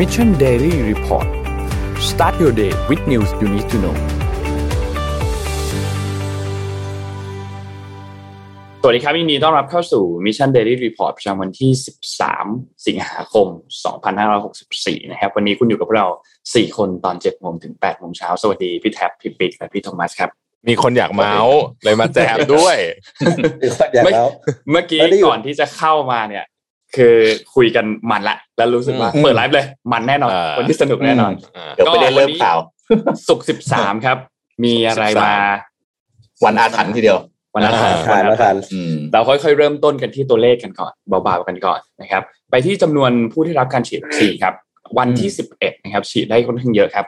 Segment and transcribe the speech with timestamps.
[0.00, 1.28] Mission Daily Report
[2.10, 3.96] start your day with news you need to know
[8.82, 11.70] สวัสดีครับยินดีต้อนรับเข้าสู่ Mission Daily Report ประจำวันที่
[12.28, 13.46] 13 สิงหาคม
[14.28, 16.08] 2564 นะครับ วันนี้คุณอยู่กับพวกเรา
[16.44, 20.30] 4 คนตอน7โมงถึง8โมงเช้า สวัสดีพี่แท็บพี่ปิ๊กและพี่โทมัสครับ
[20.68, 22.76] มีคนอยากเมาส์เลยมาแจมด้วย
[23.94, 24.28] อยากแล้ว
[24.70, 26.44] เมื่อกี้ไม่ได้อยู่ก่อนที่จะเข้ามาเนี่ย
[26.96, 27.14] คือ
[27.54, 31.32] คุยกันมันละ แล้วรู้สึกว่าอืมเปิดไลฟ์เลย มันแน่นอนอ่าวันที่สนุกแน่นอน
[31.74, 32.58] เดี๋ยวไปได้เริ่มข่าว
[33.28, 33.46] สุกร์
[33.76, 34.18] 13ครับ
[34.64, 35.32] มีอะไรมา
[36.44, 37.18] วันอาถรรพ์ทีเดียว
[37.54, 38.54] วันอาทิตย์ทานแล้วกัน
[39.12, 44.54] เราค่อยๆเริ่มต้นกันที่ตัวเลขกันก่อนเบาๆกันก่อนนะครับ ไปที่จำนวนผู้ที่รับการฉีดวัคซีนครับ
[44.98, 47.06] วันที่11นะครับฉีดได้ค่อนข้างเยอะครับ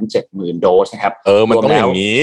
[0.00, 2.22] 570,000โดสนะครับเออมันต้องอย่างนี้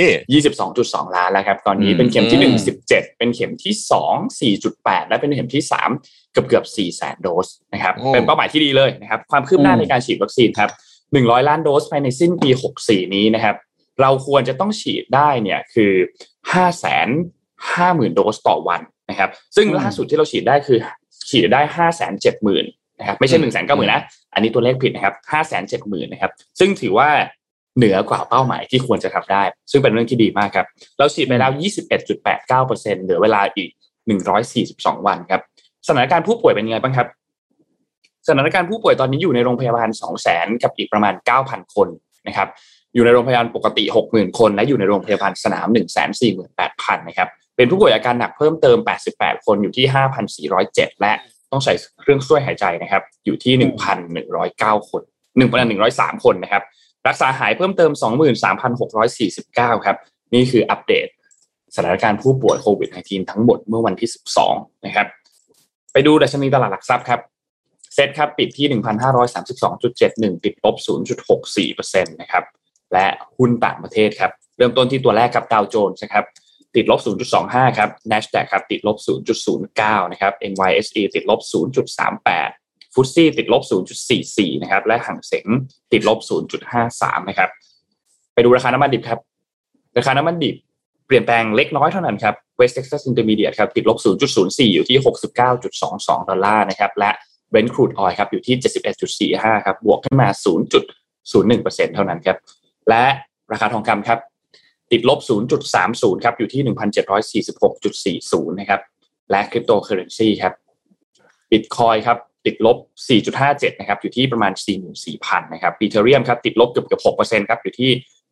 [0.58, 3.74] 22.2ล้านแล้วครับ ตอนนี้อืมเป็นเข็มที่อืม1 17เป็นเข็มที่
[4.52, 5.64] 2 4.8และเป็นเข็มที่
[5.98, 10.70] 3เกือบเกือบ4แสนโดสนะครับโอ้เป็นเป้าหมายที่ดีเลยนะครับความคืบหน้าอืมในการฉีดวัคซีนครับ
[11.10, 12.50] 100ล้านโดสภายในสิ้นปี
[12.84, 13.56] 64นี้นะครับ
[14.02, 15.94] เราควรจะต้องฉีดได้เนี่ยคือ
[16.52, 16.86] 5 5 0
[17.76, 20.80] 0 0 0โดสต่อวันนะครับ ซึ่งล่าสุดที่เราฉีดได้คือ
[21.30, 24.02] ฉีดได้5 7 0 0 0 0นะครับไม่ใช่1 9 0 0 0 0นะ
[24.34, 27.10] อันนี้ตัวเลขผิดนะครับ5 7 0 0 0 0นะครับซึ่งถือว่า
[27.78, 31.52] เหนือกว่าเป้าหมายที่ควรจะทำได้ ซึ่งเป็นเรื่องที่ดีมากครับ เราฉีดไปแล้ว
[32.08, 33.70] 21.89%เหลือเวลาอีก
[34.38, 35.42] 142 วันครับ
[35.88, 37.08] สถานการณ์ผู้ป่วยเป็นยังไงบ้างครับ
[38.28, 39.90] สถานการณ์ผู้ป่วยตอนนี้อยู่ในโรงพยาบาล
[40.26, 41.14] 200,000 กับอีกประมาณ
[41.46, 41.88] 9,000 คน
[42.28, 42.48] นะครับ
[42.94, 45.68] อยู่ในโรงพยาบาลปกติ 60,000 คน และอยู่ในโรงพยาบาลสนาม
[46.38, 48.78] 148,000 นะครับ เป็นผู้ป่วยอาการหนักเพิ่มเติม
[49.14, 49.86] 88 คนอยู่ที่
[50.44, 51.14] 5,407 และ
[51.52, 53.54] ต้องใส่เครื่องช่วยหายใจนะครับ อยู่ที่
[54.22, 55.02] 1,109คน
[55.64, 56.64] 1,103คนนะครับ
[57.08, 57.92] รักษาหายเพิ่มเติม
[59.08, 59.98] 23,649ครับ
[60.34, 61.08] นี่คืออัปเดต
[61.76, 64.10] สถานการณ์ผู้ป่วยโควิด -19 ทั้งหมดเมื่อวันที่
[64.48, 65.08] 12นะครับ
[65.94, 67.20] ไปดูดัชนีตลาดหลักทรัพย์ครับ
[67.94, 68.68] เซ็ตครับปิดที่
[69.56, 70.76] 1,532.71ติดลบ
[71.40, 72.44] 0.64%นะครับ
[72.94, 73.06] และ
[73.38, 76.26] หุ้นต่างประเทศครับ เริ่มต้นที่ตัวแรกกับดาวโจนส์นะครับ
[76.76, 77.00] ติดลบ
[77.40, 78.98] 0.25 ครับ NASDAQ ครับติดลบ
[79.56, 81.40] 0.09 นะครับ NYSE ติดลบ
[82.04, 83.64] 0.38 ฟุตซี่ติดลบ
[84.12, 85.48] 0.44 นะครับ และห่างเสง
[85.92, 86.20] ติดลบ
[86.74, 87.50] 0.53 นะครับ
[88.34, 89.20] ไปดูราคาน้ำมันดิบครับ
[89.98, 90.56] ราคาน้ำมันดิบ
[91.08, 93.98] เปลี่ยนแปลงเล็กน้อยเท่านั้นครับ West Texas Intermediate ครับติดลบ
[94.36, 94.98] 0.04 อยู่ที่
[95.64, 97.12] 69.22 ดอลลาร์นะครับ และ
[97.52, 100.30] Brent crude oil ครับอยู่ที่ 71.45 ครับ บวกขึ้นมา
[100.92, 102.38] 0.01%เท่านั้นครับ
[102.90, 103.04] และ
[103.52, 104.20] ราคาทองคำครับ
[104.92, 105.20] ติดลบ
[105.72, 106.62] 0.30 ครับ อยู่ที่
[108.22, 108.82] 1,746.40 นะครับ
[109.32, 110.54] และคริปโตเคอเรนซีครับ
[111.52, 112.78] บิตคอยครับ ติดลบ
[113.30, 114.54] 4.57 นะครับ อยู่ที่ประมาณ
[115.04, 117.92] 44,000 นะครับอีเทเรียมครับ ติดลบเกือบเกือบ6%ครับ อยู่ที่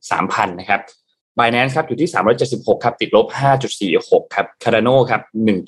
[0.10, 0.82] 3,000 นะครับ
[1.38, 2.10] Binance ครับ อยู่ที่
[2.48, 3.28] 376 ครับ ติดลบ
[3.82, 5.22] 5.46 ครับ Cardano ครับ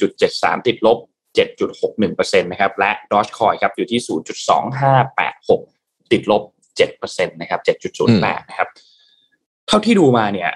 [0.09, 0.97] 1.73 ติดลบ
[1.37, 3.99] 7.61%นะครับ และ Dogecoin ครับ อยู่ที่
[4.85, 6.43] 0.2586 ติดลบ
[6.79, 7.59] 7%นะครับ
[8.05, 8.69] 7.08 นะครับ
[9.67, 10.51] เท่าที่ดูมาเนี่ย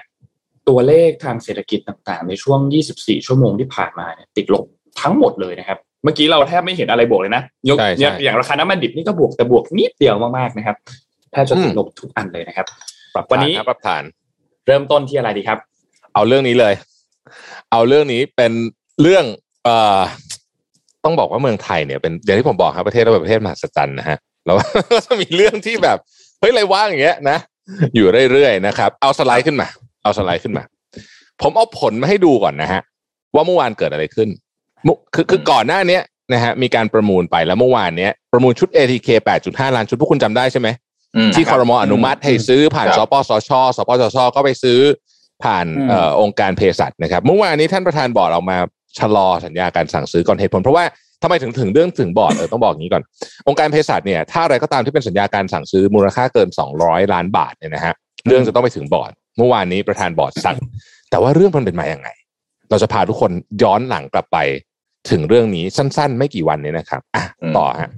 [0.68, 2.60] ตัวเลขทางเศรษฐกิจต่างๆ ในช่วง
[2.94, 4.64] 24 ชั่วโมงที่ผ่านมาเนี่ยติดลบ
[5.02, 10.76] ทั้งหมดเลยนะครับ เมื่อกี้เราแทบไม่เห็นอะไรบวกเลยนะ ยกใช่ใช่อย่างอย่างราคาน้ำมันดิบนี่ก็บวกแต่บวกนิดเดียวมากๆนะครับ
[11.32, 12.66] แทบจะติดลบทุกอันเลยนะครับ
[13.14, 14.02] ปรับวันฐานนี้ครับปรับฐาน
[14.66, 15.58] เริ่มต้นที่อะไรดีครับ
[16.14, 16.74] เอาเรื่องนี้เลย
[17.72, 18.52] เอาเรื่องนี้เป็น
[19.02, 19.24] เรื่อง
[19.64, 20.00] เอ่อ
[21.04, 24.16] ต้องบอกว่าเมืองไทยเนี่ยเป็นอย่างที่ผมบอกครับประเทศเราเป็นประเทศมหัศจรรย์นะฮะ
[24.46, 24.56] แล้ว
[25.06, 25.98] จะมีเรื่องที่แบบ
[26.40, 27.38] เฮ้ยอะไรว่างอย่างเงี้ยนะ
[27.94, 29.68] อยู่เรื่อยๆนะครับ เอาสไลด์ขึ้นมา
[30.06, 30.64] เอาสไลด์ขึ้นมา
[31.42, 32.80] ผมเอาผลมาให้ดูก่อนนะฮะ
[33.34, 34.28] ว่าเมื่อวานเกิดอะไรขึ้น
[34.86, 36.02] มุคือคือก่อนหน้าเนี้ย
[36.32, 39.08] นะฮะมีการประมูลไปแล้วเมื่อวานเนี้ยประมูลชุด ATK
[39.42, 40.68] 8.5 ล้านชุดพวกคุณจำได้ใช่ไหม
[41.34, 44.78] ที่คอรมออนุมัติให้ซื้อผ่านครับสปสชสปสชก็ไปซื้อ
[45.44, 48.56] ผ่านอืมเอ่อองค์การเภสัชนะครับ เมื่อวานนี้ท่านประธานบอร์ดออกมา
[48.98, 50.84] ชะลอสัญญาการสั่งซื้อก่อนเหตุผล เพราะว่า
[51.22, 53.02] ทำไมถึงถึงเรื่องถึงบอร์ดเออต้องบอกอย่างนี้ก่อน
[53.48, 56.48] องค์การเภสัชเนี่ยถ้าอะไรก็ตามที่เป็นสัญญาการสั่งซื้อมูลค่าเกิน
[56.80, 57.94] 200 ล้านบาทเนี่ยนะฮะ
[58.26, 60.56] เรื่องจะต้องไปถึงบอร์ด เมื่อวานนี้ประธานบอร์ดสั่ง
[61.10, 62.08] แต่ว่าเรื่องมันเป็นมาอย่างไง
[62.70, 63.30] เราจะพาทุกคน
[63.62, 64.38] ย้อนหลังกลับไป
[65.10, 67.90] ถึงเรื่องนี้สั้น ๆ ไม่กี่วันนี้นะครับอะอืมต่อฮะ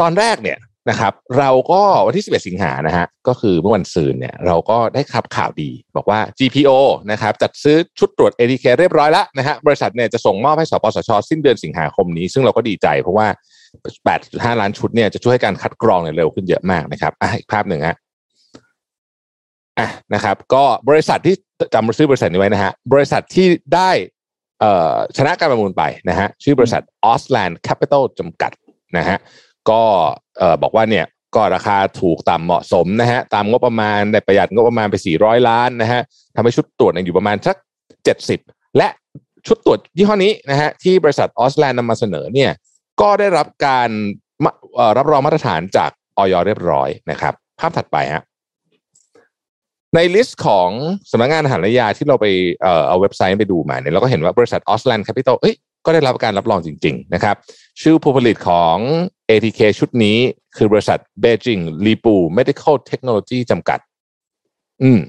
[0.00, 0.58] ตอนแรกเนี่ย
[0.90, 6.70] นะครับ เราก็วันที่ 11 สิงหานะฮะก็คือเมื่อวันซืนเนี่ย เราก็ได้ครับข่าวดี บอกว่า GPO
[7.10, 13.26] นะครับ จัดซื้อชุดตรวจ ATK เรียบร้อยแล้วนะฮะบริษัทเนี่ยจะส่งมอบให้สปสช สิ้นเดือนสิงหาคมนี้ ซึ่งเราก็ดีใจเพราะว่า
[13.94, 17.96] 8.5 ล้านชุดเนี่ยจะช่วยให้การคัดกรองเนี่ยเร็วขึ้นเยอะมากนะครับอะอีกภาพหนึ่งฮะ
[19.78, 21.36] อะนะครับ ก็บริษัทที่
[21.74, 23.90] จำชื่อบริษัทนี้ไว้นะฮะบริษัทที่ได้
[24.60, 28.52] เอ่อชนะการประมูลไปนะฮะชื่อบริษัท Ausland Capital จำกัด
[28.96, 29.18] นะฮะ
[29.70, 29.82] ก็
[30.38, 36.00] เอ่อบอกว่าเนี่ยก็ราคาถูกตามเหมาะสมนะฮะตามงบประมาณได้ประหยัดงบประมาณไป 400 ล้านนะฮะ
[36.36, 37.56] ทำให้ชุดตรวจเนี่ยอยู่ประมาณสัก
[38.16, 38.88] 70 และ
[39.46, 42.50] ชุดตรวจยี่ห้อนี้นะฮะที่บริษัทออสแลนด์นำมาเสนอเนี่ย
[43.00, 43.88] ก็ได้รับการ
[44.44, 48.22] มาเอ่อรับรองมาตรฐานจากอย.เรียบร้อยนะครับ ภาพถัดไปฮะ
[49.94, 50.68] ใน list ของ
[51.10, 52.26] สำนักงานอาหารและยาที่เราไป
[52.62, 55.54] เอ่อเอาเว็บไซต์ไปดูมาเนี่ยเราก็เห็นว่าบริษัทออสแลนด์แคปปิตอลเอ้ย
[55.84, 57.36] ก็ได้รับการรับรองจริง ๆ นะครับ
[57.82, 58.76] ชื่อผู้ผลิตของ
[59.30, 60.16] ATK ชุดนี้
[60.56, 63.78] คือบริษัท Beijing Lipu Medical Technology จำกัด
[64.82, 65.00] อืม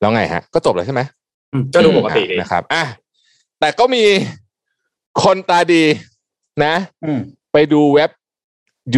[0.00, 1.00] แล้วไงฮะ ก็จบแล้วใช่ไหม
[1.52, 2.84] อืมก็ดูปกติดีนะครับอะ
[3.60, 4.04] แต่ก็มี
[5.22, 5.82] คนตาดี
[6.64, 6.74] นะ
[7.04, 7.20] อืม
[7.52, 8.10] ไปดูเว็บ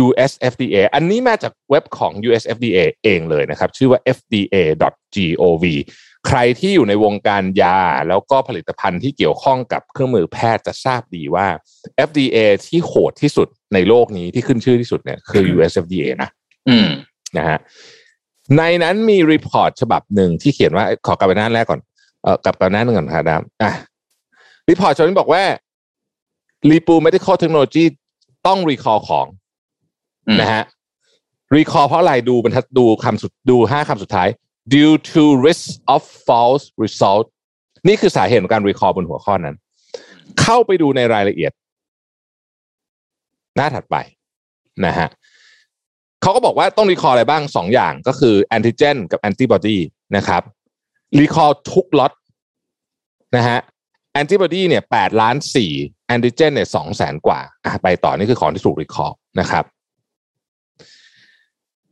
[0.05, 5.64] US FDA อันนี้มาจากเว็บของ US FDA เองเลยนะครับ ชื่อว่า fda.gov
[6.26, 11.46] ใครที่อยู่ในวงการยาแล้วก็ผลิตภัณฑ์ที่เกี่ยวข้องกับเครื่องมือแพทย์จะทราบดีว่า
[12.08, 16.31] FDA ที่โหดที่สุดในโลกนี้ที่ขึ้นชื่อที่สุดเนี่ยคือ US FDA นะ
[16.69, 16.88] อืม
[17.37, 17.58] นะฮะ
[18.56, 21.81] ในนั้นมี report ฉบับหนึ่งที่เขียนว่าขอกลับไปหน้าแรกก่อน
[22.23, 23.73] เออกลับไปหน้าหนึ่งก่อนครับดามอะ
[24.70, 25.43] report ฉบับนี้บอกว่า
[26.70, 27.85] รีปู medical technology
[28.46, 29.47] ต้อง recall ของอืม
[30.40, 30.62] นะฮะ
[31.56, 34.28] recall เพราะอะไรดูบรรทัดดูคำสุดดูห้าคำสุดท้าย
[34.75, 37.26] due to risk of false result
[37.86, 39.56] นี่คือสาเหตุของการ recall บนหัวข้อนั้น
[40.40, 41.52] เข้าไปดูในรายละเอียด
[43.56, 43.96] หน้าถัดไป
[44.86, 45.08] นะฮะ
[46.22, 49.78] เขาก็บอกว่าต้อง recall อะไรบ้างสองอย่างก็คือแอนติเจนกับแอนติบอดี
[50.16, 50.42] นะครับ
[51.19, 52.12] recall ทุกล็อต
[53.36, 53.58] นะฮะ
[54.12, 55.70] แอนติบอดีเนี่ยแปดล้านสี่
[56.06, 57.40] แอนติเจนเนี่ยสองแสนกว่า
[57.82, 59.64] ไปต่อนี่คือของที่ถูก recall นะครับ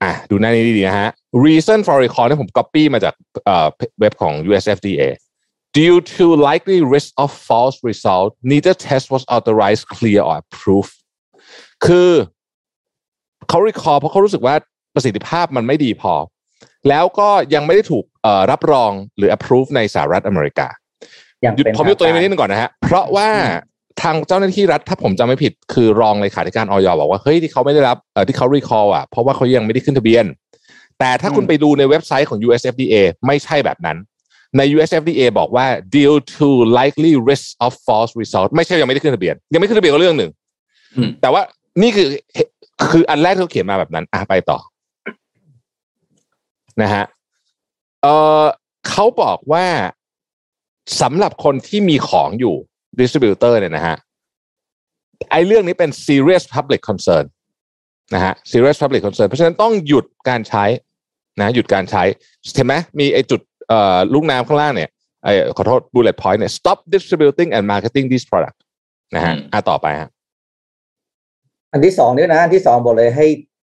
[0.03, 1.11] อะดูหน้านี้ดีๆนะฮะ
[1.47, 3.15] reason for recall ที่ผม copy มาจาก
[3.45, 3.69] เอ่อ
[4.01, 5.03] เว็บของ US FDA
[5.79, 10.95] due to likely risk of false result neither test was authorized clear or approved
[11.87, 12.11] คือ
[13.49, 14.55] เขา recall เพราะเขารู้สึกว่า
[14.95, 16.15] ประสิทธิภาพมันไม่ดีพอ
[16.89, 20.69] แล้วก็ยังไม่ได้ถูกเอ่อรับรองหรือ approve ในสหรัฐอเมริกา
[21.43, 23.29] อย่างหยุดเป็นผมหยุดตัวนี้ไว้ทางนิดนึงก่อนนะฮะ เพราะว่า
[24.03, 30.25] ทางเจ้าหน้าที่รัฐถ้าผมจำไม่ผิดคือรองเลขาธิการออยบอกว่าเฮ้ยที่เขาไม่ได้รับเอ่อที่เขา recall อะเพราะว่าเขายังไม่ได้ขึ้นทะเบียน
[30.99, 32.95] แต่ถ้าคุณไปดูในเว็บไซต์ของ USFDA
[33.27, 33.97] ไม่ใช่แบบนั้น
[34.57, 35.67] ใน USFDA บอกว่า
[35.97, 36.49] due to
[36.79, 40.31] likely risk of false result ไม่ใช่ยังไม่ได้ขึ้นทะเบียน ยังไม่ขึ้นทะเบียนก็เรื่องหนึ่ง
[40.97, 41.43] อืมแต่ว่า
[41.83, 42.09] นี่คือ
[42.91, 44.59] คืออันแรกที่เขาเขียนมาแบบนั้น อะไปต่อ
[46.83, 47.05] นะฮะ
[48.03, 48.07] เอ
[48.43, 48.45] อ
[48.89, 49.67] เขาบอกว่า
[51.01, 52.57] สำหรับคนที่มีของอยู่
[53.01, 53.97] distributor เนี่ยนะฮะ
[55.31, 57.25] ไอ้เรื่องนี้เป็น serious public concern
[58.15, 60.65] นะฮะ serious public concern เพราะฉะนั้นต้องหยุดการใช้
[61.41, 62.03] นะหยุดการใช้
[62.55, 64.91] เห็นไหมมีไอ้จุดเอ่อลูกน้ำข้างล่างเนี่ย
[65.25, 68.59] ไอ้ขอโทษ bullet point เนี่ย stop distributing and marketing this product
[69.15, 70.09] นะฮะอืมอะต่อไปฮะ
[71.73, 73.27] อันที่สองด้วยนะ อันที่สองบอกเลยให้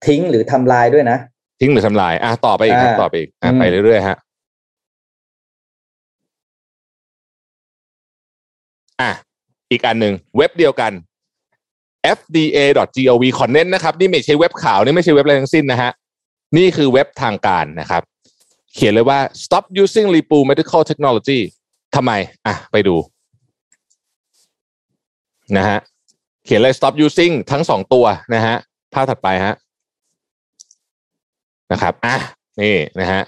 [0.07, 1.17] ทิ้งหรือทำลายด้วยนะ
[1.61, 4.17] ทิ้งหรือทำลายอะต่อไปอีกครับอ่าต่อไปอีกอะอืมไปเรื่อยๆฮะ
[9.01, 9.11] อะ
[9.71, 10.91] อีกอันหนึ่งเว็บเดียวกัน
[12.17, 15.91] fda.gov ขอเน้นนะครับ นี่ไม่ใช่เว็บข่าวนี่ไม่ใช่เว็บอะไรทั้งสิ้นนะฮะ
[16.57, 18.01] นี่คือเว็บทางการนะครับ
[18.73, 21.39] เขียนเลยว่า stop using Lipu medical technology
[21.95, 22.11] ทำไม
[22.45, 22.95] อะ ไปดู
[25.57, 25.79] นะฮะ
[26.45, 28.55] เขียนเลย stop using ทั้งสองตัวนะฮะ
[28.93, 29.55] ภาพถัดไปฮะ
[31.71, 32.15] นะครับ อะ
[32.61, 33.21] นี่นะฮะ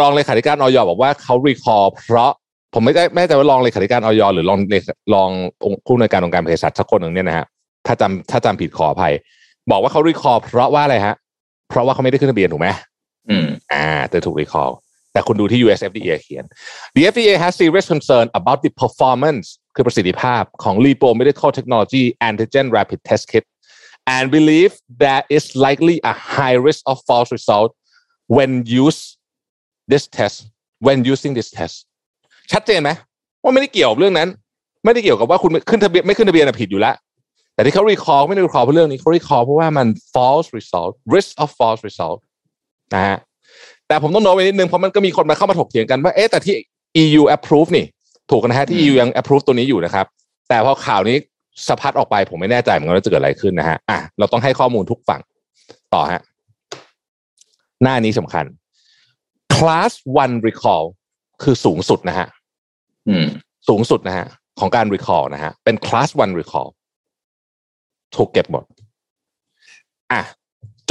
[0.00, 2.32] รองเลขาธิการออยบอกว่าเขารีคอร์เพราะ
[2.74, 5.30] ผมไม่ได้ไม่แน่ใจว่ารองเลขาธิการออยหรือรองเลขารอง
[5.64, 7.46] องค์ผู้อำนวยการองค์การเภสัชสักคนหนึ่งเนี่ยนะฮะ
[7.86, 9.14] ถ้าจำถ้าจำผิดขออภัย
[9.70, 11.14] บอกว่าเขารีคอร์เพราะว่าอะไรฮะ
[11.68, 12.68] เพราะว่าเขาไม่ได้ขึ้นทะเบียนถูกไหม
[13.30, 14.72] อืมอ่าแต่ถูก recall
[15.12, 16.44] แต่คุณดูที่ US FDA เขียน
[16.94, 23.24] The FDA has serious concern about the performance คือประสิทธิภาพของ Lipo Medical Technology Antigen Rapid Test
[23.32, 23.44] Kit
[24.16, 24.72] and believe
[25.04, 27.70] there is likely a high risk of false result
[28.36, 28.50] when
[28.84, 29.00] use
[29.92, 30.36] this test
[30.86, 31.76] when using this test
[32.52, 32.90] ชัดเจนไหม
[33.42, 34.28] ว่าไม่ได้เกี่ยวกับเรื่องนั้น
[34.84, 36.94] ไม่ได้เกี่ยวกับว่าคุณขึ้นทะเบียนไม่ขึ้นทะเบียนอะผิดอยู่แล้ว
[37.54, 42.18] แต่ที่เขา recall ไม่ได้ recall เพราะเรื่องนี้เขา recall เพราะว่ามัน false result risk of false result
[42.94, 43.18] นะฮะ
[43.88, 46.54] แต่ผมต้องโน้ตไว้นิดนึงเพราะมันก็มีคนมาเข้ามาถกเถียงกันว่าเอ๊ะแต่ที่
[47.02, 47.86] EU approve นี่
[48.30, 50.06] ถูกนะฮะที่ EU ยัง approve ตัวนี้อยู่นะครับ
[50.48, 51.16] แต่พอข่าวนี้
[51.68, 55.20] สะพัดออกไปผมไม่แน่ใจเหมือนกันว่าจะเกิดอะไรขึ้นนะฮะอะเราต้องให้ข้อมูลทุกฝั่ง
[55.94, 56.20] ต่อฮะ
[57.82, 58.44] หน้านี้สำคัญ
[59.56, 60.84] class one recall
[61.42, 62.26] คือสูงสุดนะฮะ
[63.08, 63.26] อืม
[63.68, 64.26] สูงสุดนะฮะ
[64.60, 66.68] ของการ recall นะฮะเป็น class one recall
[68.16, 68.64] ถูกเก็บหมด
[70.12, 70.22] อะ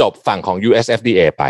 [0.00, 1.44] จบฝั่งของ US FDA ไป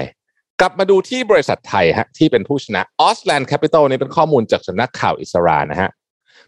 [0.61, 5.91] กลับมาดูที่บริษัทไทยฮะที่เป็นผู้ชนะ Ausland Capital นี่เป็นข้อมูลจากสำนักข่าวอิสรานะฮะ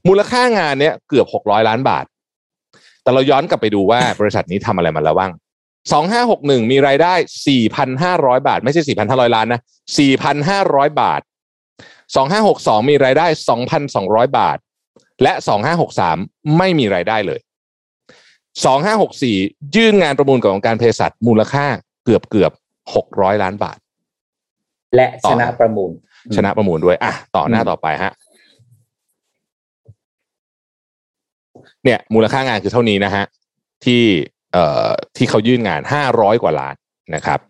[0.08, 2.04] มูลค่างานเนี้ยเกือบ 600 ล้านบาท
[3.02, 5.32] แต่เราย้อนกลับไปดูว่าบริษัทนี้ทำอะไรมาแล้วบ้าง
[6.02, 7.14] 2561มีรายได้
[7.80, 9.60] 4,500บาท ไม่ใช่4,500ล้านนะ
[10.30, 11.20] 4,500บาท
[12.12, 13.26] 2562 มีรายได้
[13.82, 14.58] 2,200 บาท
[15.22, 15.32] และ
[15.94, 17.40] 2563 ไม่มีรายได้เลย
[18.64, 19.36] สองห้าหกสี่
[19.76, 21.66] ยื่นงานประมูลกับองค์การเภสัชมูลค่า
[22.04, 22.52] เกือบเกือบ
[22.94, 23.78] หกร้อยล้านบาท
[24.96, 25.90] และต่ชอนะประมูล
[26.36, 28.12] ชนะประมูลด้วย อะ ต่อหน้าอืมต่อไปฮะ
[31.84, 33.24] เนี่ยมูลค่างานคือเท่านี้นะฮะ
[33.84, 34.02] ที่
[34.52, 36.74] เอ่อที่เขายื่นงานห้าร้อยกว่าล้าน
[37.14, 37.40] นะครับ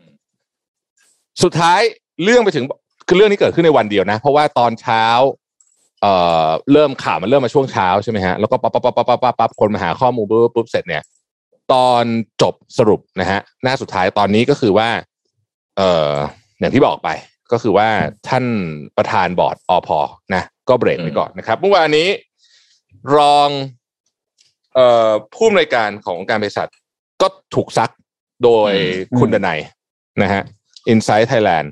[1.42, 1.80] สุดท้าย
[2.22, 2.64] เรื่องไปถึง
[3.06, 5.04] คือเรื่องนี้เกิดขึ้นในวันเดียวนะ เพราะว่าตอนเช้า
[6.00, 6.14] เอ่
[6.46, 11.02] อเริ่มข่าวมันเริ่มมาช่วงเช้าใช่ไหมฮะแล้วก็ปั๊บปั๊บปั๊บปั๊บปั๊บปั๊บปั๊บคนมาหาข้อมูลปุ๊บปุ๊บเสร็จเนี่ย
[11.72, 12.04] ตอน
[12.42, 14.88] จบสรุปนะฮะหน้าสุดท้ายตอนนี้ก็คือว่า
[15.78, 16.10] เอ่อ
[16.58, 17.08] อย่างที่บอกไป
[17.52, 17.88] ก็คือว่า
[18.28, 18.44] ท่าน
[18.96, 19.98] ประธานบอร์ดอพอ
[20.34, 22.08] นะ ก็เบรกไว้ก่อนนะครับเมื่อวานนี้
[23.16, 23.48] รอง
[24.74, 26.68] เอ่อผู้อำนวยการขององค์การบริษัท
[27.22, 27.90] ก็ถูกซัก
[28.44, 29.60] โดยอืมคุณดนัย
[30.22, 30.42] นะฮะ
[30.92, 31.66] Inside Thailand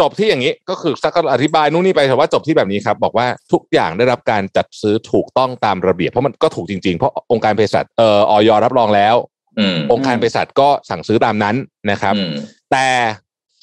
[0.00, 9.16] จบที่อย่างนี้ก็คือซักก็อธิบายนู่นนี่ไปแต่ว่าจบที่แบบนี้ครับ บอกว่าทุกอย่างได้รับการจัดซื้อถูกต้องตามระเบียบ เพราะมันก็ถูกจริงๆ เพราะองค์การเภสัชเอ่อออยรับรองแล้ว
[9.58, 11.56] อืมองค์การเภสัชก็สั่งซื้อตามนั้น
[11.90, 12.32] นะครับอืม
[12.72, 12.86] แต่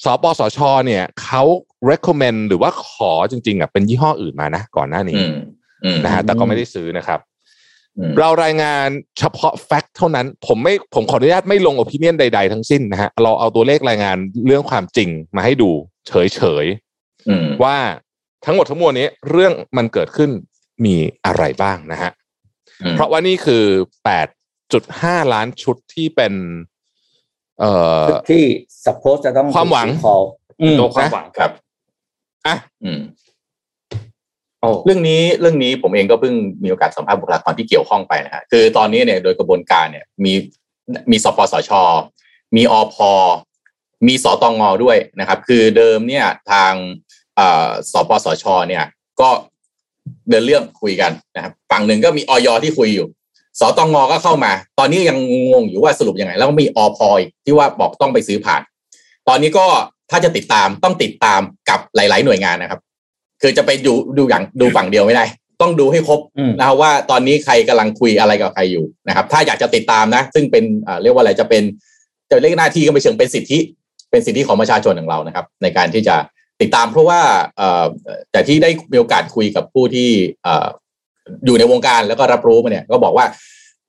[0.04, 1.42] สปสชเนี่ยเขา
[1.90, 5.34] recommend หรือว่าขอจริงๆอะเป็นยี่ห้ออื่นมานะ ก่อนหน้านี้อืม
[5.84, 7.33] อืมนะฮะแต่ก็ไม่ได้ซื้อนะครับอืม
[8.18, 15.70] เรารายงานเฉพาะแฟกต์เท่านั้น ผมไม่ผมขออนุญาตไม่ลง opinion ใด ๆ ทั้งสิ้นนะฮะเราเอาตัวเลขรายงานเรื่องความจริงมาให้ดู
[16.08, 16.66] เฉย
[17.28, 17.76] อืมๆว่า
[18.44, 20.30] ทั้งหมดทั้งมวลนี้เรื่องมันเกิดขึ้น
[20.84, 20.94] มี
[21.26, 22.10] อะไรบ้างนะฮะ
[22.82, 23.64] อืมเพราะว่านี่คือ
[24.44, 26.34] 8.5ล้านชุดที่เป็น
[27.60, 27.70] เอ่
[28.02, 28.44] อที่
[28.84, 30.16] suppose จะต้องความหวังคอ
[30.62, 31.50] อืมตัวความนะหวังครับ
[32.46, 33.23] อะอืมโอ้
[34.84, 40.32] เรื่องนี้เรื่องนี้ผมเองก็เพิ่งมีโอกาสสัมภาษณ์บุคลากรที่เกี่ยวข้องไปนะฮะคือตอนนี้เนี่ยโดยกระบวนการเนี่ยมี
[41.10, 41.70] มีสปสช
[42.56, 42.96] มีอพ
[44.06, 46.72] มีสตงด้วยนะครับ คือเดิมเนี่ยทาง
[47.92, 48.84] สปสช เนี่ย
[49.20, 49.28] ก็
[50.28, 53.06] เดินเรื่องคุยกันนะครับฝั่งหนึ่งก็มีออยที่คุยอยู่
[53.60, 55.18] สตงก็เข้ามา ตอนนี้ยัง
[55.52, 58.62] งงอยู่ว่าสรุปยังไง แล้วก็มีอพอีกที่ว่าบอกต้องไปซื้อผ่าน
[59.28, 59.66] ตอนนี้ก็
[60.10, 62.80] ถ้าจะติดตามต้องติดตามกับหลาย ๆ หน่วยงานนะครับ
[63.42, 65.24] คือจะไปดูดูอย่างดูฝั่งเดียวไม่ได้
[65.62, 71.62] ต้องดูให้ครบอืมนะครับว่าตอนนี้ใครกำลังคุยอะไรกับใครอยู่นะครับ ถ้าอยากจะติดตามนะ ซึ่งเป็นเอ่อเรียกว่าอะไรจะเป็น
[72.30, 73.58] จะเรียกหน้าที่ก็ไม่เชิงเป็นสิทธิ
[74.10, 76.16] เป็นสิทธิของประชาชนของเรานะครับ ในการที่จะ
[76.60, 77.20] ติดตามเพราะว่า
[77.56, 77.84] เอ่อ
[78.32, 80.08] แต่ที่ได้มีโอกาสคุยกับผู้ที่
[80.42, 80.68] เอ่อ
[81.46, 83.26] อยู่ในวงการแล้วก็รับรู้มาเนี่ยก็บอกว่า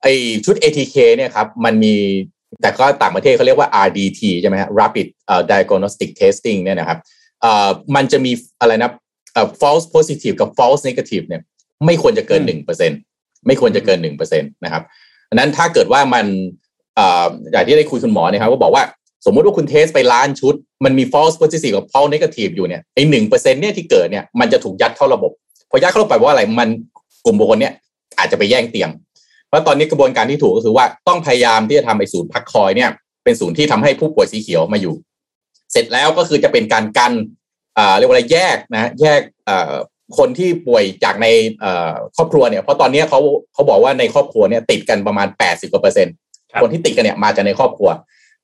[0.02, 0.08] ไอ
[0.46, 1.96] ชุด ATK เนี่ยครับมันมี
[2.62, 7.00] แต่ก็ต่างประเทศเขาเรียกว่า RDT ใช่ไหมฮะ Rapid เอ่อ Diagnostic Testing เนี่ยนะครับ
[7.42, 9.05] เอ่อมันจะมีอะไรนะเอ่อ
[9.62, 11.42] false positive กับ false negative เนี่ย
[11.86, 12.92] ไม่ควรจะเกินหนึ่งเปอร์เซ็น
[13.48, 14.84] ไม่ควรจะเกินหนึ่งเปอร์เซ็นตนะครับ
[15.30, 16.26] ดังนั้นถ้าเกิดว่ามัน
[16.96, 18.84] เอ่ออย่างที่ได้คุยคุณหมอเนี่ยครับก็บอกว่า
[19.26, 20.54] สมมุติว่าคุณเทสไปล้านชุด
[20.86, 25.32] มันมี false positive กับ false negative อยู่เนี่ยไอ้หนึ่งเปอร์เซ็นเนี่ยที่เกิดเนี่ยมันจะถูกยัดเข้าระบบ
[25.70, 26.70] พอยัดเข้าระบบไปว่าอะไรมัน
[27.26, 27.74] กลุ่มบุคคลเนี่ย
[28.20, 28.90] อาจจะไปแย่งเตียง
[29.48, 32.90] เพราะตอนนี้กระบวนการที่ถูกก็คือว่าต้องพยายามที่จะทำไอ้ศูนย์พักคอยเนี่ย
[33.24, 34.96] เป็นศูนย์ที่ทำให้ผู้ป่วยสีเขียวมาอยู่
[35.72, 37.45] เสร็จแล้วก็คือจะเป็นการกันอ่า
[37.98, 39.74] เรียกว่าอะไรแยกนะแยกเอ่อ
[40.18, 41.28] คนที่ป่วยจากใน
[41.60, 43.20] เอ่อครอบครัวเนี่ยเพราะตอนนี้เขา
[43.54, 46.14] เขาบอกว่าในครอบครัวเนี่ยติดกันประมาณ 80กว่าเปอร์เซ็นต์
[46.52, 47.90] ครับคนที่ติดกันเนี่ยมาจากในครอบครัว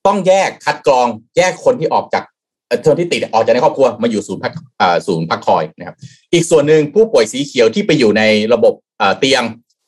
[0.06, 2.24] ต้องแยกคัดกรองแยกคนที่ออกจาก
[2.68, 5.96] เอ่อคนที่ติดออกจากในครอบครัวมาอยู่ศูนย์พักอ่าศูนย์พักคอยนะครับ
[6.32, 8.22] อีกส่วนหนึ่งผู้ป่วยสีเขียวที่ไปอยู่ใน
[8.54, 9.42] ระบบเอ่อเตียง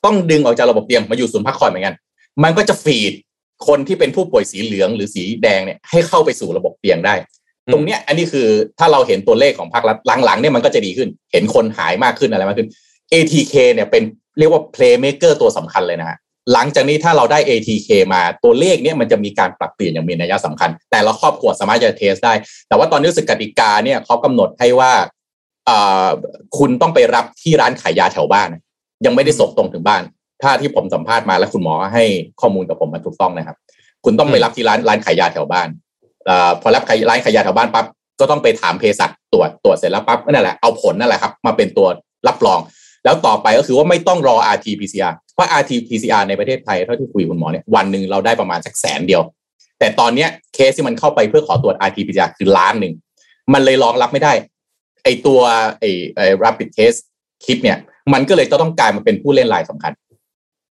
[0.05, 1.95] ต้องดึงออกจากระบบเตียงมาอยู่ศูนย์พักคอยเหมือนกัน
[2.43, 3.13] มันก็จะฟีด
[3.67, 8.47] คนที่เป็นผู้ป่วยสีเหลืองหรือสีแดงเนี่ยให้เข้าไปสู่ระบบเตียงได้อืม ตรงเนี้ยอันนี้คือ
[8.79, 12.69] ถ้าเราเห็นตัวเลขของภาครัฐหลังๆเนี่ยมันก็จะดีขึ้น เห็นคนหายมากขึ้นอะไรมากขึ้น
[13.13, 14.03] ATK เนี่ยเป็น
[14.39, 16.19] เรียกว่า playmaker ตัวสำคัญเลยนะฮะ
[16.53, 22.35] หลังจากนี้ถ้าเราได้ ATK มาตัวเลขเนี่ยมันจะมีการปรับเปลี่ยนอย่างมีนัยสำคัญ แต่ละครอบครัวสามารถจะเทสได้
[22.69, 24.93] แต่ว่าตอนนี้รู้สึกกติกาเนี่ยเขากำหนดให้ว่า
[25.69, 26.09] อ่อ
[26.59, 28.49] คุณต้องไปรับที่ร้านขายยาแถวบ้าน
[29.05, 30.03] ยังไม่ได้ส่งตรงถึงบ้าน
[30.43, 32.05] ถ้าที่ผมสัมภาษณ์มาแล้วคุณหมอให้
[32.41, 33.57] ข้อมูลกับผมมาถูกต้องนะครับ
[34.05, 35.69] คุณต้องไปรับที่ร้านร้านขายยาแถวบ้าน
[36.63, 37.87] พอรับขายร้านขายยาแถวบ้านปั๊บ
[38.21, 41.87] ก็ต้องไปถามเภสัชตรวจตรวจเสร็จแล้วปั๊บนั่นแหละเอาผลนั่นแหละครับมาเป็นตัว
[42.29, 42.61] รับรอง
[43.05, 49.23] แล้วต่อไปก็คือว่าไม่ต้องรอ rt pcr เพราะ rt pcr ในประเทศไทยเท่าที่คุยกับคุณหมอเนี่ยวันหนึ่งเราได้ประมาณสักแสนเดียว
[49.79, 52.95] แต่ตอนเนี้ยเคสที่มันเข้าไปเพื่อขอตรวจ rt pcr คือล้านหนึ่ง
[53.53, 54.33] มันเลยรองรับไม่ได้
[55.05, 55.41] ไอตัว
[55.81, 55.85] ไอ
[56.17, 56.99] ไอ rapid test
[57.45, 57.79] kit เนี่ย
[58.13, 59.93] มันก็เลยจะต้องกลายมาเป็นผู้เล่นรายสำคัญ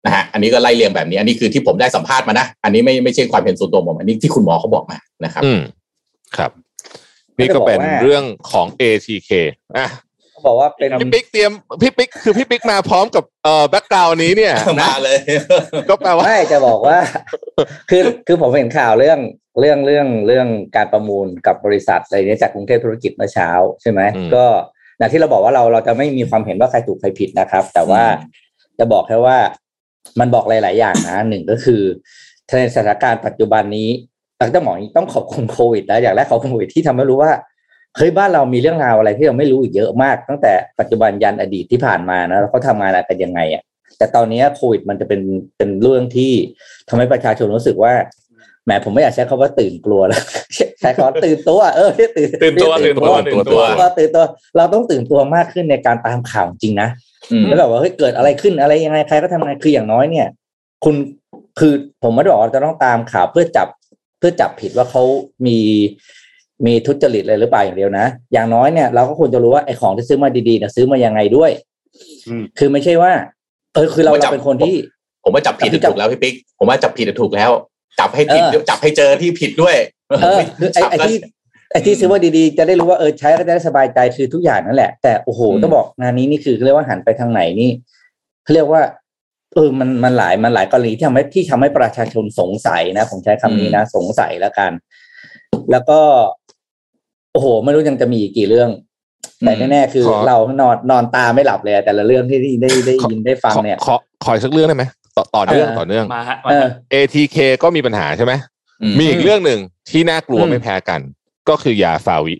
[0.04, 5.60] นะฮะอันนี้ก็ไล่เรียงแบบนี้ อันนี้คือที่ผมได้สัมภาษณ์มานะ อันนี้ไม่ไม่ใช่ความเห็นส่วนตัวผม อันนี้ที่คุณหมอเขาบอกมานะครับ อืม
[6.36, 6.50] ครับ
[7.38, 9.30] นี่ก็เป็นเรื่องของ ATK
[9.78, 9.88] อะ
[10.30, 11.52] เขาบอกว่าเป็นพี่ปิ๊กเตรียม
[11.82, 15.18] พี่ปิ๊กคือพี่ปิ๊กมาพร้อมกับเอ่อแบ็กกราวนี้เนี่ยนะมาเลย
[15.88, 16.98] ก็แปลว่าไม่จะบอกว่า
[17.90, 19.18] คือคือผมเห็นข่าวเรื่อง
[19.60, 23.50] เรื่องเรื่องเรื่องการประมูลกับบริษัทอะไรเนี้ยจากกรุงเทพธุรกิจเมื่อเช้า
[23.82, 24.44] ใช่ไหมอืมก็
[24.98, 29.38] อย่างที่เราบอกว่าเราเราจะไม่มีความเห็นว่าใครถูกใครผิดนะครับ แต่ว่าอืมจะบอกแค่ว่า
[30.20, 31.82] มันบอกหลาย ๆ อย่างนะหนึ่งก็คือ
[32.58, 33.88] ในสถานการณ์ปัจจุบันนี้
[34.54, 37.32] ต้องหมอต้องขอบคุณโควิดนะอย่างแรกขอบคุณโควิดที่ทำให้รู้ว่า
[37.96, 43.62] เฮ้ยบ้านเรามีเรื่องราวอะไรที่เราไม่รู้อีกเยอะมาก ตั้งแต่ปัจจุบันยันอดีตที่ผ่านมานะเขาทำงานอะไรกันยังไงอะ
[43.98, 45.20] แต่ตอนนี้โควิดมันจะเป็น
[45.56, 46.32] เป็นเรื่องที่
[46.88, 47.92] ทำให้ประชาชนรู้สึกว่า
[48.64, 50.22] แหมผมไม่อยากใช้คำว่าตื่นกลัวแล้ว
[50.80, 54.24] ใช้คำว่าตื่นตัว เออตื่นตื่นตัวตื่นตัวตื่นตัวว่าตื่นตัว
[54.56, 57.09] เราต้องตื่นตัวมากขึ้นในการตามข่าวจริงนะอืม
[57.48, 60.26] แล้วแบบว่าเฮ้ยเกิดอะไรขึ้นอะไรยังไงใครก็ทำงานคืออย่างน้อยเนี่ย
[60.84, 60.94] คุณ
[61.58, 61.72] คือ
[62.02, 63.68] ผมไม่ได้บอกว่าจะต้องตามข่าวเพื่อจับ
[64.18, 65.02] เพื่อจับผิดว่าเขา
[65.46, 65.58] มี
[66.66, 71.50] มีทุจริตอะไรหรือเปล่าอย่างเดียวนะ อย่างน้อยเนี่ยเราก็ควรจะรู้ว่าไอ้ของที่ซื้อมาดีๆเนี่ยซื้อมายังไงด้วย
[72.28, 73.12] อืมคือไม่ใช่ว่า
[73.74, 74.74] เออคือเราเราเป็นคนที่
[75.24, 77.50] ผมว่าจับผิดคือจับถูกแล้วพี่ปิ๊กผมว่าจับผิดถูกแล้ว
[78.00, 79.76] จับให้ผิดเออจับให้เจอที่ผิดด้วย
[80.22, 81.16] เออคือไอ้ไอ้ที่
[81.70, 87.70] ไอ้ที่ซื้อว่าดีๆ จะได้รู้ว่าเออใช้ก็จะได้สบายใจคือทุกอย่างนั่นแหละ แต่โอ้โหอืมต้องบอกงานนี้นี่คือเขาเรียกว่าหันไปทางไหนนี่
[88.44, 88.82] เขาเรียกว่า
[89.54, 94.72] เออมันมันหลายมันหลายกรณีที่ทำให้ที่ทำให้ประชาชนสงสัยนะ ผมใช้คำนี้นะสงสัยแล้วกัน
[95.70, 95.98] แล้วก็
[97.32, 98.70] โอ้โห ไม่รู้ยังจะมีอีกกี่เรื่อง
[99.40, 104.84] แต่แน่ๆคือขอเรานอนนอนตาไม่หลับเลยอะแต่ละเรื่องที่ที่ได้ได้ยินได้ฟังเนี่ย ขอขอขออีกสักเรื่องได้ไหม
[105.16, 108.32] ต่อต่อเนื่องเออต่อเนื่องมาฮะเอมาอฮะ ATK ก็มีปัญหาใช่ไหม
[108.82, 109.60] อืมมีอีกเรื่องหนึ่ง
[109.90, 111.00] ที่น่ากลัวอืมไม่แพ้กัน
[111.50, 112.36] ก็คือยาฟาวิ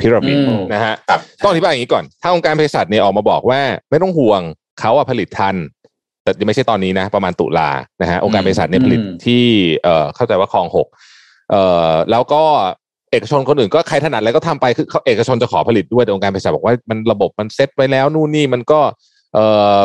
[0.00, 4.40] พิรามิดอืมนะฮะครับต้องอธิบายอย่างนี้ก่อน ถ้าองค์การเภสัชเนี่ยออกมาบอกว่าไม่ต้องห่วง
[4.80, 5.56] เขาอะผลิตทัน
[6.22, 7.70] แต่ยังไม่ใช่ตอนนี้นะ ประมาณตุลา
[8.02, 9.44] นะฮะองค์การเภสัชเนี่ยผลิตอืมที่
[9.84, 10.86] เอ่อเข้าใจว่าคลองหก
[11.50, 12.42] เอ่อแล้วก็
[13.10, 18.80] เอกชนคนอื่นก็ใครถนัดอะไรก็ทำไปคือเขาเอกชนจะขอผลิตด้วยแต่องค์การเภสัชบอกว่ามันระบบมันเซ็ตไว้แล้วนู่นนี่มันก็
[19.34, 19.44] เอ่
[19.78, 19.80] อ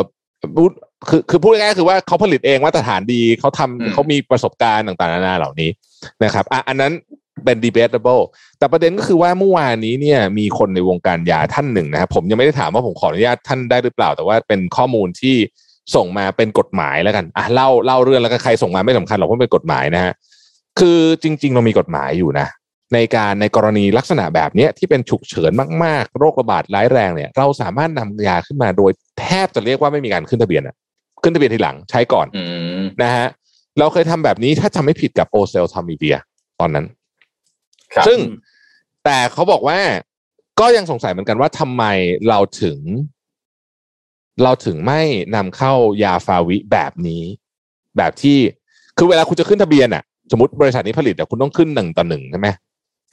[0.57, 0.71] พูด
[1.09, 5.69] คือคือพูดง่ายๆคือว่าเขาผลิตเองมาตรฐานดีเขาทำอืมเขามีประสบการณ์ต่างๆนานาเหล่านี้
[6.23, 6.93] นะครับอะอันนั้น
[7.45, 8.23] เป็น debatable
[8.59, 15.35] แต่ประเด็นก็คือว่าเมื่อวานนี้เนี่ยมีคนในวงการยาท่านหนึ่งนะครับผมยังไม่ได้ถามว่าผมขออนุญาตท่านได้หรือเปล่า แต่ว่าเป็นข้อมูลที่
[15.95, 20.13] ส่งมาเป็นกฎหมายแล้วกันอะเล่าเล่าเรื่องแล้วก็ใครส่งมาไม่สำคัญหรอกเพราะเป็นกฎหมายนะฮะ
[20.79, 22.47] คือจริง ๆ เรามีกฎหมายอยู่นะ
[22.93, 25.51] ในการในกรณีลักษณะแบบเนี้ยที่เป็นฉุกเฉิน
[25.83, 30.75] มากๆ โรคระบาดร้ายแรงเนี่ย เราสามารถนำยาขึ้นมาโดยแทบจะเรียกว่าไม่มีการขึ้นทะเบียนอะ
[31.23, 32.43] ขึ้นทะเบียนทีหลังใช้ก่อนอื
[32.81, 33.27] มนะฮะ
[33.79, 36.17] เราเคยทำแบบนี้ถ้าจำไม่ผิดกับโอเซลทอมีเดีย
[36.59, 37.04] ตอนนั้นครับ
[38.07, 38.19] ซึ่ง
[39.05, 39.79] แต่เขาบอกว่า
[40.59, 41.83] ก็ยังสงสัยเหมือนกันว่าทำไม
[42.29, 42.77] เราถึง
[44.43, 45.01] เราถึงไม่
[45.35, 47.23] นำเข้ายาฟาวิแบบนี้
[47.97, 48.37] แบบที่
[48.97, 52.49] คือเวลาคุณจะขึ้นทะเบียนอะสมมติบริษัทนี้ผลิตแต่คุณต้องขึ้นหนึ่งต่อหนึ่งใช่ไหม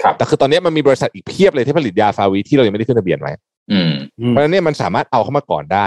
[0.02, 3.32] ครับแต่คือตอนนี้มันมีบริษัทอีกเพียบเลยที่ผลิตยาฟาวิที่เรายังไม่ได้ขึ้นทะเบียนไว้
[3.72, 3.92] อืม
[4.28, 5.86] เพราะฉะนั้นเนี่ยมันสามารถเอาเข้ามาก่อนได้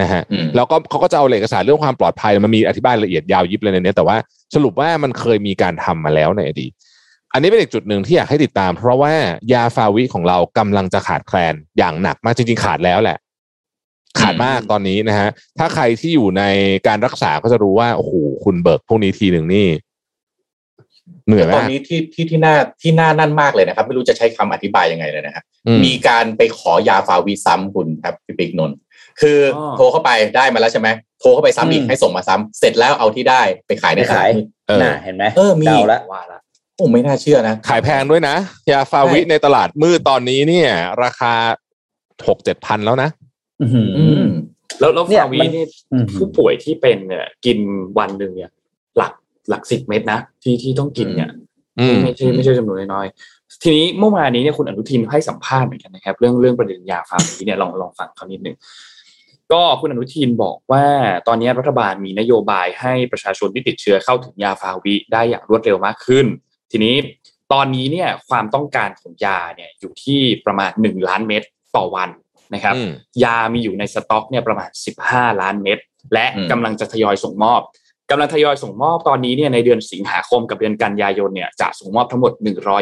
[0.00, 4.16] นะฮะอืมแล้วก็เขาก็จะเอาเอกสารเรื่องความปลอดภัยมันมีอธิบายละเอียดยาวยิบเลยในนี้แต่ว่า
[4.54, 6.72] สรุปว่ามันเคยมีการทำมาแล้วในอดีต
[7.32, 9.12] อันนี้เป็นอีกจุดหนึ่งที่อยากให้ติดตาม เพราะว่า
[9.52, 13.18] ยาฟาวิของเรากำลังจะขาดแคลนอย่างหนักมากจริงๆขาดแล้วแหละ
[14.20, 16.42] ขาดมากตอนนี้นะฮะ ถ้าใครที่อยู่ใน
[16.86, 18.12] การรักษาก็จะรู้ว่าโอ้โห
[18.44, 19.66] คุณเบิกพวกนี้ทีหนึ่งนี่
[21.26, 28.76] เหนื่อยตอนมากนี้ที่ที่ที่น่าที่น่านั่นมากเลยนะครับ ไม่รู้จะใช้คำอธิบายยังไงเลยนะครับอืมมีการไปขอยาฟาวีซ้ำคุณครับพี่ปิ๊กนนท์
[29.20, 30.88] คือออโทรเข้าไปได้มาแล้วใช่ไหม
[31.20, 36.38] โทรเข้าไปซ้ำอีกอืมให้ส่งมาซ้ำเสร็จแล้วเอาที่ได้ไปขายในไปขายตลดมืดเออน่ะเห็นไหมเออมีเดาละว่าละ
[36.76, 38.36] โอ้ไม่น่าเชื่อนะ ขายแพงด้วยนะ
[38.70, 40.70] ยาฟาวิใช่ในตลาดมืดตอนนี้เนี่ย
[41.02, 41.32] ราคา
[42.28, 43.08] หกเจ็ดพันแล้วนะ
[43.60, 44.24] อื้อหืออืม
[44.80, 47.58] แล้วแล้วเนี่ยฟาวีมันนี่อืมผู้ป่วยที่เป็นเนี่ย กิน
[47.98, 48.50] วันหนึ่งเนี่ย
[48.96, 49.12] หลัก
[49.48, 51.30] หลักสิบเม็ดนะที่ที่ต้องกินเนี่ย
[51.80, 58.56] อืมไม่ใช่ไม่ใช่จำนวนน้อยๆทีนี้เมื่อวานนี้เนี่ยคุณอนุทินให้สัมภาษณ์เหมือนกันนะครับ เรื่องเรื่องประเด็นยาฟาวีเนี่ยลองลองฟังเขานิดหนึ่ง
[59.52, 60.84] ก็คุณอนุทินบอกว่า
[61.28, 66.26] ตอนนี้รัฐบาลมีนโยบายให้ประชาชนที่ติดเชื้อเข้าถึงยาฟาวิได้อย่างรวดเร็วมากขึ้น
[66.72, 66.94] ทีนี้
[67.52, 71.42] ตอนนี้เนี่ยความต้องการของยาเนี่ยอยู่ที่ประมาณหนึ่งล้านเม็ด
[71.76, 72.10] ต่อวัน
[72.54, 72.90] นะครับอืม
[73.24, 74.68] ยามีอยู่ในสต็อกเนี่ยประมาณ
[75.04, 75.78] 15 ล้านเม็ด
[76.12, 77.60] และอืมกำลังจะทยอยส่งมอบ
[78.10, 82.32] กำลังทยอยส่งมอบตอนนี้เนี่ยในเดือนสิงหาคมกับเดือนกันยายนเนี่ยจะส่งมอบทั้งหมด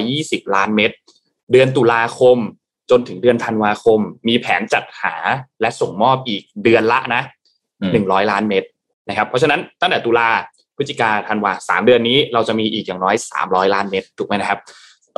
[0.02, 0.90] 120 ล้านเม็ด
[1.52, 2.38] เดือนตุลาคม
[2.90, 5.14] จนถึงเดือนธันวาคม มีแผนจัดหา
[5.60, 7.22] และส่งมอบอีกเดือนละนะ
[7.80, 8.64] อืม100 ล้านเม็ด
[9.08, 10.28] นะครับ เพราะฉะนั้นตั้งแต่ตุลา
[10.80, 14.60] พฤศจิกาธันวาสามเดือนนี้เราจะมีอีกอย่างน้อย 300 ล้านเม็ดถูกไหมนะครับ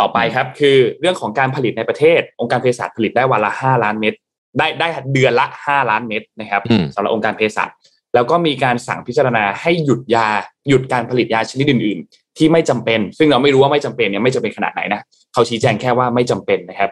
[0.01, 4.15] ต่อไปครับคือเรื่องของการผลิตในประเทศ องค์การเภสัชผลิตได้วันละ 5 ล้านเม็ด
[4.59, 7.69] ได้ได้เดือนละ 5 ล้านเม็ดนะครับอืมสำหรับองค์การเภสัช
[8.15, 10.29] แล้วก็มีการสั่งพิจารณาให้หยุดยา
[10.69, 15.01] หยุดการผลิตยาชนิดอื่น ๆ ที่ไม่จำเป็น ซึ่งเราไม่รู้ว่าไม่จำเป็นเนี่ยไม่จำเป็นขนาดไหนนะ
[15.33, 16.91] เขาชี้แจงแค่ว่าไม่จำเป็นนะครับ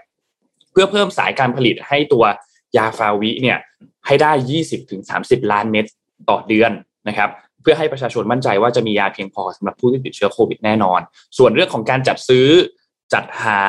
[0.72, 2.24] เพื่อเพิ่มสายการผลิตให้ตัว
[2.76, 3.58] ยาฟาวิเนี่ย
[4.06, 4.32] ให้ได้
[4.90, 5.86] 20-30 ล้านเม็ด
[6.28, 6.72] ต่อเดือน
[7.08, 7.30] นะครับ
[7.62, 11.00] เพื่อให้ประชาชนมั่นใจว่าจะมียาเพียงพอสำหรับผู้ที่ติดเชื้อโควิดแน่นอน
[11.38, 12.46] ส่วนเรื่องของการจัดซื้อ
[13.14, 13.60] จัดหา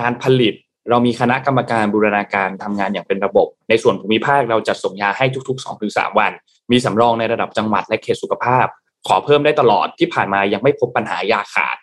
[0.00, 0.54] การผลิต
[0.90, 6.32] เรามีคณะกรรมการบูรณาการทำงานอย่างเป็นระบบ ในส่วนภูมิภาคเราจัดส่งยาให้ทุก ๆ 2-3 วัน
[6.72, 8.66] มีสำรองในระดับจังหวัดและเขตสุขภาพ
[9.08, 11.76] ขอเพิ่มได้ตลอดที่ผ่านมายังไม่พบปัญหายาขาด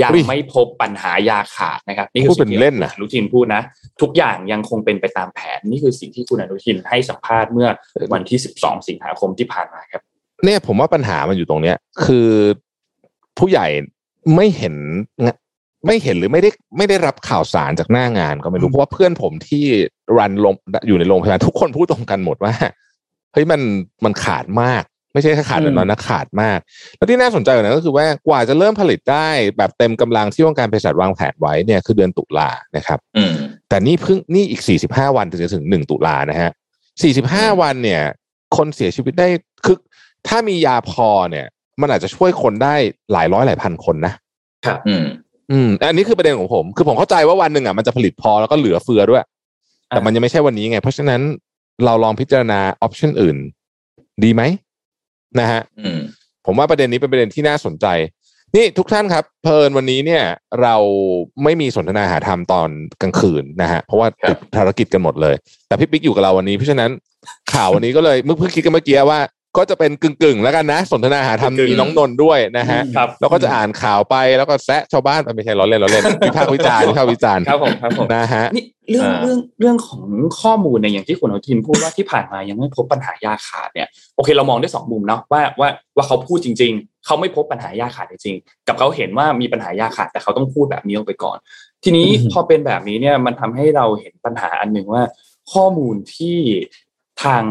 [0.00, 3.62] ยังอุ๊ยไม่พบปัญหายาขาดนะครับ นี่คืพูอดเป็นเล่นนะอนุทินพูดนะ
[4.00, 7.68] ทุกอย่างยังคงเป็นไปตามแผน นี่คือสิ่งที่คุณอนุทินให้สัมภาษณ์เมื่อ
[8.12, 10.02] วันที่ 12 สิงหาคมที่ผ่านมาครับ
[10.44, 12.28] เนี่ยผมว่าปัญหามันอยู่ตรงเนี้ย คือ
[13.38, 13.66] ผู้ใหญ่
[14.36, 14.74] ไม่เห็น
[15.86, 19.64] ไม่เห็นหรือไม่ได้ไม่ได้รับข่าวสารจากหน้างานก็ไม่รู้เพราะว่าเพื่อนผมที่
[20.18, 20.54] รันลง
[20.88, 22.54] อยู่ในโรงพยาบาลทุกคนพูดตรงกันหมดว่า
[23.32, 23.60] เฮ้ยมัน
[24.04, 26.58] มันขาดมาก ไม่ใช่แค่ขาดอืมแบบนั้นนะขาดมาก
[26.96, 33.32] แล้วที่น่าสนใจกว่านั้นก็คือว่ากว่าจะเริ่มผลิตได้แบบเต็มกำลังที่องค์การเภสัชวางแผนไว้เนี่ยคือเดือนตุลานะครับอืม
[33.68, 36.50] แต่นี่เพิ่งนี่อีก45วันถึงจะถึง1ตุลานะฮะ
[37.06, 38.02] 45วันเนี่ย
[38.56, 39.28] คนเสียชีวิตได้
[39.64, 39.76] คือ
[40.28, 41.46] ถ้ามียาพอเนี่ย
[41.80, 42.74] มันอาจจะช่วยคนได้
[43.12, 44.12] หลายร้อยหลายพันคนนะ
[44.88, 45.04] อืม
[45.52, 49.24] อืมอันนี้คือประเด็นของผม คือผมเข้าใจว่าวันหนึ่งอะมันจะผลิตพอแล้วก็เหลือเฟือด้วย
[49.88, 51.20] แต่มันยังไม่ใช่วันนี้ไง เพราะฉะนั้น
[51.84, 53.36] เราลองพิจารณาออปชันอื่น
[54.24, 54.42] ดีไหม
[55.40, 56.00] นะฮะอืม
[56.46, 57.86] ผมว่าประเด็นนี้เป็นประเด็นที่น่าสนใจ
[58.56, 60.24] นี่ทุกท่านครับ เพลินวันนี้เนี่ย
[60.62, 60.76] เรา
[61.44, 62.68] ไม่มีสนทนาหาธรรมตอน
[63.02, 65.34] กลางคืนนะฮะเพราะว่าครับติดภารกิจกันหมดเลย
[65.68, 66.90] แต่พี่ปิ๊กอยู่กับเราวันนี้เพราะฉะนั้น
[67.52, 69.20] ข่าววันนี้ก็เลยเมื่อเพิ่งคิดกันเมื่อกี้ว่า
[69.56, 80.04] ก็จะเป็นกึ่งๆแล้วกันนะ สนทนาหาธรรมกึ่งๆมีน้องนนท์ด้วยนะฮะครับแล้วก็จะอ่านข่าวไปแล้วก็แซะชาวบ้านไม่ใช่ล้อเล่นล้อเล่นวิพากษ์วิจารณ์วิพากษ์วิจารณ์ครับผมครับผมนะฮะนี่เรื่องอ่าเรื่องเรื่องของ
[80.40, 91.38] ข้อมูลเนี่ยอย่างที่คุณอนุทินพูดว่าที่ผ่านมายังไม่พบปัญหายาขาดเนี่ยโอเคเรามองได้สองมุมเนาะว่าว่าว่าเขาพูดจริง ๆ เขาไม่พบปัญหายาขาดจริงๆกับเขาเห็นว่ามีปัญหายาขาดแต่เขาต้องพูดแบบนี้ออกไปก่อน
[91.84, 95.02] ทีนี้อืมพอเป็นแบบนี้เนี่ยมันทำให้เราเห็นปัญหาอันหนึ่งว่า
[95.52, 96.38] ข้อมูลที่
[97.22, 97.44] ทาง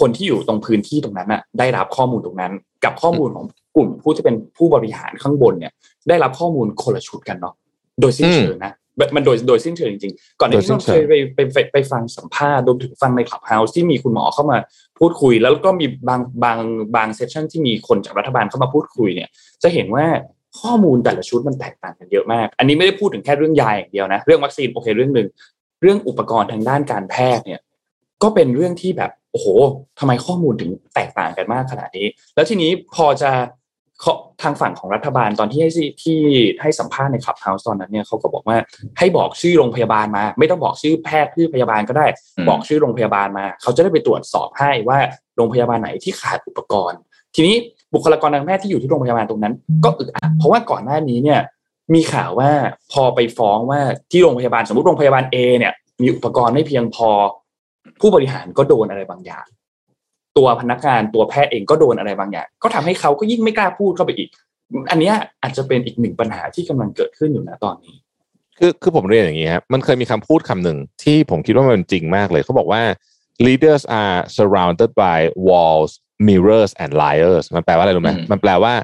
[0.00, 2.52] คนที่อยู่ตรงพื้นที่ตรงนั้นน่ะ ได้รับข้อมูลตรงนั้น
[2.84, 3.44] กับข้อมูลของ
[3.76, 5.72] กลุ่มผู้ที่เป็นผู้บริหารข้างบนเนี่ย
[6.08, 7.54] ได้รับข้อมูลคนละชุดกันเนาะ
[8.00, 14.58] โดยสิ้นเชิงนะแบบมันโดยโดยสิ้นเชิงจริงๆ ก่อนหน้านี้โดยสิ้นเชิเคงยไปไปไปไปฟังสัมภาษณ์รวมถึงฟังใน Clubhouse ที่มีคุณหมอเข้ามา
[14.98, 16.58] พูดคุย แล้วก็มีบางบาง
[16.96, 19.28] บาง session ที่มีคนจากรัฐบาลเข้ามาพูดคุยเนี่ย
[19.62, 20.06] จะเห็นว่า
[20.60, 25.28] ข้อมูลแต่ละชุดมันแตกต่างกันเยอะมาก อันนี้ไม่ได้พูดถึงแค่เรื่องยาอย่างเดียวนะ เรื่องวัคซีนโอเคเรื่องหนึ่ง
[25.80, 27.60] เรื่องอุปกรณ์ทางด้านการแพทย์เนี่ย
[28.22, 29.46] ก็เป็นเรื่องที่แบบโอ้โห
[29.98, 33.30] ทำไมข้อมูลถึงแตกต่างกันมากขนาดนี้ แล้วทีนี้พอจะ
[34.00, 36.20] เขาทางฝั่งของรัฐบาลตอนที่ให้ที่ที่
[36.62, 38.56] ให้สัมภาษณ์ใน Clubhouse ตอนนั้นเนี่ยเขาก็บอกว่า
[38.98, 44.98] ให้บอกชื่อโรงพยาบาลมา ไม่ต้องบอกชื่อแพทย์ชื่อพยาบาลก็ได้อืมบอกชื่อโรงพยาบาลมา เขาจะได้ไปตรวจสอบให้ว่า
[45.36, 46.98] โรงพยาบาลไหนที่ขาดอุปกรณ์
[47.34, 47.56] ทีนี้
[47.94, 51.40] บุคลากรทางแพทย์ที่อยู่ที่โรงพยาบาลตรงนั้น ก็อึดอัดเพราะว่าก่อนหน้านี้เนี่ย
[51.94, 52.50] มีข่าวว่า
[52.92, 55.72] พอไปฟ้องว่าที่โรงพยาบาลสมมติโรงพยาบาล A เนี่ย
[56.02, 57.10] มีอุปกรณ์ไม่เพียงพอ
[58.00, 59.46] ผู้บริหารก็โดนอะไรบางอย่าง
[60.36, 64.30] ตัวพนักงานตัวแพทย์เองก็โดนอะไรบางอย่าง ก็ทำให้เขาก็ยิ่งไม่กล้าพูดเข้าไปอีก
[64.90, 67.94] อันเนี้ยอาจจะเป็นอีกหนึ่งปัญหาที่กำลังเกิดขึ้นอยู่นะตอนนี้
[68.58, 72.82] คือคือผมเรียนอย่างนี้ครับมันเคยมีคำพูดคำหนึ่งที่ผมคิดว่ามันจริงมากเลยเขาบอกว่า
[73.46, 75.90] leaders are surrounded by walls
[76.28, 78.74] mirrors and liars มันแปลว่าอะไรรู้ไหมอืมมันแปลว่า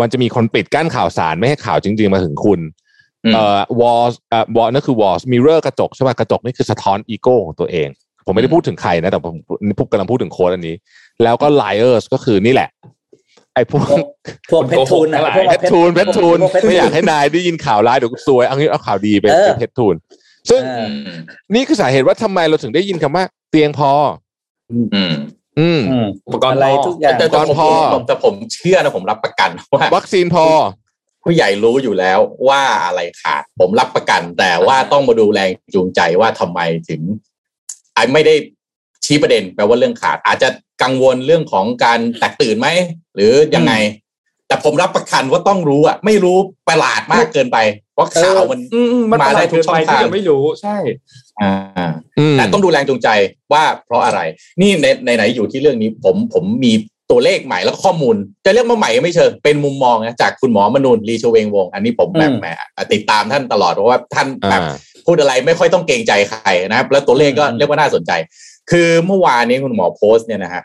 [0.00, 2.60] มันจะมีคนปิดกั้นข่าวสารไม่ให้ข่าวจริง ๆ มาถึงคุณ
[3.24, 7.88] อืมเอ่อ walls เอ่อ wall นั่นคือ walls mirror กระจกใช่ป่ะกระจกนี่คือสะท้อนอีโก้ของตัวเอง
[8.26, 9.34] ผมไม่ได้พูดถึงใครนะ แต่ผม
[9.66, 10.76] นี่พูดกำลังพูดถึงโค้ดอันนี้
[11.22, 12.70] แล้วก็ liars ก็คือนี่แหละ
[13.54, 13.86] ไอ้พวก
[14.50, 19.94] พวกเพชรทูนนะพวกเพชรทูนเพชรทูนพวกเพชรทูนไม่อยากให้นายได้ยินข่าวร้ายเดี๋ยวกูซวยเอางี้เอาข่าวดีไปเออเป็นเพชรทูน
[20.50, 21.18] ซึ่งเอออืม
[21.54, 23.90] นี่คือสาเหตุว่าทำไมเราถึงได้ยินคำว่า เตียงพอ
[24.72, 25.12] อืมอืม
[25.58, 30.46] อืมอุปกรณ์อะไรพอทุกอย่างแต่แต่ก่อนผมพอผมแต่ผมเชื่อนะผมรับประกันว่าวัคซีนพอ
[31.24, 37.02] ผู้ใหญ่รู้อยู่แล้วว่าอะไรขาด ผมรับประกัน แต่ว่าต้องมาดูแรงจูงใจว่าทำไมถึง
[37.94, 38.34] ไอ้ไม่ได้
[39.04, 40.48] ชี้ประเด็นแปลว่าเรื่องขาด อาจจะ
[40.82, 42.68] กังวลเรื่องของการแตกตื่นไหม
[43.14, 43.72] หรือยังไง
[44.48, 46.36] แต่ผมรับประกันว่าต้องรู้อะ ไม่รู้
[46.68, 47.58] ประหลาดมากเกินไป
[47.94, 50.76] เพราะข่าวมันอืมอืมมันมาได้ทุกช่องประหลดเนไปทางที่จะไม่รู้ใช่
[51.42, 51.54] อ่า
[52.18, 53.08] อืมแต่ต้องดูแรงจูงใจ
[53.52, 54.20] ว่าเพราะอะไร
[54.60, 56.72] นี่ในในไหนอยู่ที่เรื่องนี้ผมผมมี
[57.10, 62.46] ตัวเลขใหม่แล้วก็ข้อมูล จะเรียกว่าใหม่ก็ไม่เชิงเป็นมุมมองนะจากคุณหมอมนูนลีชเวงวงศ์อันนี้ผมแบบอืมแหม
[62.92, 64.74] ติดตามท่านตลอดเพราะว่าท่านแบบอ่า
[65.06, 68.12] พูดอะไรไม่ค่อยต้องเกรงใจใครนะครับ แล้วตัวเลขก็อืมเรียกว่าน่าสนใจ
[68.70, 70.62] คือเมื่อวานนี้คุณหมอโพสต์เนี่ยนะฮะ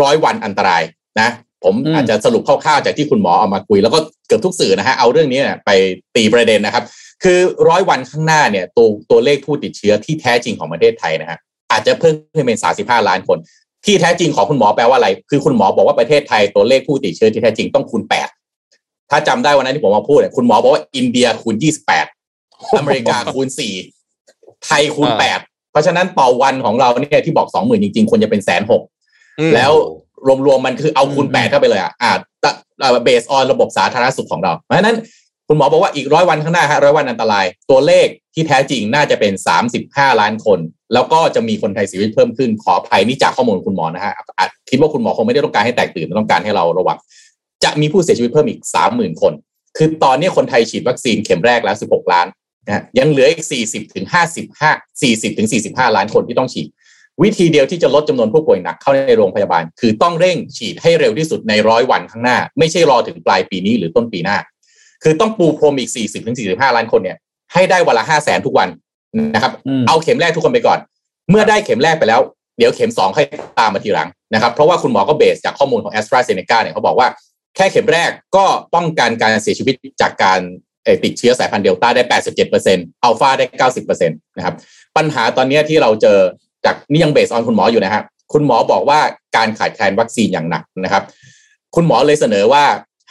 [0.00, 0.82] ร้อยวันอันตราย
[1.20, 1.28] นะ
[1.64, 5.70] ผมอาจจะสรุปคร่าวๆจากที่คุณหมอเอามาคุย แล้วก็เกือบทุกสื่อนะฮะเอาเรื่องนี้เนี่ยไป
[6.16, 6.84] ตีประเด็นนะครับ
[7.24, 11.38] คือร้อยวันข้างหน้าเนี่ยตัวตัวเลขผู้ติดเชื้อที่แท้จริงของประเทศไทยนะฮะ
[11.72, 13.38] อาจจะเพิ่มขึ้นเป็น35ล้านคน
[13.84, 18.02] ที่แท้จริงของคุณหมอแปลว่าอะไร คือคุณหมอบอกว่าประเทศไทยตัวเลขผู้ติดเชื้อที่แท้จริงต้องคูณ
[18.56, 21.54] 8ถ้าจำได้วันนั้นที่ผมมาพูดเนี่ยคุณหมอบอกว่าอินเดียคูณ
[21.90, 22.15] 28
[22.78, 23.48] อเมริกาคูณ
[24.06, 28.82] 4ไทยคูณอ่า8เพราะฉะนั้นต่อวันของเราเนี่ยที่บอก20,000จริงๆควรจะเป็นแสนหก
[29.40, 29.72] อืมแล้ว
[30.46, 32.12] รวมๆมันคือเอาคูณอืมแปดเข้าไปเลยอะอ่า
[33.04, 34.96] เบสออนระบบสาธารณสุขของเรา เพราะฉะนั้น
[35.48, 40.58] คุณหมอบอกว่าอีกร้อยวันข้างหน้าฮะร้อยวันอันตราย ตัวเลขที่แท้จริงน่าจะเป็นสามสิบห้าล้านคน
[40.94, 46.96] แล้วก็จะมีคนไทยเสียชีวิตเพิ่มขึ้นขออภัยนี่จากข้อมูลคุณหมอนะฮะอาจคิดว่าคุณหมอคงไม่ได้ต้องการให้แตกตื่นต้องการให้เราระวัง
[47.64, 49.32] จะมีผู้เสียชีวิตเพิ่มอีกสามหมื่นคน
[49.76, 52.26] คือตอนนี้คนไทยฉีดวัคซีนเข็มแรกแล้วสิบหกล้าน
[52.66, 54.70] นะฮะยังเหลืออีกสี่สิบถึงห้าสิบห้า
[55.02, 56.68] สี่สิบถึงสี่สิบห้าล้านคนที่ต้องฉีด
[57.22, 64.36] วิธีเดียวที่จะลดจำนวนผู้ป่วยหนักเข้าในโรงพยาบาล คือต้องเร่งฉีดให้เร็วที่สุดในร้อยวันข้างหน้า ไม่ใช่รอถึงปลายปีนี้หรือต้นปีหน้า
[65.02, 67.16] คือต้องปูพรมอีก 40ถึง45 ล้านคนเนี่ย
[67.52, 68.68] ให้ได้วันละ5 0 0แสนทุกวัน
[69.34, 70.78] นะครับอืมเอาเข็มแรกทุกคนไปก่อน
[71.30, 72.20] เมื่อได้เข็มแรกไปแล้ว
[72.58, 73.26] เดี๋ยวเข็ม2ค่อย
[73.58, 77.08] ตามมาทีหลังนะครับ เพราะว่าคุณหมอก็เบสจากข้อมูลของ a s t r a z เซ e c a เนี่ยเขาบอกว่า
[77.56, 80.65] แค่เข็มแรกก็ป้องกันการเสียชีวิตจากการเอ่อ
[81.04, 82.02] ติดเชื้อสายพันธุ์เดลต้าได้
[82.52, 84.54] 87%อัลฟาได้ 90%นะครับ
[84.96, 86.18] ปัญหาตอนนี้ที่เราเจอ
[86.64, 89.00] จากนี่ยังเบสออนคุณหมออยู่นะฮะคุณหมอบอกว่า
[89.36, 91.02] การขาดแคลนวัคซีนอย่างหนักนะครับ
[91.74, 92.64] คุณหมอเลยเสนอว่า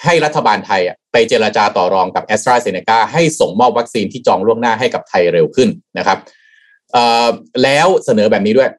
[0.03, 6.17] ให้รัฐบาลไทยไปเจราจาต่อรองกับ a s t r a z เซ e c a ให้ส่งมอบวัคซีนที่จองล่วงหน้าให้กับไทยเร็วขึ้นนะครับ
[7.63, 8.69] แล้วเสนอแบบนี้ด้วย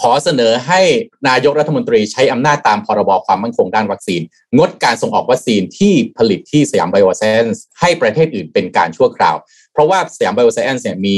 [0.00, 0.80] ขอเสนอให้
[1.28, 4.20] นายกรัฐมนตรีใช้อำนาจตามพรบความมั่นคงด้านวัคซีน
[4.56, 9.36] งดการส่งออกวัคซีนที่ผลิตที่สยามไบโอไซนซ์ให้ประเทศอื่นเป็นการชั่วคราว
[9.72, 11.16] เพราะว่าสยามไบโอไซนซ์เนี่ยมี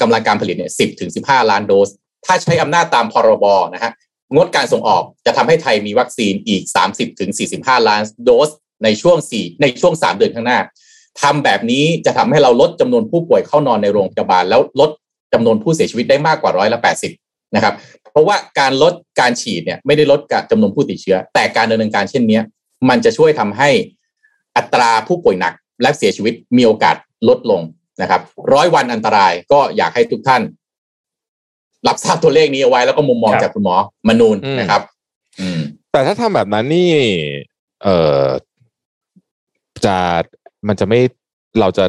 [0.00, 1.88] กำลังการผลิตเนี่ยสิบถึงสิบห้าล้านโดส
[2.26, 3.44] ถ้าใช้อำนาจตามพรบ
[3.74, 3.92] นะฮะ
[4.34, 8.50] งดการส่งออกจะทำให้ไทยมีวัคซีนอีก 30ถึง45 ล้านโดส
[8.84, 10.58] ในช่วง4ในช่วง 3 เดือนข้างหน้า
[11.22, 14.90] ทำแบบนี้จะทำให้เราลดจำนวนผู้ป่วยเข้านอนในโรงพยาบาล แล้วลด
[15.32, 17.21] จำนวนผู้เสียชีวิตได้มากกว่าร้อยละ80
[17.54, 17.74] นะครับ
[18.12, 22.42] เพราะว่าการลดการฉีดเนี่ยไม่ได้ลดการจำนวนผู้ติดเชื้อ แต่การดำเนินการเช่นเนี้ย
[22.88, 23.70] มันจะช่วยทำให้
[24.56, 26.96] อัตราผู้ป่วยหนักและเสียชีวิตมีโอกาส
[27.28, 27.60] ลดลง
[28.02, 28.20] นะครับ
[28.54, 30.42] ร้อยวันอันตรายก็อยากให้ทุกท่าน
[31.88, 33.76] รับทราบตัวเลขนี้เอาไว้แล้วก็มุมมองครับจากคุณหมอ
[34.08, 34.82] มนูนอืมนะครับ
[35.40, 35.60] อืม
[35.92, 36.90] แต่ถ้าทำแบบนั้นนี่
[37.82, 37.88] เอ
[38.22, 38.26] อ
[39.86, 39.96] จะ
[40.68, 41.00] มันจะไม่
[41.60, 41.84] เราจะ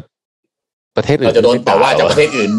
[0.96, 2.50] ประเทศอื่นเราจะโดนต่อว่าจากประเทศอื่น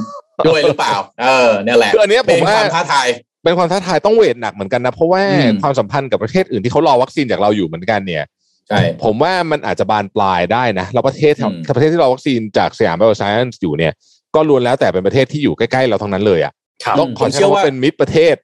[0.47, 3.07] ด้วยหรือเปล่า เออเนี่ยแหละคืออันเนี้ยผมว่าเป็นความท้าทาย
[3.43, 8.23] เป็นความท้าทายต้อง weight หนักเหมือนกันนะ เพราะว่าอืมความสัมพันธ์กับประเทศอื่นที่เขารอวัคซีนจากเราอยู่เหมือนกันเนี่ย
[8.69, 13.93] ใช่ผมว่ามันอาจจะบานปลายได้นะแล้วประเทศอืมประเทศที่รอวัคซีนจากสยามไบโอไซเอนซ์อยู่เนี่ย
[14.35, 18.35] ก็ล้วนแล้วแต่เป็นประเทศที่อยู่ใกล้ๆเราทั้งนั้นเลยอะครับต้องขอใช้คำว่าเป็นมิตรประเทศ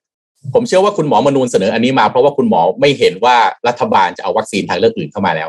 [0.53, 3.35] ผมเชื่อว่าคุณหมอมนูญเสนออันนี้มา เพราะว่าคุณหมอไม่เห็นว่า
[3.67, 5.47] รัฐบาลจะเอาวัคซีนทางเลือกอื่นเข้ามาแล้ว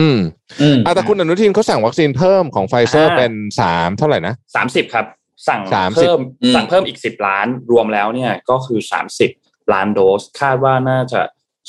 [0.00, 0.20] อืม
[0.62, 5.04] อืมอะแต่คุณอนุทินเขาสั่งวัคซีนเพิ่มของไฟเซอร์อ่าเป็นสามเท่าไหร่นะสามสิบครับ
[5.48, 9.30] สั่ง30เพิ่มอืมสั่งเพิ่มอีกสิบล้านรวมแล้วเนี่ยก็คือสามสิบ
[9.72, 11.20] ล้านโดส คาดว่าน่าจะ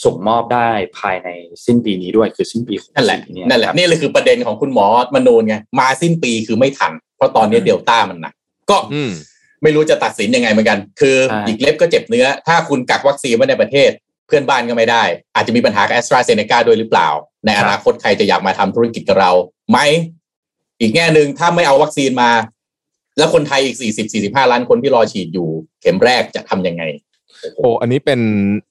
[0.04, 1.30] ส่งมอบได้ภายใน
[1.66, 8.34] สิ้นปีนี้ด้วยคือสิ้นปีนั่นแหละ64เยนั่นแหละครับนี่เลยคือประเด็นของคุณหมอมนูนไงมาสิ้นปีคือไม่ทัน เพราะตอนนี้เดลต้ามันหนัก
[8.70, 9.12] ก็อืม
[9.64, 13.92] ไม่รู้จะตัดสินยังไงเหมือนกัน คือใช่หยิกเล็บก็เจ็บเนื้อ ถ้าคุณกักวัคซีนไว้ในประเทศ
[14.28, 15.04] เพื่อนบ้านก็ไม่ได้
[15.36, 17.10] อาจจะมีปัญหากับแอสตราเซเนกาด้วยหรือเปล่า
[17.46, 19.32] ในอนาคตใครจะอยากมาทำธุรกิจกับเรา
[19.72, 19.78] ไหม
[20.80, 22.30] อีกแง่หนึ่งถ้าไม่เอาวัคซีนมา
[23.18, 25.48] แล้วคนไทยอีก 40 45 ล้านคนที่รอฉีดอยู่
[25.82, 26.84] เข็มแรกจะทำยังไง
[27.56, 28.20] โอ้อันนี้เป็น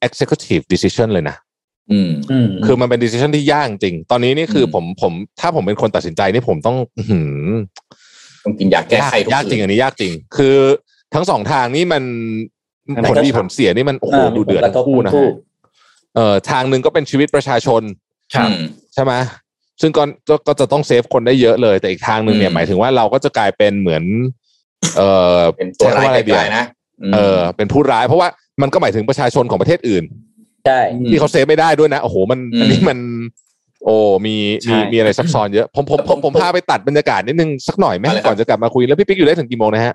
[0.07, 1.37] executive decision เลยนะ
[1.93, 7.51] อืมอืมคือมันเป็น decision ที่ยากจริง ตอนนี้นี่คืออมผมผม ถ้าผมเป็นคนตัดสินใจนี่ผมต้องอื้อหือ
[8.45, 10.57] ต้องกินยาแก้ยากไขทุกยากจริงคือันนนี้ยากจริง คือ
[11.15, 12.05] ทั้งสองทางนี่มัน
[12.95, 15.33] มันผลดีผลเสียนี่มันโอ้โหอ่าดูเดือดมีผลกระททั้งคู่นะทั้งคู่ฮะ
[16.15, 17.83] เอ่อทางหนึ่งก็เป็นชีวิตประชาชน
[18.35, 18.61] ครับอืม
[18.95, 19.13] ใช่ไหม
[19.81, 24.05] ซึ่งก็ก็ก็จะต้อง save คนได้เยอะเลย แต่อีกทางหนึ่งเนี่ยอืมหมายถึงว่าเราก็จะกลายเป็นเหมือน
[24.97, 25.03] เอ
[25.37, 26.65] อเป็นตัวร้ายใช้คำอะไรดีอะกลายๆนะอื
[27.11, 28.29] มเออ เป็นผู้ร้ายเพราะว่า
[28.63, 30.05] มันก็หมายถึงประชาชนของประเทศอื่น
[30.67, 32.99] ใช่อืมที่เขา save ไม่ได้ด้วยนะโอ้โหมันอืมอันนี้มัน
[33.85, 34.37] โอ้มี
[34.69, 39.95] มีใช่มีอะไรซับซ้อนเยอะผมผมผมผมพาไปตัดบรรยากาศนิดนึงสักหน่อยไหมอะไรครับก่อนจะกลับมาคุยแล้วพี่ปิ๊กอยู่ได้ถึงกี่โมงนะฮะ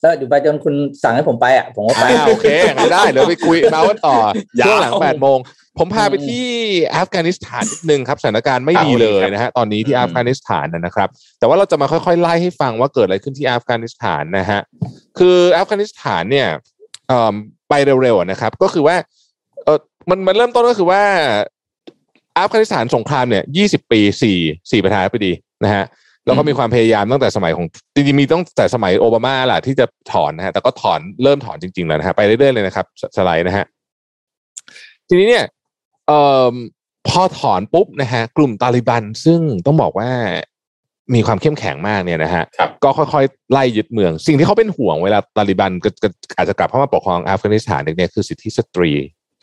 [0.00, 4.16] แล้วอยู่ไปจนคุณสั่งให้ผมไปอะผมก็ไปอ่าโอเคไม่ได้เดี๋ยวไปคุยเม้าท์กันต่อ
[4.60, 5.38] ยาวช่วงหลังแปดโมง
[5.78, 6.46] ผมพาไปที่
[6.96, 11.08] อัฟกานิสถานนิดนึงครับสถานการณ์ไม่ดีเลยนะฮะตอนนี้ที่อืมอัฟกานิสถานนะครับ
[11.38, 14.60] แต่ว่าเราจะมาค่อยๆไล่ให้ฟังว่าเกิดอะไรขึ้นที่อัฟกานิสถานนะฮะ
[15.18, 16.48] คืออัฟกานิสถานเนี่ย
[17.08, 17.34] เอิ่ม
[17.68, 18.96] ไปเร็วๆนะครับ ก็คือว่า
[19.64, 19.78] เออ
[20.10, 21.02] มันมันเริ่มต้นก็คือว่า
[22.38, 24.38] อัฟกานิสถานสงครามเนี่ยยี่สิบปีสี่
[24.70, 25.32] สี่ประธานาธิบดี
[25.64, 25.84] นะฮะ
[26.24, 33.66] แล้วก็มีความพยายามตั้งแต่สมัยของจริงๆมีตั้งแต่สมัยโอบามาแหละที่จะถอนนะฮะแต่ก็ถอนเริ่มถอนจริงๆแล้วนะฮะไปเรื่อยๆเลยนะครับสสไลด์นะฮะ
[35.08, 35.55] ทีนี้เนี่ยเอ่อ
[37.08, 40.10] พอถอนปุ๊บนะฮะกลุ่มตาลิบันซึ่งต้องบอกว่า
[41.14, 48.92] มีความเข้มแข็งมากเนี่ยนะฮะครับก็ค่อยๆ ไล่ยึดเมือง สิ่งที่เขาเป็นห่วงเวลาตาลิบันก็ก็อาจจะกลับเข้ามาปกครองอัฟกานิสถานเนี่ยคือสิทธิสตรี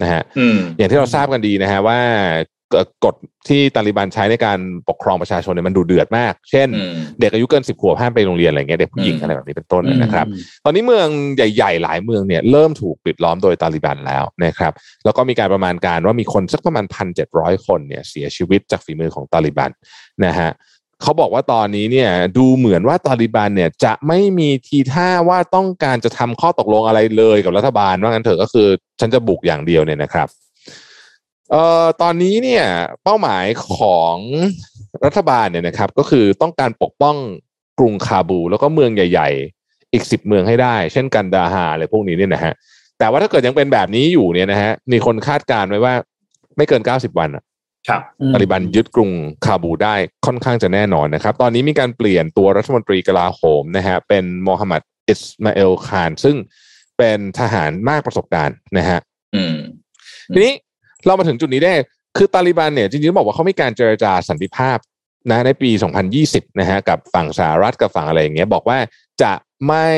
[0.01, 2.35] นะฮะอืมอย่างที่เราทราบกันดีนะฮะว่าเอ่อ
[3.05, 3.15] กฎ
[3.47, 4.59] ที่ตาลิบันใช้ในการ
[4.89, 10.25] ปกครองประชาชนเนี่ยมันดูเดือดมาก เช่นอืมเด็กอายุเกินสิบขวบห้ามไปโรงเรียนอะไรเงี้ยเด็กผู้หญิงอืมอะไรแบบนี้เป็นต้นอืมนะครับ
[10.65, 14.73] ตอนนี้เมืองใหญ่ ๆ หลายเมืองเนี่ยเริ่มถูกปิดล้อมโดยตาลิบันแล้วนะครับ
[15.05, 19.71] แล้วก็มีการประมาณการว่ามีคนสักประมาณพันเจ็ดร้อยคนเนี่ยเสียชีวิตจากฝีมือของตาลิบัน
[20.25, 20.51] นะฮะ
[21.01, 28.67] เขาบอกว่าตอนนี้เนี่ยดูเหมือนว่าตาลิบันเนี่ยจะไม่มีทีท่าว่าต้องการจะทำข้อตกลงอะไรเลยกับรัฐบาลว่างั้นเถอะก็คือ
[28.99, 30.27] ฉันจะบุกอย่างเดียวเนี่ยนะครับ
[31.53, 32.65] เอ่อตอนนี้เนี่ย
[33.03, 33.45] เป้าหมาย
[33.77, 34.15] ของ
[35.05, 37.15] รัฐบาลเนี่ยนะครับ ก็คือต้องการปกป้อง
[37.79, 39.29] กรุงคาบู แล้วก็เมืองใหญ่
[39.61, 42.53] ๆ อีกสิบเมืองให้ได้ เช่นกันดาฮาอะไรพวกนี้เนี่ยนะฮะ
[42.99, 45.93] แต่ว่าถ้าเกิดยังเป็นแบบนี้อยู่เนี่ยนะฮะมีคนคาดการณ์ไว้ว่า
[46.57, 47.43] ไม่เกินเก้าสิบวันอะ
[47.89, 48.01] ครับ
[48.33, 49.11] ตาลิบันยึดกรุง
[49.45, 56.35] คาบูได้ค่อนข้างจะแน่นอนนะครับ ตอนนี้มีการเปลี่ยนตัวรัฐมนตรีกลาโหมนะฮะเป็นโมฮัมหมัดอิสมาเอลคาน ซึ่ง
[56.97, 58.99] เป็นทหารมากประสบการณ์นะฮะ
[59.35, 59.55] อืม
[60.33, 60.53] ทีนี้
[61.05, 61.73] เรามาถึงจุดนี้ได้
[62.17, 64.77] คือตาลิบันเนี่ยจริงๆต้องบอกว่าเขามีการเจรจาสันติภาพ
[65.29, 65.69] นะในปี
[66.15, 68.77] 2020 นะฮะกับฝั่งสหรัฐกับฝั่งอะไรอย่างเงี้ยบอกว่า
[69.21, 69.33] จะ
[69.67, 69.89] ไม่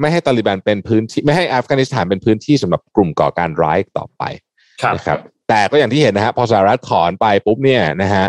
[0.00, 4.22] ไม่ให้ตาลิบันเป็นพื้นที่ไม่ให้อัฟกานิสถานเป็นพื้นที่สำหรับกลุ่มก่อการร้ายอีกต่อไป
[4.82, 8.24] ครับนะครับแต่ก็อย่างที่เห็นนะฮะพอสหรัฐถอนไปปุ๊บเนี่ยนะฮะ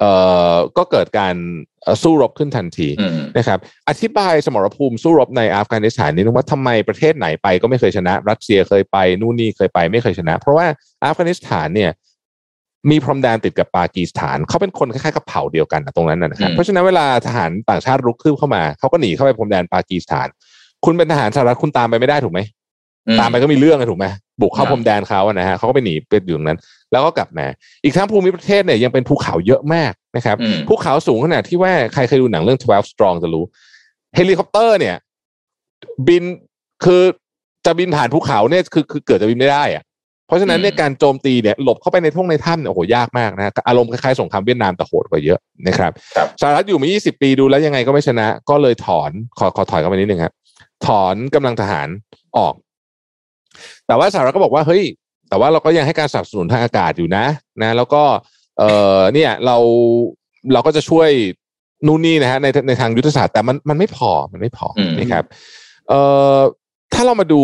[0.00, 0.12] เอ่
[0.52, 1.34] อก็เกิดการ
[1.82, 3.58] เอ่อสู้รบขึ้นทันทีอืมนะครับ
[3.88, 10.66] อธิบายสมรภูมิสู้รบในอัฟกานิสถานนี้ว่าทำไมประเทศไหนไปก็ไม่เคยชนะ รัสเซียเคยไป นู่นนี่เคยไปไม่เคยชนะ เพราะว่า
[11.02, 11.90] อัฟกานิสถานเนี่ย
[12.90, 20.28] มีพรมแดนติดกับปากีสถาน เขาเป็นคนคล้ายๆกับเผ่าเดียวกันนะตรงนั้นนะนะครับอืมเพราะฉะนั้นเวลาทหารต่างชาติรุกคืบเข้ามา เขาก็หนีเข้าไปพรมแดนปากีสถาน
[20.84, 22.40] คุณเป็นทหารสหรัฐคุณตามไปไม่ได้ถูกไหม
[23.08, 24.06] อืตามไปก็มีเรื่องอะถูกไหม
[24.40, 26.58] บุกเข้าครับพรมแดนเขาอะนะฮะเขาก็ไปหนีไปอยู่ตรงนั้น
[26.92, 27.46] แล้วก็กลับมา
[27.84, 33.44] อีกทั้งภูมิประเทศเนี่ยยังเป็นภูเขาเยอะมากนะครับอืมภูเขาสูงขนาดที่ว่าใครเคยดูหนังเรื่อง 12 strong จะรู้
[34.16, 34.96] เฮลิคอปเตอร์เนี่ย
[36.08, 36.24] บิน
[36.84, 37.02] คือ
[37.66, 39.84] จะบินผ่านภูเขาเนี่ยคือคือเกิดจะบินไม่ได้อะ
[40.26, 50.32] เพราะฉะนั้นเนี่ยการโจมตีเนี่ยหลบเข้าไปในท่งในถ้ำเนี่ยโอ้โหยากมากนะฮะอารมณ์คล้ายๆสงครามเวียดนามแต่โหดกว่าเยอะนะครับครับสหรัฐอยู่มา 20 ปีดูแล้วยังไงก็ไม่ชนะ ก็เลยถอนขอขอถอยเข้าไปนิดนึงครับ
[50.86, 51.88] ถอนกำลังทหาร
[52.36, 52.54] ออก
[53.86, 54.82] แต่ว่าสหรัฐก็บอกว่าเฮ้ย
[55.28, 57.24] แต่ว่าเราก็ยังให้การสนับสนุนทางอากาศอยู่นะ
[57.62, 58.02] นะ แล้วก็
[58.58, 58.62] เอ
[58.98, 59.56] อเนี่ยเรา
[60.52, 61.10] เราก็จะช่วย
[61.86, 65.24] นู่นนี่นะฮะในในทางยุทธศาสตร์แต่มันมันไม่พอมันไม่พออืมนะครับ
[65.88, 66.00] เอ่
[66.36, 66.38] อ
[66.94, 67.42] ถ้าเรามาดู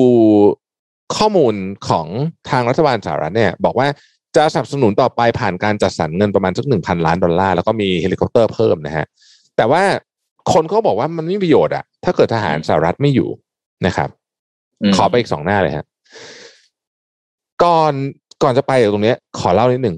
[1.17, 1.55] ข้อมูล
[1.89, 2.07] ของ
[2.51, 3.89] ทางรัฐบาลสหรัฐเนี่ย บอกว่า
[4.37, 9.07] จะสนับสนุนต่อไปผ่านการจัดสรรเงินประมาณสักหนึ่งพันล้านดอลลาร์แล้วก็มีเฮลิคอปเตอร์เพิ่มนะฮะ
[9.57, 9.83] แต่ว่า
[10.53, 13.29] คนก็บอกว่ามันไม่มีประโยชน์อะถ้าเกิดทหารสหรัฐไม่อยู่
[13.87, 14.09] นะครับ
[14.91, 15.85] มขอไปอีกสองหน้าเลยฮะ
[17.65, 17.93] ก่อน
[18.43, 19.97] ก่อนจะไปตรงเนี้ยขอเล่านิดหนึ่ง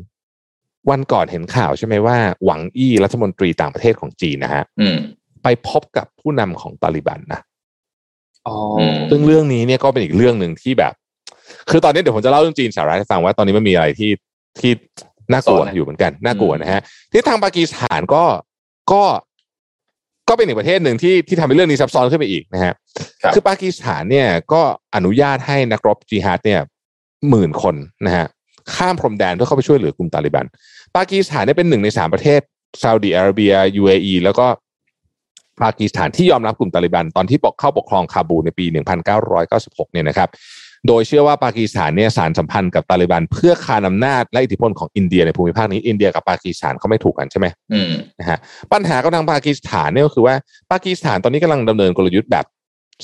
[0.90, 4.96] วันก่อนเห็นข่าวใช่ไหมว่า หวังอี้รัฐมนตรีต่างประเทศของจีนนะฮะอืม
[5.42, 7.40] ไปพบกับผู้นำของตาลิบันนะ
[8.46, 8.56] อ๋อ
[8.94, 10.92] มซึ่งเรื่องนี้เนี่ยก็เป็นอีกเรื่องหนึ่งที่แบบ
[11.70, 14.10] คือตอนนี้เดี๋ยวผมจะเล่าเรื่องจีนสหรัฐให้ฟังว่าตอนนี้มันมีอะไรที่
[14.60, 14.72] ที่
[15.32, 16.80] น่ากลัวสอนนะอยู่เหมือนกันน่ากลัวนะฮะ
[17.12, 18.24] ที่ทางปากีสถานก็
[18.92, 19.02] ก็
[20.28, 22.74] ก็เป็นอีกประเทศหนึ่งที่ที่ทำให้เรื่องนี้ซับซ้อนขึ้นไปอีกนะฮะ
[23.22, 24.62] ครับคือปากีสถานเนี่ยก็
[24.94, 26.60] อนุญาตให้นักรบจิฮาดเนี่ย
[27.28, 27.74] หมื่นคน
[28.06, 28.26] นะฮะ
[28.74, 30.46] ข้ามพรมแดนเพื่อเข้าไปช่วยเหลือกลุ่มตาลิบัน
[30.96, 32.40] ปากีสถานเนี่ยเป็นหนึ่งในสามประเทศ
[32.82, 34.46] ซาอุดิอาระเบีย UAE แล้วก็
[35.62, 38.66] ปากีสถานที่ยอมรับกลุ่มตาลิบัน ตอนที่ปกเข้าปกครองคาบูในปี
[39.28, 40.28] 1996 เนี่ยนะครับ
[40.86, 48.38] โดยเชื่อว่าปากีสถานเนี่ยสารสัมพันธ์กับตาลิบันเพื่อคานอำนาจและอิทธิพลของอินเดียในภูมิภาคนี้อินเดียกับปากีสถานเขาไม่ถูกกันใช่ไหมอืมนะฮะ
[48.72, 50.34] ปัญหากับทางปากีสถานเนี่ยก็คือว่า
[50.72, 52.44] ปากีสถานตอนนี้กำลังดำเนินกลยุทธ์แบบ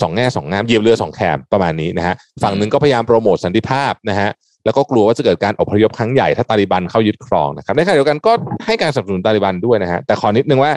[0.02, 4.30] สองแง่สองงามเหยียบเรือสองแคมประมาณนี้นะฮะฝั่งหนึ่งก็พยายามโปรโมทสันติภาพนะฮะ
[4.64, 8.32] แล้วก็กลัวว่าจะเกิดการอพยพครั้งใหญ่ถ้าตาลิบันเข้ายึดครองนะครับในขณะเดียวกันก็
[8.66, 10.72] ให้การสนับสนุนตาลิบันด้วยนะฮะแต่ขอนิดนึงว่า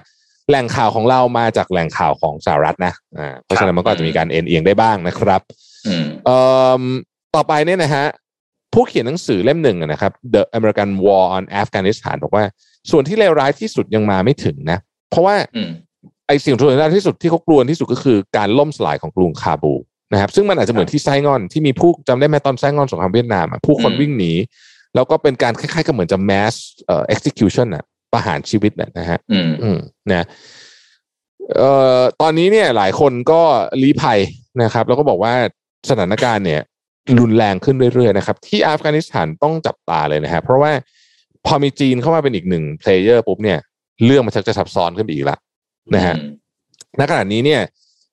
[0.50, 5.42] แหล่งข่าวของเรามาจากแหล่งข่าวของสหรัฐนะอ่าเพราะฉะนั้นมันก็อาจจะมีการเอ็นเอียงได้บ้างนะครับ
[5.88, 6.17] อืมเอ่อ
[7.36, 8.06] ต่อไปเนี่ยนะฮะ
[8.74, 12.44] ผู้เขียนหนังสือเล่มหนึ่งอะนะครับ The American War on Afghanistan บอกว่า
[12.92, 14.78] ส่วนที่เลวร้ายที่สุดยังมาไม่ถึงนะ
[15.10, 15.70] เพราะว่าอืม
[16.28, 19.74] ไอ้สิ่งที่เลวร้ายที่สุดที่เขากลัวที่สุดก็คือการล่มสลายของกรุงคาบู
[20.14, 24.32] นะครับ ซึ่งมันอาจจะเหมือนที่ไซงอนที่มีผู้จำได้ไหมตอนไซงอนสงครามเวียดนามอะผู้คนอืมวิ่งหนี
[24.96, 26.54] แล้วก็เป็นการคล้ายๆกับเหมือนจะ mass
[26.88, 29.80] เอ่อ execution อะประหารชีวิตนะนะฮะอืมอืม
[30.12, 30.26] นะ
[31.58, 33.42] เอ่อตอนนี้เนี่ยหลายคนก็
[33.82, 34.20] ลี้ภัย
[34.64, 35.34] นะครับ แล้วก็บอกว่า
[35.90, 36.62] สถานการณ์เนี่ย
[37.20, 40.72] รุนแรงขึ้นเรื่อยๆนะครับ ที่อัฟกานิสถานต้องจับตาเลยนะฮะเพราะว่า
[41.46, 43.60] พอมีจีนเข้ามาเป็นอีกหนึ่ง player ปุ๊บเนี่ย
[44.06, 45.40] เรื่องมันชักจะซับซ้อนขึ้นไปอีกแล้ว
[45.96, 46.16] นะฮะ
[47.00, 47.62] ณขณะนี้เนี่ย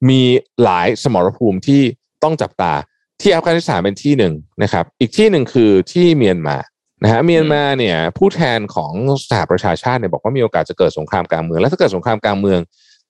[0.08, 0.20] มี
[0.64, 1.82] หลายสมรภูมิที่
[2.22, 2.72] ต้องจับตา
[3.20, 6.56] ที่อัฟกานิสถานเป็นที่หนึ่งนะครับ อีกที่หนึ่งคือที่เมียนมา
[7.02, 8.92] นะฮะเมียนมาเนี่ยผู้แทนของ
[9.28, 12.60] สหประชาชาติเนี่ยบอกว่ามีโอกาสจะเกิดสงครามกลางเมือง แล้วถ้าเกิดสงครามกลางเมือง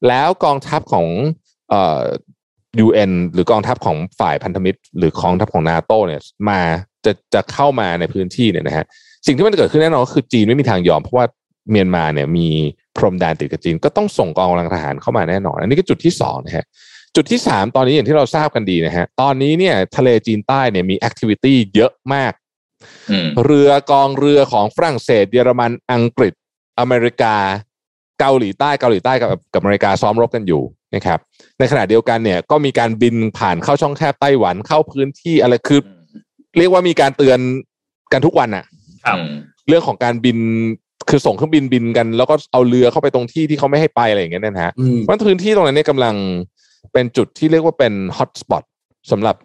[0.08, 1.06] แล้วกองทัพของ
[1.68, 2.02] เอ่อ
[2.86, 6.60] UN หรือกองทัพของฝ่ายพันธมิตร หรือกองทัพของนาโตเนี่ยมา
[7.04, 8.84] จะจะเข้ามาในพื้นที่เนี่ยนะฮะ
[9.26, 11.26] สิ่งที่มันจะเกิดขึ้นแน่นอนก็คือจีนไม่มีทางยอมเพราะว่า
[11.70, 12.48] เมียนมาเนี่ยมี
[12.96, 16.64] พรมแดนติดกับจีนก็ต้องส่งกองกำลังทหารเข้ามาแน่นอน อันนี้ก็จุดที่สองนะฮะ
[17.16, 22.32] จุดที่สามตอนนี้อย่างที่เราทราบกันดีนะฮะตอนนี้เนี่ยทะเลจีนใต้เนี่ยมีแอคทิวิตี้เยอะมาก
[23.10, 26.34] อืมเรือกองเรือของฝรั่งเศส เยอรมันอังกฤษ
[26.80, 27.36] อเมริกา
[28.20, 30.62] เกาหลีใต้เกาหลีใต้กับกับอเมริกาซ้อมรบกันอยู่
[30.94, 31.18] นะครับ
[31.58, 35.80] ในขณะเดียวกันเนี่ยก็มีการบินผ่านเข้าช่องแคบไต้หวันเข้าพื้นที่อะไรคือ
[36.58, 37.38] เรียกว่ามีการเตือน
[38.12, 38.64] กันทุกวันอะ
[39.04, 39.18] ครับ
[39.68, 40.38] เรื่องของการบิน
[41.10, 46.14] คือส่งเครื่องบินบินกัน แล้วก็เอาเรือเข้าไปตรงที่ที่เขาไม่ให้ไปอะไรอย่างเงี้ยนะฮะอืมเพราะพื้นที่ตรงนั้นเนี่ยกำลัง
[46.92, 48.64] เป็นจุดที่เรียกว่าเป็นฮอตสปอต
[49.10, 49.36] สำหรับ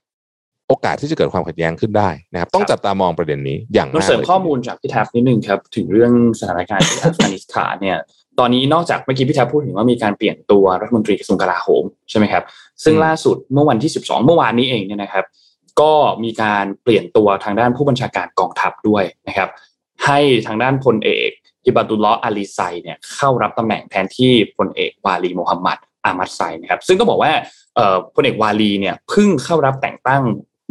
[0.67, 7.97] โอกาสที่จะเกิดความขัดแย้งขึ้นได้นะครับ ต้องจับตามองประเด็นนี้อย่างเรามากเสริมลยข้อมูลจากพี่แท็บนิดนึงครับ ถึงเรื่องสถานการณ์ที่อัฟกานิสถานเนี่ย
[8.39, 12.43] ตอนนี้นอกจากเมื่อกี้พี่แท็บพูดถึงว่ามีการเปลี่ยนตัวรัฐมนตรีกระทรวงกลาโหมใช่ไหมครับ
[12.83, 15.25] ซึ่งล่าสุดเมื่อวันที่ 12 เมื่อวานนี้เองเนี่ยนะครับ
[15.81, 19.49] ก็มีการเปลี่ยนตัวทางด้านผู้บัญชาการกองทัพด้วยนะครับ
[20.05, 21.29] ให้ทางด้านพลเอก
[21.65, 27.31] ฮิบัตุลลอฮ์อาลีไซเนี่ยเข้ารับตำแหน่งแทนที่พลเอกวาลีโมฮัมหมัดอามัดไซนะครับซึ่งก็บอกว่า
[27.75, 30.21] เอ่อพลเอกวาลีเนี่ยเพิ่งเข้ารับแต่งตั้ง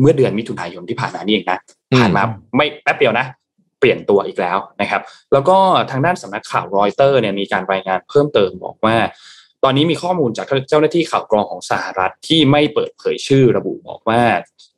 [0.00, 1.58] เมื่อเดือนมิถุนายนที่ผ่านมานี่เองนะ
[1.96, 2.22] ผ่านมา
[2.56, 3.26] ไม่แป๊บเดียวนะ
[3.78, 5.02] เปลี่ยนตัวอีกแล้วนะครับ
[5.32, 5.58] แล้วก็
[5.90, 8.96] ทางด้านสำนักข่าวรอยเตอร์เนี่ยมีการรายงานเพิ่มเติมบอกว่า
[9.64, 14.22] ตอนนี้มีข้อมูลจากเจ้าหน้าที่ข่าวกรองของสหรัฐที่ไม่เปิดเผยชื่อระบุบอกว่า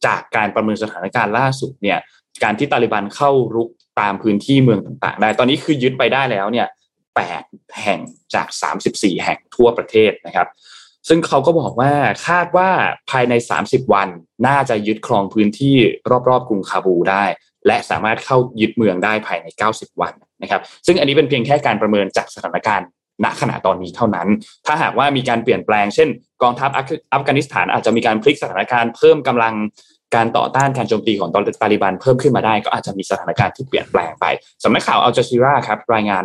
[0.07, 1.99] จากการประเมินสถานการณ์ล่าสุดเนี่ย
[2.43, 3.69] การที่ตาลิบันเข้ารุก
[4.01, 6.67] ตามพื้นที่เมืองต่างๆ ได้ ตอนนี้คือยึดไปได้แล้วเนี่ย
[7.17, 7.43] แปด
[7.83, 8.01] แห่ง
[8.35, 8.47] จาก
[8.87, 10.49] 34แห่งทั่วประเทศนะครับ
[11.09, 11.93] ซึ่งเขาก็บอกว่า
[12.27, 12.71] คาดว่า
[13.11, 13.35] ภายใน
[13.65, 14.09] 30วัน
[14.47, 15.77] น่าจะยึดครองพื้นที่
[16.29, 17.25] รอบๆกรุงคาบูได้
[17.67, 22.87] และสามารถเข้ายึดเมืองได้ภายใน 90 วันนะครับซึ่งอันนี้เป็นเพียงแค่การประเมินจากสถานการณ์
[23.25, 24.29] ณขณะตอนนี้เท่านั้น
[24.67, 26.09] ถ้าหากว่ามีการเปลี่ยนแปลง เช่น
[26.43, 29.55] กองทัพอัฟกานิสถานอาจจะมีการพลิกสถานการณ์เพิ่มกำลัง
[30.15, 34.25] การต่อต้านการโจมตีของตาลิบันเพิ่มขึ้นมาได้ ก็อาจจะมีสถานการณ์ที่เปลี่ยนแปลงไป
[34.65, 36.25] สำนักข่าวอัลจ z ซีราครับรายงาน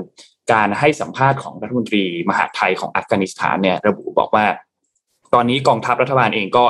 [0.54, 4.46] การให้สัมภาษณ์ของรัฐมนตรีมหาไทยของอัฟกานิสถานเนี่ยระบุบอกว่า
[5.34, 6.66] ตอนนี้กองทัพรัฐบาลเองก็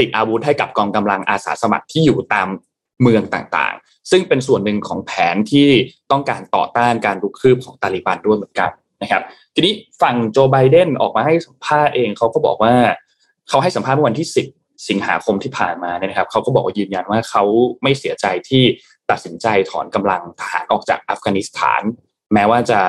[0.00, 2.48] ติดอาวุธให้กับกองกำลังอาสาสมัครที่อยู่ตาม
[3.02, 5.68] เมืองต่างๆ ซึ่งเป็นส่วนหนึ่งของแผนที่
[6.10, 8.70] ต้องการต่อต้านการลุกคืบของตาลิบันด้วยเหมือนกัน
[9.02, 9.22] นะครับ
[9.54, 9.72] ทีนี้
[10.02, 12.74] ฝั่งโจไบเดนออกมาให้สัมภาษณ์เองเขาก็บอกว่า
[13.48, 17.44] เขาให้สัมภาษณ์เมื่อวันที่ 10 สิงหาคมที่ผ่านมาเนี่ยนะครับเขาก็บอกว่ายืนยันว่าเขา
[17.82, 18.64] ไม่เสียใจที่
[19.10, 21.82] ตัดสินใจถอนกำลังทหารออกจากอัฟกานิสถาน
[22.34, 22.80] แม้ว่าจะ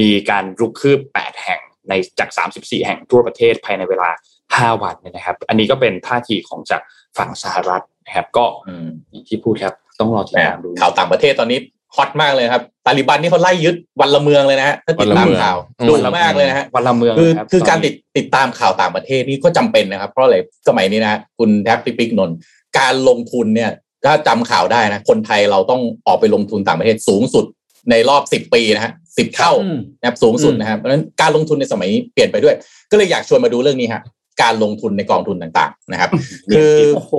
[0.00, 4.10] มีการรุกคืบ 8 แห่งในจาก 34 แห่งทั่วประเทศภายในเวลา
[4.46, 6.80] 5 วันเนี่ยนะครับ อันนี้ก็เป็นท่าทีของจาก
[7.18, 11.58] ฝั่งสหรัฐนะครับ ก็อืมอย่างที่พูดครับต้องรอติดแหม่ตามดูข่าวต่างประเทศตอนนี้
[11.96, 20.36] ฮอตมากเลยครับตาลิบันนี่เขาไล่ยึดวันละเมืองเลยนะฮะถ้าติดตามข่าวอืมดุมากเลยนะฮะวันละเมืองคือรับคือการนตินี้ดติดตามข่าวต่างประเทศนี่ก็จำเป็นนะครับ เพราะอะไร
[20.68, 22.36] สมัยนี้นะฮะคุณแท็บปิ๊กนนท์
[22.78, 23.70] การลงทุนเนี่ย
[24.04, 27.44] ถ้าจำข่าวได้นะ คนไทยเราต้องออกไปลงทุนต่างประเทศสูงสุด
[27.90, 32.54] ในรอบสิบปีนะฮะสิบเท่าอืมนะครับสูงสุดนะครับเพราะฉะนั้นการลงทุนในสมัยนี้เปลี่ยนไปด้วย
[32.90, 34.02] ก็เลยอยากชวนมาดูเรื่องนี้ฮะ
[34.42, 36.10] การลงทุนในกองทุนต่างๆ นะครับ
[36.52, 37.14] คือโอ้โห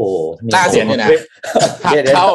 [0.56, 1.10] ล่าสุดเนี่ยนะ
[1.86, 2.28] หักเดี๋ยวเข้า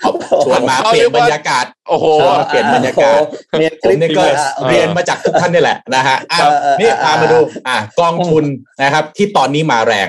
[0.00, 0.10] เอา
[0.44, 3.16] ชวนมาเปลี่ยนบรรยากาศ โอ้โหชวนมาเปลี่ยนบรรยากาศ
[3.58, 8.44] เรียนคผมลิปเนี่ยก็อะโอเคเรียนมาจากทุกท่านนี่แหละนะฮะอ้าวเออเออนี่เออพามาดูอะกองทุน
[8.82, 10.08] นะครับ ที่ตอนนี้มาแรง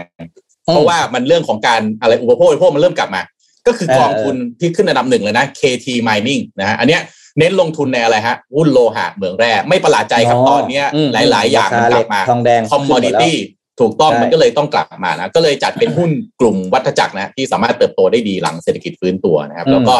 [0.65, 3.21] เพราะว่ามันเรื่องของการอะไรอุปโภคบริโภคมันเริ่มกลับมา
[3.67, 7.01] ก็คือกองทุนที่ขึ้นอันดับหนึ่งเลยนะ KT Mining นะฮะอันเนี้ย
[7.39, 13.35] เน้นลงทุนในอะไรฮะหุ้นโลหะเหมืองแร่ไม่ประหลาดใจครับตอนเนี้ยอืมหลาย ๆ อย่างมันกลับมาทองแดงคอมมอดิตี้
[13.81, 16.11] ถูกต้องใช่มันก็เลยต้องกลับมานะก็เลยจัดเป็นหุ้น
[16.41, 19.95] กลุ่มวัฏจักรนะที่สามารถเติบโตได้ดีหลังเศรษฐกิจฟื้นตัวนะครับ แล้วก็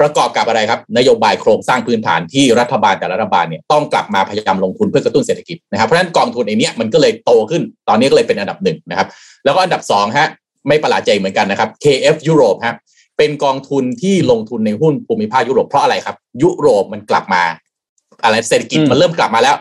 [0.00, 9.08] ประกอบกับอะไรครับนโยบายโครงสร้างพื้นฐานที่รัฐบาลแต่ละรัฐบาลเนี่ยต้องกลับมาพยายามลงทุนเพื่อกระตุ้นเศรษฐกิจนะครับเพราะฉะนั้นกองทุนไอ้เนี้ยมันก็เลยโตขึ้นตอนนี้ก็เลยเป็นอันดับหนึ่งนะครับ
[9.44, 10.28] แล้วก็อันดับสองฮะ
[10.68, 12.74] ไม่ประหลาดใจเหมือนกันนะครับ KF ยุโรปฮะ
[13.18, 17.42] เป็นกองทุนที่ลงทุนในหุ้นภูมิภาคยุโรปเพราะอะไรครับ ยุโรปมันกลับมา
[18.24, 19.56] อะไรเศรษฐกิจอืมมันเริ่มกลับมาแล้ว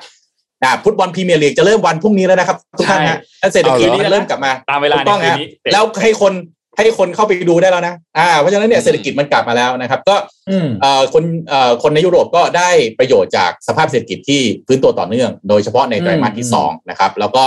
[0.64, 6.34] อ่าฟุตบอลพรีเมียร์ลีกจะเริ่มวันพรุ่งนี้แล้วนะครับทุกท่านฮะแล้วเศรษฐกิจเอาเหรอมันเริ่มกลับมาตามเวลาถูกต้องในคืนฮะนี้แล้วให้คน
[6.78, 10.16] ให้คนเข้าไปดูได้แล้วนะอ่าเพราะฉะนั้นเนี่ยเศรษฐกิจมันกลับมาแล้วนะครับ ก็
[10.50, 17.44] อืมเอ่อคนเอ่อคนในยุโรปก็ได้ประโยชน์จากสภาพเศรษฐกิจที่ฟื้นตัวต่อเนื่อง โดยเฉพาะในไตรมาสที่อืมสองนะครับแล้วก็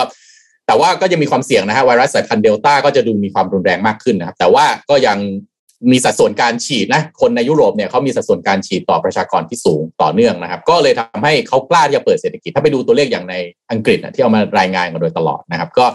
[0.67, 5.19] แต่ว่าก็ยังมีความเสี่ยงนะฮะไวรัสสายพันธุ์เดลต้าก็จะดูมีความรุนแรงมากขึ้นนะครับ แต่ว่าก็ยัง
[5.91, 13.35] มีสัดส่วนการฉีดนะคนในยุโรปเนี่ยเขามีสัดส่วนการฉีดต่อประชากรที่สูงต่อเนื่องนะครับ ก็เลยทำให้เขากล้าที่จะเปิดเศรษฐกิจ ถ้าไปดูตัวเลขอย่างใน
[13.71, 15.87] อังกฤษนะที่เอามารายงานมาโดยตลอดนะครับ ก็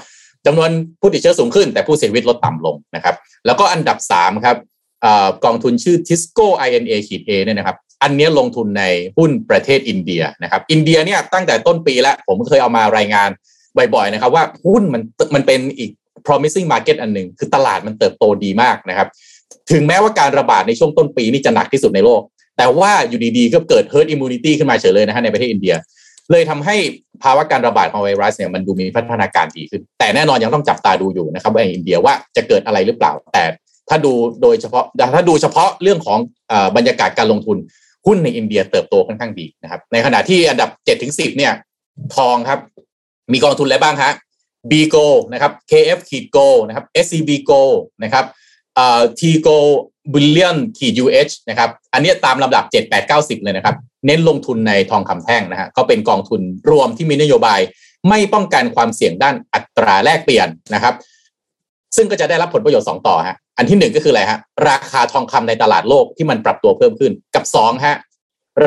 [0.45, 0.69] จำนวน
[1.01, 3.15] ผู้ติดเชื้อสูงขึ้น แต่ผู้เสียชีวิตลดต่ำลงนะครับ
[3.45, 4.57] แล้วก็อันดับ3ครับ
[5.05, 5.07] อ
[5.45, 8.83] กองทุนชื่อ Tisco INA ขีด A เนี่ยนะครับ อันนี้ลงทุนใน
[9.17, 13.29] หุ้นประเทศอินเดียนะครับ อินเดียเนี่ยตั้งแต่ต้นปีแล้ว ผมเคยเอามารายงาน
[13.77, 15.01] บ่อยๆนะครับ ว่าหุ้นมัน
[15.35, 15.91] มันเป็นอีก
[16.27, 19.07] promising market อันหนึ่งคือตลาดมันเติบโตดีมากนะครับ
[19.71, 22.21] ถึงแม้ว่าการระบาดในช่วงต้นปีนี่จะหนักที่สุดในโลก
[22.57, 25.75] แต่ว่าอยู่ดีๆก็เกิด herd immunity ขึ้นมาเฉยเลยนะฮะในประเทศอินเดีย
[26.31, 26.75] เลยทำให้
[27.23, 33.43] ภาวะการระบาดของไวรัสเนี่ยมันดูมีพัฒนาการดีขึ้น แต่แน่นอนยังต้องจับตาดูอยู่นะครับว่าอินเดียว่าจะเกิดอะไรหรือเปล่า แต่
[33.89, 36.19] ถ้าดูโดยเฉพาะถ้าดูเฉพาะเรื่องของ
[36.51, 37.57] อบรรยากาศการลงทุน
[38.05, 41.53] หุ้นในอินเดียเติบโตค่อนข้างดีนะครับ ในขณะที่อันดับ7ถึง10เนี่ย
[42.15, 42.59] ทองครับ
[43.33, 44.11] มีกองทุนอะไรบ้างฮะ
[44.71, 47.61] b g o นะครับ KF ขีด Go นะครับ SCB Go
[48.03, 48.25] นะครับ
[48.77, 49.57] เอ่อ T Go
[50.13, 53.75] Billion ขีดยูเอชนะครับอันนี้ตามลำดับ 7 8 9 0 เลยนะครับ
[54.05, 57.59] เน้นลงทุนในทองคำแท่งนะฮะเขาเป็นกองทุนรวมที่มีนโยบาย
[58.09, 60.93] ไม่ป้องกันความเสี่ยงด้านอัตราแลกเปลี่ยนนะครับ
[61.95, 67.97] ซึ่งก็จะได้รับผลประโยชน์สองต่อฮะอันที่หนึ่งก็คืออะไรฮะราคาทองคำในตลาดโลกที่มันปรับตัวเพิ่มขึ้นกับสองฮะ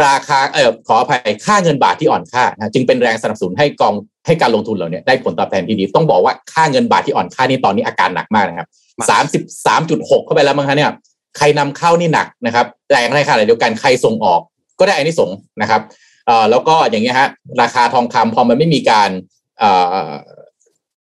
[0.04, 3.94] ราคาเออขออภัยค่าเงินบาทที่อ่อนค่านะจึงเป็นแรงสนับสนุนให้กอง
[4.26, 8.68] ให้การลงทุนเหล่านี้ได้ผลตอบแทนที่ดี ต้องบอกว่าค่าเงินบาทที่อ่อนค่านี่ตอนนี้อาการหนักมากนะครับ
[9.10, 10.90] สามสิบสามจุดหกเข้าไปแล้วมั้งคะเนี่ย
[11.36, 14.40] ใครนำเข้านี่หนักนะครับแต่อย่างไรขณะเดียวกันใครส่งออก
[14.78, 15.80] ก็ได้อันนี้สงส์นะครับ
[16.26, 17.28] เอ่อแล้วก็อย่างเงี้ยฮะ
[17.62, 19.10] ราคาทองคำพอมันไม่มีการ
[19.58, 19.70] เอ่
[20.06, 20.08] อ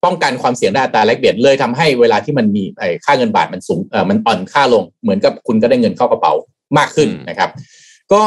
[0.05, 6.32] ป้องกันความเสี่ยงด้านอัตราแลกเปลี่ยนเลยทำให้เวลาที่มันมีไอ้ค่าเงินบาทมันสูงเอ่อมันอ่อนค่าลง เหมือนกับคุณก็ได้เงินเข้ากระเป๋า
[6.78, 7.51] มากขึ้นนะครับ
[8.12, 8.22] ก็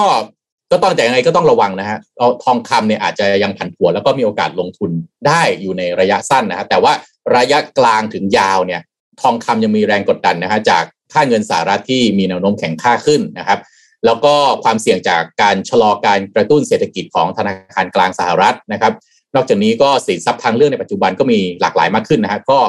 [0.72, 1.98] ก็ต้องแต่ยังไงก็ต้องระวังนะฮะ
[2.44, 4.92] ทองคำเนี่ยอาจจะยังผันผวนแล้วก็มีโอกาสลงทุน
[5.28, 6.94] ได้อยู่ในระยะสั้นนะฮะแต่ว่า
[7.38, 8.82] ระยะกลางถึงยาวเนี่ย
[9.22, 13.60] ทองคำยังมีแรงกดดันนะฮะจากค่าเงินสหรัฐที่มีแนวโน้มแข็งค่าขึ้นนะครับ
[14.06, 18.94] แล้วก็ความเสี่ยงจากการชะลอการกระตุ้นเศรษฐกิจของธนาคารกลางสหรัฐนะครับ
[19.36, 22.60] นอกจากนี้ก็สินทรัพย์ทางเลือกในปัจจุบันก็มีหลากหลายมากขึ้นนะฮะก็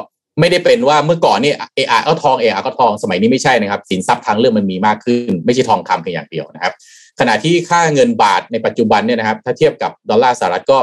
[0.41, 6.73] ไม่ได้เป็นว่าเมื่อก่อนนี่เออาก็ทองเออาก็ทองสมัยนี้ไม่ใช่นะครับ สินทรัพย์ทางเลือกมันมีมากขึ้น ไม่ใช่ทองคำเพียงอย่างเดียวนะครับ
[7.21, 10.79] ขณะที่ค่าเงินบาทในปัจจุบันเนี่ยนะครับ ถ้าเทียบกับดอลลาร์สหรัฐก็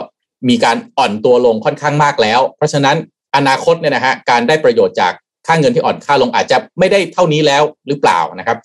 [0.49, 2.95] มีการอ่อนตัวลงค่อนข้างมากแล้ว เพราะฉะนั้น
[3.35, 5.13] อนาคตเนี่ยนะฮะการได้ประโยชน์จาก
[5.47, 8.57] ค่าเงินที่อ่อนค่าลงอาจจะไม่ได้เท่านี้แล้วหรือเปล่านะครับ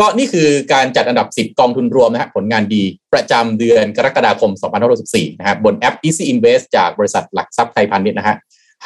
[0.00, 4.50] ก็นี่คือการจัดอันดับ 10 กองทุนรวมนะฮะผลงานดีประจำเดือนกรกฎาคม
[4.96, 8.36] 2564นะครับบนแอป Easy Invest จากบริษัทหลักทรัพย์ไทยพาณิชย์นะฮะ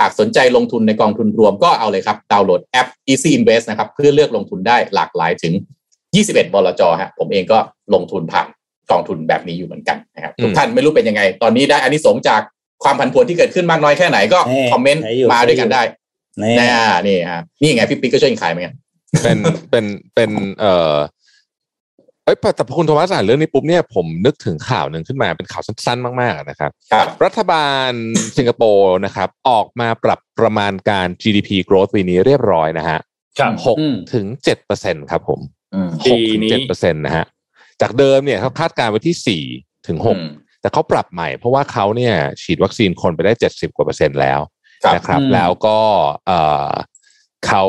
[0.00, 5.54] หากสนใจลงทุนในกองทุนรวมก็เอาเลยครับดาวน์โหลดแอป Easy Invest นะครับเพื่อเลือกลงทุนได้หลากหลายถึง
[6.16, 7.58] 21บลจฮะผมเองก็
[7.94, 8.48] ลงทุนผ่าน
[8.90, 12.40] กองทุนแบบนี้อยู่เหมือนกันนะครับทุกท่านไม่รู้เป็นยังไง ตอนนี้ได้อันนี้สงส์จาก
[12.84, 15.82] ความผันผวนที่เกิดขึ้นมากน้อยแค่ไหนก็แน่คอมเมนต์ใช้อยู่มาด้วยกันได้
[16.42, 16.68] นี่แน่
[17.06, 18.74] นี่ฮะนี่ไงพี่ปิ๊กก็ช่วยขายเหมือนกัน
[19.22, 19.38] เป็น
[19.70, 20.96] เป็นเป็นเอ่อ
[22.24, 27.90] เอ้ยแต่พอคุณโทมัสอ่านเรื่องนี้ปุ๊บเนี่ยผมนึกถึงข่าวหนึ่งขึ้นมาเป็นข่าวสั้นๆ มากๆนะครับครับรัฐบาล
[28.36, 32.98] สิงคโปร์นะครับ ออกมาปรับประมาณการ GDP growth ปีนี้เรียบร้อยนะฮะ
[33.38, 35.40] ครับหกอืมถึงเจ็ดเปอร์เซ็นครับผม
[35.76, 37.26] อืมหกถึงเจ็ดเปอร์เซ็นต์นะฮะ
[37.80, 39.42] จากเดิมเนี่ยเขาคาดการณ์ไว้ที่สี่
[39.88, 44.40] ถึงหกอืมแต่เขาปรับใหม่เพราะว่าเขาเนี่ย ฉีดวัคซีนคนไปได้เจ็ดสิบกว่าเปอร์เซ็นต์แล้ว
[44.84, 45.78] ครับนะครับอืมแล้วก็
[46.26, 46.70] เอ่อ
[47.46, 47.64] เขา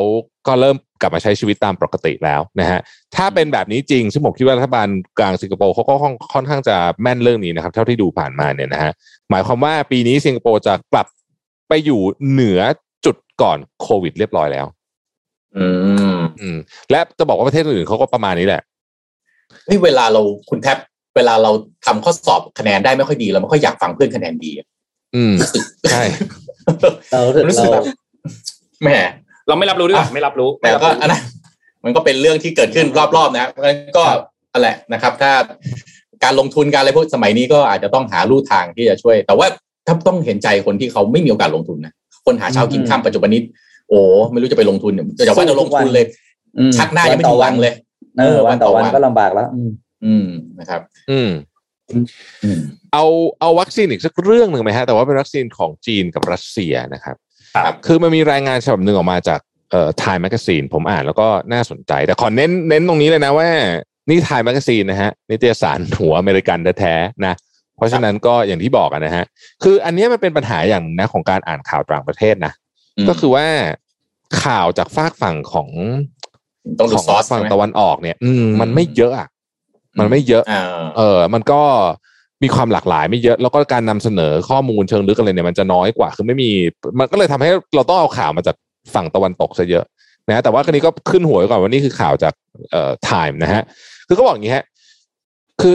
[0.46, 2.80] ก็เริ่มกลับมาใช้ชีวิตตามปกติแล้วนะฮะ
[3.16, 4.88] ถ้าเป็นแบบนี้จริง ซึ่งผมคิดว่ารัฐบาล
[5.18, 8.92] กลางสิงคโปร์เขาก็ค่อนค่อนข้างจะแม่นเรื่องนี้นะครับ เท่าที่ดูผ่านมาเนี่ยนะฮะ
[9.30, 11.06] หมายความว่าปีนี้สิงคโปร์จะกลับ
[11.68, 12.00] ไปอยู่
[12.30, 12.60] เหนือ
[13.04, 14.66] จุดก่อนโควิดเรียบร้อยแล้ว
[15.56, 15.66] อื
[16.16, 16.58] มอืม
[16.90, 18.62] และจะบอกว่าประเทศอื่นเขาก็ประมาณนี้แหละ
[19.66, 20.78] เฮ้ยเวลาเราคุณแท็บ
[21.16, 21.50] เวลาเรา
[21.86, 24.66] ทำข้อสอบคะแนนได้ไม่ค่อยดีเราไม่ค่อยอยากฟังเพื่อนคะแนนดีอะ
[25.16, 25.34] อืม
[25.90, 26.02] ใช่
[27.12, 27.84] เรารู้สึกรู้สึกเราแบบ
[28.82, 28.90] แหม
[29.48, 31.22] เราไม่รับรู้ด้วยอะไม่รับรู้แต่ก็อันนั้น
[31.84, 32.86] มันก็เป็นเรื่องที่เกิดขึ้น
[33.16, 34.04] รอบๆนะเพราะฉะนั้นก็
[34.52, 35.32] อะไรนะครับ ถ้า
[36.24, 39.46] การลงทุนการอะไรพวกสมัยนี้ก็อาจจะต้องหาลู่ทางที่จะช่วย แต่ว่า
[39.86, 41.92] ถ้าต้องเห็นใจคนที่เขาไม่มีโอกาสลงทุนนะ
[42.26, 43.40] คนหาเช้ากินข้ามปัจจุบันนี้
[43.88, 44.00] โอ้
[44.32, 46.04] ไม่รู้จะไปลงทุนเนี่ยจะว่าจะลงทุนเลย
[46.58, 47.72] อืมชักหน้ายังไม่ถึงวังเลย
[48.18, 49.70] เออวันต่อวันวันต่อวันก็ลำบากแล้ว อืม
[50.04, 50.26] อืม
[50.58, 50.80] นะครับ
[51.10, 51.30] อืม
[52.44, 52.60] อืม
[52.92, 53.04] เอา
[53.40, 57.16] เอาวัคซีนอีกสักเรื่องหนึ่งไหมฮะแต่ว่าเป็นวัคซีนของจีนกับรัสเซียนะครับ
[57.56, 63.48] ครับคือมันมีรายงานฉบับหนึ่งออกมาจากเอ่อ Time Magazine ผมอ่านแล้วก็น่าสนใจ แต่ขอเน้นเน้นตรงนี้เลยนะว่า
[64.10, 67.34] นี่ Time Magazine นะฮะนิตยสารหัวอเมริกันแท้ๆนะ
[67.76, 69.24] เพราะฉะนั้นก็อย่างที่บอกกันนะฮะ
[69.62, 72.52] คืออันเนี้ยมันเป็นปัญหาอย่างนะของการอ่านข่าวต่างประเทศนะ
[73.08, 73.46] ก็คือว่า
[74.44, 75.68] ข่าวจากฝากฝั่งของ
[76.78, 79.28] ต้องดูของซอสฝั่งใช่ไหมตะวันออกเนี่ย อืมมันอืมไม่เยอะอะ
[79.98, 80.64] มันไม่เยอะอ่า
[80.96, 81.60] เออ มันก็
[82.42, 86.50] มีความหลากหลายไม่เยอะ แล้วก็การนำเสนอข้อมูลเชิงลึกอะไรเนี่ยมันจะน้อยกว่า คือไม่มี
[86.98, 88.56] มันก็เลยทำให้เราต้องเอาข่าวมาจาก
[88.94, 89.84] ฝั่งตะวันตกซะเยอะ
[90.28, 92.34] นะฮะแต่ว่าคราวนี้ก็ขึ้นหัวไว้ก่อนว่านี่คือข่าวจาก
[92.72, 93.62] เอ่อ time นะฮะ
[94.08, 94.64] คือก็บอกอย่างนี้ฮะ
[95.60, 95.74] คือ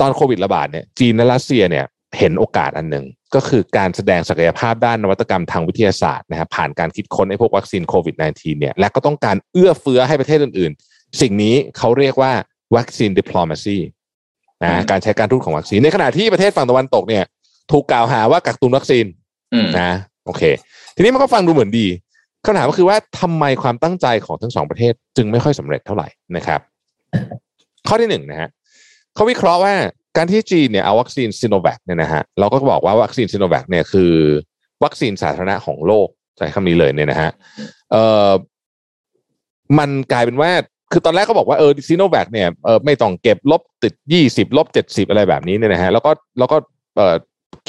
[0.00, 1.84] ตอนโควิดระบาดเนี่ย จีนและรัสเซียเนี่ย
[2.18, 3.04] เห็นโอกาสอันหนึ่ง
[3.34, 12.32] ก็คือการแสดงศักยภาพด้านนวัตกรรมทางวิทยาศาสตร์นะฮะผ่านการคิดค้นไอ้พวกวัคซีนโควิด -19 เนี่ยและก็ต้องการเอื้อเฟื้อให้ประเทศอื่น ๆ สิ่งนี้เขาเรียกว่า
[12.76, 13.78] วัคซีน diplomacy
[14.64, 17.24] นะการใช้การทูตของวัคซีนในขณะที่ประเทศฝั่งตะวันตกเนี่ย
[17.72, 19.04] ถูกกล่าวหาว่ากักตุนวัคซีน
[19.54, 19.92] อืมนะ
[20.26, 20.42] โอเค
[20.96, 21.86] ทีนี้มันก็ฟังดูเหมือนดี
[22.44, 26.60] คำถามก็คือว่าทำไมความตั้งใจของทั้งสองประเทศจึงไม่ค่อยสำเร็จเท่าไหร่นะครับ
[27.88, 28.48] ข้อที่หนึ่งนะฮะ
[29.14, 29.74] เขาวิเคราะห์ว่า
[30.16, 34.12] การที่จีนเนี่ยเอาวัคซีนซิโนแวคเนี่ยนะฮะเราก็บอกว่าวัคซีนซิโนแวคเนี่ยคือ
[34.84, 37.30] วัคซีนสาธารณะของโลกใช้คำนี้เลยเนี่ยนะฮะ
[37.90, 38.30] เอ่อ
[39.78, 40.50] มันกลายเป็นว่า
[40.92, 46.56] คือตอนแรกก็บอกว่าเออซิโนแวคเนี่ยเออไม่ต้องเก็บลบติดยี่สิบลบเจ็ดสิบอะไรแบบนี้เนี่ยนะฮะแล้วก็แล้วก็
[46.96, 47.14] เออ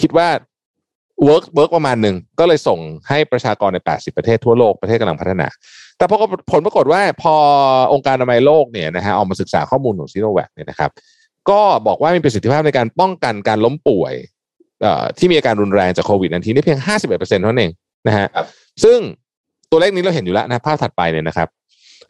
[0.01, 0.27] คิดว่า
[1.23, 2.79] work work ประมาณหนึ่งก็เลยส่ง
[3.09, 5.47] ให้ประชากรใน 80 ประเทศทั่วโลกประเทศกำลังพัฒนา
[5.97, 6.17] แต่พอ
[6.51, 7.33] ผลปรากฏว่าพอ
[7.93, 10.91] องค์การอนามัยโลกเนี่ยนะฮะออกมาศึกษาข้อมูลของซีโนแวคเนี่ยนะครับ
[11.51, 14.13] ก็บอกว่ามีประสิทธิภาพในการป้องกันการล้มป่วย
[14.81, 16.79] เอ่อที่มีอาการรุนแรงจากโควิดนั้นทีได้เพียง
[17.09, 17.71] 51%เท่านั้นเอง
[18.07, 18.45] นะฮะครับ
[18.83, 18.99] ซึ่ง
[19.71, 21.47] ตัวเลขนี้เราเห็นอยู่แล้วนะภาพถัดไปเนี่ยนะครับ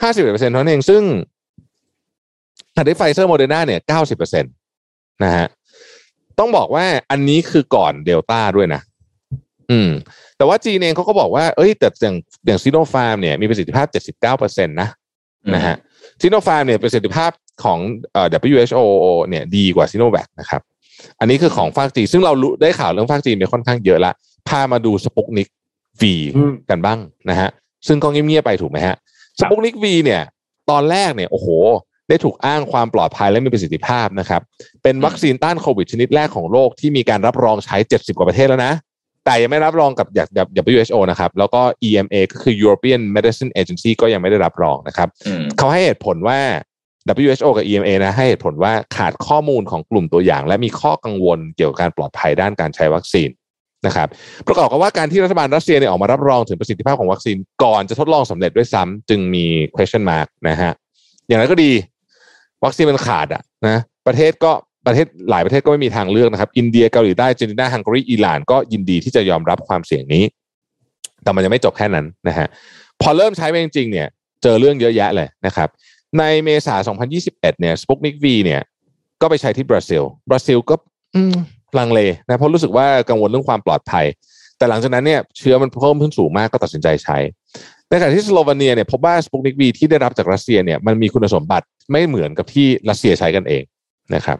[0.01, 1.03] 51%เท่านั้นเองซึ่ง
[2.75, 3.81] ถัดด้วยไฟเซอร์โมเดอร์นาเนี่ย
[4.31, 5.45] 90%นะฮะ
[6.39, 8.81] ต้องบอกว่าอันนี้คือก่อนเดลต้าด้วยนะ
[9.71, 9.89] อืม
[10.37, 12.15] แต่ว่าจีนเองเขาก็บอกว่า เอ้ย แต่อย่าง
[12.45, 13.87] อย่างซีโนฟาร์มเนี่ยมีประสิทธิภาพ
[14.27, 14.89] 79%นะ
[15.55, 15.75] นะฮะ
[16.21, 17.31] ซีโนฟาร์มเนี่ยประสิทธิภาพ
[17.63, 17.79] ของ
[18.13, 18.79] เอ่อ WHO
[19.29, 20.61] เนี่ยดีกว่าซีโนแวคนะครับ
[21.19, 24.13] อันนี้คือของฝั่งจีนซึ่งเรารู้ได้ข่าวเรื่องฝั่งจีนไปค่อนข้างเยอะละ
[24.47, 25.47] พามาดูสปุตนิก
[26.01, 26.99] วีอืมกันบ้าง
[27.29, 27.49] นะฮะ
[27.87, 28.95] ซึ่งก็เงียบๆไปถูกไหมฮะ
[29.39, 30.21] สปุกนิกวีเนี่ย
[30.69, 31.47] ตอนแรกเนี่ยโอ้โห
[32.09, 34.41] ได้ถูกอ้างความปลอดภัยและมีประสิทธิภาพนะครับ
[34.83, 38.73] เป็นวัคซีนต้านโควิดชนิดแรกของโลกที่มีการรับรองใช้ 70 กว่าประเทศแล้วนะ
[39.29, 40.27] แต่ยังไม่รับรองกับจาก
[40.73, 46.39] WHO นะครับ แล้วก็ EMA ก็คือ European Medicine Agency ก็ยังไม่ได้รับรองนะครับอืมเขาให้เหตุผลว่า
[47.25, 53.29] WHO กับ EMA นะให้เหตุผลว่าขาดข้อมูลของกลุ่มตัวอย่าง และมีข้อกังวลเกี่ยวกับการปลอดภัยด้านการใช้วัคซีน
[53.85, 54.07] นะครับ
[54.47, 60.71] ประกอบกับว่าการที่รัฐบาลรัสเซียเนี่ยออกมารับรองถึงประสิทธิภาพของวัคซีนก่อนจะทดลองสำเร็จด้วยซ้ำจึงมี question mark นะฮะ
[61.27, 61.71] อย่างไรก็ดี
[62.65, 63.77] วัคซีนมันขาดอะนะ
[64.07, 64.51] ประเทศก็
[64.89, 70.23] ประเทศหลายประเทศก็ไม่มีทางเลือกนะครับ อินเดียเกาหลีใต้จีนนาฮังการีอิหร่านก็ยินดีที่จะยอมรับความเสี่ยงนี้
[71.23, 72.47] แต่มันยังไม่จบแค่นั้นนะฮะ
[73.01, 74.07] พอเริ่มใช้ไปจริงๆเนี่ย
[74.43, 75.69] เจอเรื่องเยอะแยะเลยนะครับ
[76.19, 76.75] ในเมษา
[77.17, 78.61] 2021 เนี่ย Sputnik V เนี่ย
[79.21, 80.75] ก็ไปใช้ที่บราซิล บราซิลก็
[81.77, 84.05] ลังเลนะเพราะรู้สึกว่ากังวลเรื่องความปลอดภัย
[84.57, 87.17] แต่หลังจากนั้นเนี่ยเชื้อมันเพิ่มขึ้นสูงมากก็ตัดสินใจใช้
[87.89, 93.63] ในขณะที่สโลวาเนียเนี่ยพบว่าสปุกนิกวีที่ได้รับจากรัสเซียเนี่ยมันมีคุณสมบัติไม่เหมือนกับที่รัสเซียใช้กันเอง
[94.15, 94.37] นะครับ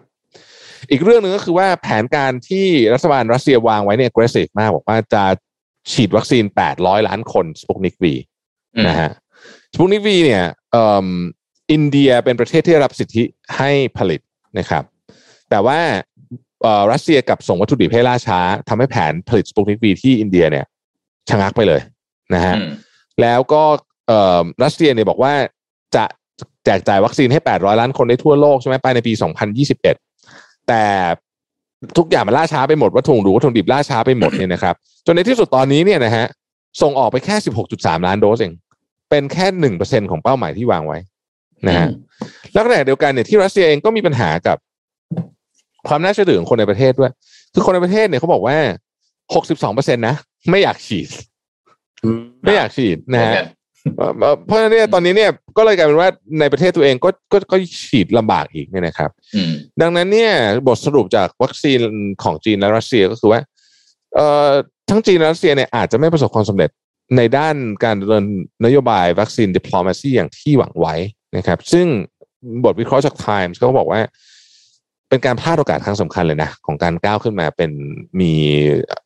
[0.92, 5.24] อีกเรื่องหนึ่งก็คือว่าแผนการที่รัฐบาลรัสเซียวางไว้เนี่ย aggressive มากบอกว่าจะ
[5.92, 6.44] ฉีดวัคซีน
[6.76, 8.14] 800 ล้านคนสปุกนิกวี
[8.76, 9.10] อืมนะฮะ
[9.74, 11.08] สปุกนิกวีเนี่ยเอ่อ
[11.72, 13.24] อินเดียเป็นประเทศที่ได้รับสิทธิ
[13.58, 14.20] ให้ผลิต
[14.58, 14.84] นะครับ
[15.50, 15.80] แต่ว่า
[16.64, 20.66] เอ่อรัสเซียกับส่งวัตถุดิบให้ล่าช้าทำให้แผนผลิตสปุกนิกวีที่อินเดียเนี่ย
[21.30, 21.82] ชะงักไปเลย
[22.34, 22.70] นะฮะอืม
[23.22, 23.64] แล้วก็
[24.08, 25.34] เอ่อรัสเซียเนี่ยบอกว่า
[25.96, 26.06] จะ
[26.66, 29.14] แจกจ่ายวัคซีนให้ 800 ล้านคนได้ทั่วโลกใช่ไหมภายในปี
[29.62, 30.09] 2021
[30.70, 30.84] แต่
[31.98, 36.26] ทุกอย่างมันล่าช้าไปหมดวัตถุดิบวัตถุดิบล่าช้าไปหมดเนี่ยนะครับจนในที่สุดตอนนี้เนี่ยนะฮะ
[36.82, 37.36] ส่งออกไปแค่
[37.72, 38.54] 16.3ล้านโดสเอง
[39.10, 40.98] เป็นแค่หนึ่งเปอร์เซ็นของเป้าหมายที่วางไว้
[41.68, 41.88] นะฮะ
[42.54, 44.58] แล้วขณะเดียวกันเนี่ยที่รัสเซียเองก็มีปัญหากับ
[45.88, 47.12] ความน่าเชื่อถือของคนในประเทศด้วย
[47.54, 48.58] คือคนในประเทศเนี่ยเขาบอกว่า
[49.16, 50.16] 62เปอร์เซ็นต์นะ
[50.50, 51.10] ไม่อยากฉีด
[52.44, 53.34] ไม่อยากฉีดนะฮะ
[53.98, 56.10] เอ่อเอ่อเพราะฉะนั้นเนี่ยตอนนี้เนี่ยก็เลยกลายเป็นว่า
[56.40, 57.58] ในประเทศตัวเองก็ก็ก็
[57.88, 59.52] ฉีดลำบากอีกเนี่ยนะครับอืม
[59.82, 60.32] ดังนั้นเนี่ย
[60.68, 61.80] บทสรุปจากวัคซีน
[62.24, 63.42] ของจีนและรัสเซียก็คือว่า
[64.16, 64.50] เอ่อ
[64.90, 66.70] ทั้งจีนและรัสเซียเนี่ยอาจจะไม่ประสบความสำเร็จ
[67.18, 68.26] ในด้านการดำเนิน
[68.66, 70.96] นโยบายวัคซีน diplomacy อย่างที่หวังไว้
[71.38, 71.88] นะครับ ซึ่ง
[72.64, 74.02] บทวิเคราะห์จาก Times ก็บอกว่า
[75.10, 77.72] เป็นการพลาดโอกาสครั้งสำคัญเลยนะ ของการก้าวขึ้นมาเป็น
[78.20, 78.34] มี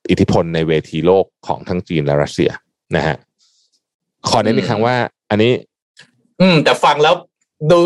[0.10, 2.52] อิทธิพลในเวทีโลกของทั้งจีนและรัสเซีย
[2.96, 3.16] นะฮะ
[4.30, 4.96] ขอเน้นอีกครั้งว่า
[5.30, 5.52] อันนี้
[6.42, 7.14] อืม แต่ฟังแล้ว
[7.72, 7.80] ดู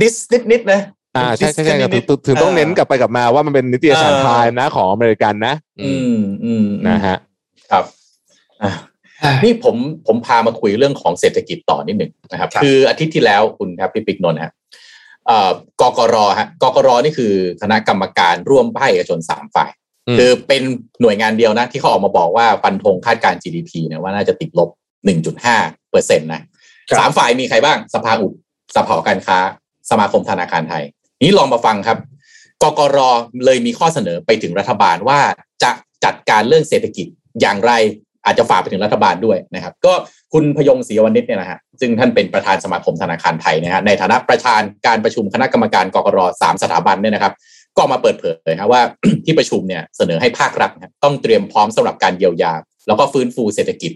[0.00, 0.80] diss นิดนิดๆนะ
[1.16, 7.16] อ่าใช่ใช่ใช่ครับ diss ถึงถึงต้องเน้นกลับไปกลับมาว่ามันเป็นนิตยสารเออ Time นะของอเมริกันนะ อืมอืมนะฮะ
[7.70, 7.84] ครับ
[8.62, 8.72] อะ
[9.44, 14.52] นี่ผมผมพามาคุยเรื่องของเศรษฐกิจต่อนิดหนึ่งนะครับครับคืออาทิตย์ที่แล้วคุณครับพี่ปิ๊กนนท์ฮะ
[15.26, 15.50] เอ่อ
[15.80, 17.32] กกรฮะกกรนี่คือ
[17.62, 19.70] คณะกรรมการร่วมภาคเอกชนสามฝ่าย
[20.08, 20.62] อืมคือเป็น
[21.00, 24.70] หน่วยงานเดียวนะ ที่เขาออกมาบอกว่าฟันธงคาดการณ์ GDP เนี่ยว่าน่าจะติดลบ
[25.06, 26.42] 1.5เปอร์เซ็นต์นะ
[26.88, 28.32] ครับสามฝ่ายมีใครบ้าง สภาอุด
[28.76, 29.38] สภาหอการค้า
[29.90, 30.84] สมาคมธนาคารไทย
[31.22, 31.98] นี้ลองมาฟังครับ
[32.62, 32.98] กกร
[33.44, 35.20] เลยมีข้อเสนอไปถึงรัฐบาลว่า
[35.62, 35.70] จะ
[36.04, 37.06] จัดการเรื่องเศรษฐกิจ
[37.40, 37.72] อย่างไร
[38.24, 39.92] อาจจะฝากไปถึงรัฐบาลด้วยนะครับ ก็
[40.32, 47.32] คุณพยงศรีวณิชเนี่ยนะฮะซึ่งท่านเป็นประธานสมาคมธนาคารไทยนะฮะในฐานะประธานการประชุมคณะกรรมการกกรสามสถาบันเนี่ยนะครับ
[47.76, 48.82] ก็มาเปิดเผยครับว่า
[49.24, 52.52] ที่ประชุมเนี่ยเสนอให้ภาครัฐนะครับต้องเตรียมพร้อมสำหรับการเยียวยา
[52.86, 53.92] แล้วก็ฟื้นฟูเศรษฐกิจ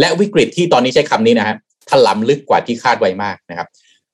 [0.00, 1.56] และวิกฤตที่ตอนนี้ใช้คำนี้นะฮะ
[1.90, 3.68] ถล่มลึกกว่าที่คาดไว้มากนะครับ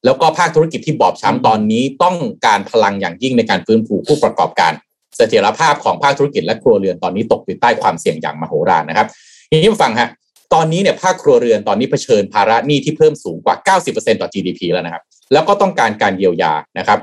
[0.05, 2.17] แล้วก็ภาคธุรกิจที่บอบช้ำตอนนี้ต้อง
[2.47, 4.73] การพลังอย่างยิ่งในการฟื้นฟูผู้ประกอบการ
[5.17, 9.07] เสถียรภาพของภาคธุรกิจและครัวเรือนตอนนี้ตกอยู่ใต้ความเสี่ยงอย่างมโหฬารนะครับ
[9.51, 10.09] ทีนี้มาฟังฮะ
[10.55, 15.03] ตอนนี้เนี่ยภาคครัวเรือนตอนนี้เผชิญภาระหนี้ที่เพิ่มสูงกว่า 90%ต่อ GDP แล้วนะครับ
[15.33, 16.99] แล้วก็ต้องการการเยียวยานะครับ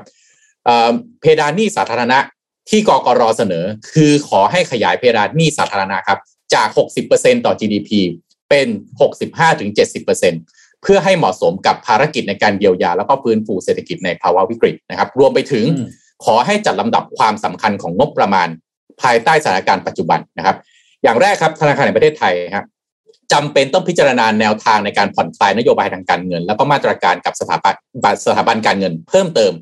[0.64, 2.18] เอ่อเพดานหนี้สาธารณะ
[2.70, 3.64] ที่กกรเสนอ
[3.94, 6.18] คือขอให้ขยายเพดานหนี้สาธารณะครับ
[6.54, 6.68] จาก
[7.06, 7.90] 60%ต่อ GDP
[8.50, 8.66] เป็น
[9.50, 15.88] 65-70%เพื่อให้เหมาะสมกับภารกิจในการเยียวยา แล้วก็ฟื้นฟูเศรษฐกิจในภาวะวิกฤตนะครับ รวมไปถึงอืม
[16.24, 18.48] ขอให้จัดลำดับความสำคัญของงบประมาณ
[19.02, 20.56] ภายใต้สถานการณ์ปัจจุบันนะครับ
[21.02, 22.64] อย่างแรกครับธนาคารแห่งประเทศไทยครับ
[23.32, 27.74] จำเป็นต้องพิจารณาแนวทางในการผ่อนคลายนโยบายทางการเงิน แล้วก็มาตรการกับสถาบัน
[28.26, 29.52] สถาบันการเงิน เพิ่มเติม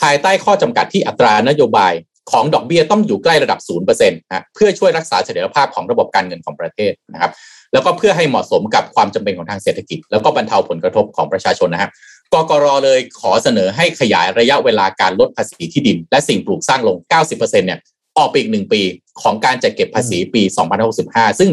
[0.00, 1.92] ภายใต้ข้อจำกัดที่อัตรานโยบาย
[2.32, 3.58] ของดอกเบี้ยต้องอยู่ใกล้ระดับ
[3.88, 7.32] 0%นะเพื่อช่วยรักษาเสถียรภาพของระบบการเงินของประเทศนะครับ
[7.72, 11.90] แล้วก็เพื่อให้เหมาะสมกับความจำเป็นของทางเศรษฐกิจ แล้วก็บรรเทาผลกระทบของประชาชนนะครับ
[12.34, 16.96] กกรเลยขอเสนอให้ขยายระยะเวลาการลดภาษีที่ดิน และสิ่งปลูกสร้างลง
[17.28, 17.80] 90%เนี่ย
[18.18, 18.80] ออกไปอีกหนึ่งปี
[19.22, 20.42] ของการจัดเก็บภาษีปี
[20.90, 21.50] 2565 ซึ่ง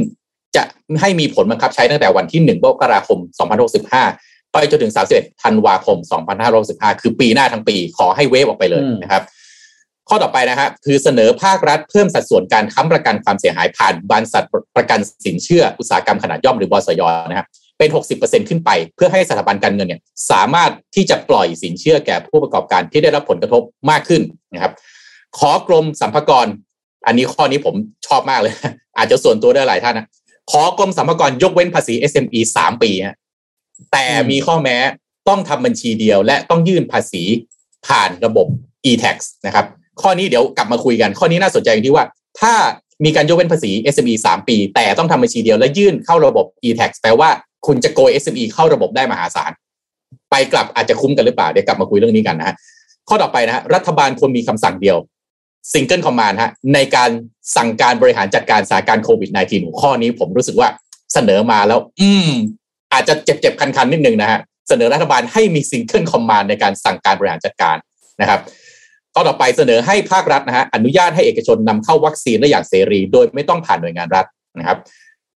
[0.55, 0.63] จะ
[1.01, 3.19] ให้มีผลบังคับใช้ตั้งแต่วันที่1มกราคม
[3.85, 5.97] 2565 ไปจนถึง 31 ธันวาคม
[6.49, 9.23] 2565 คือปีหน้าทั้งปี ขอให้เวฟออกไปเลยนะครับ
[10.09, 14.45] ข้อต่อไปนะครับคือเสนอภาครัฐเพิ่มสัดส่วนการค้ำประกันความเสียหายผ่านบริษัท
[14.75, 17.47] ประกันสินเชื่ออุตสาหกรรมขนาดย่อมหรือบสยนะครับ
[17.77, 17.89] เป็น
[18.19, 20.01] 60%ขึ้นไป เพื่อให้สถาบันการเงินเนี่ย
[20.31, 24.21] สามารถที่จะปล่อยสินเชื่อแก่ผู้ประกอบการที่ได้รับผลกระทบมากขึ้น
[24.53, 24.71] นะครับ
[25.39, 26.47] ขอกรมสัมภากร
[27.05, 27.75] อันนี้ข้อนี้ผม
[28.07, 28.53] ชอบมากเลย
[28.97, 30.07] อาจจะส่วนตัวได้หลายท่านนะ
[30.51, 33.15] ขอกรมสัมภากรยกเว้นภาษี SME สามปีฮะ
[33.91, 34.77] แต่มีข้อแม้
[35.29, 37.23] ต้องทำบัญชีเดียว และต้องยื่นภาษี
[37.87, 38.47] ผ่านระบบ
[38.89, 39.65] e-tax นะครับ
[40.01, 42.05] ข้อนี้เดี๋ยวกลับมาคุยกัน ข้อนี้น่าสนใจอย่างที่ว่า
[42.41, 42.53] ถ้า
[43.05, 47.29] มีการยกเว้นภาษี SME สามปี แต่ต้องทำบัญชีเดียวและยื่นเข้าระบบ e-tax แปลว่า
[47.65, 49.51] คุณจะโกย SME เข้าระบบได้มหาศาล
[50.31, 52.55] ไปกลับอาจจะคุ้มกันหรือเปล่าเดี๋ยวกลับมาคุยเรื่องนี้กันนะฮะ
[53.09, 54.97] ข้อต่อไปนะฮะรัฐบาลควรมีคำสั่งเดียว
[55.73, 57.09] single command ฮะในการ
[57.55, 60.69] สั่งการบริหารจัดการสถานการณ์โควิด -19 ข้อนี้ผมรู้สึกว่า
[61.13, 62.31] เสนอมาแล้ว อืม
[62.93, 64.39] อาจจะเจ็บๆ คันๆ นิดนึงนะฮะ
[64.69, 67.77] เสนอรัฐบาลให้มี single command ในการสั่งการบริหารจัดการ
[68.21, 68.39] นะครับ
[69.13, 74.25] ข้อต่อไปเสนอให้ภาครัฐนะฮะอนุญาตให้เอกชนนำเข้าวัคซีนได้อย่างเสรี โดยไม่ต้องผ่านหน่วยงานรัฐ
[74.59, 74.77] นะครับ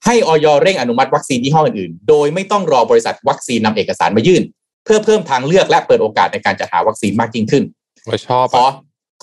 [0.06, 4.44] ให้อย.เร่งอนุมัติวัคซีนยี่ห้ออื่นๆ โดยไม่ต้องรอบริษัทวัคซีนนำเอกสารมายื่น
[4.86, 7.64] เพื่อเพิ่มทางเลือกและเปิดโอกาสในการจัดหาวัคซีนมากยิ่งขึ้น
[8.08, 8.66] ไม่ชอบขอ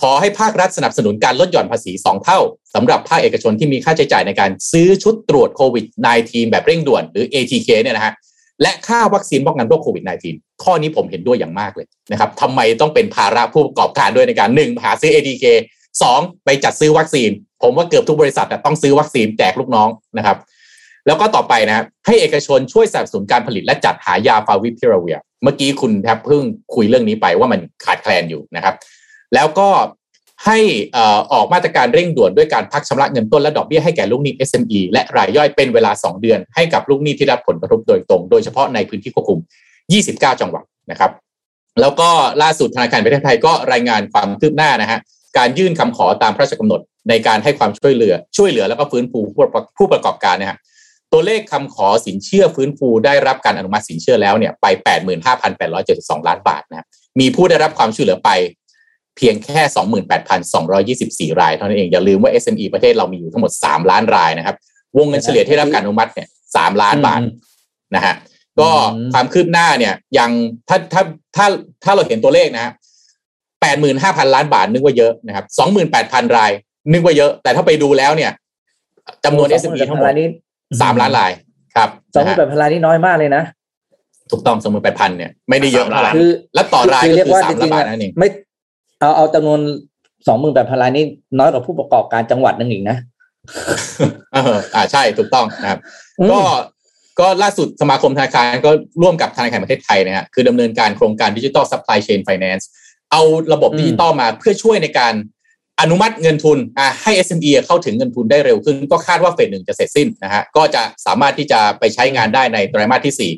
[0.00, 2.38] ขอให้ภาครัฐสนับสนุนการลดหย่อนภาษี 2 เท่า
[2.74, 5.84] สำหรับภาคเอกชนที่มีค่าใช้จ่ายในการซื้อชุดตรวจโควิด
[6.18, 8.12] -19 แบบเร่งด่วนหรือ ATK เนี่ยนะฮะ
[8.62, 15.44] และค่าวัคซีนป้องกันโรคโควิด -19 ข้อนี้ผมเห็นด้วยอย่างมากเลยนะครับทำไมต้องเป็นภาระผู้ประกอบการด้วยในการ1หาซื้อ ATK
[15.94, 17.30] 2 ไปจัดซื้อวัคซีน
[17.62, 19.88] ผมว่าเกือบทุกบริษัทต้องซื้อวัคซีนแจกลูกน้อง
[20.18, 20.36] นะครับ
[21.06, 26.42] แล้วก็ต่อไปนะให้เอกชนช่วยสนับสนุนการผลิตและจัดหายาฟาวิพิราเวีย เมื่อกี้คุณแทบเพิ่ง
[26.74, 28.74] คุยเรื่องนี้ไปว่ามันขาดแคลนอยู่นะครับ
[29.34, 29.68] แล้วก็
[30.46, 30.58] ให้
[31.32, 39.38] ออกมาตรการเร่งด่วนด้วยการพักชำระเงินต้นและดอกเบี้ยให้แก่ลูกหนี้ SME และรายย่อยเป็นเวลา 2 เดือน ให้กับลูกหนี้ที่รับผลกระทบโดยตรง โดยเฉพาะในพื้นที่ควบคุม
[39.90, 41.10] 29 จังหวัดนะครับ
[41.80, 42.08] แล้วก็
[42.42, 44.98] ล่าสุดธนาคารประเทศไทยก็รายงานความคืบหน้านะฮะ
[45.38, 50.58] การยื่นคำขอตามพระราชกำหนดในการให้ความช่วยเหลือ ช่วยเหลือแล้วก็ฟื้นฟูผู้ประกอบการนะฮะ
[51.12, 54.66] ตัวเลขคำขอสินเชื่อฟื้นฟูได้รับการอนุมัติสินเชื่อแล้วเนี่ยไป
[55.46, 56.86] 85,872 ล้านบาทนะครับ
[57.20, 58.30] มีผู้ได้รับความช่วยเหลือไป
[59.16, 59.62] เพียงแค่
[61.30, 64.56] 28,224 ราย เท่านั้นเองอย่าลืมว่า SME ประเทศเรามีอยู่ทั้งหมด 3 ล้านรายนะครับ
[64.96, 67.20] วงเงินเฉลี่ยที่รับการอนุมัติเนี่ย3ล้านบาท
[67.94, 68.14] นะฮะ
[68.60, 68.70] ก็
[69.12, 70.30] ความคืบหน้าเนี่ยยัง
[70.68, 71.02] ถ้าถ้า
[71.36, 71.46] ถ้า
[71.84, 72.72] ถ้าเราเห็นตัวเลขนะฮะ
[73.72, 75.44] 85,000ล้านบาทนึกว่าเยอะนะครับ
[75.90, 76.50] 28,000ราย
[76.92, 78.30] นึกว่าเยอะ แต่ถ้าไปดูแล้วเนี่ย
[79.24, 80.08] จำนวน SME ทั้งหมด
[80.80, 81.30] สามล้านราย
[81.76, 83.42] ครับสองหมื่นแปดพันรายนี่น้อยมากเลยนะ
[84.30, 88.28] ถูกต้องสองหมื่นแปดพันเนี่ยไม่ได้เยอะเท่าไหร่คือแล้วต่อรายคือก็เรียกคือว่าสาจมล้านริงๆบาทอะจริงๆนั่นเองไม่
[89.04, 89.60] เอาเอาจำนวน
[90.26, 91.04] สองหมื่นแปดพันรายนี่
[91.38, 92.96] น้อยกว่าผู้ประกอบการจังหวัดนึงอีกนะ
[94.32, 95.80] เอออ่าใช่ถูกต้องนะครับ
[96.20, 96.40] อืมก็
[97.20, 98.70] ก็ล่าสุดสมาคมธนาคารก็
[99.02, 102.68] ร่วมกับธนาคารแห่งประเทศไทยนะฮะคือดำเนินการโครงการดิจิ t a ลซัพพลายเชนไฟแนนซ์
[103.12, 105.14] เอาระบบดิจิตอลมาเพื่อช่วยในการ
[105.80, 113.32] อนุมัติเงินทุนอ่าให้ SME เข้าถึงเงินทุนได้เร็วขึ้น ก็คาดว่า phase หนึ่งจะเสร็จสิ้นนะฮะก็จะสามารถที่จะไปใช้งานได้ในไตรมาสที่สี่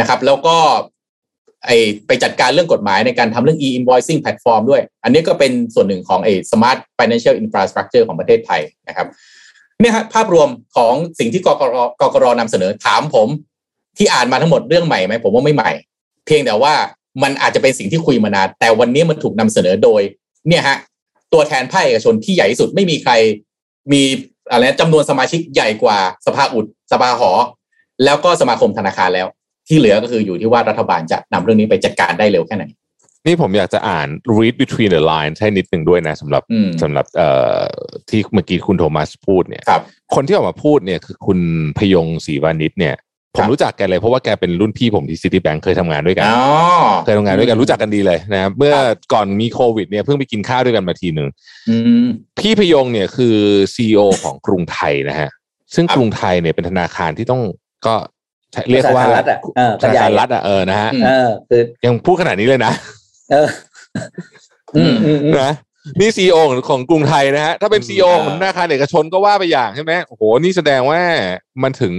[0.00, 0.56] นะครับแล้วก็
[1.66, 1.70] ไอ
[2.06, 9.06] ไปจัดการเรื่องกฎหมายในการทำเรื่อง e-invoicing platform ด้วย อันนี้ก็เป็นส่วนหนึ่งของไอ smart financial infrastructure ของประเทศไทยนะครับ
[9.80, 13.28] เนี่ยฮะภาพรวมของสิ่งที่กกรกกรนำเสนอถามผม
[13.98, 15.70] ที่อ่านมาทั้งหมดเรื่องใหม่ไหมผมว่าไม่ใหม่
[16.26, 16.74] เพียงแต่ว่า
[17.22, 20.02] มันอาจจะเป็นสิ่งที่คุยมานานแต่วันนี้มันถูกนำเสนอโดย
[20.48, 20.78] เนี่ยฮะ
[21.32, 23.12] ตัวแทนภาคเอกชนที่ใหญ่ที่สุดไม่มีใคร
[23.92, 24.02] มี
[24.50, 27.30] อะไรจำนวนสมาชิกใหญ่กว่าสภาอุดสภาหอ
[28.04, 29.26] แล้วก็สมาคมธนาคารแล้ว
[29.70, 32.64] ที่เหลือก็คืออยู่ที่ว่ารัฐบาลจะนำเรื่องนี้ไปจัดการได้เร็วแค่ไหน
[33.26, 34.08] นี่ผมอยากจะอ่าน
[34.38, 37.60] read between the lines ให้นิดหนึ่งด้วยนะสำหรับอืมสำหรับเอ่อ
[38.08, 39.82] ที่เมื่อกี้คุณโทมัสพูดเนี่ยครับ
[40.14, 41.38] คนที่ออกมาพูดเนี่ยคือคุณ
[41.78, 42.96] พยงศรีวานิชเนี่ย
[43.36, 46.44] ผครัมบรู้จักแกเลยเพราะว่าแกเป็นรุ่นพี่ผมที่ซิตี้แบงเคยทำงานด้วยกันอ๋อ
[47.04, 51.28] เคยทำงานด้วยกันรู้จักกันดีเลยนะครับเมื่อครับก่อนมีโควิดเนี่ยเพิ่งไปกินข้าวด้วยกันมาทีหนึ่ง
[51.68, 52.06] อืม
[52.40, 53.36] พี่พยงเนี่ยคือ
[53.74, 55.30] ซีอของกรุงไทยนะฮะ
[55.74, 57.42] ซึ่งครับกรุงไทยเนี่ยเป็นธนาคารที่ต้อง
[57.86, 57.94] ก็
[58.70, 62.72] เรียกว่าธนาคารรัฐอะเออธนาคารใหญ่รัฐอะเออนะฮะอืมเออคือยังพูดขนาดนี้เลยนะ
[63.30, 63.48] เออ
[64.76, 65.52] อืมอืมอืมนะ
[66.00, 71.00] นี่ซีอของของกรุงไทยนะฮะถ้าเป็นซีอของธนาคารเอกชนก็ว่าไปอย่างใช่ไหมโอ้โหนี่แสดงว่า
[71.62, 71.92] มันถึง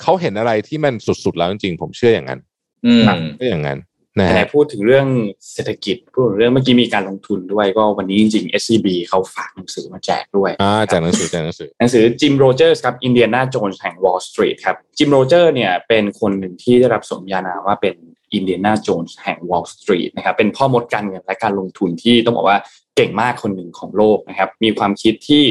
[0.00, 0.94] เขาเห็นอะไรที่มัน
[1.24, 2.40] สุดๆแล้วจริงๆผมเชื่ออย่างนั้น
[2.86, 3.02] อืม
[3.38, 3.86] ก็อย่างนั้นนะ
[4.16, 5.06] แต่ฮะพูดถึงเรื่อง
[5.52, 17.94] เศรษฐกิจพูดถึงเรื่องเมื่อกี้มีการลงทุนด้วยก็วันนี้จริงๆ SCB เขาฝากหนังสือมาแจกด้วยอ่าจากหนังสือจากหนังสือหนังสือจิมโรเจอร์สครับอินเดียนาโจนส์แห่ง Wall Street ครับจิมโรเจอร์เนี่ยเป็นคนหนึ่งที่ได้รับสมญานามว่าเป็น
[18.34, 22.58] อินเดียนาโจนส์แห่ง Wall Street นะครับเป็นพ่อมดการเงินและการลงทุนที่ต้องบอกว่า
[22.96, 25.44] เก่งมากคนหนึ่งของโลกนะครับมีความคิดที่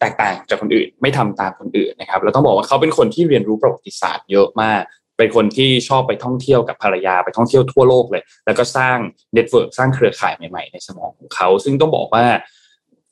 [0.00, 4.82] แตกต่างจากคนอื่นไม่ทำตามคนอื่นนะครับแล้วต้องบอกว่าเขาเป็นคนที่เรียนรู้ประวัติศาสตร์เยอะมาก
[5.18, 8.96] เป็นคนที่ชอบไปท่องเที่ยวกับภรรยาไปท่องเที่ยวทั่วโลกเลย แล้วก็สร้าง
[9.34, 12.24] network สร้างเครือข่ายใหม่ๆ ในสมองของเขา ซึ่งต้องบอกว่า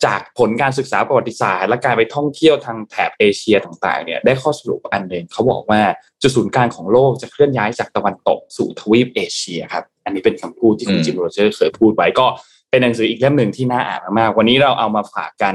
[0.05, 5.81] จากผลการศึกษาประวัติศาสตร์ และการไปท่องเที่ยวทางแถบเอเชียต่างๆเนี่ยได้ข้อสรุปอันหนึ่งเขาบอกว่า
[6.23, 12.27] จุดศูนย์กลางของโลกจะเคลื่อนย้ายจากตะวันตกสู่ทวีปเอเชียครับอันนี้เป็นคำพูดที่คุณอืมจิมโรเจอร์เคยพูดไว้ก็
[12.71, 15.55] เป็นหนังสืออีกเล่มหนึ่งที่น่าอ่านมากๆวันนี้เราเอามาฝากกัน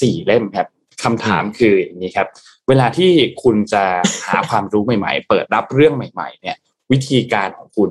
[0.00, 0.66] สี่เล่มครับ
[1.04, 2.28] คำถามคืออย่างนี้ครับ
[2.68, 3.10] เวลาที่
[3.42, 3.84] คุณจะ
[4.28, 6.56] หาความรู้ใหม่ ๆ เปิดรับเรื่องใหม่ ๆ เนี่ย
[6.92, 7.90] วิธีการของคุณ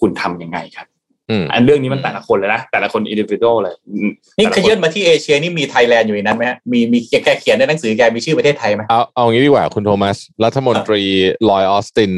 [0.00, 0.86] คุณทำยังไงครับ
[1.30, 11.02] อืมอันเรื่องนี้มันแต่ละคนเลยนะแต่ละคนอินดิวิ u a l เลยอืมนี่แต่ละขยื่นมาที่เอเชียนี่มีไทยแลนด์อยู่ในนั้นไหมฮะมีมีแกเขียนในหนังสือแกมีชื่อประเทศไทยไหมเอาเอางี้ดีกว่าคุณโทมัส รัฐมนตรี
[11.50, 12.12] ลอยออสติน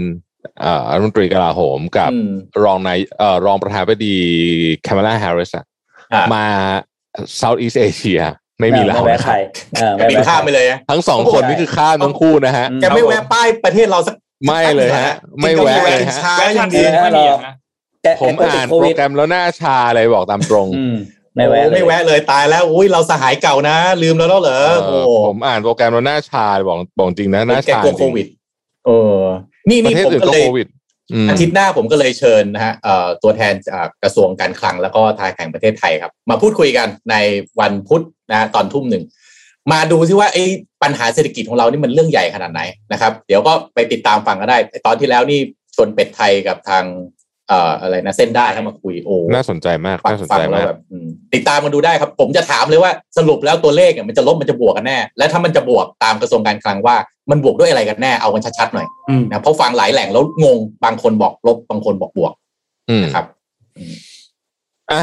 [0.60, 2.32] เอ่อรัฐมนตรีกลาโหมกับอืม
[2.64, 4.16] รองนายเอ่อรองประธานาธิบดี
[4.82, 5.64] แคม a ลาแฮร์ริสอะ
[6.32, 6.44] มา
[7.36, 8.20] เซาท์อีสเอเชีย
[8.60, 9.38] ไม่มีเราไม่แวะนะคใครรับ
[9.74, 14.14] เออไม่บินแวะข้ามไปเลยฮะทั้งสองคนนี่คือข้ามทั้งคู่นะฮะอืมแกไม่แวะป้ายประเทศเราสัก
[14.46, 17.54] ไม่เลยฮะ ไม่แวะเลยฮะช้าแวะอทัย่านงทีดีไม่มีอะนะ
[18.02, 20.96] แกผมแกก็ติดอ่านโคโปรวิดแกรมแล้วหน้าชาเลยบอกตามตรงอืม
[21.34, 28.26] ไม่แวะเลยไม่แวะเลยตายแล้วอุ้ยเราสหายเก่านะ ลืมแล้วแล้วเหรอเอโอ้อผมอ่านโปรแกรมแล้วหน้าชาเลยบอกบอกจริงนะหน้าแกชากลัวโควิด
[28.86, 29.18] เออ
[29.70, 30.66] นี่ประนี่เทศผมอื่นก็ก็เลยโควิด
[31.12, 37.16] อืมอาทิตย์หน้าผมก็เลยเชิญนะฮะเอ่อตัวแทนจากกระทรวงการคลังแล้วก็ธนาคารแห่งประเทศไทยครับ มาพูดคุยกันใน
[37.60, 39.04] วันพุธนะฮะตอนทุ่มหนึ่ง
[39.72, 40.44] มาดูซิว่าไอ้
[40.82, 45.40] ปัญหาเศรษฐกิจของเรานี่มันเรื่องใหญ่ขนาดไหนนะครับ เดี๋ยวก็ไปติดตามฟังก็ได้แต่ตอนที่แล้วนี่
[45.74, 46.84] ชวนเป็ดไทยกับทาง
[47.48, 56.96] เอ่ออะไรนะเส้นได้ให้มาคุยโอ้น่าสนใจมากฟังน่าสนฟัใจงแล้วมากแบบอืมติดตามกันดูได้ครับ ผมจะถามเลยว่าสรุปแล้วตัวเลขเนี่ยมันจะลบมันจะบวกกันแน่ และถ้ามันจะบวกตามกระทรวงการคลังว่า
[57.30, 62.32] มันบวกด้วยอะไรกันแน่เอากันชัดๆหน่อยอืมนะเพราะฟังหลายแหล่งแล้วงงบางคนบอกลบบางคนบอกบวก
[62.90, 63.24] อืมนะครับ
[64.92, 65.02] อะ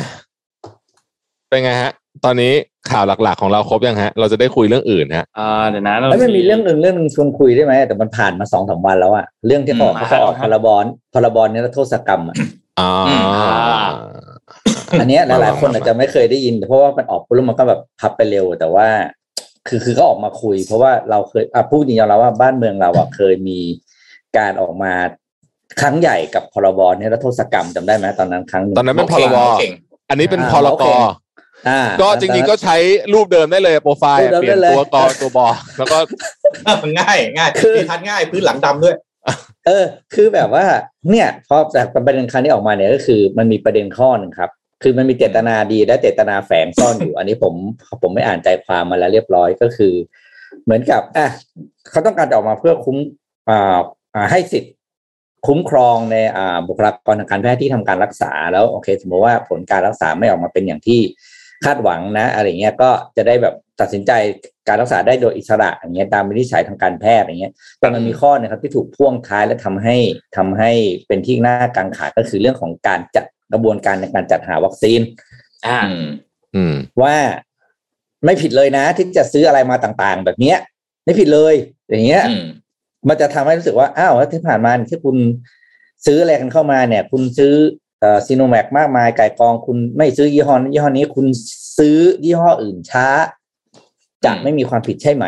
[1.49, 1.91] เป็นไงฮะ
[2.25, 2.53] ตอนนี้
[2.91, 10.67] ข่าวหลักๆของเราครบยังฮะ เราจะได้คุยเรื่องอื่นฮะอ่าเดี๋ยวนะเราแล้วมันมีเรื่องหนึ่งเรื่องหนึ่งชวนคุยได้ไหมแต่มันผ่านมาสองสามวันแล้วอะเรื่องที่เขาออกอืมเขาออกพรบ
[11.13, 12.35] พรบนิรโทษกรรมอะ
[12.79, 12.91] อ่า
[14.99, 18.87] อันเนี้ยหลายๆคนอาจจะไม่เคยได้ยิน เพราะว่ามันออกปุ๊บแล้วมันก็แบบพับไปเร็ว แต่ว่า
[19.67, 23.59] คือคือก็ออกมาคุย เพราะว่าเราเคยอะพูดจริงๆแล้วว่าบ้านเมืองเราอะเคยมี
[24.37, 24.93] การออกมา
[25.81, 29.73] ครั้งใหญ่กับพรบนิรโทษกรรมจำได้ไหมตอนนั้นครั้งหนึ่งตอนนั้นเป็นพรบเก่ง
[30.09, 30.89] อันนี้เป็นอ่าพรโอกเค
[31.69, 32.75] อ่าก็จริงๆก็ใช้
[33.13, 35.47] รูปเดิมได้เลยโปรไฟล์รูปเดิมเปลี่ยนได้เลยตัวกอตัวบอ
[35.77, 35.97] แล้วก็
[36.99, 38.95] ง่ายง่ายคือดีทันง่ายพื้นหลังดำด้วย
[39.67, 40.65] เออ คือแบบว่า
[41.09, 44.49] เนี่ยพอจากประเด็นครั้งนี้ออกมาเนี่ยก็คือ มันมีประเด็นข้อหนึ่งครับ
[44.87, 47.53] คือมันมีเจตนาดีและเจตนาแฝงซ่อนอยู่ อันนี้ผม
[48.01, 49.93] ผมไม่อ่านใจความมาแล้วเรียบร้อยก็คือ
[50.63, 51.27] เหมือนกับอะ
[51.89, 52.97] เขาต้องการออกมาเพื่อคุ้ม
[53.49, 53.77] อ่า
[54.15, 54.73] อ่าให้สิทธิ์
[55.47, 60.99] คุ้มครองในอ่าบุคลากรทางการแพทย์ที่ทำการรักษาแล้วโอเค สมมติว่าผลการรักษาไม่ออกมาเป็นอย่างที่
[61.65, 64.11] คาดหวังนะ อะไรเงี้ยก็จะได้แบบตัดสินใจ
[64.67, 69.97] การรักษาได้โดยอิสระอย่างเงี้ยตามวินิจฉัยทางการแพทย์อย่างเงี้ยแต่มันมีข้อนะครับที่ถูกพ่วงท้ายและทำให้
[70.37, 70.71] ทำให้
[71.07, 74.99] เป็นที่น่ากังขาก็คือเรื่องของการจัด กระบวนการในการจัดหาวัคซีน
[75.67, 76.07] อ่าอืม
[76.55, 77.15] อืมว่า
[78.25, 80.57] ไม่ผิดเลยนะ ที่จะซื้ออะไรมาต่างๆ แบบเนี้ย
[81.05, 81.53] ไม่ผิดเลย
[81.89, 82.43] อย่างเงี้ยอืม
[83.09, 85.17] มันจะทำให้รู้สึกว่าอ้าวแล้วที่ผ่านมาที่คุณ
[86.05, 87.53] ซื้ออะไรกันเข้ามาเนี่ย คุณซื้อ
[87.99, 91.27] เอ่อซีโนแวคมากมายไก่กองคุณไม่ซื้อยี่ห้อนั้นยี่ห้อนี้คุณ
[91.77, 93.07] ซื้อยี่ห้ออื่นช้า
[94.25, 95.25] จะไม่มีความผิดใช่ไหม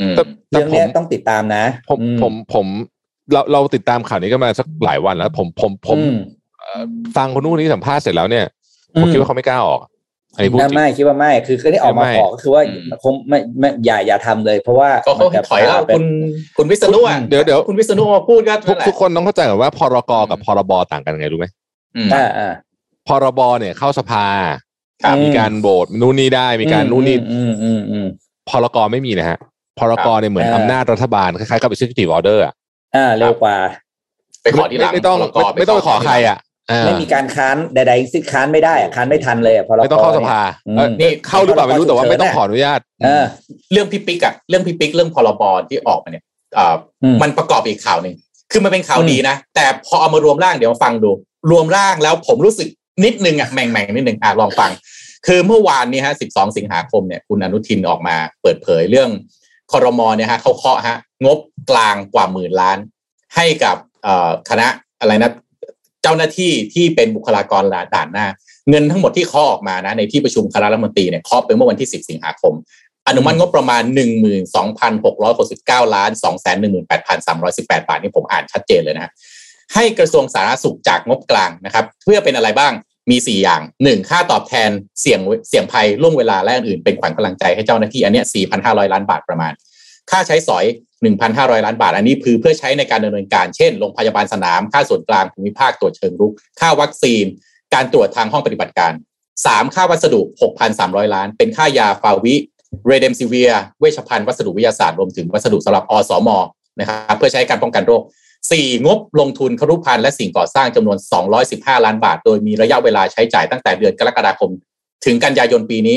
[0.00, 2.66] อืมแต่แต่เรื่องผเนี้ยมต้องติดตามนะ ผมอืผมผม
[3.32, 6.20] เราเราติดตามข่าวนี้กันมาสักหลายวันแล้ว ผมผมผมอืเอ่อ
[7.16, 8.44] ฟังคนนู้นคนนี้สัมภาษณ์เสร็จแล้วเนี่ย
[9.00, 9.80] ผมคิดว่าเขาไม่กล้าออก
[10.34, 16.04] อันนี้พูดจริงไม่คิดว่าไม่คือคือที่ออกมาไม่ขอก็คือว่าอืมคงไม่ไม่อย่าอย่าทำเลย เพราะว่าก็เขามันจะถอยแล้วพาเป็นคุณ
[16.56, 21.46] คุณวิษณุอะเดี๋ยวเดี๋ยวคุณวิษณุมาพูดก็ทุนั่กนแหละทุกคนต้องเข้าใจก่อนว่าพรกกับพรบต่างกันยังไงรู้ไหม
[21.96, 22.52] อืมอ่าอ่า
[23.08, 24.26] พรบเนี่ยเข้าสภา
[25.02, 28.06] ครับมีการโหวตนู่นนี่ได้มีการนู่นนี่อืมอืมอืม
[28.48, 29.38] พรกไม่มีนะฮะ
[29.78, 32.54] พรกเนี่ยเหมือนอ่าอำนาจรัฐบาลคล้ายๆกับ executive order อะ
[32.96, 33.56] อ่าเร็วกว่า
[34.42, 36.47] ไปขอที่หลังไม่ต้องพรกไม่ไม่ต้องไปขอใครอะอ่า
[36.84, 43.24] ไม่มีการค้านใดๆสิ้นค้านไม่ได้อะค้านไม่ทันเลยอะพอเราไม่ต้องเข้าสภาอืมเออนี่เข้าหรือเปล่าไม่รู้แต่ว่าไม่ต้องขออนุญาตเออ
[43.72, 46.24] เรื่องพี่ปิ๊กอะเรื่องพี่ปิ๊กเรื่องพรบที่ออกมาเนี่ย
[46.58, 48.14] อ่าอืมมันประกอบอีกข่าวหนึ่ง
[48.52, 51.10] คือมันเป็นข่าวอืมดีนะ แต่พอเอามารวมร่างเดี๋ยวมาฟังดู
[51.50, 52.68] รวมร่างแล้วผมรู้สึก
[53.04, 54.70] นิดนึงอะแหม่งแม่งๆนิดนึงอะลองฟัง
[55.26, 59.10] คือเมื่อวานนี้ฮะ 12 สิงหาคมเนี่ยคุณอนุทินออกมาเปิดเผยเรื่อง
[59.72, 61.38] คอรมอเนี่ยฮะเขาเคาะฮะ งบ
[61.70, 62.78] กลางกว่าหมื่นล้าน
[63.36, 63.76] ให้กับ
[64.50, 64.66] คณะ
[65.00, 65.30] อะไรนะ
[66.02, 68.26] เจ้าหน้าที่ที่เป็นบุคลากรด่านหน้า
[68.70, 72.54] เงินทั้งหมดที่เคาะออกมานะในที่ประชุมคณะรัฐมนตรีเนี่ยเคาะไปเมื่อวันที่ 10 สิงหาคม
[73.08, 73.82] อนุมัติงบประมาณ
[75.08, 76.10] 12,669 ล้าน
[77.04, 79.12] 218,318 บาทนี่ผมอ่านชัดเจนเลยนะฮะ
[79.74, 82.72] ให้กระทรวงสาธารณสุขจากงบกลางนะครับ เพื่อเป็นอะไรบ้าง
[83.10, 84.08] มี 4 อย่าง 1.
[84.08, 84.70] ค่าตอบแทน
[85.00, 88.22] เสี่ยงเสี่ยงภัยล่วงเวลาและอื่นเป็นขวัญกำลังใจให้เจ้าหน้าที่อันนี้
[88.58, 89.52] 4,500 ล้านบาทประมาณ
[90.10, 90.64] ค่าใช้สอย
[91.06, 97.24] 1,500 ล้านบาท อันนี้คือเพื่อใช้ในการดำเนินการ เช่น โรงพยาบาลสนาม ค่าส่วนกลาง ภูมิภาค ตรวจเชิงรุก ค่าวัคซีน
[97.74, 98.92] การตรวจทางห้องปฏิบัติการ
[99.34, 99.74] 3.
[99.74, 100.20] ค่าวัสดุ
[100.68, 102.34] 6,300 ล้าน เป็นค่ายาฟาวิ
[102.86, 106.28] เรเดมซิเวีย เวชภัณฑ์ วัสดุวิทยาศาสตร์ รวมถึงวัสดุสำหรับอสม
[106.80, 108.02] นะครับ เพื่อใช้การป้องกันโรค
[108.42, 108.86] 4.
[108.86, 110.98] งบลงทุนครุพันธ์และสิ่งก่อสร้างจำนวน
[111.40, 114.50] 215 ล้านบาท โดยมีระยะเวลาใช้จ่ายตั้งแต่เดือนกรกฎาคม
[115.04, 115.96] ถึงกันยายนปีนี้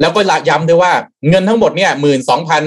[0.00, 0.92] แล้วก็ย้ำด้วยว่า
[1.28, 2.62] เงินทั้งหมดเนี่ยหมื่นสองพัน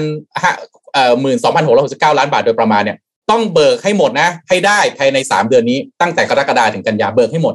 [0.92, 2.96] เอ่อหมื่นสองพันหกร้อยหกสิบเก้าล้านบาทโดยประมาณเนี่ย
[3.30, 7.54] ต้องเบิกให้หมดนะ ให้ได้ภายในสามเดือนนี้ตั้งแต่กรกฎาถึงกันยาเบิกให้หมด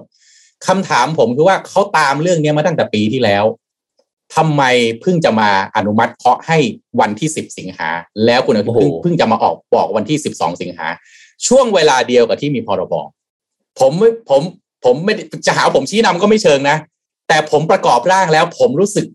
[0.67, 3.45] คำถามผมคือว่าเขาตามเรื่องนี้มาตั้งแต่ปีที่แล้ว
[4.35, 4.63] ทำไม
[5.01, 6.57] เพิ่งจะมาอนุมัติเคาะให้
[6.99, 7.89] วันที่สิบสิงหา
[8.25, 10.87] แล้วคุณอนุทินเพิ่งจะมาออกบอกวันที่สิบสองสิงหา
[11.47, 12.93] ช่วงเวลาเดียวกับที่มีพรบ
[13.79, 13.91] ผม
[14.29, 14.41] ผม
[14.85, 15.13] ผมไม่
[15.47, 16.77] จะหาผมชี้นำก็ไม่เชิงนะ
[17.27, 19.05] แต่ผมประกอบร่างแล้วผมรู้สึก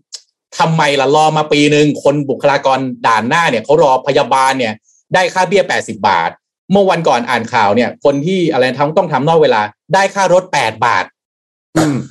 [0.59, 4.73] ทำไมล่ะรอมาปีหนึ่งคนบุคลากรด่านหน้าเนี่ยเขารอพยาบาลเนี่ย
[5.13, 6.29] ได้ค่าเบี้ยแปดสิบาท
[6.71, 9.61] เมื่อวันก่อนอ่านข่าวเนี่ย คนที่อะไรทั้งต้องทำนอกเวลา
[9.93, 11.05] ได้ค่ารถแปดบาท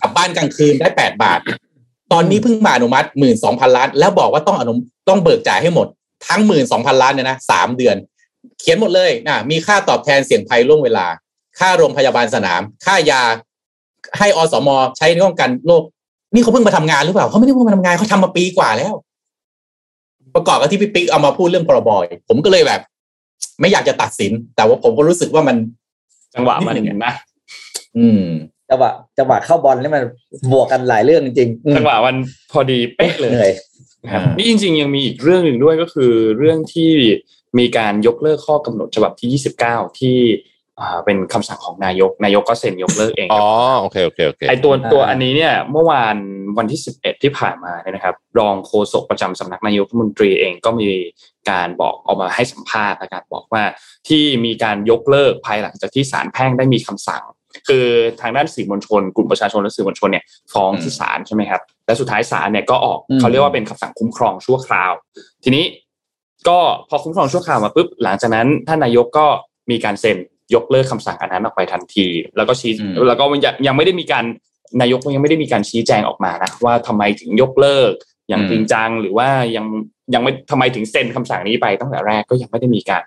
[0.01, 1.41] กลับบ้านกลางคืนได้แปดบาท
[2.13, 4.73] ตอนนี้เพิ่งมาอนุมัติหมื่นสองพันล้าน แล้วบอกว่าต้องอนุ
[5.09, 5.87] ต้องเบิกจ่ายให้หมด
[6.29, 7.97] ทั้งหมื่นสองพันล้านเนี่ยนะสามเดือน
[8.61, 11.07] เขียนหมดเลยนะมีค่าตอบแทนเสี่ยงภัยล่วงเวลา
[11.59, 13.23] ค่าโรงพยาบาลสนาม ค่ายา
[14.19, 15.83] ให้อสม ใช้ในป้องกันโรค
[16.35, 18.95] นี่เขาเพิ่งมาทำงานหรือเปล่าเขาไม่ได้เพิ่งมาทำงานเขาทำมาปีกว่าแล้ว
[20.35, 22.81] ประกอบกับที่พี่ปิ๊กเอามาพูดเรื่องพรบอยผมก็เลยแบบ
[23.61, 25.57] ไม่อยากจะตัดสิน แต่ว่าผมก็รู้สึกว่ามัน
[26.35, 26.75] จังหวะมัน
[27.05, 27.15] นะ
[27.99, 28.25] อืม
[28.71, 30.03] จังหวะจังหวะเข้าบอลนี่มัน
[30.53, 32.17] บวกกันหลายเรื่องจริงๆจังหวะมัน
[32.53, 33.51] พอดีเป๊ะเลย
[34.13, 36.93] ครับนี่จริง ๆ ยังมีอีกเรื่องหนึ่งด้วยก็คือเรื่องที่
[37.59, 40.19] มีการยกเลิกข้อกำหนดฉบับที่ 29 ที่
[41.05, 43.47] เป็นคำสั่งของนายก นายกก็เซ็นยกเลิกเองอ๋อ
[43.81, 46.17] โอเคโอเคโอเคไอตัวตัวอันนี้เนี่ยเมื่อวาน
[46.59, 50.91] วันที่ 11 ที่ผ่านมาเนี่ยนะครับ รองโฆษกประจำสำนักนายกรัฐมนตรีเองก็มี
[51.51, 53.63] การบอกออกมาให้สัมภาษณ์นะการบอกว่า
[54.09, 57.23] ที่มีการยกเลิกภายหลังจากที่ศาลแพ่งได้มีคำสั่ง
[57.69, 57.87] คือ
[58.21, 64.93] ทางด้านสื่อมวลชน กลุ่มประชาชนและสื่อมวลชนเนี่ยฟ้องที่ศาลใช่ไหมครับและสุดท้ายศาลเนี่ยก็ออกเขาเรียกว่าเป็นคำสั่งคุ้มครองชั่วคราว
[65.45, 65.65] ทีนี้
[66.49, 66.59] ก็
[66.89, 69.27] พอคุ้มครองชั่วคราวมาปุ๊บหลังจากนั้นท่านนายกก็
[69.71, 70.19] มีการเซ็น
[70.55, 72.73] ยกเลิกคำสั่งอันนั้นออกไปทันที แล้วก็ชี้
[73.09, 73.25] แล้วก็
[73.67, 74.25] ยังไม่ได้มีการ
[74.81, 77.93] นายกยังไม่ได้มีการชี้แจงออกมานะว่าทำไมถึงยกเลิก
[78.29, 79.67] อย่างจริงจังหรือว่ายัง
[80.15, 83.03] ยังไม่ทำไมถึงเซ็นคำสั่งนี้ไปตั้งแต่แรกก็ยังไม่ได้มีการ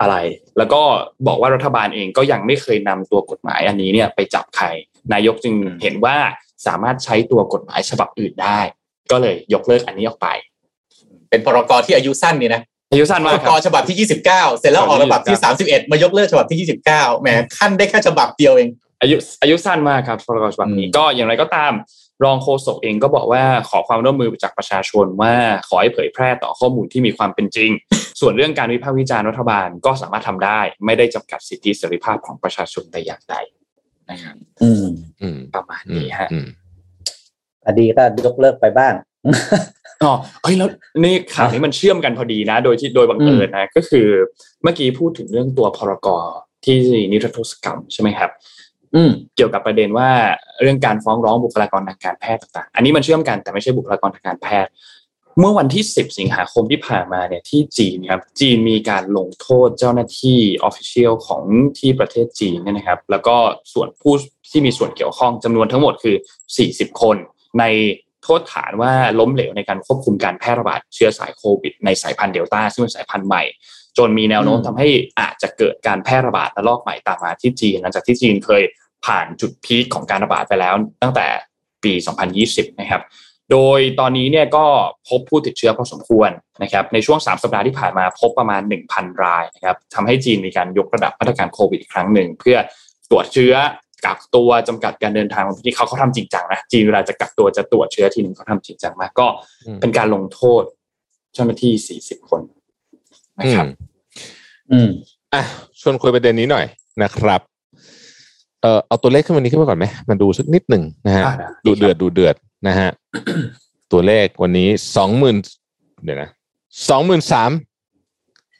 [0.00, 0.16] อะไร
[0.58, 0.82] แล้วก็
[1.26, 4.66] บอกว่ารัฐบาลเองก็ยังไม่เคยนำตัวกฎหมายอันนี้เนี่ยไปจับใคร
[5.12, 6.16] นายกจึงเห็นว่า
[6.66, 8.60] สามารถใช้ตัวกฎหมายฉบับอื่นได้
[9.10, 10.28] ก็เลยยกเลิกอันนี้ออกไป
[11.30, 17.28] เป็นพรกที่อายุสั้นนี่นะ อายุสั้นมากกฉบับที่ 29 เสร็จแล้วออกฉบับที่ 31 มายกเลิกฉบับที่ 29แหม
[17.58, 18.68] ขั้นได้แค่ฉบับเดียวเอง
[19.02, 21.72] อายุอายุสั้นมากครับพรกฉบับนี้ก็อย่างไรก็ตาม
[22.24, 25.34] รองโฆษกเองก็บอกว่าขอความร่วมมือจากประชาชนว่า
[25.68, 27.70] ขอให้เผยแพร่ต่อข้อมูลที่มีความเป็นจริง
[28.20, 33.36] ส่วนเรื่องการวิพากษ์วิจารณ์รัฐบาลก็สามารถทำได้ ไม่ได้จำกัดสิทธิเสรีภาพของประชาชนแต่อย่างใด
[34.10, 34.86] นะครับอืม
[35.20, 36.28] อืมประมาณนี้ฮะ
[37.66, 38.94] อดีก็ยกเลิกไปบ้าง
[40.04, 40.68] อ๋อเฮ้ยแล้ว
[40.98, 44.06] นี่ข่าวนี้มันเชื่อมกันพอดีนะ โดยที่โดยบังเอิญนะ ก็คือ
[44.62, 46.08] เมื่อกี้พูดถึงเรื่องตัวพรก
[46.64, 46.76] ที่
[47.12, 48.30] นิรโทษกรรมใช่ไหมครับ
[48.94, 50.10] อืมเกี่ยวกับประเด็นว่า
[50.62, 54.70] เรื่องการฟ้องร้องบุคลากรทางการแพทย์ต่างๆ อันนี้มันเชื่อมกันแต่ไม่ใช่บุคลากรทางการแพทย์
[55.40, 61.42] เมื่อวันที่ 10 สิงหาคมที่ผ่านมาเนี่ยที่จีนครับ จีนมีการลงโทษเจ้าหน้าที่ออฟฟิเชียลของ
[61.78, 63.36] ที่ประเทศจีนเนี่ยนะครับ แล้วก็
[63.72, 64.14] ส่วนผู้
[64.50, 66.16] ที่มีส่วนเกี่ยวข้องจำนวนทั้งหมดคือ
[66.58, 67.16] 40 คน
[67.58, 67.64] ใน
[68.22, 73.42] โทษฐานว่าล้มเหลวในการควบคุมการแพร่ระบาดเชื้อสายโควิด ในสายพันธุ์เดลต้าซึ่งเป็นสายพันธุ์ใหม่
[73.98, 74.88] จนมีแนวโน้มทำให้
[75.20, 78.62] อาจจะเกิดการแพร่ระบาดระลอกใหม่ตามมาที่จีน หลังจากที่จีนเคย
[79.06, 81.26] ผ่านจุดพีคของการระบาดไปแล้ว ตั้งแต่
[81.84, 81.92] ปี
[82.36, 83.02] 2020 นะครับ
[83.52, 84.64] โดยตอนนี้เนี่ยก็
[85.08, 86.30] พบผู้ติดเชื้อพอสมควร
[86.62, 88.62] นะครับ ในช่วง 3 สัปดาห์ที่ผ่านมาพบประมาณ
[88.92, 92.56] 1,000 รายนะครับทำให้จีนมีการยกระดับมาตรการโควิดอีกครั้งหนึ่งเพื่อ
[93.10, 93.54] ตรวจเชื้อ
[94.06, 99.26] กักตัวจำกัดการเดินทางที่เขาเขาทำจริงจังนะจีนเวลาจะกักตัวจะตรวจเชื้อทีหนึ่งเขาทำจริงจังมากก็
[99.80, 100.62] เป็นการลงโทษ
[101.34, 102.40] เจ้าหน้าที่สี่สิบคน
[103.40, 103.66] นะครับ
[104.70, 104.88] อืม
[105.34, 105.42] อะ
[105.80, 106.66] ชวนคุยประเด็นนี้หน่อย
[107.02, 107.40] นะครับ
[108.62, 111.24] เออเอาตัวเลขขึ้นมานี้ขึ้นมาก่อนไหมมาดูสักนิดหนึ่งนะฮะ
[111.66, 112.34] ดูเดือดดูเดือด
[112.66, 112.88] นะฮะ
[113.92, 115.36] ตัวเลขวันนี้สองหมื่น
[116.04, 116.30] เดี๋ยวนะ
[116.88, 117.50] สองหมื่นสาม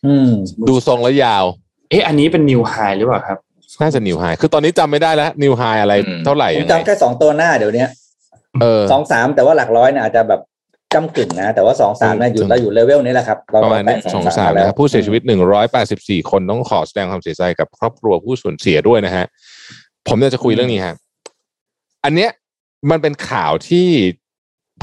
[0.07, 0.31] อืม
[0.69, 1.45] ดูทรงแล้วยาว
[1.91, 3.39] เอ๊ะอันนี้เป็นนิวไฮหรือเปล่าครับ
[3.83, 7.85] น่าจะนิวไฮคือตอนนี้จำไม่ได้แล้วนิวไฮอะไรอืมเท่าไหร่ผมยังไงจำแค่สองตัวหน้าเดี๋ยวนี้
[8.61, 10.41] เออสองสามแต่ว่าหลักร้อยเนี่ยอาจจะแบบ
[10.95, 19.25] จำกึ่งนะ แต่ว่าสองสามเนี่ยอยู่อืมเราอยู่เลเวลนี้แหละครับเประมาณนี้แตสองสามแล้วนะครับผู้เสียชีวิตหนึ่งร้อยแปดสิบสี่คนต้องขอแสดงความเสียใจกับครอบครัวผู้สูญเสียด้วยนะฮะ
[20.09, 20.95] ผมอยากจะคุยเรื่องนี้ฮะ
[22.05, 22.31] อันเนี้ย
[22.91, 23.89] มันเป็นข่าวที่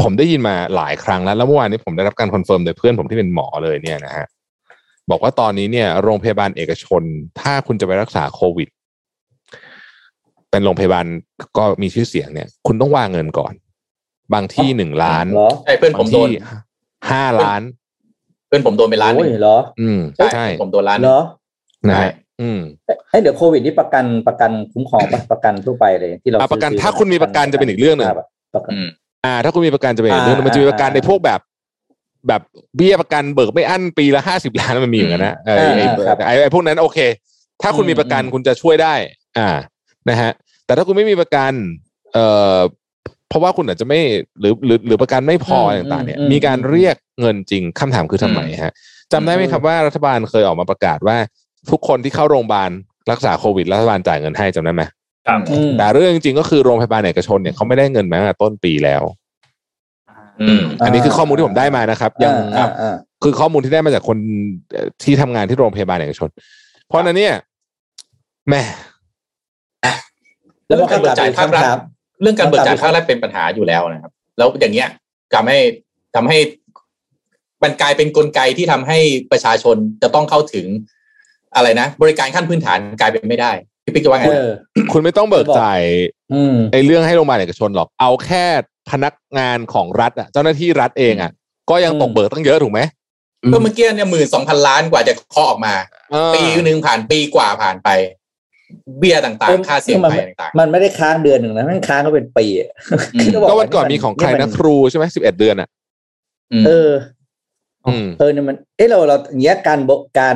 [0.01, 4.25] ผมได้ยินมาหลายครั้งแล้ว แล้วเมื่อวานนี้ผมได้รับการ confirm โดยเพื่อนผมที่เป็นหมอเลยเนี่ยนะฮะ
[5.09, 7.01] บอกว่าตอนนี้เนี่ยโรงพยาบาลเอกชน
[7.39, 8.67] ถ้าคุณจะไปรักษาโควิด
[10.55, 11.05] เป็นโรงพยาบาล
[11.57, 13.53] ก็มีชื่อเสียงเนี่ย คุณต้องวางเงินก่อน
[14.33, 16.29] บางที่หนึ่งล้านเหรอใช่เพื่อนผบางมโดที่น
[17.11, 17.61] ห้าล้าน
[18.47, 21.19] เพื่อนผมโดนไปล้านหโอ้นึ่ยงเหรอ อืมใช่ใช่ผมโดนล้านหเหรนึ่ง
[21.85, 22.59] อนะฮะใช่อืม
[23.09, 28.17] เอ้ยเดี๋ยวโควิดนี่ประกันประกันคุ้มครองปะประกันทั่วไปเลย ที่เราอะประกันซื้อถ้าคุณมีประกันจะเป็นอีกเรื่องหนึ่งครับ
[28.55, 28.87] ประกันอืม
[29.25, 31.39] อ่าถ้าคุณมีประกันจะเป็นอีกเรื่องหนึ่งอ่ามันจะมีประกันอ่าในพวกแบบ
[32.27, 32.41] แบบ
[32.75, 36.99] เบี้ยประกันเบิกไม่อั้นปีละห้าสิบล้านมันมีเหมือนกันนะเออไอ้อ่าครับไอ้ไอ้พวกนั้นโอเค
[37.61, 38.93] ถ้าคุณอืมมีประกันอืมคุณจะช่วยได้
[39.37, 39.49] อ่า
[40.09, 40.31] นะฮะ
[40.65, 41.53] แต่ถ้าคุณไม่มีประกัน
[42.13, 42.25] เอ่
[42.57, 42.59] อ
[43.29, 43.99] เพราะว่าคุณอาจจะไม่
[44.39, 48.73] หรือหรือหรือประกันไม่พออะไรต่างๆเนี่ย มีการเรียกเงินจริงคำถามคือทำไมฮะ
[49.13, 51.17] จำได้ไหมครับว่ารัฐบาลเคยออกมาประกาศว่า
[51.71, 52.69] ทุกคนที่เข้าโรงพยาบาล
[53.11, 54.83] รักษาโควิดรัฐบาลจ่ายเงินให้จำได้ไหม
[55.27, 59.03] ครับอืมแต่เรื่องจริงๆก็คือโรงพยาบาลเอกชนเนี่ยเขาไม่ได้เงินมาตั้งแต่ต้นปีแล้ว
[60.41, 64.17] อืมอันนี้คือข้อมูลที่ผมได้มานะครับ ยังอ่าอ่าคือข้อมูลที่ได้มาจากคน
[64.73, 66.29] เอ่อที่ทำงานที่โรงพยาบาลเอกชน
[66.87, 67.33] เพราะฉะนั้นเนี่ย
[68.47, 68.61] แหม่
[70.67, 71.79] แล้วมันก็กลับจ่ายอีกภาครัฐคำถาม
[72.21, 74.89] เรื่องการเบิกจ่ายภาครัฐเป็นปัญหาอยู่แล้วนะครับ แล้วอย่างเงี้ย
[75.33, 75.57] ทำให้
[76.15, 76.37] ทำให้
[77.63, 78.97] มันกลายเป็นกลไกที่ทำให้
[79.31, 80.67] ประชาชนจะต้องเข้าถึง
[81.55, 83.51] อะไรนะ บริการขั้นพื้นฐานกลายเป็นไม่ได้
[83.83, 84.49] พี่ปิ๊กจะว่าไงเออ
[84.93, 85.81] คุณไม่ต้องเบิกจ่าย
[86.33, 88.45] อืมไอ้เรื่องให้โรงพยาบาลเอกชนหรอกเอาแค่
[88.91, 91.31] พนักงานของรัฐอะเจ้าหน้าที่รัฐเองอะ
[91.69, 92.79] ก็ยังอืมตกเบิกตั้งเยอะถูกไหม
[93.53, 95.73] ก็เมื่อกี้เนี่ยหมื่นสองพันล้านกว่าจะเคาะออกมา
[96.11, 97.89] เออปีหนึ่งผ่านปีกว่าผ่านไป
[98.99, 102.69] เบี้ยต่างๆ ค่าเสี่ยงมันภัยต่างมันไม่ได้ค้างเดือนหนึ่งนะมันค้างก็เป็นปีอะ
[103.15, 106.91] อืมคืบก็วันก่อนมีของใครนะครูใช่ไหมสิบเอ็ดเดือนอะๆอืมเออ
[107.87, 110.35] อืมเออเนี่ยมันเอ้เราเราอย่างเงี้ยการบการ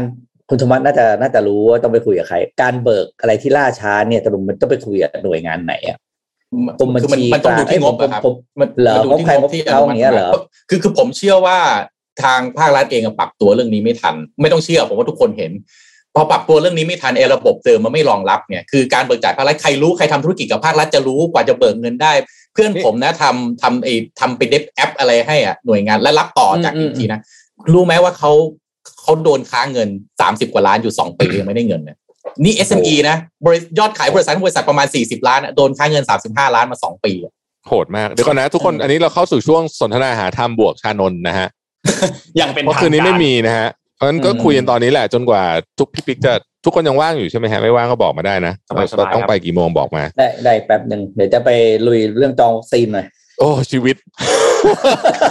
[0.49, 5.97] คุณธรรมะน่าจะน่าจะรู้ว่าต้องไปคุยกับใคร การเบิกอะไรที่ล่าช้าเนี่ยตกลงมันต้องไปคุยกับหน่วยงานไหนอะ
[6.79, 10.29] กรมบัญชีคือมันมันต้องดูที่งบกลางอะครับผมมันเหรอมันดูที่งบใครงบที่งบเขาอย่างเงี้ยเหรอ
[10.69, 11.57] คือคือผมเชื่อว่า
[12.23, 15.51] ทางภาครัฐเองอะปรับตัวเรื่องนี้ไม่ทัน ไม่ต้องเชื่อผมว่าทุกคนเห็น
[16.15, 22.13] พอปรับตัวเรื่องนี้ไม่ทันไอ้ระบบเดิมมันไม่รองรับเนี่ยคือการเบิกจ่ายภาครัฐใครรู้ใครทำธุรกิจกับภาครัฐจะรู้กว่าจะเบิกเงินได้
[22.53, 27.19] เพื่อนผมนะทำทำไอ้ทำไปเดฟแอปอะไรให้อะหน่วยงานและรับต่อจากอืมอีกทีนะ
[27.73, 28.31] รู้ไหมว่าเขา
[29.01, 29.89] เขาโดนค้างเงิน
[30.21, 31.97] สามสิบกว่าล้านอยู่สองปียังไม่ได้เงินเนี่ย
[32.43, 37.33] นี่ SME นะบริยอดขายบริษัทบริษัทประมาณสี่สิบล้านอะโดนค้างเงินสามสิบห้าล้านมาสองปีอะ
[37.67, 41.47] โหดมาก เดี๋ยวก่อนนะ ทุกคนอันนี้เราเข้าสู่ช่วงสนทนาหาธรรมบวกชานนท์นะฮะ
[42.37, 45.43] อย่างเป็นเพราะทางคืนนี้การไม่มีนะฮะ เพราะฉะนั้นก็อืมคุยกันตอนนี้แหละจนกว่า
[45.79, 46.33] ทุกพี่ปิ๊กจะ
[46.65, 48.53] ทุกคนยังว่างอยู่ใช่ไหมฮะไม่ว่างก็บอกมาได้นะ
[48.91, 51.49] สบายๆต้องครับไปกี่โมงบอกมา ได้ได้แป๊บหนึ่งเดี๋ยวจะไป
[51.87, 53.05] ลุยเรื่องจองวัคซีนหน่อย
[53.39, 53.95] โอ้ชีวิต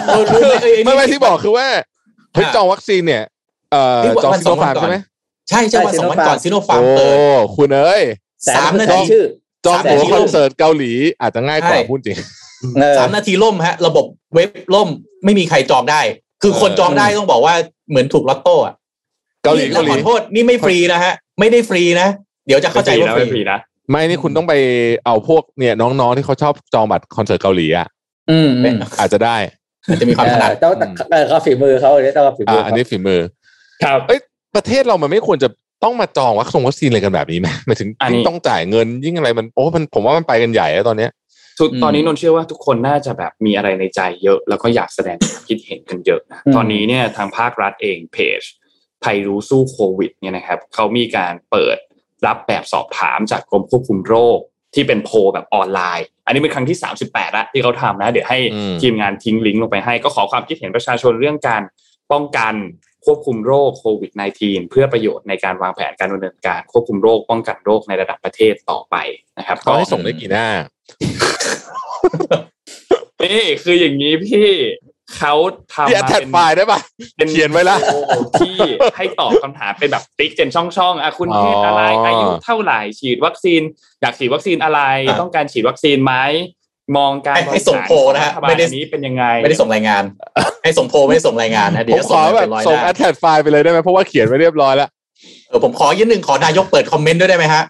[0.08, 1.66] เออรู้ไหมเอ้ยอ้นี่ไม่ไม่ที่บอกคือว่า
[2.34, 3.22] เฮ้ยจองวัคซีนเนี่ย
[3.72, 4.96] เอ่อนี่วันจองวันซิโนองวันฟาร์มก่อนใช่ไหม
[5.48, 7.14] ใช่ใช่วันสองวันก่อนซิโนฟาร์มโอ้เปิด
[7.56, 8.02] คุณเอ้ย
[8.44, 9.24] แสนสามนาทีชื่อ
[9.66, 12.16] จองสามตั๋วนาทีคอนเสิร์ตเกาหลีอาจจะง่ายกว่าใช่พูดจริง
[12.76, 14.04] เออสามนาทีล่มฮะ ระบบ
[14.34, 14.88] เว็บล่ม
[15.24, 16.00] ไม่มีใครจองได้
[16.42, 17.54] คือคนเออจองได้ต้องบอกว่า
[17.88, 18.74] เหมือนถูกลอตโต้อะ
[19.44, 22.08] เกาหลีนี่เกาหลีขอโทษนี่ไม่ฟรีนะฮะ ไม่ได้ฟรีนะ
[22.46, 23.58] เดี๋ยวจะเข้าใจว่าไม่ฟฟรีรีนะ
[23.90, 24.54] ไม่นี่คุณต้องไป
[25.06, 27.86] เอาพวกเนี่ยน้องๆที่เขาชอบจองบัตรคอนเสิร์ตเกาหลีอะ
[28.30, 29.36] อืมอืมอาจจะได้
[29.90, 30.72] มันจะมีความถนัดเออต้อง
[31.12, 33.20] เออเขาฝีมือเขาเนี่ยต้องฝีมือ่าออันเขานี้ฝีมือ
[33.84, 34.20] ครับเอ้ย
[34.56, 35.48] ประเทศเรามันไม่ควรจะ
[35.84, 41.10] ต้องมาจองวัคซงวัคซีนอะไรกันแบบนี้ไหมหมายถึงอันนี้ยิ่งต้องจ่ายเงินยิ่งอะไรมันโอ้มันผมว่ามันไปกันใหญ่แล้วตอนเนี้ย
[41.58, 48.42] ทุกอืมตอนนี้นนท์เชื่อว่าทุกคนน่าจะแบบมีอะไรในใจเยอะ แล้วก็อยากแสดงความคิดเห็นกันเยอะนะตอนนี้เนี่ยทางภาครัฐเองเพจ
[49.02, 51.76] ไทยรู้สู้โควิดเนี่ยนะครับเขามีการเปิด
[52.26, 54.38] รับแบบสอบถามจากกรมควบคุมโรค
[54.74, 61.62] ที่เป็นโพลแบบออนไลน์ อันนี้เป็นครั้งที่ 38ละที่เขาทำนะ เดี๋ยวให้อืมทีมงานทิ้งลิงก์ลงไปให้ ก็ขอความคิดเห็นประชาชนเรื่องการ
[62.12, 62.54] ป้องกัน
[63.04, 64.10] ควบคุมโรคโควิด
[64.40, 68.96] -19 เพื่อประโยชน์ในการวางแผนการดำเนินการควบคุมโรคป้องกันโรคในระดับประเทศต่อไป
[69.38, 70.48] นะครับเขาให้ส่งได้กี่หน้า
[73.24, 74.48] นี่คืออย่างนี้พี่
[75.16, 75.34] เขา
[75.72, 76.80] ทำพี่มา attach เป็นไฟล์ได้ปะ
[77.16, 77.96] เป็นเขียนไว้ละโพล
[78.40, 78.56] ที่
[78.96, 83.62] ให้ตอบคำถามเป็นแบบติ๊กเป็นช่องๆอะคุณอ๋อเพศอะไรอายุเท่าไหร่ฉีดวัคซีน
[84.00, 86.14] อยากฉีดวัคซีนอะไรอะต้องการฉีดวัคซีนไหม
[86.96, 90.02] มองการให้ให้ส่งโพลนะฮะบริหารของรัฐบาลไม่ได้อันนี้เป็นยังไง ไม่ได้ส่งรายงาน
[90.64, 94.88] ให้ส่งโพลไม่ได้ส่งรายงานนะผเดี๋ยวมจะขอแบบเป็นร้อยส่งหแอน้าด attach ไฟล์ไปเลยได้ไหมเพราะว่าเขียนไว้เรียบร้อยแล้ว
[95.48, 97.62] เออผมขอยืนหนึ่งขอนายกเปิด comment ด้วยได้ไหมฮะ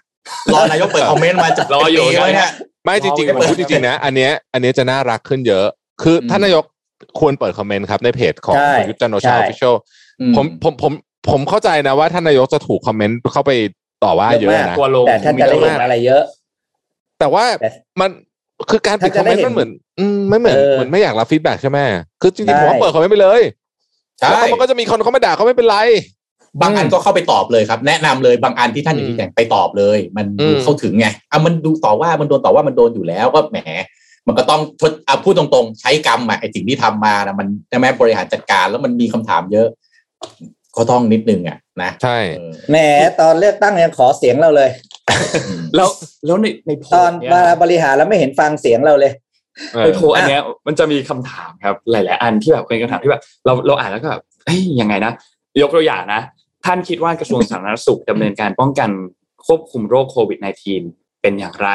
[0.53, 2.51] รอนายกเปิด comment มาจะรออยู่เป็นปีแล้วเนี่ย
[2.89, 5.65] ไม่จริงรอๆไว้ผมพูดจริงๆนะ อันเนี้ยอันเนี้ยจะน่ารักขึ้นเยอะ
[6.01, 6.63] คือท่านนายก
[7.19, 9.75] ควรเปิด comment ครับในเพจของใช่ประยุทธ์จันทร์โอใช่ชา official
[10.21, 10.93] อืผมผมผม
[11.29, 13.51] ผมเข้าใจนะว่าท่านนายกจะถูก comment เข้าไป
[14.03, 16.23] ต่อว่าเยอะนะทัวร์ลงแต่ท่านจะได้เห็นอะไรเยอะ
[17.19, 17.69] แต่ว่าแต่
[18.01, 18.09] มัน
[18.69, 21.77] คือการปิดคอท่ามนจะเมนต์ได้เห็นมันเหมือนอืมไม่เหมือนเออเหมือนไม่อยากรับฟีดแบ็กใช่ไหม
[22.21, 23.41] คือจริงๆใช่ผมว่าเปิดคอมเมนต์ไปเลย
[24.19, 25.77] ใช่แล้วมันก็จะมีคนเขาไม่ด่าเขาไม่เป็นไร
[26.61, 33.57] บางอันก็เข้าไปตอบเลยครับ แนะนำเลยบางอันที่ท่านอยู่ที่แข่งไปตอบเลย มันอืดูมเข้าถึงไงอะมันดูต่อว่ามันโดนต่อว่ามันโดนอยู่แล้วก็แหม
[34.27, 39.67] มันก็ต้องทดอะพูดตรงๆ ใช้กรรมอะไอ้สิ่งที่ทำมานะมันใช่ไหมบริหารจัดการแล้วมันมีคำถามเยอะ
[40.77, 42.77] ก็ต้องนิดนึงอะนะใช่เออแหม
[43.19, 44.69] ตอนเลือกตั้งยังขอเสียงเราเลย
[45.45, 45.89] อืมแล้ว
[46.25, 49.11] แล้วในในโพลตอนเนี่ยเวลาบริหารแล้วไม่เห็นฟังเสียงเราเลย
[49.73, 55.11] เออในโพลอันเนี้ยมันจะมีคำถามครับ หลาย ๆ อันที่แบบเป็นคำถามที่แบบเราเราอ่านแล้วก็แบบเฮ้ยยังไงนะ
[55.61, 56.21] ยกตัวอย่างนะ
[56.65, 58.89] ท่านคิดว่ากระทรวงสาธารณสุขดำเนินการป้องกัน
[59.45, 60.39] ควบคุมโรคโควิด
[60.81, 61.69] -19 เป็นอย่างไร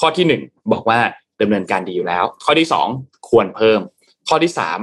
[0.00, 0.42] ข้อที่หนึ่ง
[0.72, 0.98] บอกว่า
[1.40, 2.86] ดำเนินการดีอยู่แล้ว ข้อที่สอง
[3.28, 3.80] ควรเพิ่ม
[4.28, 4.78] ข้อที่สาม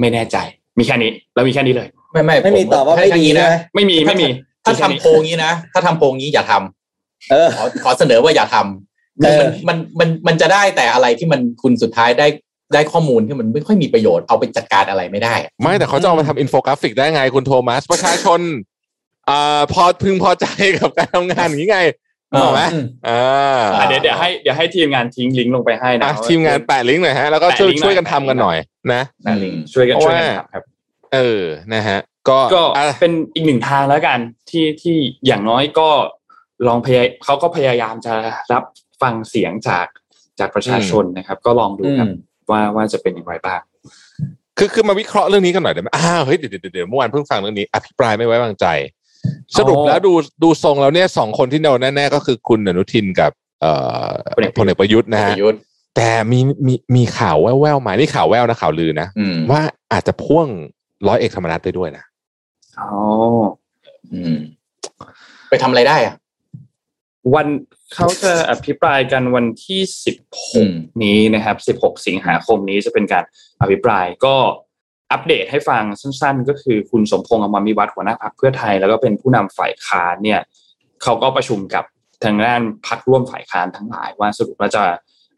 [0.00, 0.36] ไม่แน่ใจ
[0.78, 4.28] มีแค่นี้แล้วมีแค่นี้เลย ไม่ไม่ไม่มีผตอบว่าไม่ให้ดีทงนะไม่มีไม่มี
[4.64, 12.26] ถ้ามีแค่นี้ทำโพลงี้นะ ถ้าทำโพลงี้อย่าทำเออขอขอเสนอว่าอย่าทำเออมันมันมันมันจะได้แต่อะไรที่มันคุณสุดท้ายได้
[12.74, 18.40] ได้ข้อมูลที่มันไม่ค่อยมีประโยชน์เอาไปจัดการอะไรไม่ได้อะไม่แต่เขาจะเอามาทำอินโฟกราฟิกได้ไงคุณโทมัสประชาชน
[19.30, 20.46] อ่าพอพึงพอใจ
[20.78, 21.80] กับการทำงานอย่างนี้ไง
[22.38, 28.56] ถูกไหมอืมอ่าอะเดี๋ยวเดี๋ยวให้เดี๋ยวให้ทีมงานทิ้งลิงก์ลงไปให้นะอะทีมงานแปะลิงก์หน่อยฮะแล้วก็ช่วยแปะลิงก์หน่อยช่วยกันทำกันหน่อย
[28.92, 30.62] นะแปะลิงก์ช่วยกันเพราะช่วยกันว่าทำครับ
[31.14, 31.42] เออ
[31.74, 31.98] นะฮะ
[32.28, 34.18] ก็ก็อะเป็นอีกหนึ่งทางแล้วกัน
[34.50, 34.96] ที่ที่
[35.26, 35.88] อย่างน้อยก็
[36.66, 38.14] ลองพยายเขาก็พยายามจะ
[38.52, 38.64] รับ
[39.02, 39.86] ฟังเสียงจาก
[40.38, 43.60] จากประชาชนนะครับ ก็ลองดูครับอืมว่าว่าจะเป็นอย่างไรบ้าง
[44.58, 48.66] คือคือมาวิเคราะห์เรื่องนี้กันหน่อยได้ไหมอ้าวเฮ้ยเดี๋ยวเดี๋ยวเดี๋ยวเมื่อวานเพิ่งฟังเรื่องนี้ อภิปรายไม่ไว้วางใจ
[49.58, 50.12] สรุปแล้วดู
[50.42, 53.72] ดูทรงแล้วเนี่ยสองคนที่โดนแน่ๆก็คือคุณอนุทินกับเอ่
[54.04, 55.60] อพลเอกพลเอกประยุทธ์นะปฮะระยุทธ์
[55.96, 59.60] แต่มีมีมีข่าวแว่วๆมานี่ข่าวแว่วนะข่าวลือนะอืมว่า
[59.92, 60.48] อาจจะพ่วง
[61.06, 62.04] ร้อยเอกธรรมนัฐได้ด้วยนะ
[62.80, 62.88] อ๋อ
[64.12, 64.36] อืม
[65.48, 66.14] ไปทำอะไรได้อะ
[67.34, 67.46] วัน
[67.94, 70.16] เขาจะอภิปรายกันวันที่สิบ
[70.46, 70.72] หอืกม
[71.02, 73.24] นี้นะครับสิบหกสิงหาคมนี้จะเป็นการ
[73.60, 74.36] อภิปรายก็
[75.12, 80.40] อัปเดตให้ฟังสั้น ๆ ก็คือคุณสมพงษ์อมรวิวัฒน์หัวหน้าพรรคเพื่อไทย แล้วก็เป็นผู้นำฝ่ายค้านเนี่ย
[81.02, 81.84] เขาก็ประชุมกับ
[82.24, 84.82] ทางด้านพรรคร่วมฝ่ายค้านทั้งหลาย ว่าสรุปว่าจะ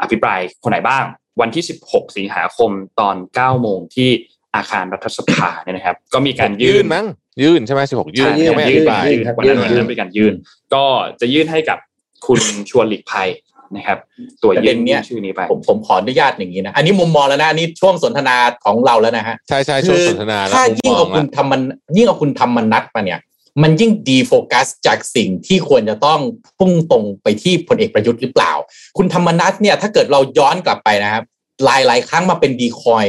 [0.02, 1.04] อภิปรายคนไหนบ้าง
[1.40, 2.70] วันที่ 16 สิงหาคม
[3.00, 4.10] ตอน 9 โมงที่
[4.56, 7.06] อาคารรัฐสภาเนี่ยนะครับ ก็มีการยื่ยื่นนมั้ง
[7.42, 10.34] ยื่นใช่ไหมสิบหกยื่นใช่ยังไม่อยื่ภินปรายยื่นวันนั้นวันนั้นเป็นการยื่น
[10.74, 10.84] ก็
[11.20, 11.78] จะยื่นให้กับ
[12.26, 12.40] คุณ
[12.70, 13.28] ชวนหลีกภัย
[13.76, 13.98] นะครับ
[14.42, 21.60] ตัวประเด็ยื่นนเนี้ยชื่อนี้ไปผมผมขออนุญาตอย่างนี้นะอันนี้มุมมองแล้วนะอันนี้ช่วงสนทนาของเราแล้วนะฮะใช่ใช่ช่วงสนทนาแล้วถ้ายิ่งเอามุมมคุณละทำมัน
[21.96, 23.20] ยิ่งเอาคุณทำมันนัดมาเนี่ย
[23.62, 26.20] มันยิ่งดีโฟกัสจากสิ่งที่ควรจะต้อง
[26.58, 28.52] พุ่งตรงไปที่พลเอกประยุทธ์หรือเปล่า
[28.96, 31.24] คุณธรรมนัฐเนี่ยถ้าเกิดเราย้อนกลับไปนะครับ
[31.64, 33.04] หลายหลายๆครั้งมาเป็นดีคอย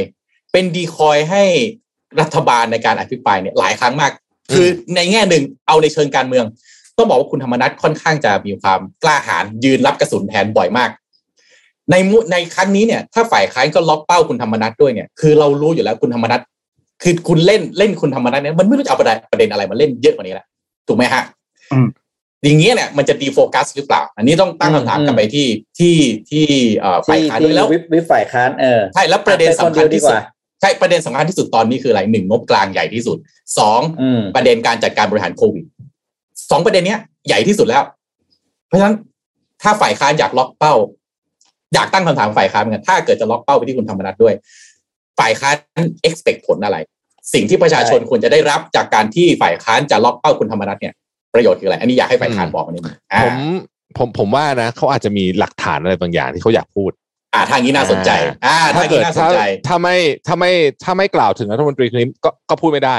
[0.52, 1.44] เป็นดีคอยให้
[2.20, 4.12] รัฐบาลในการอภิปรายเนี่ยหลายครั้งมาก
[4.52, 6.46] คือในแง่หนึ่งเอาในเชิงการเมือง
[7.00, 10.90] ต้องบอกว่าคุณธรรมนัฐค่อนข้างจะมีความกล้าหาญยืนรับกระสุนแทนบ่อยมาก
[11.90, 16.40] ในมุในครั้งนี้เนี่ยถ้าฝ่ายค้านก็ล็อกเป้าคุณธรรมนัฐด้วยเนี่ยคือเรารู้อยู่แล้วคุณธรรมนัฐ
[17.02, 20.46] คือคุณเล่นเล่นคุณธรรมนัฐเนี่ยมันไม่รู้จะเอาประเด็นประเด็นอะไรมาเล่นเยอะกว่านี้แล้ว
[20.88, 21.22] ถูกไหมฮะ
[21.72, 21.86] อืม
[22.44, 25.48] อย่างเงี้ยเนี่ยมันจะดีโฟกัสหรือเปล่า อันนี้ต้องตั้งคำถามกลันไปที่
[25.78, 25.96] ที่
[26.30, 26.46] ที่
[26.78, 30.20] เอ่อฝ่ายที่ค้านที่ด้วยแล้ววิปวิปฝ่ายค้านเออใช่แล้วประเด็นป็สำคัญที่สุดนเดียวดีกว่า
[30.60, 33.18] ใช่ประเด็นสำคัญที่สุดตอนนี้คืออะไรหนึ่งงบกลางใหญ่ที่สุด
[33.58, 35.64] สองอืมประเด็นการจัดการบริหารโควิด
[36.50, 37.82] สองประเด็นเนี้ยใหญ่ที่สุดแล้ว
[38.66, 38.96] เพราะฉะนั้น
[39.62, 40.74] ถ้าฝ่ายค้านอยากล็อกเป้า
[41.74, 44.34] อยากตั้งคำถามฝ่ายค้านเหมือนกันถ้าเกิดจะล็อกเป้าไปที่คุณธรรมนัฐด้วย
[45.18, 45.54] ฝ่ายค้าน
[46.08, 46.76] expect ผลอะไร
[47.34, 50.94] สิ่งที่ประชาชนควรจะได้รับจากการที่ฝ่ายค้านจะล็อกเป้าคุณธรรมนัฐเนี่ย
[51.34, 53.36] ประโยชน์คืออะไร อันนี้อยากให้ฝ่ายค้านบอกมานิดนึงอ่าผม
[53.98, 56.90] ผมผมว่านะเขาอาจจะมีหลักฐานอะไรบางอย่างที่เขาอยากพูด
[57.34, 58.10] อ่าทางนี้น่าสนใจ
[58.46, 59.96] อ่าทาถ้างเกินี้ดน่าสนถ้าใจถ้าไม่
[60.26, 60.52] ถ้าไม่
[60.84, 62.98] ถ้าไม่กล่าวถึงรัฐมนตรีคนนี้ก็ก็พูดไม่ได้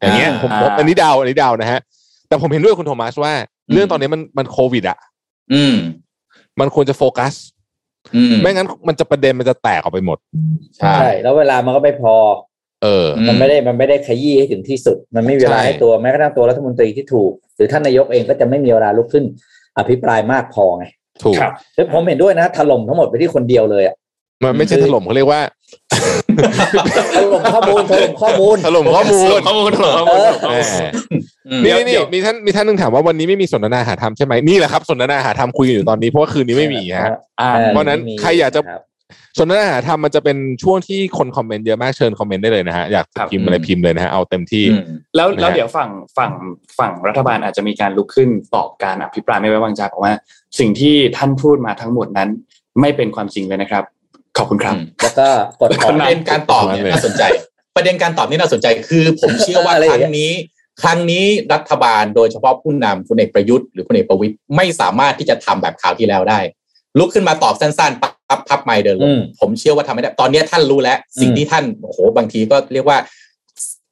[0.00, 1.80] อย่างเงี้ยอ่าผมผมอันนี้เดาอันนี้เดานะฮะ
[2.28, 3.32] แต่ผมเห็นด้วยกับคุณโทมัสว่า
[3.68, 4.98] อืมเรื่องตอนนี้มันมันโควิดอะ
[5.54, 5.76] อืม
[6.60, 7.32] มันควรจะโฟกัส
[8.16, 10.18] อืมไม่งั้นมันจะประเด็นมันจะแตกออกไปหมด
[10.76, 12.14] ใช่ใช่แล้วเวลามันก็ไม่พอ
[12.82, 19.24] เอออืมันไม่ได้มันไม่ได้ขยี้ให้ถึงที่สุด มันไม่มีเวลาใช่ให้ตัวแม้กระทั่งตัวรัฐมนตรีที่ถูก หรือท่านนายกเองก็จะไม่มีเวลาลุกขึ้น
[19.78, 20.84] อภิปรายมากพอไง
[21.24, 23.94] ถูกครับซึ่งผมเห็นด้วยนะถล่มทั้งหมดไปที่คนเดียวเลยอะ
[24.44, 25.40] มันไม่ใช่ถล่มเขาเรียกว่า
[27.16, 30.54] ถล่มข้อมูลถล่มข้อมูลถล่มข้อมูลข้อมูลข้อมูลแหม
[31.12, 31.22] อืม
[31.64, 37.10] นี่เดี๋นี่ยวนี่มีท่านมีท่านหนึงถามว่าวันนี้ไม่มีสนทนาหาธรรมใช่ไหมนี่แหละครับสนทนาหาธรรมคุยกันอยู่ตอนนี้เพราะว่าคืนนี้ไม่มีฮะ
[37.40, 38.82] อ่าออเพราะฉะนั้นไม่มีใครอยากจะครับ
[39.38, 44.84] สนทนาหาธรรมมันจะเป็นช่วงที่คนคอมเมนต์เยอะมากเชิญคอมเมนต์ได้เลยนะฮะอยากจะพิมพ์อะไรพิมพ์เลยนะฮะเอาเต็มที่อืม
[45.16, 46.32] แล้วนะฮะแล้วเดี๋ยวฝั่งฝั่ง
[46.78, 50.14] ฝั่งรัฐบาลอาจจะมีการลุกขึ้นตอบการอภิปรายไม่ไว้วางใจบอกว่า
[50.58, 52.28] สิ่งที่ท่านพูดมาทั้งหมดนั้น
[52.80, 53.84] ไม่เป็นความจริงเลยนะครับ
[54.36, 55.28] ขอบคุณครับอืมแล้วก็
[55.60, 57.22] กดปออกระเด็นการตอบเนี่ยเลยน่าสนใจ
[57.76, 60.32] ประเด็นการตอบนี่น่าสนใจคือ ผมเชื่อว่าอะไรคอย่างเงี้รั้ยงนี้
[60.82, 66.40] ครั้งนี้รัฐบาลโดยเฉพาะผู้นำคุณเอกประยุทธ์หรือคุณเอกประวิตยไม่สามารถที่จะทำแบบคราวที่แล้วได้
[66.98, 72.98] ลุกขึ้นมาตอบสั้นๆ ปั๊บพับไมค์เดินลอืงมผมเชื่อว่าทำไม่ได้ ตอนนี้ท่านรู้แล้ว สิ่งอืมที่ท่านโอ้โหบางทีก็เรียกว่า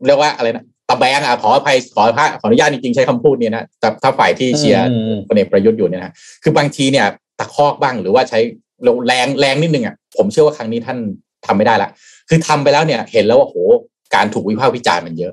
[0.07, 2.03] เรียกว่าอะไรนะตะแบงอะขออภัยขอ
[2.41, 7.07] ขออนุญาตจริงๆใช้คำพูดเนี่ยนะแต่ถ้าฝ่ายที่เชียร์อืมอืมพลเอกประยุทธ์อยู่เนี่ยนะคือบางทีเนี่ย
[7.39, 8.39] ตะคอกบ้างหรือว่าใช้
[9.07, 10.99] แรงแรงนิดนึงอะผมเชื่อว่าครั้งนี้ท่าน
[11.47, 11.91] ทำไม่ได้ละ
[12.29, 13.57] คือทำไปแล้วเนี่ย เห็นแล้วว่าโห
[14.15, 15.33] การถูกวิพากษ์วิจารณ์มันเยอะ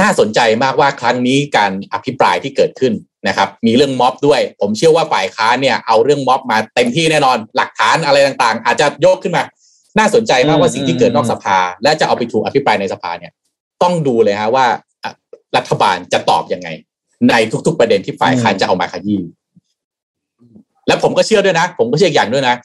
[0.00, 2.92] น่าสนใจมากว่าครั้งนี้การอภิปรายที่เกิดขึ้น
[3.28, 9.42] นะครับมีเรื่องม็อบด้วย ผมเชื่อว่าฝ่ายค้านเนี่ยเอาเรื่องม็อบมาเต็มที่แน่นอน หลักฐานอะไรต่างๆ อาจจะยกขึ้นมา
[9.98, 13.32] น่าสนใจมากว่าสิ่งที่เกิดนอกสภา และจะเอาไปถูกอภิปรายในสภาเนี่ย
[13.82, 14.66] ต้องดูเลยฮะว่า
[15.56, 16.68] รัฐบาลจะตอบยังไง
[17.28, 17.34] ใน
[17.66, 19.20] ทุก ๆ ประเด็นที่ฝ่ายค้านจะเอามาขยี้
[20.86, 22.56] และผมก็เชื่อด้วยนะ ผมก็เชื่ออย่างด้วยนะ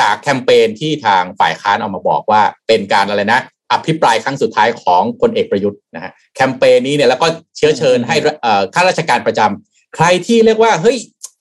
[0.00, 3.40] จากแคมเปญที่ทางฝ่ายค้านเอามาบอกว่าเป็นการอะไรนะ
[3.74, 7.26] อภิปรายครั้งสุดท้ายของพลเอกประยุทธ์นะฮะแคมเปญนี้เนี่ยแล้วก็
[7.56, 10.96] เชื้อเชิญให้เอ่อข้าราชการประจำใครที่เรียกว่าเฮ้ย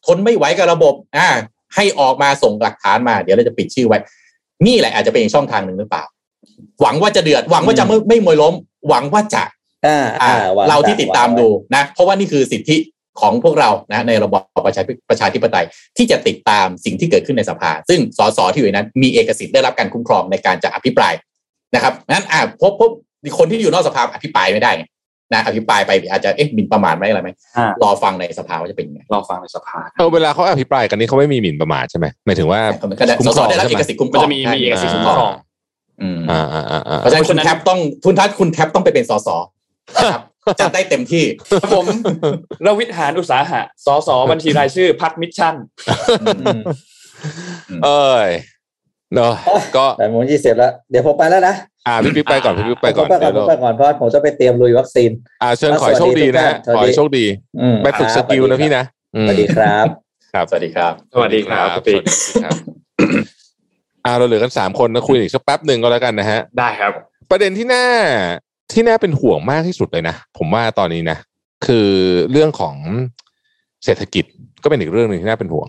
[0.05, 1.27] ทนไม่ไหวกับระบบอ่า
[1.75, 3.99] ให้ออกมาส่งหลักฐานมา เดี๋ยวเราจะปิดชื่อไว้
[4.67, 6.03] นี่แหละอาจจะเป็นอีกช่องทางหนึ่งหรือเปล่า
[6.81, 8.53] หวังว่าจะเดือดหวังว่าจะไม่ไม่มวยล้ม
[8.89, 9.43] หวังว่าจะ
[9.85, 12.77] อ่าอ่าอ่าวงเราที่ติดตามดูนะ เพราะว่านี่คือสิทธิ
[13.21, 15.65] ของพวกเรานะในระบอบประชาประชาธิปไตย
[15.97, 21.13] ที่จะติดตามสิ่งที่เกิดขึ้นในสภา ซึ่งสสที่อยู่ในนั้นมีเอกสิทธิ์ได้รับการคุ้มครองในการจะอภิปราย
[21.73, 22.91] นะครับนั้นอ่าพบพบ
[23.37, 24.83] คนที่อยู่นอกสภาอภิปรายไม่ได้ไง
[25.33, 32.61] นะอภิปรายไปอาจจะเอ๊ะหมิ่นประมาทไหมอะไรไหมอ่ารอฟังในสภาว่าจะเป็นยังไงรอฟังในสภาเออเวลาเขาอภิปรายกันนี่เขาไม่มีหมิ่นประมาทใช่ไหมหมายถึงว่า
[32.99, 35.33] ก็ได้คุ้สมสครองได้รับใช่ไหมเอกสิทธิ์คุ้มครมันองจะมีมีเอกสิทธิ์คุ้มครอง
[36.01, 39.29] อืมอ่าอ่าอ่าอ่าเพราะฉะนั้นคุณเพราะฉะนั้นแท็บต้องคุณทัศน์คุณแท็บต้องไปเป็นสส
[39.95, 40.21] นะครับ
[40.59, 41.25] จะได้เต็มที่
[41.73, 41.85] ผม
[42.65, 45.55] รวิทหารอุตสาหะสสบัญชีรายชื่อพักมิชชั่น
[46.39, 46.59] อืม
[47.83, 48.29] เอ้ย
[49.15, 49.33] เนาะ
[49.77, 51.55] ก็แต่โมงยี่สิบแล้ว เดี๋ยวผมไปแล้วนะ
[51.87, 55.11] อ่าพี่ปิ๊กไปก่อนพี่ปิ๊กไปผก่อมนไปก่อนเดี๋ยวผมไปก่อนเพราะผมจะไปเตรียมลุยวัคซีน
[55.41, 57.25] อ่าเชิญขอให้โชคดีนะฮะสวัสดีขอให้โชคดี
[57.61, 58.83] อืมไปฝึกสกิลนะพี่นะ
[59.15, 59.87] อืมสวัสดีครับ
[60.33, 62.13] ครับ สวัสดีครับ สวัสดีครับสพี่วัสดี
[62.43, 62.55] ครับ
[64.05, 66.91] อ่าเราเหลือกันสามคนนะคุยอีกสักแป๊บหนึ่งก็แล้วกันนะฮะ ได้ครับ
[67.31, 67.85] ประเด็นที่น่า
[68.73, 71.17] ที่น่าเป็นห่วงมากที่สุดเลยนะผมว่าตอนนี้นะ
[71.65, 71.89] คือ
[72.31, 72.75] เรื่องของ
[73.85, 74.25] เศรษฐกิจ
[74.63, 75.67] ก็เป็นอีกเรื่องหนึ่งที่น่าเป็นห่วง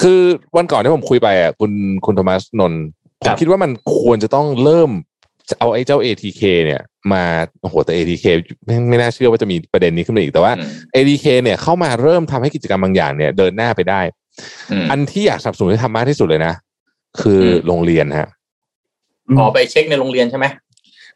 [0.00, 0.20] คือ
[0.56, 1.72] วันก่อนที่ผมคุยไปอะคุณ
[2.04, 2.82] คุณโทมัสนนท์
[3.22, 4.90] ผครัมบคิดว่ามันควรจะต้องเริ่ม
[5.58, 6.80] เอาไอ้เจ้า ATK เนี่ย
[7.12, 7.22] มา
[7.60, 8.24] โอ้โหแต่ ATK
[8.64, 14.00] ไม่ไม่น่าเชื่อว่าจะมีประเด็นนี้ขึ้นมาอีกแต่ว่าอืม ATK เนี่ยเข้ามาเริ่มทำให้กิจกรรมบางอย่างเนี่ย เดินหน้าไปได้
[14.72, 16.54] อืมอันที่อยากสนับสนุนให้ทำมากที่สุดเลยนะ
[17.20, 18.28] คืออมโรงเรียนฮะ
[19.38, 20.46] ขอไปเช็คในโรงเรียนใช่ไหม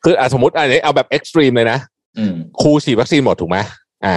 [0.04, 1.78] คืออะสมมติอันนี้เอาแบบเอ็กซ์ตรีมเลยนะ
[2.18, 3.58] อืมครูฉีดวัคซีนหมดถูกไหม
[4.06, 4.16] อ่า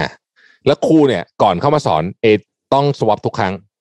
[0.66, 2.26] แล้วครูเนี่ยก่อนเข้ามาสอนเอ
[2.74, 3.73] ต้องสวอปทุกครั้งอืม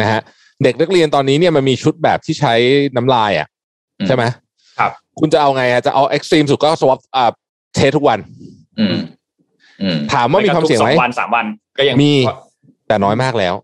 [0.00, 0.20] นะฮะ
[0.62, 2.54] เด็กนักเรียนตอนนี้เนี่ยมันมีชุดแบบที่ใช้
[2.96, 3.48] น้ำลายอะ
[4.00, 4.24] อืมใช่ไหม
[4.78, 7.30] ครับ คุณจะเอาไงอะจะเอาเอ็กซ์ตรีมสุดก็สวอปอ่า
[7.74, 8.18] เทสทุกวัน
[8.80, 8.96] อืม
[9.82, 11.46] อืมถามว่ามีความเสี่ยงไหมสองวันสามวัน
[11.78, 12.12] ก็ยังมี
[12.88, 13.54] แต่น้อยมากแล้ว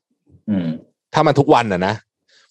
[0.50, 0.66] อืม
[1.14, 1.94] ถ้ามันทุกวันอะนะ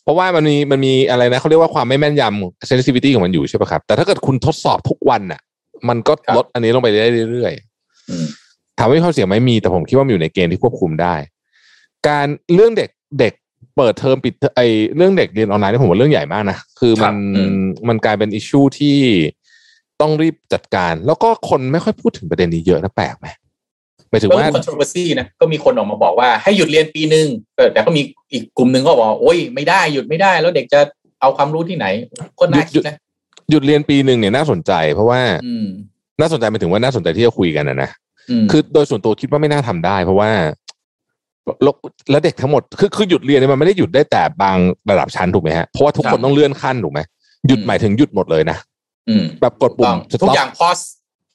[0.04, 5.42] เพราะว่ามันมีมันมีอะไรนะเขาเรียกว่าความไม่แม่นยำ sensitivity ของมันอยู่ใช่ปะครับ แต่ถ้าเกิดคุณทดสอบทุกวันอะ
[5.90, 8.26] มันก็ครับลดอันนี้ลงไปได้เรื่อยๆอืม
[8.78, 11.16] ถามว่ามีความเสี่ยงไหมมีแต่ผมคิดว่ามันอยู่ในเกณฑ์ที่ควบคุมได้
[12.08, 13.34] การเรื่องเด็กเด็ก
[13.78, 14.62] เปิดเทอมปิดเทอมไอ
[14.96, 18.98] เรื่องเด็กเรียนออนไลน์นี่ผมว่าเรื่องใหญ่มากนะ คือมันอืมมันกลายเป็นอิชชูที่
[20.02, 23.28] ต้องรีบจัดการ แล้วก็คนไม่ค่อยพูดถึงประเด็นนี้เยอะนะแปลกไหม
[24.10, 30.80] หมายถึงก็ว่ามี controversy นะก็มีคนออกมาบอกว่าให้หยุดเรียนปีหนึ่งเออแต่ก็มีอีกกลุ่มหนึ่งก็บอกว่าโอ้ยไม่ได้หยุดไม่ได้ แล้วเด็กจะ
[31.22, 31.86] เอาความรู้ที่ไหน
[32.40, 32.96] ก็น่าคิดนะ
[33.50, 35.66] หยุดเรียนปีหนึ่งเนี่ยน่าสนใจ เพราะว่าอืม
[36.20, 37.90] น่าสนใจหมายถึงว่าน่าสนใจที่จะคุยกันนะนะ
[38.44, 40.32] มคือโดยส่วนตัวคิดว่าไม่น่าทำได้ เพราะว่า
[41.64, 41.74] แล้ว
[42.12, 44.58] แล้วเด็กทั้งหมดคือคือหยุดเรียนเนี่ยมันไม่ได้หยุดได้แต่บาง
[44.90, 47.00] ระดับชั้นถูกไหมฮะเพราะว่าทุกคนต้องเลื่อนขั้นถูกไหม
[47.48, 48.58] หยุดหมายถึงหยุดหมดเลยนะ
[49.10, 50.80] อืมแบบกดถูกปุ่ต้มอง stop ทุกอย่างพอส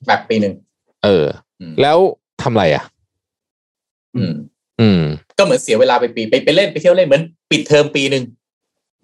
[0.07, 0.55] แบบปีหนึ่ง
[1.05, 1.25] เออ
[1.61, 1.99] อืมแล้ว
[2.43, 2.85] ทำอะไรอะ
[4.17, 4.33] อืม
[4.81, 5.03] อืม
[5.39, 8.25] ก็เหมือนเสียเวลาไปปีไปไปเล่นไปเที่ยวเล่นเหมือนปิดเทอมปีหนึ่ง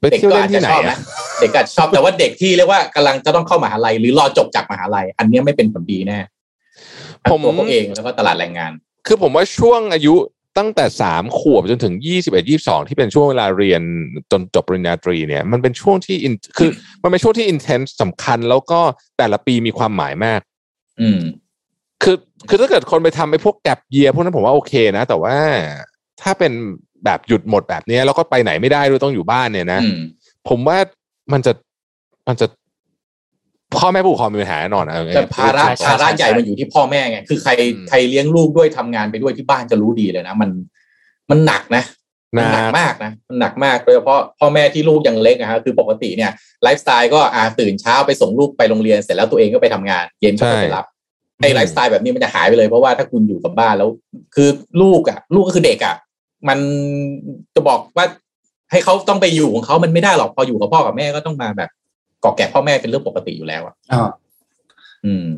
[0.01, 0.99] ไปเที่ยวเล่นที่ไหนชอบอะนะ
[1.41, 6.19] เด็กก็อาจจะชอบแต่ว่าเด็กที่เรียกว่ากำลังจะต้องเข้ามหาลัยหรือรอจบจากมหาลัย อันเนี้ยไม่เป็นผลดีแน่
[7.23, 8.73] ทั้งตัวเขาเองแล้วก็ตลาดแรงงาน
[9.07, 10.15] คือผมว่าช่วงอายุ
[10.59, 13.83] ตั้งแต่สามขวบจนถึงยี่สิบเอ็ดยี่สองที่เป็นช่วงเวลาเรียน
[14.31, 16.70] จนจบปริญญาตรีเนี่ย มันเป็นช่วงที่ in- คือ
[17.03, 18.81] มันเป็นช่วงที่อินเทนส์สำคัญ แล้วก็
[19.19, 20.41] แต่ละปีมีความหมายมาก
[21.01, 21.20] อืม
[22.03, 22.16] คือ
[22.49, 25.37] คือถ้าเกิดคนไปทำไอ้พวกแกลบเยียพวกนั้นผมว่าโอเคนะ แต่ว่า
[26.23, 26.53] ถ้าเป็น
[27.05, 29.99] แบบหยุดหมดแบบเนี้ยแล้วก็ไปไหนไม่ได้ด้วยต้องอยู่บ้านเนี่ยนะอืม
[30.49, 30.78] ผมว่า
[31.33, 31.53] มันจะ
[32.28, 32.47] มันจะ
[33.75, 40.51] พ่อแม่ผู้ปกครองมีปัญหาแน่นอนอะแต่ภาระใช่ใช่ภาระใหญ่มันอยู่ที่พ่อแม่ไงคือใครอืมใครเลี้ยงลูกด้วยทำงานไปด้วยที่บ้านจะรู้ดีเลยนะ มัน
[41.31, 41.85] มันหนักนะ
[42.37, 46.31] มันหนักมากนะมันหนักมากโดยเฉพาะพ่อแม่ที่ลูกยังเล็กนะฮะคือปกติเนี่ย
[46.63, 50.85] ไลฟ์สไตล์ก็อ่าตื่นเช้าไปส่งลูกไปโรงเรียนเสร็จแล้วตัวเองก็ไปทำงาน เย็นก็ไปรับ
[51.43, 53.89] ไอ้ไลฟ์สไตล์แบบนี้มันจะหายไปเลยเพราะว่าถ้าคุณอยู่กับบ้านแล้ว
[54.35, 54.49] คือ
[54.83, 55.95] ลูกอะ ลูกก็คือเด็กอะ
[56.49, 56.59] มัน
[57.55, 58.07] จะบอกว่า
[58.71, 64.09] ให้เขาต้องไปอยู่ของเขามันไม่ได้หรอกพออยู่กับพ่อกับแม่ก็ต้องมาแบบเกาะแกะพ่อแม่เป็นเรื่องปกติอยู่แล้วอะอ่า
[65.05, 65.28] อืม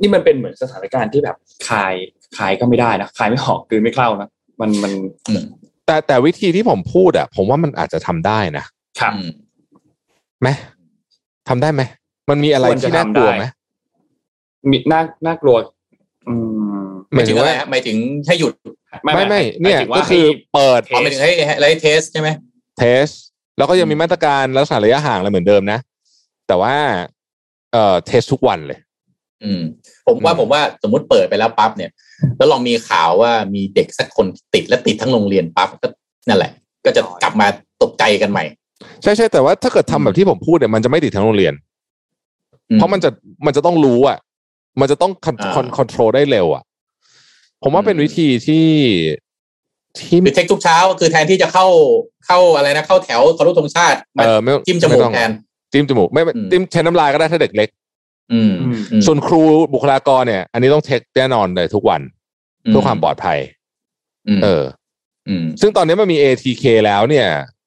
[0.00, 1.36] นี่มันเป็นเหมือนสถานการณ์ที่แบบ
[1.68, 1.94] คลาย
[2.36, 4.28] คลายก็ไม่ได้นะคลายไม่ออกกลืนไม่เข้านะ
[4.60, 4.92] มันมัน
[5.28, 5.42] อืม
[5.86, 8.64] แต่แต่วิธีที่ผมพูดอะ ผมว่ามันอาจจะทำได้นะ
[9.00, 9.28] ครับอืม
[10.40, 10.48] ไหม
[11.48, 11.82] ทำได้ไหม
[12.30, 13.46] มันมีอะไรควรจะที่น่ากลัวทำได้ไหม
[14.70, 15.56] มีน่าน่ากลัว
[16.28, 16.34] อื
[16.84, 17.96] มหมายถึงว่าอะไรฮะหมายถึง
[18.26, 18.52] ให้หยุด
[19.04, 22.28] ไม่ไม่หเนี่ยถึงว่าก็คือให้เปิดเทอ๋อหมายถึงให้ให้ให้เทสใช่ไหม
[22.78, 23.06] เทส
[23.58, 25.78] แล้วก็ยังมีมาตรการรักษาระยะห่างอะไรเหมือนเดิมนะ
[26.46, 26.74] แต่ว่า
[27.72, 28.78] เอ่อเทสทุกวันเลย
[29.44, 29.60] อืม
[30.06, 31.90] ผมว่าอืมผมว่าสมมติเปิดไปแล้วปั๊บเนี่ย
[32.36, 35.88] แล้วลองมีข่าวว่ามีเด็กสักคนติดและติดทั้งโรงเรียนปั๊บก็
[36.28, 36.52] นั่นแหละ
[36.84, 37.46] ก็จะกลับมา
[37.82, 38.44] ตกใจกันใหม่
[39.02, 41.54] ใช่ใช่แต่ว่าถ้าเกิดทำแบบที่ผมพูดเนี่ยมันจะไม่ติดทั้งโรงเรียน
[42.70, 43.10] อืเพราะมันจะ
[43.46, 44.18] มันจะต้องรู้อะ
[44.80, 46.62] มันจะต้อง con อ่า con control ได้เร็วอะ
[47.62, 48.66] ผมว่าเป็นอืมวิธีที่
[49.98, 51.66] ที่คือเทคทุกเช้า คือแทนที่จะเข้า
[52.26, 55.30] เข้าอะไรนะเข้าแถวเคารพธงชาติมาเออไม่จิ้มจมูไต้กองแทน
[55.74, 57.68] จิ้มจมูกไม่ไม่อืมจิ้มใช้น้ำลายก็ได้ถ้าเด็กเล็ก
[58.32, 59.42] อืมอืมอืมส่วนครู
[59.74, 62.00] บุคลากรเนี่ย อันนี้ต้องเช็คแน่นอนเลยทุกวัน
[62.66, 63.38] เพื่อความปลอดภัย
[64.28, 64.64] อืมเออ
[65.28, 67.26] อืมซึ่งตอนนี้มันมี ATK แล้วเนี่ย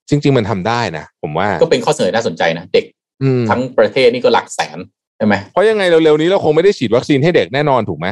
[0.09, 2.85] จริง ๆ มันทำได้นะผมว่า ก็เป็นข้อเสนอน่าสนใจนะ เด็ก
[3.23, 4.77] อืมทั้งประเทศนี่ก็หลักแสน
[5.17, 8.07] ใช่ไหมเพราะยังไงเร็วๆนี้เราคงไม่ได้ฉีดวัคซีนให้เด็กแน่นอนถูกไหม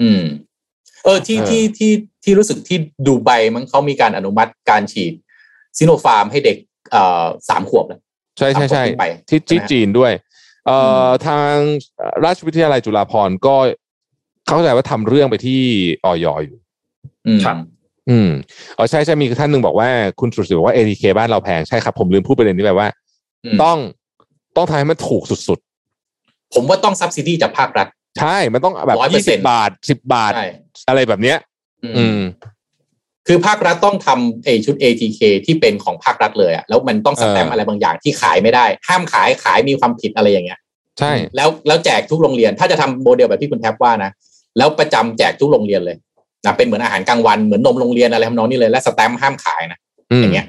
[0.00, 0.22] อืม
[1.04, 1.92] เออที่เออที่ที่
[2.24, 5.12] ที่รู้สึกที่ดูไบมั้งเขามีการอนุมัติการฉีด
[5.78, 6.56] ซิโนฟาร์มให้เด็ก
[6.90, 8.00] เอ่อสามขวบแล้ว
[8.38, 10.12] ใช่ใช่ใช่ตามกฎที่ไปที่ที่ใช่ไหมจีนด้วย
[10.66, 11.54] เอ่ออมทาง
[12.24, 13.56] ราชวิทยาลัยจุฬาภรณ์ก็
[14.48, 15.60] เข้าใจว่าทำเรื่องไปที่
[16.04, 16.58] ออยอยู่
[17.26, 17.56] อืมครับ
[18.10, 18.30] อืม
[18.78, 19.88] อ๋อใช่ใช่มีท่านหนึ่งบอกว่า
[20.20, 22.88] คุณสุรศิษฐ์บอกว่า ATK บ้านเราแพงใช่ครับผมลืมพูดประเด็นนี้ไปว่า
[23.44, 23.78] อืมต้อง
[24.56, 25.58] ต้องทำให้มันถูกสุด
[26.54, 30.46] ผมว่าต้องซับซิดีจากภาครัฐๆใช่ มันต้องแบบ100%ยี่สิบบาทสิบบาทใช่
[30.88, 31.38] อะไรแบบเนี้ย
[31.84, 32.18] อืมอืม
[33.26, 40.58] คือภาครัฐต้องทำไอชุด ATK ที่เป็นของภาครัฐเลยอะแล้วมันต้องสแตมป์เออออะไรบางอย่างที่ขายไม่ได้ ห้ามขายขายมีความผิดอะไรอย่างเงี้ย
[40.98, 44.10] ใช่แล้วแล้วแจกทุกโรงเรียน ถ้าจะทำโมเดลแบบที่คุณแท็บว่านะ
[44.58, 45.96] แล้วประจำแจกทุกโรงเรียนเลย
[46.44, 49.78] นะเป็นเหมือนอาหารกลางวันเหมือนนมโรงเรียนอะไรทำนองนี้เลยและสแตมป์ห้ามขายนะ
[50.12, 50.46] อืมอย่างเงี้ย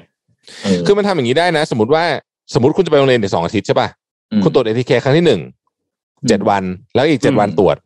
[0.62, 2.04] เออคือมันทำอย่างนี้ได้นะ สมมติว่า
[2.54, 3.88] สมมติคุณจะไปโรงเรียนเดี๋ยวสองอาทิตย์ใช่ป่ะ
[4.32, 5.40] อืมคุณตรวจ ATK ครั้งที่หนึ่ง
[6.28, 6.62] เจ็ดวัน
[6.94, 7.85] แล้วอีกเจ็ดอืมวันตรวจอื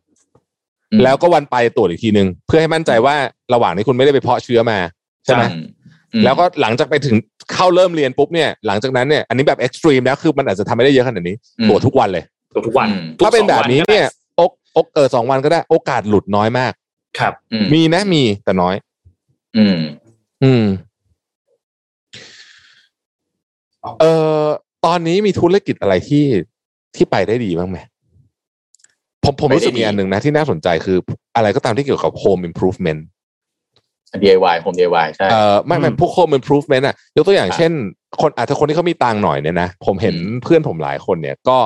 [1.03, 3.15] แล้วก็วันไปตรวจอีกทีหนึ่งเพื่อให้มั่นใจว่า
[3.53, 4.77] ระหว่างนี้คุณไม่ได้ไปเพาะเชื้อมา
[5.25, 5.57] ใช่ไหมอื
[6.13, 7.15] อืมแล้วก็หลังจากไปถึง
[7.53, 12.23] เข้าเริ่มเรียนปุ๊บเนี่ยหลังจากนั้นเนี่ยอันนี้แบบ extreme แล้วคือมันอาจจะทำไม่ได้เยอะขนาดนี้อืมตรวจทุกวันเลย
[12.53, 14.07] ตรวจทุกวันอืมทุกถ้าเป็นแบบนี้สองวัก็ได้เนี่ย
[14.39, 16.73] อกอกเออสองวันก็ได้โอกาสหลุดน้อยมาก
[17.19, 18.75] ครับอืมมีนะมีแต่น้อย
[19.57, 19.77] อืม
[20.43, 20.65] อืม
[24.01, 24.05] เอ
[24.41, 24.45] อ
[24.85, 26.25] ตอนนี้มีธุรกิจอะไรที่
[26.95, 27.77] ที่ไปได้ดีบ้างไหม
[29.23, 30.97] ผมผมไปได้รู้สึกมีดีอันหนึ่งนะที่น่าสนใจคือ
[31.35, 33.01] อะไรก็ตามที่เกี่ยวกับ home improvement
[34.23, 37.71] DIY Home DIY ใช่เอ่อไม่ไม่อืมพวก home improvement อะยกตัวอย่างครับเช่น
[38.21, 41.57] คนอาจจะคนที่เขามีตังค์หน่อยเนี่ยนะผมเห็นอืมเพื่อนผมหลายคนเนี่ยก็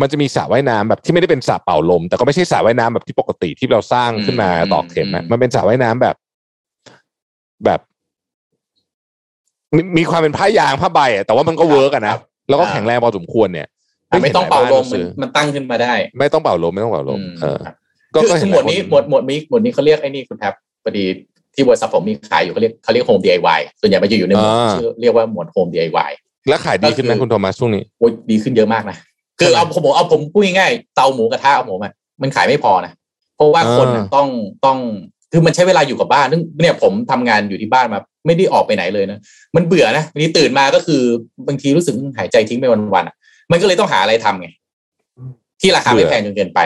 [0.00, 6.16] มันจะมีสระว่ายน้ำแบบที่ไม่ได้เป็นสระเป่าลม แต่ก็ไม่ใช่สระว่ายน้ำแบบที่ปกติที่เราสร้างขึ้นมาตอกเข็มนะมันเป็นสระว่ายน้ำแบบ
[7.64, 7.80] แบบ
[9.76, 12.14] มีมีความเป็นผ้ายางผ้าใบอะแต่ว่ามันก็เวิร์กอะนะ
[12.48, 13.70] แล้วก็แข็งแรงพอสมควรเนี่ยอะ
[14.22, 17.74] ไม่ต้องเป่าลมซื้มันมันตั้งขึ้นมาได้ ไม่ต้องเป่าลมไม่ต้องเป่าลมอืมเออครับ
[18.14, 20.54] ก็คือก็คืเห็อนหมวดนี้ลายคนหมวดหมวดนี้หมวดนี้เขาเรียกไอ้นี่คุณแท็บ
[20.84, 21.04] พอดี
[21.54, 26.10] ที่บริษัทผมมีขายอยู่เขาเรียกเขาเรียก Home DIY ส่วนใหญ่มันจะอยู่ในหมวดที่ชื่อเรียกว่าหมวด Home DIY
[26.48, 28.96] แล้วขายดีขึ้นไหมก็คือคุณโทมัสช่วงนี้โอ้ยดีขึ้นเยอะมากนะ
[29.38, 31.92] คือเอาผมเอาผมพูดง่ายๆเตาหมูกระทะของผมอะ
[32.22, 32.92] มันขายไม่พอนะ
[33.36, 34.28] เพราะว่าคนน่ะอ่าต้อง
[34.66, 34.78] ต้อง
[35.32, 39.18] คือมันใช้เวลาอยู่กับบ้านซึ่งเนี่ยผมทำงานอยู่ที่บ้านมา ไม่ได้ออกไปไหนเลยนะ
[39.56, 41.02] มันเบื่อนะวันนี้ตื่นมาก็คือ
[41.48, 42.64] บางทีรู้สึกหายใจทิ้งไป
[42.94, 43.15] วันๆอะ
[43.50, 44.48] มันก็เลยต้องหาอะไรทำไง
[45.60, 46.60] ที่ราคาไม่แพงจนเกินไป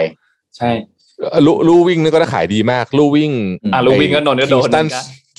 [0.57, 0.70] ใช่
[1.47, 3.32] ลู่ลู่วิ่งนี่ก็ได้ขายดีมาก ลู่วิ่ง
[3.74, 4.86] อะลูวิ่งก็โดนก็โดนตัน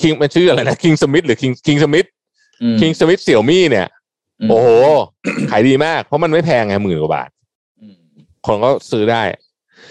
[0.02, 2.08] คิงมันชื่ออะไรนะคิงสมิธหรือคิงคิงสมิธ
[2.64, 3.88] อืมคิงสมิธเสี่ยวมี่เนี่ย
[4.42, 4.68] อืมโอ้โห
[5.52, 7.30] ขายดีมาก เพราะมันไม่แพงไงหมื่นกว่าบาท
[7.82, 7.96] อืม
[8.46, 9.24] คนก็ซื้อได้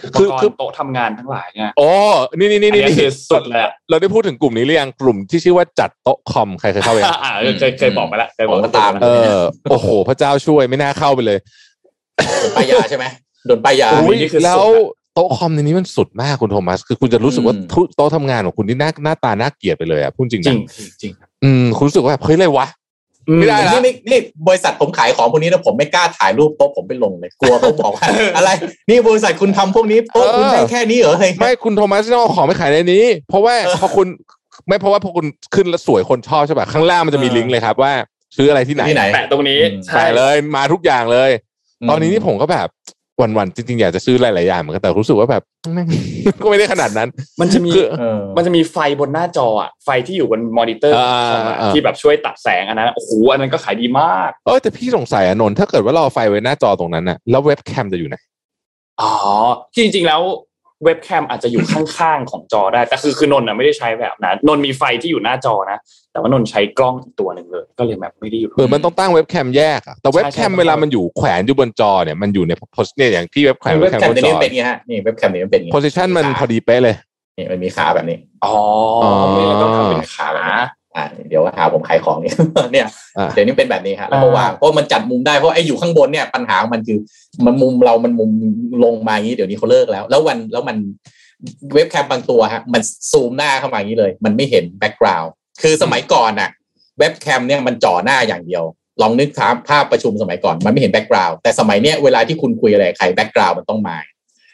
[0.04, 1.90] อุปคือกรคือณ์โต๊ะทำงานทั้งหลายเนี่ยอ๋อ
[2.38, 9.38] นี่นี่อันนี่นี้นี่คือสุดเลยอะเราได้พูดถึงกลุ่มนี้หรือยังกลุ่มที่ชื่อว่าจัดโต๊ะคอมใครเคยเข้าไปยังอ่าเออเคยเคยบอกไปแล้วเคยบอกผมก็ตามเออ
[9.70, 11.38] โอ้โห พระเจ้าช่วยไม่น่าเข้าไปเลย
[12.38, 13.06] โดนป้ายยาใช่ไหม
[13.46, 14.62] โดนป้ายยาโอ้อุ๊ยนี่คือสุดอะแล้ว
[15.14, 20.58] โต๊ะคอมในนี้มันสุดมากคุณโทมัส คือคุณจะรู้สึกว่าอืมทุกโต๊ะทำงานของคุณที่หน้าหน้าตาน่าเกลียดไปเลยอะพูดจริงจรินะง
[21.02, 21.12] จริง
[21.44, 22.66] อืมคุณรู้สึกว่าเฮ้ยอะไรวะ
[23.38, 28.06] ไม่ได้ละนี่ไม่นี่บริษัทผมขายของพวกนี้นะผมไม่กล้าถ่ายรูปโต๊ะผมไปลงเลยกลัวเขาบอกว่า
[28.36, 28.50] อะไร
[28.88, 34.06] นี่บริษัทคุณทำพวกนี้โต๊ะคุณได้แค่นี้เหรออะไรไม่คุณโทมัสต้องเอาของไปขายในนี้ เพราะว่าพอคุณ
[34.68, 37.92] ไม่เพราะว่าพอคุณขึ้นแล้วสวยคนชอบใช่ป่ะข้างล่างมันจะมีเออลิงก์เลยครับว่า
[38.36, 41.30] ซื้ออะไรที่ไหนที่ไหนแปะตรงนี้อืมใช่ใช่เลยมาทุกอย่างเลย
[41.80, 42.68] อืมตอนนี้นี่ผมก็แบบ
[43.20, 45.42] วันๆจริงๆอยากจะซื้อหลายๆอย่างเหมือนกันแต่รู้สึกว่าแบบ
[45.74, 45.88] แม่ง
[46.42, 47.08] ก็ไม่ได้ขนาดนั้น
[47.40, 58.16] มันจะมีคือเออมันจะมีไฟบนหน้าจออะไฟที่อยู่บนมอนิเตอร์อ่าคอมอะอ่าที่แบบช่วยตัดแสงอันนั้นโอ้โหอันนั้นก็ขายดีมากเออแต่พี่สงสัยอะนนท์ถ้าเกิดว่าเราเอาไฟไว้หน้าจอตรงนั้นน่ะแล้วเว็บแคมจะอยู่ไหน
[59.00, 59.12] อ๋อ
[59.72, 60.22] ที่จริงๆแล้ว
[60.84, 65.78] เว็บแคมอาจจะอยู่ข้างๆของจอได้ แต่คือคือนนท์น่ะไม่ได้ใช้แบบนั้นนนท์มีไฟที่อยู่หน้าจอนะ
[66.12, 76.96] แต่ว่านนท์ใช้กล้องอีกตัวหนึ่งเลย ก็เลยแบบไม่ได้อยู่เออมันต้องตั้งเว็บแคมแยกอะแต่เว็บแคมใช่ใช่เวลามันอยู่แขวนอยู่บนจอเนี่ยมันอยู่ในโพสเนี่ยอย่างที่เว็บแขวนเว็เว็บบแคมแคมบนตัวจนี้อมันเป็นอย่างงี้ฮะนี่เว็บแคมนี้มันเป็นอย่างงี้โพซิชันมันพอดีเป๊ะเลย
[77.36, 78.54] นี่มันมีขาแบบนี้อ๋อ
[79.32, 80.28] ไม่แล้วก็ทำเป็นขา
[80.96, 82.34] อ่าเดี๋ยวหาผมขายของเนี่ย
[82.72, 82.86] เนี่ย
[83.18, 86.98] อ่าเดี๋ยวนี้เป็นแบบนี้ฮะแล้วก็อ่าวางเพราะมันจัดมุมได้เพราะไอ้อยู่ข้างบนเนี่ยปัญหาของมันคือ
[87.46, 88.30] มันมุมเรามันมุม
[88.84, 90.76] ลงมาอย่างนี้เดี๋ยวนี้เขาเลิกแล้ว แล้ววันแล้วมัน
[91.74, 95.32] เว็บแคมบางตัวฮะมันซูมหน้าเข้ามาอย่างนี้เลย มันไม่เห็น background
[95.62, 96.50] คือสมัยก่อนน่ะ
[96.98, 98.64] เว็บแคมเนี่ยมันจ่อหน้าอย่างเดียว
[99.02, 103.96] ลองนึกภาพภาพประชุมสมัยก่อนมันไม่เห็น background แต่สมัยเนี้ยเวลาที่คุณคุยอะไรกับใคร background มันต้องมา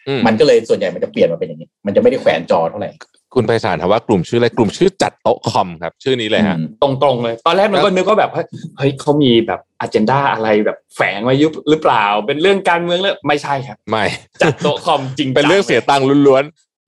[0.09, 2.91] อืมมันก็เลยส่วนใหญ่มันจะเปลี่ยนมาเป็นอย่างนี้ มันจะไม่ได้แขวนจอเท่าไหร่
[3.35, 8.47] คุณไพศาลถามว่ากลุ่มชื่ออะไรกลุ่มชื่อจัดโต๊ะคอมครับ ชื่อนี้เลยฮะอืมตรงๆเลย ตอนแรกมันก็นึกว่าแบบเฮ้ย
[8.78, 14.05] เฮ้ยเขามีแบบอ g e n d a อะไรแบบแฝงไว้ยุบหรือเปล่า เป็นเรื่องการเมืองเรื่องไม่ใช่ครับ ไม่
[14.43, 16.45] จัดโต๊ะคอมจริงจังเป็นเรื่องเสียตังค์ล้วน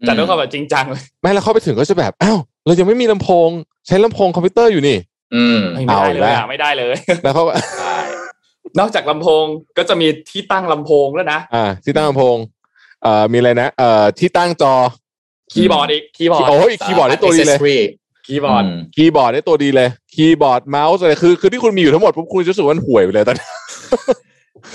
[0.09, 2.39] จัดโต๊ะคอมแบบจริงจังเลยๆไม่แล้วเข้าไปถึงก็จะแบบอ้าว
[2.69, 3.49] เรายังไม่มีลำโพง
[3.87, 4.99] ใช้ลำโพงคอมพิวเตอร์อยู่นี่
[5.35, 7.99] อืมไม่ได้เอาเลยแล้วอะไม่ได้เลยแล้วเขาก็ใช่
[8.79, 9.45] นอกจากลำโพง
[9.79, 12.37] ก็จะมีที่ตั้งลำโพงด้วยนะอ่า ที่ตั้งลำโพง
[13.03, 14.75] เอ่อมีอะไรนะเอ่อที่ตั้งจอ
[15.53, 17.79] คีย์บอร์ดอีกคีย์บอร์ดโอ้ยคีย์บอร์ดได้ตัวดีเลย accessory
[18.27, 23.47] คีย์บอร์ดอืมคีย์บอร์ดได้ตัวดีเลย คีย์บอร์ดเมาส์อะไรคือคือที่คุณมีอยู่ทั้งหมดปุ๊บคุณจะรู้สึกว่ามันห่วยไปเลยตอนนี้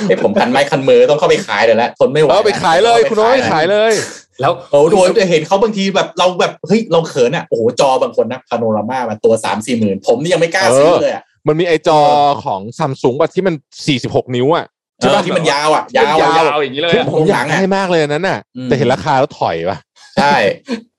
[0.07, 3.94] เอ้ยผมคันไม้คันมือต้องเข้าไปขายเลยแล้วทนไม่ไหวเอาไปขายเลย คุณน้อยขายเลย
[4.41, 11.99] แล้วโอ้โหจะเห็นเขาบางทีแบบเราแบบเฮ้ยเราเขินอะโอ้โหจอบางคนนะพาโนรามามาตัวสามสี่หมื่นผมนี่ยังไม่กล้าซื้อเลยอะมันมีไอจอ
[12.45, 13.55] ของซัมซุงแบบที่มัน
[13.95, 14.65] 46นิ้วอะ
[14.99, 19.77] ใช่ป่ะที่มันยาวอะยาวยาอะวๆอย่างนี้เลยซึ่งอะผมอยากได้มากเลยอันนั้นน่ะอืมแต่เห็นราคาแล้วถอยป่ะ
[20.18, 20.35] ใช่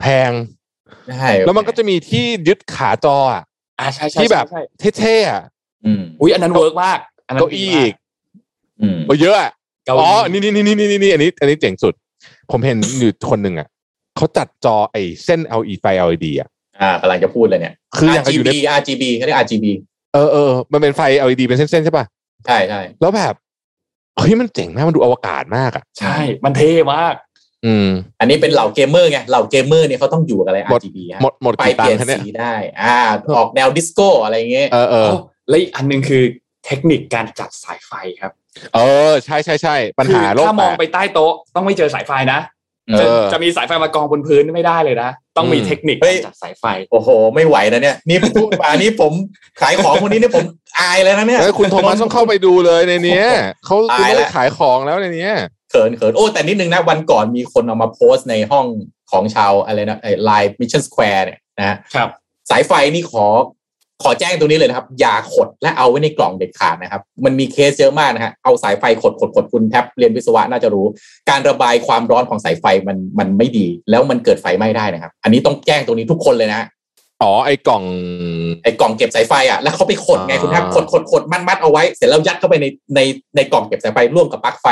[0.00, 0.32] แพง
[1.08, 3.42] ใช่แล้วมันก็จะมีที่ยึดขาจออะ
[3.80, 4.62] อ่าใช่ใช่ที่แบบใช่
[4.98, 5.42] เท่ๆอะ
[5.86, 7.92] อืมอุ้ยอันนั้น work มากอันนั้นเก้าอี้อีก
[8.80, 9.50] อืมโอ้เยอะอะ
[9.84, 11.94] อ๋อเก้าอี้นี่นี่นี่นี่นี่นี่อันนี้ อันนี้เจ๋งสุด
[12.50, 13.68] ผมเห็นอยู่คนหนึ่งอะ
[14.16, 16.48] เขาจัดจอไอ้เส้น LED ไฟ LED อะ
[16.82, 19.66] อ่ากำลังจะพูดเลยเนี่ย คืออย่างกับอยู่ใน RGB RGB เขาเรียก RGB
[20.14, 22.04] เออเออมันเป็นไฟ LED เป็นเส้นๆใช่ป่ะ
[22.46, 23.34] ใช่ใช่แล้วแบบ
[24.18, 27.14] เฮ้ยมันเจ๋งมากมันดูอวกาศมากอะใช่ มันเท่มาก
[27.66, 27.88] อืม
[28.20, 32.96] อันนี้เป็นเหล่าเกมเมอร์ไงเหล่าเกมเมอร์เนี่ยเขาต้องอยู่กับอะไรหมด RGB ฮะหมดหมดไฟกี่ตังค์คะเนี่ยเปลี่ยนสีได้ อ่า
[33.36, 35.16] ออกแนวดิสโก้อะไรเงี้ยเออเออโอ้
[35.48, 36.22] และอีกอันหนึงคือ
[36.66, 38.32] เทคนิคการจัดสายไฟครับ
[38.74, 38.78] เอ
[39.10, 42.40] อใช่ใช่ใช่ปัญหาคือโลกถ้ามองแตกไปใต้โต๊ะต้องไม่เจอสายไฟนะ
[42.88, 49.12] เอจะอจะมีสายไฟมากองบนพื้นไม่ได้เลยนะ ต้องมีอืมเทคนิคเฮ้กายรจัดสายไฟ โอ้โห ไม่ไหวนะเนี่ยนี่พูดมานี่ผม
[49.60, 50.44] ขายของคนนี้เนี่ยผม
[50.80, 53.26] อายเลยนะเนี่ยเออคุณโทมัสต้องเข้าไปดูเลยในเนี้ย
[53.66, 55.32] เขาตายคุณไม่ได้แล้วขายของแล้วในเนี้ย
[55.70, 58.66] เขินเขินโอ้แต่นิดนึงนะวันก่อนมีคนเอามาโพสต์ในห้อง
[59.10, 62.08] ของชาวอะไรนะไอ้ LINE Mission Square เนี่ยนะฮะครับ
[62.50, 63.26] สายไฟนี่ขอ
[64.02, 70.86] ขอแจ้งตรงนี้เลยนะครับ อย่าขดและเอาไว้ในกล่องเด็ดขาดนะครับ มันมีเคสเยอะมากนะฮะเอาสายไฟขดขดขดคุณแทบเรียนวิศวะน่าจะรู้
[71.30, 76.66] การระบายความร้อนของสายไฟมันมันไม่ดี แล้วมันเกิดไฟไหม้ได้นะครับ อันนี้ต้องแจ้งตรงนี้ทุกคนเลยนะฮะ
[77.22, 77.82] อ๋อไอ้กล่อง
[78.62, 83.00] ไอ้กล่องเก็บสายไฟอะแล้วเขาไปขดไงอ่าคุณแทบขดขดขดมัดมัดเอาไว้เสร็จแล้วยัดเข้าไปในใน
[83.36, 84.66] ในกล่องเก็บสายไฟร่วมกับปลั๊กไฟ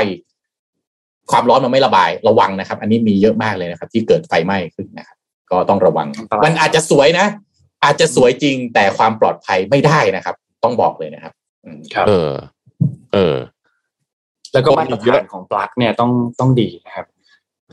[1.31, 5.17] ความร้อนมันไม่ระบายระวังนะครับ อันนี้มีเยอะมากเลยนะครับ ที่เกิดไฟไหม้ขึ้นนะครับ
[5.51, 7.27] ก็ต้องระวังอันตรายมันอาจจะสวยนะ
[7.85, 11.33] อาจจะสวยจริงแต่ความปลอดภัยไม่ได้นะครับ ต้องบอกเลยนะครับ
[11.65, 12.33] อืมครับ เออ
[13.15, 13.37] เออ
[14.53, 16.11] แล้วก็โอ้มาตรเยฐานอะของปลั๊กเนี่ยต้อง
[16.41, 17.07] ต้องดีนะครับ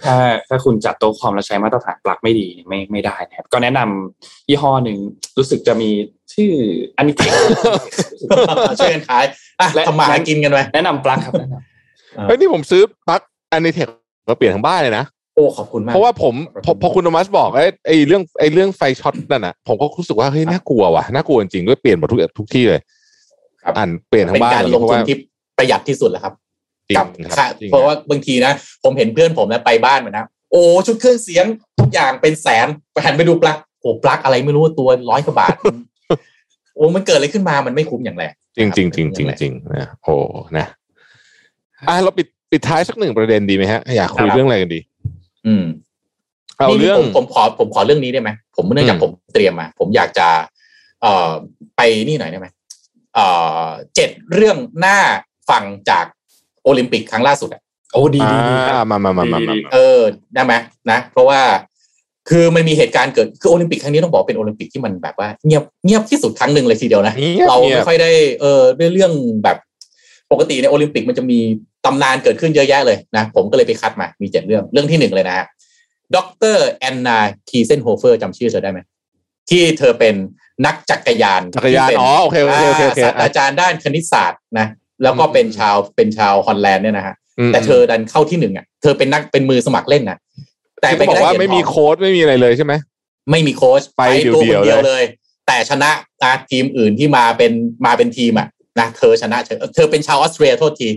[0.06, 0.15] ถ้า
[0.49, 4.98] ถ้าคุณจัดโต๊ะคอมแล้วใช้มาตรฐานปลั๊กไม่ดีเนี่ยไม่ไม่ได้นะครับ ก็แนะนำยี่ห้อหนึ่ง
[5.38, 5.90] รู้สึกจะมี
[6.34, 6.52] ชื่อ
[6.98, 7.14] อันนี้
[8.80, 9.26] ช่วยกันขาย
[9.60, 13.22] อะและทำมาหากินกันไปแนะนำปลั๊กครับแนะนำเฮ้ยนี่ผมซื้อปลั๊ก
[13.52, 13.88] อันในเทค
[14.30, 15.06] มาเปลี่ยนทั้งบ้านเลยนะ
[15.40, 16.36] โอ้ขอบคุณมากเพราะว่าผม
[16.66, 22.82] พอพอคุณโทมัสบอกไอ้ไอ้เรื่องไอ้เรื่องไฟช็อตนั่นน่ะผมก็รู้สึกว่าเฮ้ยน่ากลัวว่ะน่ากลัวจริงๆด้วยเปลี่ยนหมดทุกทุกที่เลย
[23.64, 25.18] ครับอ่านเปลี่ยนทั้เป็งนบ้านการเลยลงเพราะทุนว่าที่
[25.57, 26.34] ประหยัดที่สุดแล้วครับ
[26.90, 28.53] จริกับงคค่ารับจริงเพราะว่าบางทีนะ
[28.84, 31.45] ผมเห็นเพื่อนผมนะไปบ้านเหมือนนะโอ้ชุดเครื่องเสียง
[31.80, 35.56] ทุกอย่างเป็นแสนไปหันไปดูปลั๊กโอ้ปลั๊กอะไรไม่รู้ตัวร้อยกว่าบาท
[36.76, 40.16] โอ้มันเกิดอะไรขึ้นมามันไม่คุ้มอย่างแรงจริงจริงจริงจริงจริงนะโอ้
[40.57, 40.68] นะ
[41.90, 44.80] อะเราปิดปิดท้ายสักหนึ่งประเด็นดีไหมฮะ อยากคุยครับเรื่องอะไรกันดี
[45.48, 45.66] อืม
[46.57, 50.28] เอานี่เรื่องผมผมขอผมขอเรื่องนี้ได้ไหมผมเนื่องจากอืมผมเตรียมมา ผมอยากจะ
[51.02, 51.32] เอ่อ
[51.78, 52.48] ไปนี่หน่อยได้ไหม
[53.16, 53.26] เอ่
[53.64, 54.98] อเจ็ดเรื่องหน้า
[55.49, 56.06] ฟังจาก
[56.64, 57.61] โอลิมปิกครั้งล่าสุดอะ
[57.94, 59.99] โอ้ดีดีดีคอ่ารับมามามามาดีมาดีเออ
[60.34, 60.53] ได้ไหม
[60.91, 61.41] นะ เพราะว่า
[62.30, 68.11] คือมันมีเหตุการณ์เกิดคือโอลิมปิกครั้งนี้ต้องบอกเป็นโอลิมปิกที่มันแบบว่าเงียบเงียบที่สุดครั้งหนึ่งเลยทีเดียวนะเงียบเงียบเราไม่ค่อยได้
[68.41, 69.11] เออด้วยเรื่อง
[69.44, 69.57] แบบ
[70.32, 71.40] ปกติในโอลิมปิกมันจะมี
[71.85, 75.45] ตำนานเกิดขึ้นเยอะแยะเลยนะ ผมก็เลยไปคัดมา มีเจ็ดเรื่อง เรื่องที่หนึ่งเลยนะฮะ
[76.15, 76.18] ด
[76.56, 77.19] ร.แอนนา
[77.49, 78.80] คีเซนโฮเฟอร์จำชื่อเธอได้ไหม
[79.49, 80.15] ที่เธอเป็น
[80.65, 84.68] นักจักรยานจักรยานที่ป็อ๋อโอเคโอเคโอเคโอเคศาสตราจารย์ด้านคณิตศาสตร์นะ
[85.03, 87.15] แล้วก็เป็นชาวเป็นชาวฮอลแลนด์เนี่ยนะฮะ
[87.49, 90.18] มแต่เธอดันเข้าที่หนึ่งอะ เธอเป็นนักเป็นมือสมัครเล่นนะ
[90.81, 92.73] แต่ที่ไปเขาบอกว่าด้เหรีไม่ยญทมีองโค้ดไม่มีอะไรเลยใช่ไหม
[93.31, 94.01] ไม่มีโค้ชไป
[94.34, 95.03] ตัวเดี่คยวนๆเดียวเลยเลย
[95.47, 95.91] แต่ชนะ
[96.23, 97.51] นะทีมอื่นที่มาเป็น
[97.85, 98.47] มาเป็นทีมอะ
[98.80, 100.89] นะ เธอชนะเธอเธอเป็นชาวออสเตรียโทษที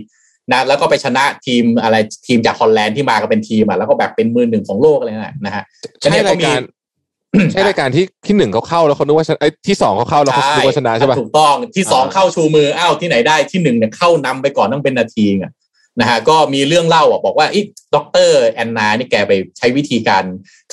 [0.51, 1.95] นะแล้วก็ไปชนะทีมอะไร
[2.27, 5.63] ทีมจากฮอลแลนด์ที่มากันเป็นทีมอะแล้วก็แบบเป็นมือหนึ่งของโลกอะไรนะนะฮะ
[5.99, 15.51] ใช่เนี่ยรายการมีใช่รายการที่ที่หนึ่งเขาเข้าแล้วเขานึกว่าชนะไอ้ยที่สองเขาเข้าแล้วเขานึกว่าชนะใช่ป่ะถูกต้องที่สองอ่าเข้าชูมืออ้าวที่ไหนได้ที่หนึ่งเนี่ยเข้านำไปก่อนต้องเป็นนาทีอะ
[15.99, 17.61] นะฮะก็มีเรื่องเล่าอะบอกว่าอี
[17.95, 20.23] ด็อกเตอร์แอนนานี่แกไปใช้วิธีการ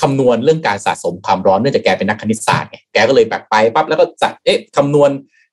[0.00, 5.10] คำนวณเรื่องการสะสมความร้อนเนื่องจากแกเป็นนักคณิตศาสตร์ไงแกก็เลยแบบไปปั๊บแล้วก็จัดเอ๊ะคำนวณ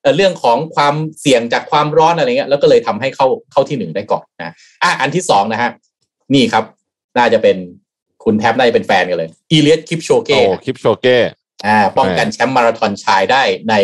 [0.08, 4.54] เอ่อเรื่องของความเสี่ยงจากความร้อนอะไรเงี้ยแล้วก็เลยทำให้เข้าเข้าที่หนึ่งได้ก่อนนะ
[4.84, 5.72] อะอันที่สองนะฮะ
[6.34, 6.64] นี่ครับ
[7.18, 7.58] น่าจะเป็น
[8.24, 11.18] คุณแทบน่าจะเป็นแฟนกันเลยเอเลียดคิปโชเก้โอ้คิปโชเก้
[11.66, 13.76] อ่าป้องกันแชมป์มาราธอนชายได้ใน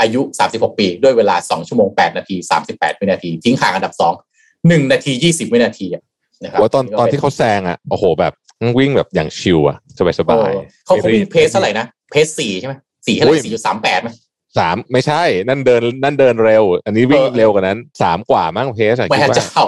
[0.00, 2.36] อายุ 36 ปี ด้วยเวลา 2 ชั่วโมง 8 นาที
[2.68, 6.02] 38 วินาที ทิ้งห่างอันดับ 2 1 นาที 20 วินาทีอะ
[6.42, 8.32] นะครัว่าตอนตอนที่เขาแซงอะโอ้โหแบบ
[8.78, 12.74] วิ่งแบบอย่างชิลอะสบายสบายโอ้เขาเขาวิ่งเพสเท่าไหร่นะ เพสสี่ใช่ไหม
[13.06, 14.08] สี่เท่าไหร่สี่จุดสามแปดไหม
[14.56, 19.64] สามไม่ใช่ นั่นเดินนั่นเดินเร็ว อันนี้วิ่งเออเร็วกว่านั้นสามกว่ามั้งเพสอะแม่คิดว่าเจ้า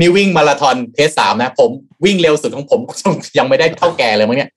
[0.00, 1.70] นี่วิ่งมาราธอนเพสสามนะ ผม
[2.04, 2.80] วิ่งเร็วสุดของผม
[3.38, 4.50] ยังไม่ได้เท่าแกเลยมั้งเนี่ย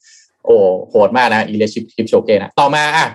[0.46, 0.58] โอ้
[0.90, 3.08] โหดมากนะ อีเลชิปชิปโชเกนะต่อมาอะ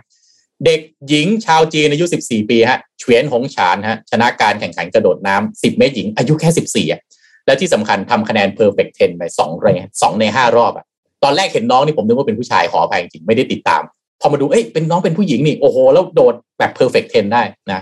[0.67, 7.01] เด็กหญิงชาวจีนอายุ 14 ปีฮะเฉวียนหงฉานฮะชนะการแข่งขันกระโดดน้ำ10 เมตรหญิง อายุแค่ 14อะ
[7.47, 9.69] และที่สำคัญทำคะแนน perfect 10ไป2ใน
[10.01, 10.85] 2ใน 5 รอบอะ
[11.25, 13.83] ตอนแรกเห็นน้องนี่ผมนึกว่าเป็นผู้ชายขออภัยจริงๆไม่ได้ติดตาม
[14.21, 17.43] พอมาดูเอ้ยเป็นน้องเป็นผู้หญิงนี่โอ้โหแล้วโดดแบบ perfect 10ได้
[17.73, 17.81] นะ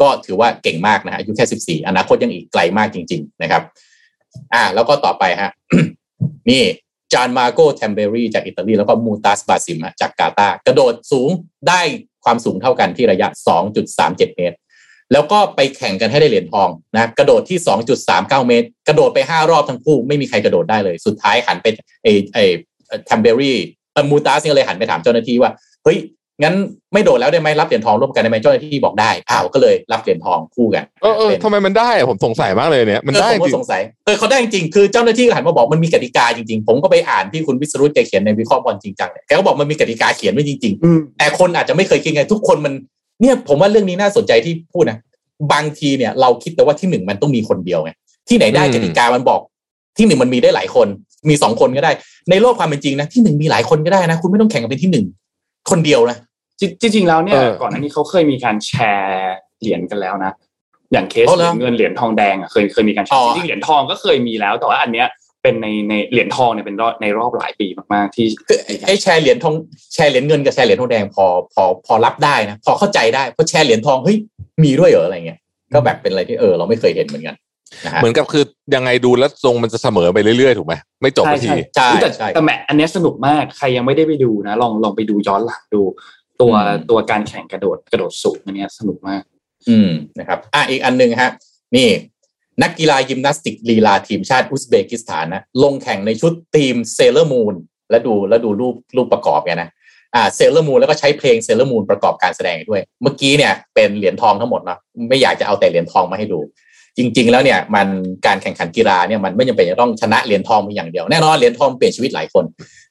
[0.00, 3.62] ก็ถือว่าเก่งมากนะฮะอายุแค่14อนาคตยังอีกไกลมากจริง ๆ นะครับ
[4.54, 5.50] อ่า แล้วก็ต่อไปฮะ
[6.50, 6.62] นี่
[7.12, 11.30] จานมาโกแทมเบอรี่จากอิตาลีแล้วก็มูตัสบาซิมจากกาตากระโดดสูง
[11.68, 11.80] ได้
[12.24, 13.28] ความสูงเท่ากันที่ระยะ
[13.82, 14.56] 2.37 เมตร
[15.12, 17.58] แล้วก็ไปแข่งกันให้ได้เหรียญทองนะกระโดดที่
[18.02, 21.66] 2.39 เมตร กระโดดไป 5 รอบทั้งคู่ ไม่มีใครกระโดดได้เลย สุดท้ายหันไป
[22.02, 22.38] ไอไอ
[23.06, 23.58] แทมเบอรี่
[24.10, 25.50] มูตัสเนี่ยเลยหันไปถามเจ้าหน้าที่ว่า
[25.84, 25.98] เฮ้ย
[26.42, 26.54] งั้น
[26.92, 42.72] ไม่โดดแล้วได้ไหมรับเหรียญทองร่วมกันได้ไหมเจ้าหน้าที่บอกได้อ้าวก็เลยรับเหรียญทองคู่กันเออเออเป็นทำไมมันได้อะผมสงสัยมากเลยเนี่ยมันเออได้ผมจก็ริงสงสัยเออเขาได้จริงๆคือเจ้าหน้าที่ก็หันมาบอกมันมีกติกาจริงๆ ผมก็ไปอ่านที่คุณวิศรุตแกเขียนในวิเคราะห์บอลจริงจังเนี่ยแกก็บอกมันมีกติกาเขียนไว้จริงๆ แต่คนอาจจะไม่เคยคิดไงทุกคนมัน
[43.20, 44.98] เนี่ยผมว่าเรื่องนี้น่าสนใจที่พูดนะ
[45.52, 47.90] บางทีเนี่ยเราคิดแต่ว่าที่หนึ่งมันต้องมีคนเดียวไง
[48.28, 49.40] ที่ไหนได้อืมกติกามันบอก
[49.98, 50.88] ที่หนึ่งมันมีได้หลายคน
[51.28, 51.92] มีสองคนก็ได้
[52.30, 55.06] ในโลกความเป็นจริงนะที่หนึ่งมีหลายคนก็ได้นะ คุณไม่ต้องแข่งกันเป็นที่หนึ่ง
[55.70, 56.18] คนเดียวนะ
[56.60, 60.32] จริงจริงๆแล้วเนี่ยเออก่อนหน้านี้เขาเคยมีการแชร์เหรียญกันแล้วนะ
[60.92, 65.06] อย่างเคสอ๋อเหรอเหรียญเงินเหรียญทองแดงอะเคยเคยมีการแชอ๋ร์อจริงๆเหรียญทองก็เคยมีแล้ว แต่ว่าอันเนี้ย
[65.42, 69.54] เป็นในในเหรียญทองเนี่ยเป็นรอบในรอบหลายปีมากๆ ที่คือไอ้ไอ้แชร์เหรียญทอง
[69.94, 74.16] แชร์เหรียญเงินกับแชร์เหรียญทองแดงพอพอพอรับได้นะพอเข้าใจได้เพราะแชร์เหรียญทองเฮ้ย
[74.64, 75.38] มีด้วยเหรออะไรเงี้ย
[75.74, 77.41] ก็แบบเป็นอะไรที่เออเราไม่เคยเห็นเหมือนกันนะฮะ
[77.96, 78.44] เหมือนกับคือ
[78.74, 85.82] ยังไงดูแล้วทรงมันจะเสมอไปเรื่อยๆ ถูกไหมไม่จบสักทีใช่อุ๊ยแต่ใช่แต่แมตช์อันเนี้ยสนุกมากใครยังไม่ได้ไปดูนะ ลองลองไปดูย้อนหลังดู
[86.40, 89.22] ตัวอืมตัวการแข่งกระโดดกระโดดสูงอันเนี้ยสนุกมาก
[89.68, 91.30] อืมนะครับ อะอีกอันหนึ่งฮะ
[91.76, 91.88] นี่
[92.62, 97.54] นักกีฬายิมนาสติกลีลาทีมชาติอุซเบกิสถานนะลงแข่งในชุดทีมเซเลอร์มูน
[97.90, 99.70] แล้วดูแล้วดูรูปรูปประกอบกันนะ
[100.14, 104.78] อ่าเซเลอร์มูนแล้วก็ใช้เพลงเซเลอร์มูนประกอบการแสดงด้วย เมื่อกี้เนี่ยเป็นเหรียญทองทั้งหมดเนาะ
[105.08, 106.40] ไม่อยากจะเอาแต่เหรียญทองมาให้ดู
[106.96, 107.88] จริง ๆ แล้วเนี่ยมัน
[108.26, 112.44] การแข่งขันกีฬาเนี่ยมันไม่จำเป็นจะต้องชนะเหรียญทองเพียงอย่างเดียวแน่นอนเหรียญทองเปลี่ยนชีวิตหลายคน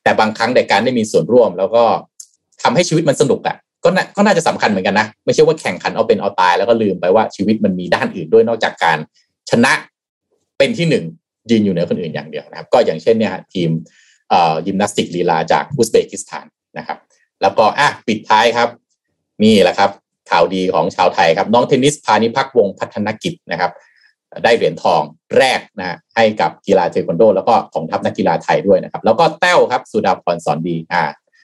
[0.03, 1.83] แต่บางครั้งแต่การได้มีส่วนร่วม แล้วก็
[2.63, 8.97] ทำให้ชีวิตมันสนุกอะก็น่าก็น่าจะสำคัญเหมือนกันนะ ไม่ใช่ว่าแข่งขันเอาเป็นเอาตาย แล้วก็ลืมไปว่าชีวิตมันมีด้านอื่นด้วยนอกจากการ
[9.49, 9.73] ชนะ
[10.57, 11.05] เป็นที่หนึ่ง
[11.49, 13.69] ยืนอยู่เหนือคนอื่นอย่างเดียวนะครับ ก็อย่างเช่นเนี่ยฮะทีม
[14.29, 16.45] เอ่อยิมนาสติกลีลาจากอุซเบกิสถาน
[16.77, 16.97] นะครับ
[17.41, 18.69] แล้วก็อะปิดท้ายครับ
[19.43, 19.89] นี่แหละครับ
[20.31, 23.71] ข่าวดีของชาวไทยครับ น้องเทนนิสพานิพักวงพัฒนกิจนะครับ
[24.43, 25.01] ได้เหรียญทอง
[25.37, 31.03] แรกนะฮะให้กับกีฬาเทควันโด แล้วก็ของทัพนักกีฬาไทยด้วยนะครับ แล้วก็แต้วครับสุดาพรสอนดีอ่า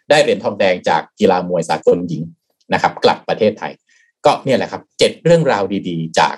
[0.09, 2.23] ได้เหรียญทองแดงจากกีฬามวยสากลหญิง
[2.73, 3.71] นะครับ กลับประเทศไทย
[4.25, 6.35] ก็เนี่ยแหละครับเจ็ดเรื่องราวดีๆ จาก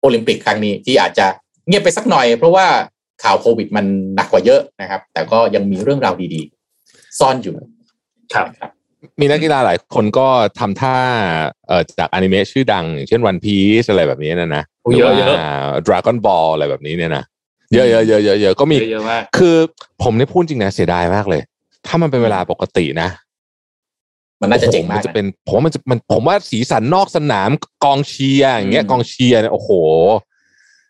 [0.00, 1.26] โอลิมปิกครั้งนี้ที่อาจจะ
[1.66, 2.66] เงียบไปสักหน่อย เพราะว่า
[3.22, 7.56] ข่าวโควิดมันหนักกว่าเยอะนะครับ แต่ก็ยังมีเรื่องราวดีๆ ซ่อนอยู่
[8.34, 8.70] ครับนะครับ
[9.20, 10.26] มีนักกีฬาหลายคนก็
[10.58, 10.94] ทำท่า
[11.68, 15.36] เอ่อจากอนิเมะชื่อดัง อย่างเช่นวันพีซอะไรแบบนี้นะนะโอ้เยอะเยอะ
[15.86, 17.24] ดราก้อนบอลอะไรแบบนี้เนี่ยนะ
[17.74, 19.56] เยอะเยอะเยอะเยอะเยอะก็มีเยอะๆมากคือ
[20.02, 21.42] ผมเนี่ยพูดจริงนะเสียดายมากเลย
[21.86, 23.08] ถ้ามันเป็นเวลาปกตินะ
[24.40, 27.50] มันน่าจะเจ๋งมากโอ้โหนจะนะเป็นผมว่ามันจะมันผมว่าสีสันนอกสนาม
[27.84, 29.70] กองเชียร์อย่างเงี้ยอืมกองเชียร์เนี่ยโอ้โห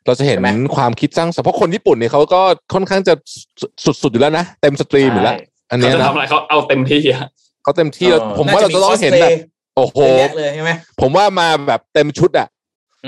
[0.07, 2.41] เราจะเห็นใช่ไหมความคิดสร้างสรรค์เพราะคนญี่ปุ่นเนี่ยเขาก็
[2.75, 3.15] ค่อนข้างจะ
[4.03, 5.37] สุดๆอยู่แล้วนะเต็ม steam อยู่แล้ว
[5.71, 7.29] อันเขาเนี้ยจะนะทำอะไรเขาเอาเต็มที่อะ
[7.69, 9.31] เขาเต็มที่แล้วผมว่าเราจะต้องเห็นแบบ
[9.77, 10.71] โอ้โหเยอะแยะเลยใช่ไหม
[11.01, 12.49] ผมว่ามาแบบเต็มชุดอะ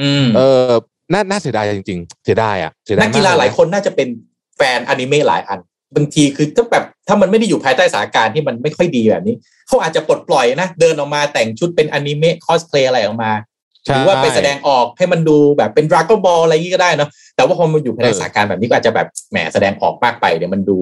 [0.00, 0.70] อืมเออ
[1.12, 4.08] น่าน่าเสียดายจริงๆ เสียดายอะเสียดายนักกีฬาหลายคนน่าจะเป็น
[4.56, 5.58] แฟนอนิเมะหลายอัน
[5.96, 9.34] บางทีคือถ้าแบบถ้ามันไม่ได้อยู่ภายใต้สถานการณ์ที่มันไม่ค่อยดีแบบนี้
[9.68, 20.78] เขาอาจจะปลดปล่อยนะ เดินออกมาแต่งชุดเป็นอนิเมะคอสเพลย์อะไรออกมาใช่หรือว่าไปแสดงออกให้มันดูแบบเป็นดราก้อนบอลอะไรอย่างนี้ก็ได้เนอะแต่ว่าพอมันอยู่ภายใต้สถานการณ์แบบนี้ก็อาจจะแบบแหมแสดงออกมากไปเดี๋ยวมันดู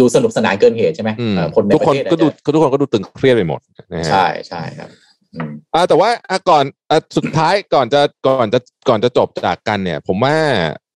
[0.00, 3.60] ดูสนุกสนานเกินเหตุใช่ไหมอืมเออคนในทุกประคนเทศก็ดูอาจจะทุกคนก็ดูตึงเครียดไปหมด
[3.92, 4.90] นะฮะใช่ใช่ครับ
[5.34, 8.58] อืมอ่าแต่ว่าอะก่อนอะสุดท้ายก่อนจะก่อนจะ
[8.88, 10.36] ก่อนจะจบจากกันเนี่ย ผมว่า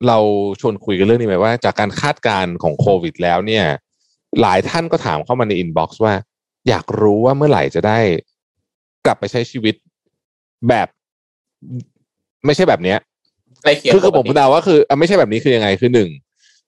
[0.07, 0.17] เรา
[0.61, 3.65] ชวนคุยกันเรื่องนี้ไหมว่า จากการคาดการณ์ของโควิด แล้วเนี่ย
[4.41, 6.13] หลายท่านก็ถามเข้ามาในอินบ็อกซ์ว่า
[6.69, 7.99] อยากรู้ว่าเมื่อไหร่จะได้
[9.05, 9.75] กลับไปใช้ชีวิต
[10.69, 10.87] แบบ
[12.45, 12.97] ไม่ใช่แบบเนี้ย
[13.63, 16.09] ใกล้เคียงคือคือผมปกติเดาว่าคืออะไม่ใช่แบบนี้คือยังไงคือหนึ่ง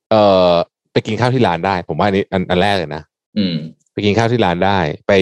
[0.09, 0.53] เอ่อ
[0.93, 3.03] ไปกินข้าวที่ร้านได้ ผมว่าอันนี้อันอันแรกเลยนะ
[3.37, 3.55] อืม
[3.93, 5.13] ไปกินข้าวที่ร้านได้ ไป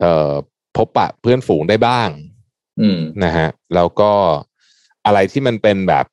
[0.00, 0.32] เอ่อ
[0.76, 2.08] พบปะเพื่อนฝูงได้บ้าง
[2.80, 4.12] อืมนะฮะแล้วก็
[5.06, 6.04] อะไรที่มันเป็นแบบ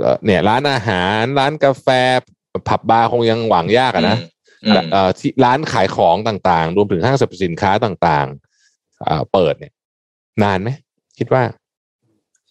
[0.00, 1.88] เอ่อเนี่ย ร้านอาหาร ร้านกาแฟ
[2.68, 4.18] ผับบาร์คงยังหวังยากอะนะ
[4.64, 9.72] อืมเอ่อที่ร้านขายของต่างๆ รวมถึงห้างสรรพสินค้าต่างๆเอ่อเปิดเนี่ย
[10.42, 10.70] นานไหม
[11.18, 11.42] คิดว่า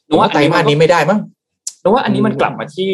[0.07, 1.19] นึกว่าไตรมาสนี้ไม่ได้มั้ง
[1.83, 2.89] นึกว่าอันนี้มันกลับมาที่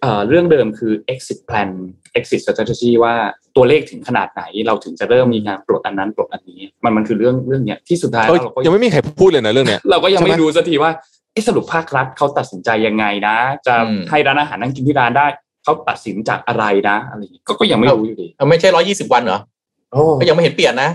[0.00, 1.70] เอ่อเรื่องเดิมคือ exit plan
[2.18, 3.14] exit strategy ว่า
[3.56, 10.90] ตัวเลขถึงขนาดไหน เราถึงจะเริ่มมีการปลดอันนั้นปลดอันนี้ มันมันคือเรื่องเรื่องเนี้ยที่สุดท้ายเอ้ยเราก็ยังไม่มีใครพูดเลยนะเรื่องเนี้ยเราก็ยังไม่ใช่ไหมรู้สักทีว่า
[11.32, 13.36] เอ๊ะสรุปภาครัฐเขาตัดสินใจยังไงนะ
[13.66, 15.26] จะอืมให้ร้านอาหารนั่งกินที่ร้านได้
[15.64, 19.38] เขาตัดสินจากอะไรนะอะไรอย่างงี้ก็ก็ยังไม่รู้อยู่ดีเอาไม่ใช่ร้อยี่สิบวันเหรอ
[19.92, 20.90] โอ้ก็ยังไม่เห็นเปลี่ยนนะ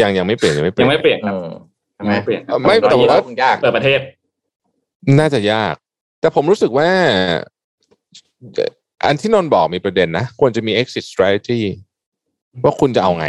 [0.00, 1.36] ยังยังไม่เปลี่ยนยังไม่เปลี่ยัยงไม่เปลี่ยนคเอรับเอ
[1.96, 4.00] อยังไม่เปลี่ยนเออไม่แต่ว่าคงยากเปิดประเทศ
[5.18, 5.74] น่าจะยาก
[6.20, 6.88] แต่ผมรู้สึกว่า
[9.04, 11.60] อันที่นนท์บอกมีประเด็นนะ ควรจะมี exit strategy
[12.64, 13.26] ว่าคุณจะเอาไง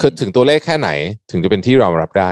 [0.00, 0.90] คือถึงตัวเลขแค่ไหน
[1.30, 2.30] ถึงจะเป็นที่รองรับได้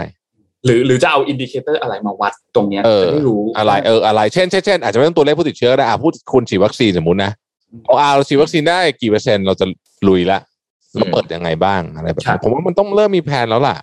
[0.64, 7.30] หรือหรือจะเอา indicator อะไรมาวัดตรงเนี้ยเออจะได้รู้อะไรเอออะไรเช่นเช่นเช่นอาจจะไม่ต้องตัวเลขผู้ติดเชื้อก็ได้อะพูดคุณฉีดวัคซีนสมมตินะ
[7.84, 9.66] เอาอะเราฉีดวัคซีนได้กี่เปอร์เซ็นต์เราจะ
[10.08, 10.38] ลุยละ
[10.96, 13.76] เราเปิดยังไงบ้างอะไรแบบนี้ผมว่ามันต้องเริ่มมีแผนแล้วล่ะ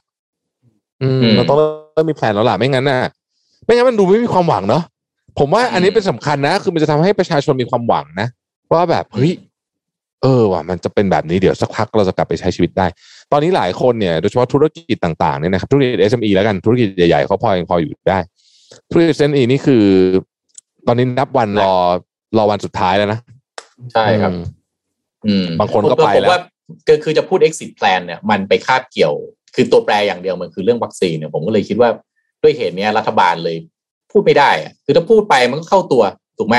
[1.03, 2.97] อืมอืมเราต้องเริ่มมีแผนแล้วล่ะไม่งั้นน่ะ
[3.65, 4.83] ไม่งั้นมันดูไม่มีความหวังเนาะ
[5.39, 8.27] ผมว่าอันนี้เป็นสำคัญนะ คือมันจะทำให้ประชาชนมีความหวังนะ
[8.73, 9.31] ว่าแบบเฮ้ย
[10.23, 12.87] เออว่ะมันจะเป็นแบบนี้เดี๋ยวสักพักเราจะกลับไปใช้ชีวิตได้
[13.31, 18.19] ตอนนี้หลายคนเนี่ยโดยเฉพาะธุรกิจต่างๆเนี่ยนะครับธุรกิจ SME แล้วกันธุรกิจใหญ่ๆเขาพอยังพออยู่ได้
[18.91, 19.83] ธุรกิจ SME นี่คือ
[20.87, 21.73] ตอนนี้นับวันรอ
[22.37, 23.19] รอวันสุดท้ายแล้วนะ
[23.93, 24.43] ใช่ครับ อืม
[25.27, 26.41] อืมบางคนก็ไปผมแล้วว่า
[26.87, 29.13] คือคือจะพูด exit plan เนี่ยมันไปคาบเกี่ยว
[29.55, 31.89] คือตัวแปรอย่างเดียวมันคือเรื่องวัคซีนเนี่ยผมก็เลยคิดว่า
[32.41, 33.57] ด้วยเหตุเนี้ยรัฐบาลเลย
[34.13, 36.03] พูดไม่ได้อะคือถ้าพูดไปมันก็เข้าตัว
[36.37, 36.55] ถูกไหม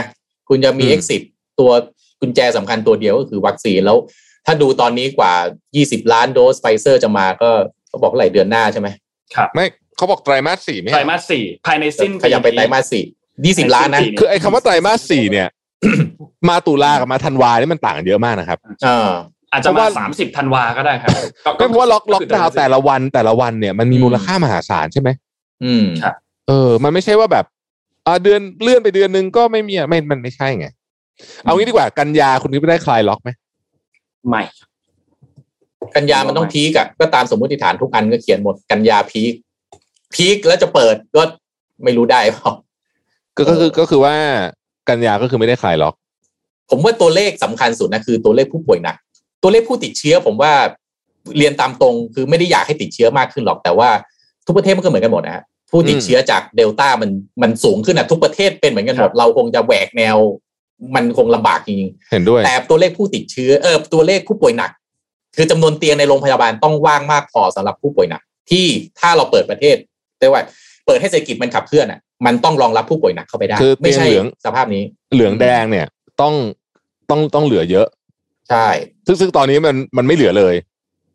[0.48, 1.22] คุณจะมีอืม exit
[1.60, 1.70] ตัว
[2.20, 3.96] กุญแจสำคัญตัวเดียวก็คือวัคซีนแล้ว
[4.46, 5.32] ถ้าดูตอนนี้กว่า
[5.74, 7.50] 20 ล้านโดสไฟเซอร์จะมาก็
[7.88, 8.88] เขาบอกเท่าไหร่เดือนหน้าใช่ไหม
[9.54, 9.66] ไม่
[9.96, 13.04] เขาบอกไตรมาสสี่ไม่ไตรใช่มาสสี่ภายในสิ้นขยับไปไตรมาสสี่
[13.44, 15.48] ยี่สิบล้านนะสิ้ปีคือไอ้คำว่าไตรมาสสี่เนี่ย
[16.48, 19.10] มาตุลากับมาธันวานี่มันต่างกันเยอะมากนะครับเออ
[19.52, 21.10] อาจจะเพราะมาว่าสามสิบธันวาก็ได้ครับ
[21.58, 25.08] ไม่เพราะว่าล็อกล็อกดาวน์แต่ละวันแต่ละวันเนี่ยมันมีมูลค่ามหาศาลใช่ไหม
[25.64, 25.84] อืม
[26.48, 27.44] เออ มันไม่ใช่ว่าแบบ
[28.06, 30.66] อ่าเดือนเลื่อนไปเดือนหนึ่งก็ไม่มีอะไม่มันไม่ใช่ไง
[31.44, 33.30] เอางี้ดีกว่ากันยาคุณคิดว่าได้คลายล็อกไหม
[34.28, 34.42] ไม่
[35.94, 39.32] กันยามันต้องพีกอะก็ตามสมมติฐานทุกอันก็เขียนหมดกันยาพีก
[40.14, 41.22] พีกแล้วจะเปิดก็
[41.84, 42.52] ไม่รู้ได้เปล่า
[43.36, 44.14] ก็ก็คือก็คือว่า
[44.88, 45.94] กันยาก็คือไม่ได้คลายล็อก
[46.70, 48.96] ผมว่าตัวเลขสำคัญสุดนะคือตัวเลขผู้ป่วยหนัก
[49.42, 50.52] ตัวเลขผู้ติดเชื้อ ผมว่า
[51.36, 53.88] เรียนตามตรงคือไม่ได้อยากให้ติดเชื้อมากขึ้นหรอกแต่ว่า
[54.46, 57.10] ทุกประเทศมันก็เหมือนกันหมดนะฮะ ผู้ติดเชื้อจากเดลต้ามัน
[57.42, 60.16] มันสูงขึ้นอะทุกประเทศเป็นเหมือนกันหมดเราคงจะแหวกแนว
[60.94, 64.70] มันคงลำบากจริงๆเห็นด้วย แต่ตัวเลขผู้ติดเชื้อเออตัวเลขผู้ป่วยหนัก
[65.36, 68.66] คือจำนวนเตียงในโรงพยาบาลต้องว่างมากพอสำหรับผู้ป่วยหนัก ที่
[69.00, 69.76] ถ้าเราเปิดประเทศ
[70.18, 70.42] ได้ว่า
[70.86, 74.82] เปิดให้เศรษฐกิจมันขับเคลื่อนอะ มันต้องรองรับผู้ป่วยหนักเข้าไปได้คือเตียงไม่ใช่เหลืองสภาพนี้
[75.14, 75.86] เหลืองแดงเนี่ย
[76.20, 76.34] ต้อง
[77.10, 77.86] ต้องต้องเหลือเยอะ
[78.50, 78.66] ใช่
[79.06, 80.54] ซึ่งซึ่งตอนนี้มันมันไม่เหลือเลย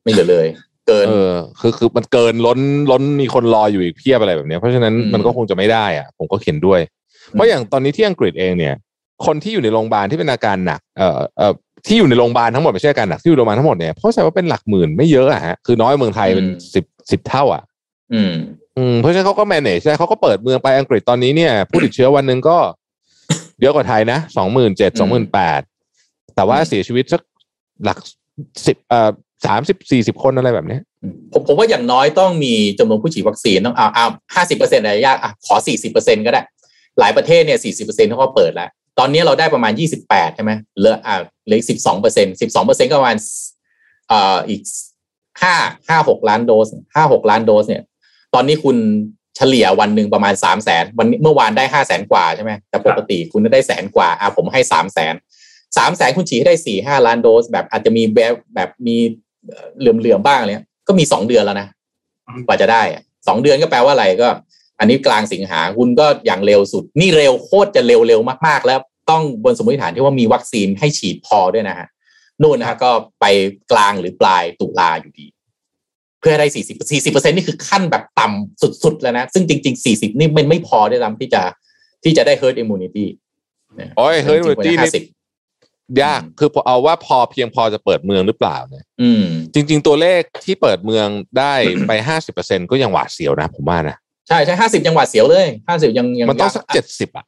[0.04, 0.48] ไม่เหลือเลย
[0.90, 2.60] เกินเออคือคือมันเกินล้น
[2.92, 6.80] ล้นมีคนรออยู่อีกเพียบอะไรแบบเนี้ยเพราะฉะนั้นอืมมันก็คงจะไม่ได้อะ ผมก็เห็นด้วย
[7.32, 8.74] เพราะอย่างตอนนี้ที่อังกฤษเองเนี่ย
[9.26, 11.54] คนที่อยู่ในโรงพยาบาลที่เป็นอาการหนักเอ่อเอ่อ
[11.88, 17.64] ที่อยู่ในโรงพยาบาลทั้งหมดไม่ใช่อาการหนักที่อยู่ในโรงพยาบาลทั้งหมดเนี่ยเพราะใช่ว่าเป็นหลักหมื่นไม่เยอะอะฮะคือน้อยเมืองไทยเป็นสิบสิบเท่าอะ
[18.14, 18.34] อืม
[18.78, 22.58] อืมเพราะฉะนั้นเขาก็ manage ได้เขาก็เปิดเมืองไปอังกฤษตอนนี้เนี่ยผู้ติดเชื้อวันหนึ่งก็
[23.62, 25.62] เยอะกว่าไทยนะสองหมื่นเจ็ดสองหมื่นแปด
[26.36, 27.22] แต่ว่าเสียชีวิตสัก
[27.84, 27.98] หลัก
[28.66, 29.12] สิบเอ่อ
[29.46, 30.78] สามสิบสี่สิบคนอะไรแบบนี้
[31.34, 34.06] ผมผมว่าอย่างน้อยต้องมีจำนวนผู้ฉีดวัคซีนต้องเอาเอา
[34.36, 36.42] ห้าสิบเปอร์เซ็นต์อะไรยากอะขอสี่สิบเปอร์เซ็นต์ก็ได้
[37.00, 43.18] หลายประเทศเนี่ยสี่สิบเปอร์เซ็นต์เขาก็เปิดแล้ว ตอนนี้เราได้ประมาณยี่สิบแปดใช่ไหมเหลืออ่าเหลือสิบสองเปอร์เซ็นต์สิบสองเปอร์เซ็นต์ก็ประมาณ
[44.10, 44.62] เอ่ออีก
[45.42, 45.56] ห้า
[45.90, 47.84] ห้าหกล้านโดสห้าหกล้านโดสเนี่ย
[48.34, 48.78] ตอนนี้คุณ
[49.38, 55.16] เฉลี่ยวันหนึ่งประมาณสามแสนวันเมื่อวานได้ห้าแสนกว่าใช่ไหมแต่ปกติคุณได้แสนกว่าอะผมให้สามแสน
[55.78, 58.98] สามแสนคุณฉีดให้ได้สี่ห้าล้านโดส แบบอาจจะมีแบบแบบมี
[59.80, 61.68] เหลื่อมเหลื่อมๆบ้างอะไรเลยก็มีสองเดือนแล้วนะ
[62.48, 64.28] กว่าจะได้อะสองเดือนก็แปลว่าอะไรก็
[64.80, 68.80] อันนี้กลางสิงหาคุณก็อย่างเร็วสุด นี่เร็วโคตรจะเร็วเร็วมากๆ แล้ว
[69.10, 71.88] ต้องบนสมมติฐานที่ว่ามีวัคซีนให้ฉีดพอด้วยนะฮะ
[72.42, 72.92] นู่นนะฮะก็
[73.22, 73.26] ไป
[73.72, 75.28] กลางหรือปลายตุลาอยู่ดี
[76.20, 81.42] เพื่อให้ได้สี่สิบสี่สิบเปอร์เซ็นนี่คือขั้นแบบต่ำสุดๆ แล้วนะ ซึ่งจริงๆสี่สิบนี่มันไม่พอด้วยซ้ำที่จะ
[82.04, 83.06] ที่จะได้ herd immunity
[83.98, 85.04] โอ้ย herd immunity ห้านี่สิบ
[86.04, 91.08] ยากคือเอาว่าพอเพียงพอจะเปิดเมืองหรือเปล่าเนี่ยอืมจริง ๆ ตัวเลขที่เปิดเมือง
[91.40, 91.54] ได้
[91.88, 93.98] ไปห้าสิบเปอร์เซ็นก็ยังหวาดเสียวนะผมว่านะ
[94.28, 97.26] ใช่ใช่ห้าสิบจังหวัดเสียวเลยห้าสิบยังยังมันต้องสักยาเจ็ดสิบอะ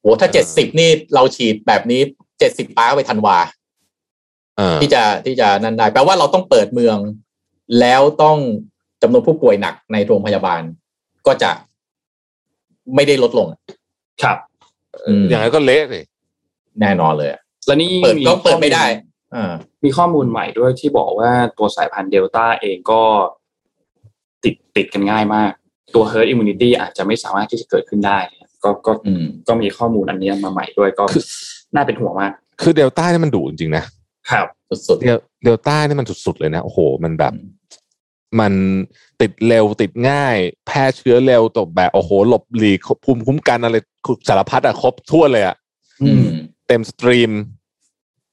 [0.00, 2.00] โหถ้าเจ็ดสิบนี่เราฉีดแบบนี้
[2.38, 3.38] เจ็ดสิบป้าไปธันวา
[4.58, 6.98] เออที่จะที่จะนั่นได้แปลว่าเราต้องเปิดเมือง
[7.80, 8.36] แล้วต้อง
[9.02, 10.62] จำนวนผู้ป่วยหนักในโรงพยาบาล
[11.26, 11.50] ก็จะ
[12.94, 13.46] ไม่ได้ลดลง
[14.22, 14.38] ครับ
[15.06, 16.04] อืมอย่างนั้นก็เละเลย
[16.80, 18.84] แน่นอนเลยอะ และนี่เปิดก็เปิดข้อลไม่ได้
[19.34, 19.52] อ่า
[19.84, 23.02] มีข้อมูลใหม่ด้วยที่บอกว่าตัวสายพันธุ์เดลต้าเองก็
[24.44, 25.50] ติดติดกันง่ายมาก
[25.94, 31.04] ตัว herd immunity อาจจะไม่สามารถที่จะเกิดขึ้นได้เนี่ยก็ก็อืมก็มีข้อมูลอันเนี้ยมาใหม่ด้วยก็
[31.74, 32.32] น่าเป็นห่วงมาก
[32.62, 33.84] คือเดลต้านี่มันดุจริงๆนะ
[34.30, 34.46] ครับ
[34.86, 37.54] สุดเดลเดลต้านี่มันสุดๆเลยนะโอ้โห มันแบบอืม
[38.40, 38.52] มัน
[39.20, 40.36] ติดเร็วติดง่าย
[40.66, 43.76] แพร่เชื้อเร็วตบแบบโอ้โหหลบหลีกภูมิคุ้มกันอะไร
[44.28, 46.33] สารพัดอะครบทั่วเลยอะๆอืม
[46.68, 47.30] เต็ม steam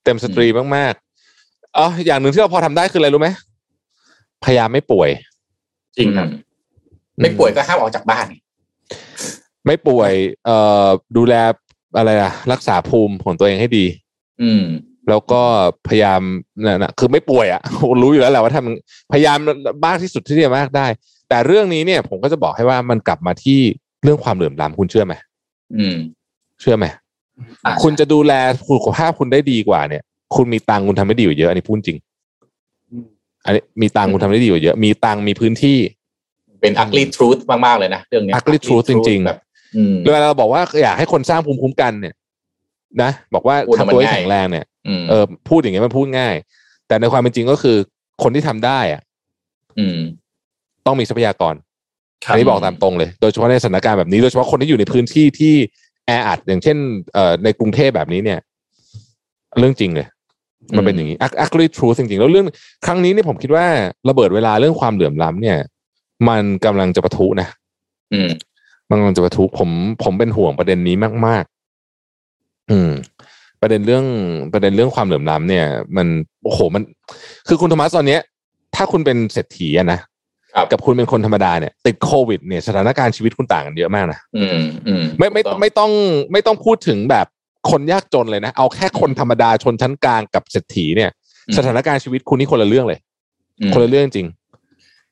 [0.03, 3.29] เต็ม steam มากๆอ๋ออย่างหนึ่งที่เราพอทำได้คืออะไรรู้ไหม
[4.43, 5.09] พยายามไม่ป่วย
[5.97, 6.27] จริงครับ
[7.21, 8.25] ไม่ป่วยก็ห้ามออกจากบ้าน
[9.65, 10.11] ไม่ป่วย
[10.45, 10.87] เอ่อ
[11.17, 11.33] ดูแล
[11.97, 13.85] อะไรอะรักษาภูมิของตัวเองให้ดี
[14.41, 14.63] อืม
[15.09, 15.41] แล้วก็
[15.87, 16.21] พยายาม
[16.65, 17.61] นะนะคือไม่ป่วยอะ่ะ
[18.01, 19.37] รู้อยู่แล้วแหละว่าทำพยายาม
[19.85, 20.87] มากที่สุดที่จะมากได้
[21.29, 23.59] แต่เรื่องนี้เนี่ย ผมก็จะบอกให้ว่ามันกลับมาที่
[24.03, 25.13] เรื่องความเหลื่อมล้ำคุณเชื่อไหม
[25.77, 25.95] อืม
[26.61, 26.95] เชื่อไหมอ่า
[27.83, 28.33] คุณจะดูแล
[28.71, 30.03] สุขภาพคุณได้ดีกว่าเนี่ย
[30.35, 31.97] คุณมีตังค์คุณทำได้ดีกว่าเยอะอันนี้พูดจริง
[33.45, 35.77] อันนี้มีตังค์คุณทำได้ดีกว่าเยอะ มีตังค์มีพื้นที่
[36.61, 39.39] เป็น ugly truth มาก ๆ เลยนะเรื่องเนี้ย ugly truth จริงๆแบบ
[39.75, 42.15] อืมเวลาเราบอกว่าอยากให้คนสร้างภูมิคุ้มกันเนี่ย
[43.01, 46.35] นะ บอกว่าพูดทำตัวให้มันง่ายแข็งแรงเนี่ยอืมเออพูดอย่างเงี้ยมันพูดง่าย
[46.87, 47.77] แต่ในความเป็นจริงก็คือ
[48.23, 49.01] คนที่ทำได้อะ
[49.79, 49.99] อืม
[50.85, 51.55] ต้องมีทรัพยากร
[52.25, 56.77] ครัอับนนี้บอกตามตรงเลย โดยเฉพาะในสถานการณ์แบบนี้ โดยเฉพาะคนที่อยู่ในพื้นที่ที่แออัดอย่างเช่น
[57.13, 58.39] เอ่อในกรุงเทพแบบนี้เนี่ย
[59.59, 60.07] เรื่องจริงเลย
[60.77, 62.45] มันเป็นอย่างนี้ ac- actually true จริงๆ แล้วเรื่อง
[62.85, 63.65] ครั้งนี้เนี่ยผมคิดว่า
[64.09, 65.57] ระเบิดเวลาเรื่องความเหลื่อมล้ำเนี่ย
[66.29, 67.47] มันกำลังจะปะทุนะ
[68.13, 68.29] อืม
[68.89, 69.69] มันกำลังจะปะทุผม
[70.03, 70.95] ผมเป็นห่วงประเด็นนี้
[71.27, 71.43] มาก
[72.07, 72.91] ๆ อืม
[73.61, 74.05] ประเด็นเรื่อง
[74.53, 75.65] ประเด็นเรื่องความเหลื่อมล้ำเนี่ย
[75.97, 76.07] มัน
[76.43, 76.81] โอ้โหมัน
[77.47, 78.21] คือคุณโทมัสตอนเนี้ย
[78.75, 80.10] ถ้าคุณเป็นเศรษฐีอะนะครับ
[80.71, 85.91] กับคุณเป็นคนธรรมดาเนี่ยติดโควิดเนี่ยสถานการณ์ชีวิตคุณต่างกันเยอะมากนะอืมอืมไม่ไม่ถูกต้องไม่ต้อง
[86.31, 87.27] ไม่ต้องพูดถึงแบบ
[87.71, 91.09] คนยากจนเลยนะ เอาแค่คนธรรมดาชนชั้นกลางกับเศรษฐีเนี่ย
[91.47, 92.99] อืมสถานการณ์ชีวิตคุณนี่คนละเรื่องเลย
[93.61, 94.27] อืมคนละเรื่องจริง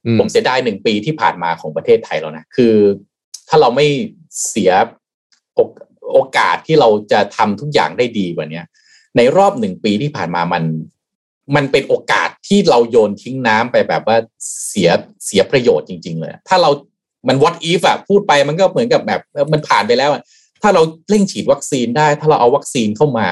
[0.06, 2.74] อืมผมเสียดายหนึ่งปีที่ผ่านมาของประเทศไทยแล้วนะ คือ
[3.50, 3.88] ถ้าเราไม่
[4.50, 4.72] เสีย
[5.56, 5.70] โอก
[6.14, 8.66] โอกาสที่เราจะทำทุกอย่างได้ดีกว่าเนี้ย
[9.18, 10.64] ในรอบหนึ่งปีที่ผ่านมามัน
[11.56, 14.18] มันเป็นโอกาสที่เราโยนทิ้งน้ำไปแบบว่า
[14.68, 14.90] เสีย
[15.26, 16.70] เสียประโยชน์จริง ๆ เลย ถ้าเรา
[17.28, 20.22] มัน what if อะพูดไปมันก็เหมือนกับแบบเออมันผ่านไปแล้วอะ
[20.62, 23.30] ถ้าเราเร่งฉีดวัคซีนได้ ถ้าเราเอาวัคซีนเข้ามา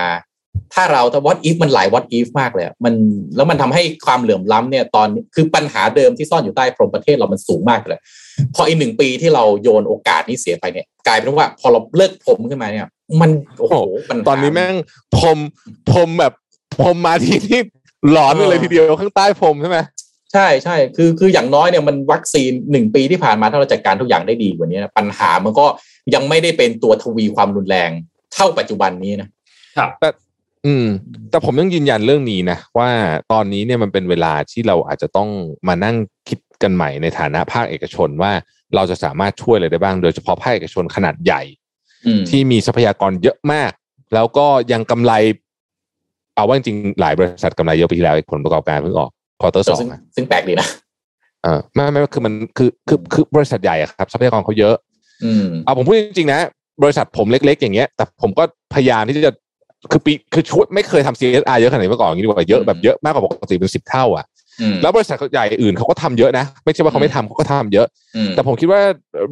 [0.73, 2.93] ถ้าเราแต่ what if มันหลาย what if มากเลยอะมัน
[3.35, 7.99] แล้วมันทำให้ความเหลื่อมล้ำเนี่ยตอนคือปัญหาเดิมที่ซ่อนอยู่ใต้พรมประเทศเรามันสูงมากเลย
[8.55, 12.87] พออีกหนึ่งปีที่เราโยนโอกาสนี้เสียไปเนี่ย กลายเป็นว่าพอเราเลิกพรมขึ้นมาเนี่ย
[13.21, 13.29] มัน
[13.59, 13.75] โอ้โห
[14.09, 14.75] ปัญหาตอนนี้แม่ง
[15.15, 15.39] พรม
[15.89, 16.33] พรมแบบ
[16.81, 17.61] พรมมาทีนี่
[18.11, 19.79] หลอนไปเลยทีเดียวข้างใต้พรมใช่ไหม
[20.33, 25.65] ใช่ใช่คือคืออย่างน้อยเนี่ยมันวัคซีนหนึ่งปีที่ผ่านมาถ้าเราจัดการทุกอย่างได้ดีกว่านี้นะปัญหามันก็
[26.13, 27.91] ยังไม่ได้เป็นตัวทวีความรุนแรง
[28.33, 29.29] เท่าปัจจุบันนี้นะ
[30.65, 30.87] อืม
[31.29, 32.89] แต่ผมยังยืนยันเรื่องนี้นะว่า
[33.31, 35.29] ตอนนี้เนี่ยมันเป็นเวลาที่เราอาจจะต้อง
[35.67, 35.95] มานั่ง
[36.27, 38.31] คิดกันใหม่ในฐานะภาคเอกชนว่า
[38.75, 41.41] เราจะสามารถช่วยอะไรได้บ้าง โดยเฉพาะภาคเอกชนขนาดใหญ่
[42.05, 43.71] อืมที่มีทรัพยากรเยอะมาก
[44.13, 45.13] แล้วก็ยังกำไร
[46.37, 49.09] เอาว่าจริงๆหลายบริษัทกำไรเยอะปีที่แล้วผลประกอบการเพิ่งออก
[49.41, 50.67] ควอเตอร์สองซึ่งซึ่งแปลกดีนะ
[51.43, 54.75] เออไม่ไม่คือมันคือคือคือบริษัทใหญ่อะครับทรัพยากรเขาเยอะ
[55.25, 56.39] อืมเอาผมพูดจริงๆนะ
[56.83, 58.43] บริษัทผมเล็ก ๆ อย่างเงี้ย แต่ผมก็
[58.73, 59.31] พยายามที่จะ
[59.91, 64.25] คือปีคือช่วยไม่เคยทำ CSR เยอะขนาดนี้มาก่อนอย่างนี้ดีกว่าเยอะแบบเยอะมากกว่าปกติเป็นสิบเท่าอะ
[64.61, 68.81] อืมแล้วบริษัทใหญ่อื่นเขาก็ทำเยอะนะ ไม่ใช่ว่าเขาไม่ทำเขาก็ทำเยอะอืมแต่ผมคิดว่า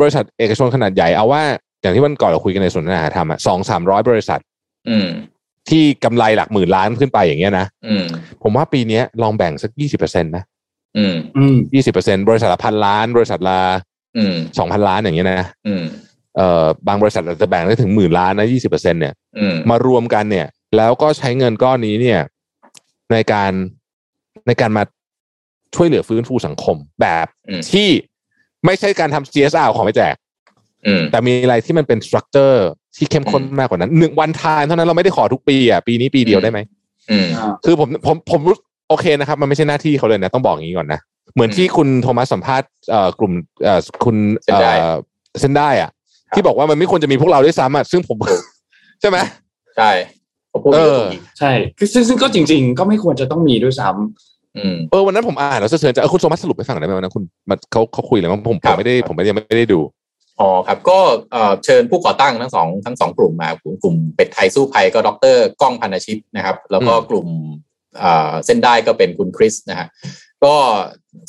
[0.01, 1.41] บริษัทเอกชนขนาดใหญ่เอาว่า
[1.81, 4.39] อย่างที่วันก่อนเราคุยกันในส่วนนาธรรมอะสองสามร้อยบริษัท
[4.89, 5.07] อืม
[5.69, 8.03] ที่กำไรหลักหมื่นล้านขึ้นไปอย่างเงี้ยนะอืม
[8.43, 10.43] ผมว่าปีเนี้ยลองแบ่งสักยี่สิบเปอร์เซ็นต์นะ
[10.97, 13.59] อืมอืมยี่สิบเปอร์เซ็นต์บริษัทละพันล้าน บริษัทละ
[14.17, 15.83] อืมสองพันล้านอย่างเงี้ยนะอืม
[16.35, 20.47] เอ่อบางบริษัทอาจจะแบ่งได้ถึงหมื่นล้านนะยี่สิบเปอร์เซ็นต์เนี่ยอืมมารวมกันเนี่ย
[20.77, 22.19] แล้วก็ใช้เงินก้อนนี้เนี่ย
[23.11, 23.51] ในการ
[24.47, 24.83] ในการมา
[25.75, 27.89] ช่วยเหลือฟื้นฟูสังคมแบบอืมที่
[28.65, 30.24] ไม่ใช่การทำ CSR เอาของไปแจกอืม
[31.11, 32.65] แต่มีอะไรที่มันเป็นสตรัคเจอร์
[32.97, 36.59] ที่เข้มข้นมากกว่านั้นหนึ่งวันทานเท่านั้นเราไม่ได้ขอทุกปีอะปีนี้ปีเดียวได้ไหม
[37.11, 37.27] อืม
[37.65, 38.57] คือผมผมผมรู้
[38.89, 40.99] โอเคนะครับ มันไม่ใช่หน้าที่เขาเลยนะ ต้องบอกอย่างนี้ก่อนนะ
[41.33, 43.33] เหมือนที่คุณโทมัสสัมภาษณ์เอ่อกลุ่ม
[43.63, 44.97] เอ่อคุณเส้นได้อ่อ
[45.41, 45.89] เส้นได้อะ
[46.35, 48.17] ที่บอกว่ามันไม่ควรจะมีพวกเราด้วยซ้ำอะซึ่งผม
[49.01, 49.17] ใช่ไหม
[49.77, 49.91] ใช่
[50.51, 59.79] ผมพูดเอเยออะจริงใช่คือซึ่งซึ่งก็จริง ๆ ก็ไม่ควรจะต้องมีด้วยซ้ำอืมเออวันนั้นผมอ่านแล้วสะเทือนใจเออคุณโทมัสสรุปให้ฟังหน่อยได้ไหมวันนั้นคุณมันเขาเขาคุยอะไรมั้งผมครัผมบไม่ได้ผมไม่ได้ยังไม่ได้ดู
[60.39, 60.99] อ๋อครับก็
[61.31, 67.27] เอ่อเชิญผู้ก่อตั้งทั้งสองทั้งสองกลุ่มมากลุ่มกลุ่มเป็ดไทยสู้ภัยก็ดรก้องพันธชิตนะครับ แล้วก็อืมกลุ่ม
[67.99, 69.87] เอ่อเส้นได้ก็เป็นคุณคริสนะฮะ
[70.43, 70.55] ก็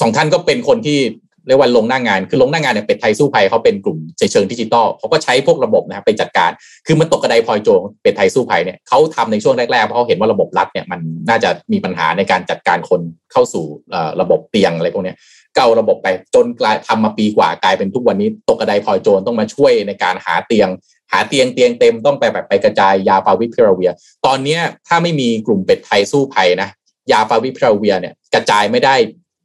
[0.00, 1.00] สองท่านก็เป็นคนที่
[1.48, 6.50] เรียกว่าลงหน้างานคือลงหน้างานเนี่ยเป็ดไทยสู้ภัยเขาเป็นกลุ่มเชิงดิจิตอลเขาก็ใช้พวกระบบนะครับไปจัดการ
[6.86, 13.00] คือมันตกกระไดพลอยโจรเป็ดไทยสู้ภัยเนี่ยเขาทำในช่วงแรกๆเพราะเขาเห็นว่าระบบรัฐเนี่ยมันน่าจะมีปัญหาในการจัดการคน
[13.32, 15.16] เข้าสู่เอ่อระบบเตียงอะไรพวกเนี้ย
[15.56, 20.68] เก่าระบบไปจนกลายทำมาปีกว่ากลายเป็นทุกวันนี้ ตกกระไดพลอยโจรต้องมาช่วยในการหาเตียง
[21.12, 23.90] หาเตียงเตียงเต็มต้องไปแบบไปกระจายยาฟาวิพิราเวีย
[24.26, 24.58] ตอนนี้
[24.88, 26.68] ถ้าไม่มีกลุ่มเป็ดไทยสู้ภัยนะ
[27.12, 28.94] ยาฟาวิพิราเวียเนี่ยกระจายไม่ได้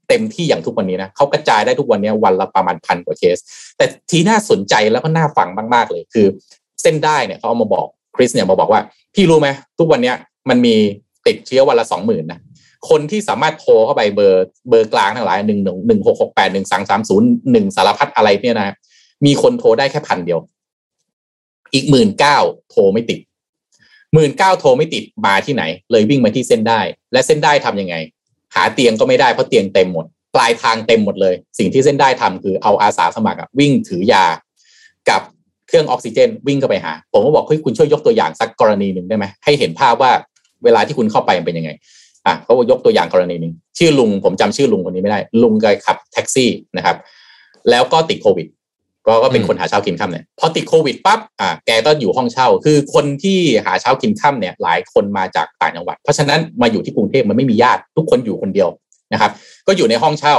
[0.09, 3.37] เต็มที่อย่างทุกวันนี้นะเขากระจายได้ทุกวันนี้วันละประมาณพันกว่าเคส
[3.77, 6.27] แต่ที่น่าสนใจแล้วก็น่าฟังมากๆเลยคือ
[6.81, 7.85] เส้นได้เนี่ยเขาเอามาบอก
[8.15, 8.81] คริสเนี่ยมาบอกว่า
[9.15, 10.13] พี่รู้ไหมทุกวันนี้
[10.49, 10.75] มันมี
[11.27, 12.39] ติดเชื้อวันละสองหมื่นนะ
[12.89, 18.75] คนที่สามารถโทรเข้าไปเบอร์เบอร์กลางทั้งหลายหนึ่งหนึ่งหนึ่งหกหกแปดหนึ่งสามสามศูนย์หนึ่งสารพัดอะไรเนี่ยนะ
[19.25, 20.39] มีคนโทรได้แค่พันเดียว
[21.73, 22.37] อีกหมื่นเก้า
[22.71, 23.19] โทรไม่ติด
[24.13, 26.79] หมื่นเก้าโทรไม่ติดมาที่ไหน เลยวิ่งมาที่เส้นได้
[27.13, 27.95] และเส้นได้ทำยังไง
[28.55, 30.05] หาเตียงก็ไม่ได้เพราะเตียงเต็มหมด
[30.35, 34.25] ปลายทางเต็มหมดเลย สิ่งที่เส้นได้ทำคือเอาอาสาสมัครวิ่งถือยา
[35.09, 35.21] กับ
[35.67, 40.11] เครื่องออกซิเจน วิ่งเข้าไปหา ผมก็บอกเฮ้ยคุณช่วยยกตัวอย่างสักกรณีหนึ่งได้ไหมให้เห็นภาพว่า
[40.63, 41.71] เวลาที่คุณเข้าไปเป็นยังไง
[42.25, 46.97] อะเขายกตัวอย่างกรณีหนึ่งชื่อลุงผมจำชื่อลุงคนนี้ไม่ได้ ลุงแกขับแท็กซี่นะครับ
[47.69, 48.47] แล้วก็ติดโควิด
[49.07, 58.69] ก็ก็เป็นอืมคนหาเช้ากินค่ำเนี่ยพอติดโควิดปั๊บอะแกก็อยู่ห้องเช่า คือคนที่หาเช้ากินค่ำเนี่ยหลายคนมาจากต่างจังหวัด เพราะฉะนั้นมาอยู่ที่กรุงเทพมันไม่มีญาติทุกคนอยู่คนเดียว
[59.13, 59.31] นะครับ
[59.67, 60.35] ก็อยู่ในห้องเช่า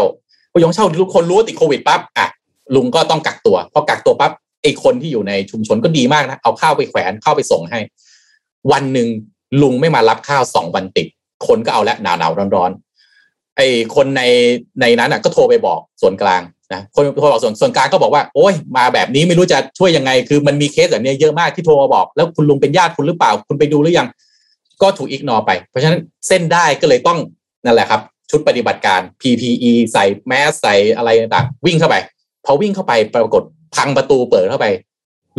[0.52, 2.28] พออยู่ห้องเช่าทุกคนรู้ว่าติดโควิดปั๊บอะ
[2.74, 4.32] ลุงก็ต้องกักตัวพอกักตัวปั๊บ
[4.62, 7.78] ไอ้คนที่อยู่ในชุมชนก็ดีมากนะเอาข้าวไปแขวนข้าวไปส่งให้
[8.72, 9.09] วันหนึ่ง
[9.62, 11.06] ลุงไม่มารับข้าวสองวันติด
[11.47, 14.23] คนก็เอาละหนาวหนาวร้อนร้อนๆไอ้คนใน
[14.81, 16.43] ในนั้นอะก็โทรไปบอกส่วนกลาง
[16.73, 24.09] นะคนโทรบอกส่วนส่วนกลางก็บอกว่าโอ้ยมาแบบนี้ไม่รู้จะช่วยยังไง คือมันมีเคสแบบนี้เยอะมากที่โทรมาบอก แล้วคุณลุงเป็นญาติคุณหรือเปล่า คุณไปดูหรือยัง
[24.82, 27.19] ก็ถูกอิกนอไป เพราะฉะนั้นเส้นได้ก็เลยต้อง
[27.64, 28.01] นั่นแหละครับ
[28.31, 31.97] ชุดปฏิบัติการ PPE ใส่แมสใส่อะไรต่างวิ่งเข้าไป
[32.44, 33.43] พอวิ่งเข้าไปปรากฏ
[33.74, 34.66] พังประตูเปิดเข้าไป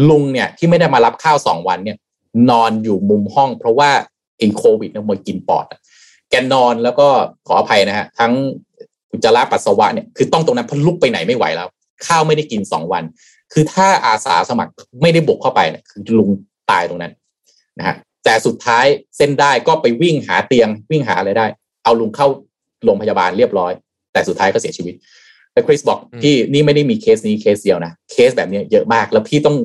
[0.09, 1.97] ลุงเนี่ยที่ไม่ได้มารับข้าวสองวันเนี่ย
[2.49, 3.89] นอนอยู่มุมห้อง เพราะว่า
[4.37, 5.79] ไอ้โควิดเนี่ยมันกินปอดอะ
[6.33, 7.07] แกนอนแล้วก็
[7.47, 8.33] ขออภัยนะฮะทั้ง
[9.11, 11.67] อุจจาระปัสสาวะเนี่ยคือต้องตรงนั้นเพราะลุกไปไหนไม่ไหวแล้ว
[12.05, 13.03] ข้าวไม่ได้กินสองวัน
[13.53, 16.29] คือถ้าอาสาสมัครไม่ได้บุกเข้าไปเนี่ยคือลุง
[16.71, 17.13] ตายตรงนั้น
[17.79, 17.95] นะฮะ
[18.25, 18.85] แต่สุดท้าย
[19.17, 21.45] เส้นได้ก็ไปวิ่งหาเตียงวิ่งหาอะไรได้
[21.83, 22.27] เอาลุงเข้า
[22.85, 23.71] โรงพยาบาลเรียบร้อย
[24.13, 24.95] แต่สุดท้ายก็เสียชีวิต
[25.53, 29.55] แล้วคริสบอกอืมพี่นี่ไม่ได้มีเคสนี้เคสเดียวนะเคสแบบนี้เยอะมากแล้วพี่ต้อง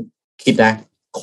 [0.45, 0.73] คิดนะ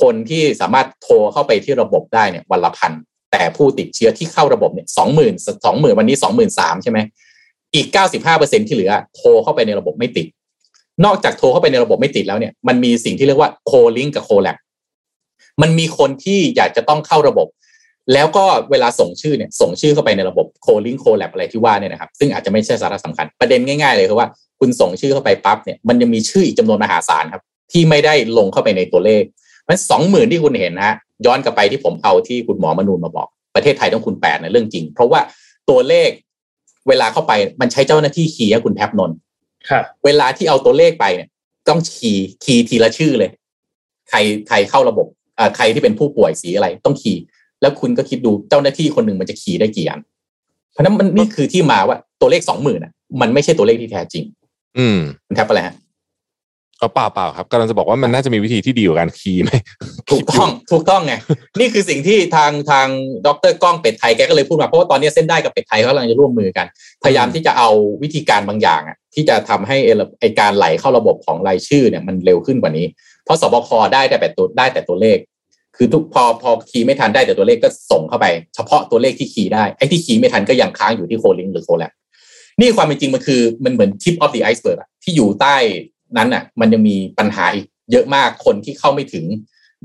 [0.02, 2.92] คนที่สามารถโทรเข้าไปที่ระบบได้เนี่ยวันละพัน
[3.36, 5.34] แต่ผู้ติดเชื้อที่เข้าระบบเนี่ยสองหมื่น
[5.66, 7.00] สองหมื่นวันนี้สองหมื่นสามใช่ไหม
[7.76, 10.28] อีกเก้าสิบห้าเปอร์เซ็นที่เหลือโทรเข้าไปในระบบไม่ติด
[11.06, 14.58] นอกจากโทรเข้าไปในระบบไม่ติดแล้วเนี่ยมันมีสิ่งที่เรียกว่าโคลิงกับโคแลบ
[15.62, 17.48] มันมีคนที่อยากจะต้องเข้าระบบ
[18.14, 24.28] แล้วก็เวลาส่งชื่อเนี่ยส่งชื่อเข้าไปในระบบโคลิงโคแลบอะไรที่ว่าเนี่ยนะครับซึ่งอาจจะไม่ใช่สาระสำคัญประเด็นง่ายๆเลยคือว่า
[24.60, 29.24] คุณส่งชื่อเข้าไปปั๊บเนี่ยมันยังมีชื่ออีกจำนวนมหาศาลครับที่ไม่ได้ลงเข้าไปในตัวเลข
[29.68, 35.20] มันสองหมื่นที่คุณเห็นนะฮะย้อนกลับไปที่ผมเอาที่คุณหมอมนูนมาบอก ประเทศไทยต้องคูณแปดในเรื่องจริง เพราะว่า
[35.70, 36.10] ตัวเลข
[36.88, 39.18] เวลาเข้าไปมันใช้เจ้าหน้าที่ key ให้คุณแทบนนท์
[39.70, 41.30] ครับ เวลาที่เอาตัวเลขไปเนี่ย
[41.70, 43.30] ต้อง key key ทีละชื่อเลย
[44.10, 44.18] ใคร
[44.48, 45.08] ใครเข้าระบบ
[45.40, 47.22] อ่าใครที่เป็นผู้ป่วยสีอะไร ต้อง key
[47.62, 50.00] แล้วคุณก็คิดดูเจ้าหน้าที่คนหนึ่งมันจะ key ได้กี่อัน
[50.72, 54.26] เพราะฉะนั้นมันนี่คือที่มาว่าตัวเลขสองหมื่นอะ มันไม่ใช่ตัวเลขที่แท้จริง
[54.78, 55.76] อืมคุณแทบไปแล้วฮะ
[56.86, 59.52] เอาเปล่าเปล่าครับกำลังจะบอกว่ามันน่าจะมีวิธีที่ดีกว่าการคีย์ไหม
[60.12, 61.14] ถูกต้องถูกต้องไง
[61.60, 62.88] นี่คือสิ่งที่ทางทาง
[63.26, 66.66] ดรก้องเป็ดไทยแกก็เลยพูดมาเพราะว่าตอนนี้เส้นได้กับเป็ดไทยเขากำลังจะร่วมมือกัน
[67.04, 67.70] พยายามที่จะเอา
[68.04, 72.86] วิธีการบางอย่างอะที่จะทำให้ไอ้ระไอการไหลเข้าระบบของรายชื่อเนี่ยมันเร็วขึ้นกว่านี้
[73.26, 75.18] เพราะสบคได้แต่แต่ตัวได้แต่ตัวเลข
[75.78, 78.26] คือทุกพอพอคีย์ไม่ทันได้แต่ตัวเลขก็ส่งเข้าไป
[78.56, 81.92] เฉพาะตัวเลขที่คีย์ได้ไอ้ที่คีย์ไม่ทันก็ยังค้างอยู่ที่โคลิงหรือโคแลบ
[82.60, 85.56] นี่ความเป็นจริงมันคือมันเหมือน tip of the iceberg อะที่อยู่ใต้
[86.18, 89.26] นั้นอะมันยังมีปัญหาอีกเยอะมากคนที่เข้าไม่ถึง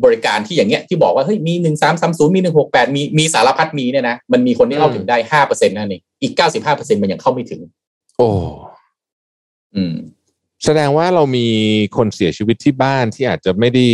[0.05, 7.61] บริการที่อย่างเงี้ยที่บอกว่าเฮ้ยมีหนึ่งสามสามศูนย์มีหนึ่งหกแปดมีมีสารพัดมีเนี่ยนะมันมีคนที่เข้าถึงได้ห้าเปอร์เซ็นต์นั่นเองอีกเก้าสิบห้าเปอร์เซ็นต์มันยังเข้าไม่ถึง
[8.19, 8.29] โอ้
[9.75, 9.95] อืม
[10.65, 11.47] แสดงว่าเรามี
[11.97, 13.85] คนเสียชีวิตที่บ้านที่อาจจะไม่ได้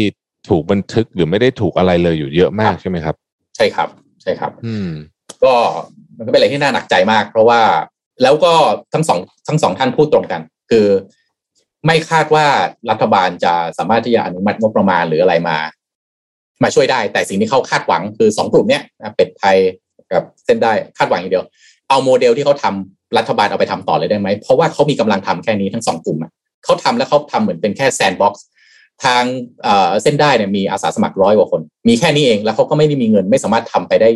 [0.48, 3.14] ถูกบันทึกหรือไม่ได้ถูกอะไรเลยอยู่เยอะมากใช่ไหมครับ
[3.56, 3.88] ใช่ครับ
[4.22, 4.90] ใช่ครับ อืม
[5.44, 5.54] ก็
[6.16, 7.60] มันก็เป็นอะไรที่น่าหนักใจมาก เพราะว่า
[8.22, 8.52] แล้วก็
[8.94, 10.40] ทั้งสองทั้งสองท่านพูดตรงกัน
[10.70, 10.86] คือ
[11.86, 12.46] ไม่คาดว่า
[12.90, 15.56] รัฐบาลจะสามารถที่จะอนุมัติงบประมาณหรืออะไรมา
[16.62, 19.56] มาช่วยได้ แต่สิ่งที่เขาคาดหวังคือสองกลุ่มเนี้ยนะเป็ดไทย
[20.12, 21.44] กับเส้นได้คาดหวังอย่างเดียว
[21.88, 26.30] เอาโมเดลที่เขาทำรัฐบาลเอาไปทำต่อเลยได้ไหม เพราะว่าเขามีกำลังทำแค่นี้ทั้งสองกลุ่มอะ
[26.64, 28.44] เขาทำแล้วเขาทำเหมือนเป็นแค่ sandbox
[29.04, 29.22] ทาง
[29.62, 34.08] เอ่อเส้นด้ายเนี่ยมีอาสาสมัครร้อยกว่าคน มีแค่นี้เองแล้วเขาก็ไม่ได้มีเงินไม่สามารถทำไปได้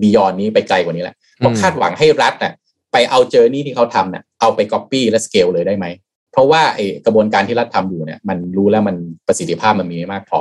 [0.00, 2.54] beyond นี้ไปไกลกว่านี้แหละอืมก็คาดหวังให้รัฐน่ะ
[2.92, 6.07] ไปเอา journey ที่เขาทำเนี่ยเอาไปก๊อปปี้และสเกลเลยได้ไหมเพ
[6.38, 8.96] ราะว่าไอ้กระบวนการที่รัฐทำอยู่เนี่ยมันรู้แล้วมัน
[9.26, 10.40] ประสิทธิภาพมันมีไม่มากพอ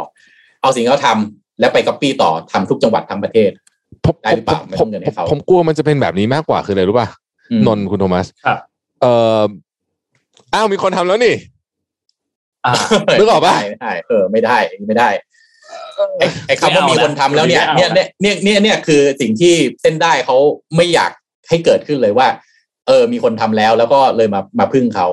[0.61, 3.51] เอาสิ่งที่เขาทำแล้วไปก๊อปปี้ต่อทำทุกจังหวัดทั้งประเทศ
[4.05, 7.07] ผมได้หรือเปล่าไม่ต้องเงินให้เขาผมผมกลัวมันจะเป็นแบบนี้มากกว่าคืออะไรรู้ป่ะ
[7.51, 8.59] อืมนนท์คุณโทมัสครับ
[9.01, 9.43] เอ่อ
[10.53, 11.33] อ้าวมีคนทำแล้วนี่
[12.65, 12.73] อ่า
[13.19, 14.57] นึกออกปะไม่ได้เออไม่ได้
[14.87, 15.09] ไม่ได้
[16.19, 20.37] ไอ้ไอ้คำว่าไม่เอามีคนทำแล้วเนี่ยไม่เนี่ยเอาเนี่ยเนี่ยเนี่ยเนี่ยคือสิ่งที่เส้นได้เขา
[20.75, 21.11] ไม่อยาก
[21.49, 22.27] ให้เกิดขึ้นเลยว่า
[22.87, 25.07] เออ มีคนทำแล้วแล้วก็เลยมามาพึ่งเขา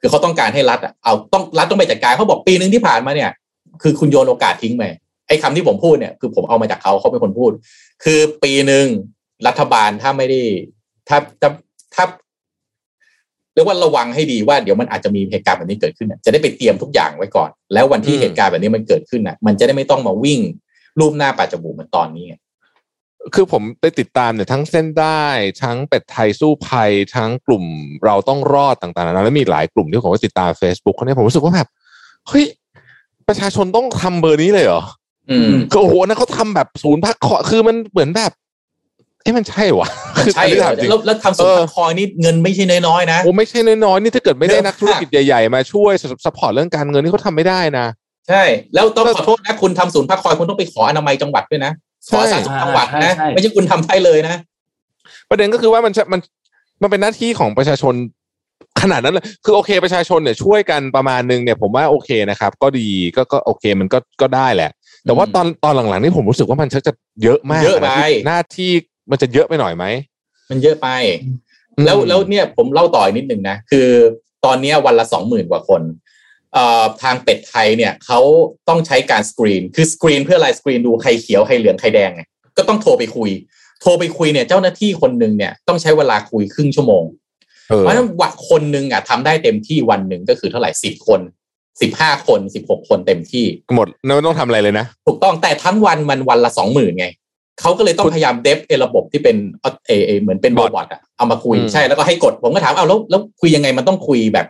[0.00, 3.30] คือเขาต้องการให้รัฐอะเอาต้องรัฐต้องไปจัดการเขาบอกปีหนึ่งที่ผ่านมาเนี่ย
[3.82, 4.84] คือคุณโยนโอกาสทิ้งไป
[5.28, 7.52] ไอ้คำที่ผมพูดเนี่ยคือผมเอามาจากเขาเขาเป็นคนพูด
[8.04, 8.86] คือปีหนึ่ง
[9.46, 10.40] รัฐบาลถ้าไม่ได้
[11.08, 11.50] ถ้าถ้า
[11.94, 12.04] ถ้า
[13.54, 20.40] เรียกว่าระวังให้ดีว่าเดี๋ยวมันอาจจะมีเหตุการณ์แบบนี้เกิดขึ้นน่ะจะได้ไปเตรียมทุกอย่างไว้ก่อน แล้ววันที่อืมเหตุการณ์แบบนี้มันเกิดขึ้นน่ะมันจะได้ไม่ต้องมาวิ่ง
[21.00, 22.34] รูปหน้าปัจจมูกเหมือนตอนนี้ไง
[23.34, 25.24] คือผมได้ติดตามเนี่ยทั้งเส้นได้
[25.62, 27.64] ทั้งเป็ดไทยสู้ภัยทั้งกลุ่ม
[28.04, 31.68] เราต้องรอดต่างๆนานาแล้วมีหลายกลุ่มที่ผมก็ติดตาม Facebook เขาเนี่ยผมรู้สึกว่าแบบ
[32.28, 32.44] เฮ้ย
[33.28, 34.82] ประชาชนต้องทำเบอร์นี้เลยเหรอ
[35.30, 38.32] อืมคือโอ้โหนะเขาทำแบบศูนย์พักคอยคือมันเหมือนแบบ
[39.22, 39.88] เอ้มันใช่วะ
[40.24, 45.92] คือใช่อันนี้ถามจริงแล้วแล้วทำศูนย์เออคอยนี่เงินไม่ใช่น้อยๆนะโอ้ไม่ใช่น้อยๆนี่ถ้าเกิดไม่ได้เยอะนักธุรกิจใหญ่ๆมาช่วย
[46.24, 47.86] support เรื่องการเงินนี่เขาทำไม่ได้นะ
[48.28, 48.42] ใช่
[48.74, 51.72] แล้วต้องแล้วขอโทษนะคุณทำศูนย์พักคอยคุณต้องไปขออนามัยจังหวัดด้วยนะ
[52.08, 54.36] ขอใช่สาธารณสุขจังหวัดนะใช่ใช่ไม่ใช่คุณทำได้เลยนะ
[55.30, 56.20] ประเด็นก็คือว่ามันจะมัน
[56.82, 57.94] มันเป็นหน้าที่ของประชาชน
[58.82, 64.70] ขนาดนั้นเลยคือโอเคประชาชนเนี่ยช่วยกันประมาณนึงเนี่ยผมว่าโอเคนะครับ ก็ดีก็ก็โอเคมันก็ก็ได้แหละ
[65.06, 68.70] แต่ว่าอืมตอนตอนหลังๆนี่ผมรู้สึกว่ามันชักจะเยอะมากเยอะไปนที่หน้าที่
[69.10, 69.84] มันจะเยอะไปหน่อยไหม
[70.50, 70.88] มันเยอะไป
[71.84, 73.88] แล้วแล้วเนี่ยผมเล่าต่ออีกนิดหนึ่งนะ คือ
[74.44, 76.09] ตอนเนี้ยวันละสองหมื่นกว่าคนเอ่อ
[77.02, 78.20] ทางเป็ดไทยเนี่ยเขา
[78.68, 82.22] ต้องใช้การสกรีน คือสกรีนเพื่ออะไรสกรีนดูใครเขียวใครเหลืองใครแดงไง
[82.56, 83.30] ก็ต้องโทรไปคุย
[83.82, 87.04] โทรไปคุยเนี่ยเจ้าหน้าที่คนหนึ่งเนี่ยต้องใช้เวลาคุยครึ่งชั่วโมง
[87.68, 91.20] เออเพราะฉะนั้นวันคนหนึ่งอะทำได้เต็มที่วันหนึ่งก็คือเท่าไหร่สิบคน
[91.80, 93.44] สิบห้าคนสิบหกคนเต็มที่
[93.76, 97.06] หมดไม่ต้องทำอะไรเลยนะ ถูกต้องแต่ทั้งวันมันวันละสองหมื่นไง
[97.60, 104.46] เขาก็เลยต้องพยายาม develop ระบบที่เป็นเออเอเอเหมือนเป็น robot อะเอามาคุยอืมใช่แล้วก็ให้กดผมก็ถามเอาแล้วแล้วคุยยังไงมันต้องคุยแบบ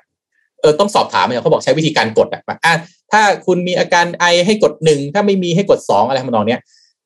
[0.60, 2.74] เออต้องสอบถามเนี่ยเขาบอกใช้วิธีการกดอะแบบอะ
[3.12, 6.60] ถ้าคุณมีอาการไอให้กดหนึ่งถ้าไม่มีให้กดสองอะไรทำนองเนี้ย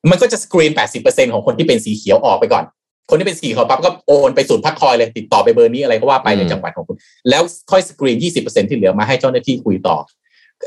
[0.09, 2.63] มันก็จะสกรีนแปดสิบเปอร์เซ็นของคนที่เป็นสีเขียวออกไปก่อน
[3.09, 6.97] คนที่เป็นสีเขียวปั๊บก็โอนไปศูนย์พักคอยเลยติดต่อไปเบอร์นี้อะไรก็ว่าไปในอืมจังหวัดของคุณ
[7.29, 7.41] แล้ว
[7.71, 9.97] ค่อยสกรีนยี่สิบเปอร์เซ็นที่เหลือมาให้เจ้าหน้าที่คุยต่อ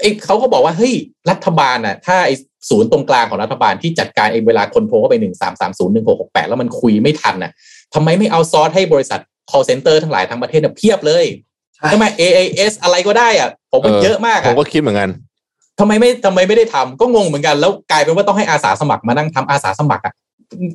[0.00, 0.94] ไอ้เขาก็บอกว่าเฮ้ย
[1.30, 2.34] รัฐบาลน่ะถ้าไอ้
[2.70, 7.52] ศูนย์ตรงกลางของรัฐบาลที่จัดการไอ้เวลาคนโทรเข้าไปหนึ่งสามสามศูนย์หนึ่งหกหกแปดแล้วมันคุยไม่ทันน่ะ
[7.94, 9.20] ทำไมไม่เอาซอสให้บริษัท
[9.50, 11.24] call center ทั้งหลายทั้งประเทศน่ะเพียบเลย
[11.78, 15.10] ใช่ทำไม AAS อะไรก็ได้อะ ผมว่าเยอะมากผมอะก็คิดเหมือนกัน
[15.80, 20.14] ทำไมไม่ทำไมไม่ได้ทำก็งงเหมือนกันแล้วกลายเป็นว่าต้องให้อาสาสมัครมานั่งทำอาสาสมัครอะ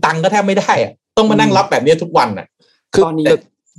[0.05, 2.47] ตังค์ก็แทบไม่ได้อะต้องมานั่งรับแบบนี้ทุกวันอะ
[2.93, 3.25] คือตอนนี้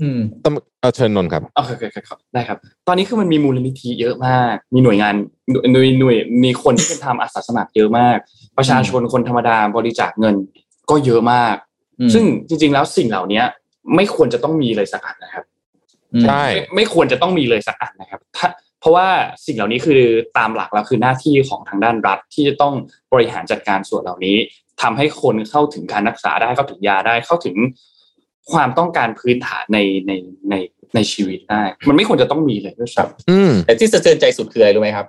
[0.00, 5.14] อืมต้องเอาเชิญนนท์ครับโอเคโอเคครับได้ครับ ตอนนี้คือมันมีมูลนิธิเยอะมาก มีหน่วยงาน
[5.50, 8.16] หน่วยหน่วยหน่วยมีคนที่เป็นทำอาสาสมัครเยอะมาก
[8.58, 10.34] ประชาชนคนธรรมดาบริจาคเงิน
[10.90, 11.56] ก็เยอะมาก
[12.00, 13.42] อืมซึ่งจริง ๆ แล้วสิ่งเหล่านี้
[13.94, 15.53] ไม่ควรจะต้องมีเลยสักอันนะครับอืม
[16.22, 18.48] ใช่ไม่ไม่ควรจะต้องมีเลยสักอันนะครับถ้า
[18.80, 19.08] เพราะว่า
[19.46, 20.02] สิ่งเหล่านี้คือ
[20.38, 22.74] ตามหลักแล้วคือหน้าที่ของทางด้านรัฐที่จะต้อง
[23.12, 24.36] บริหารจัดการส่วนเหล่านี้
[24.82, 27.56] ทำให้คนเข้าถึงการรักษาได้เข้าถึงยาได้เข้าถึง
[28.52, 30.12] ความต้องการพื้นฐานในใน
[30.50, 30.54] ใน
[30.94, 35.06] ในชีวิตได้ มันไม่ควรจะต้องมีเลยด้วยซ้อืมแต่ที่สะเทือนใจสุดคืออะไรรู้ไหมครับ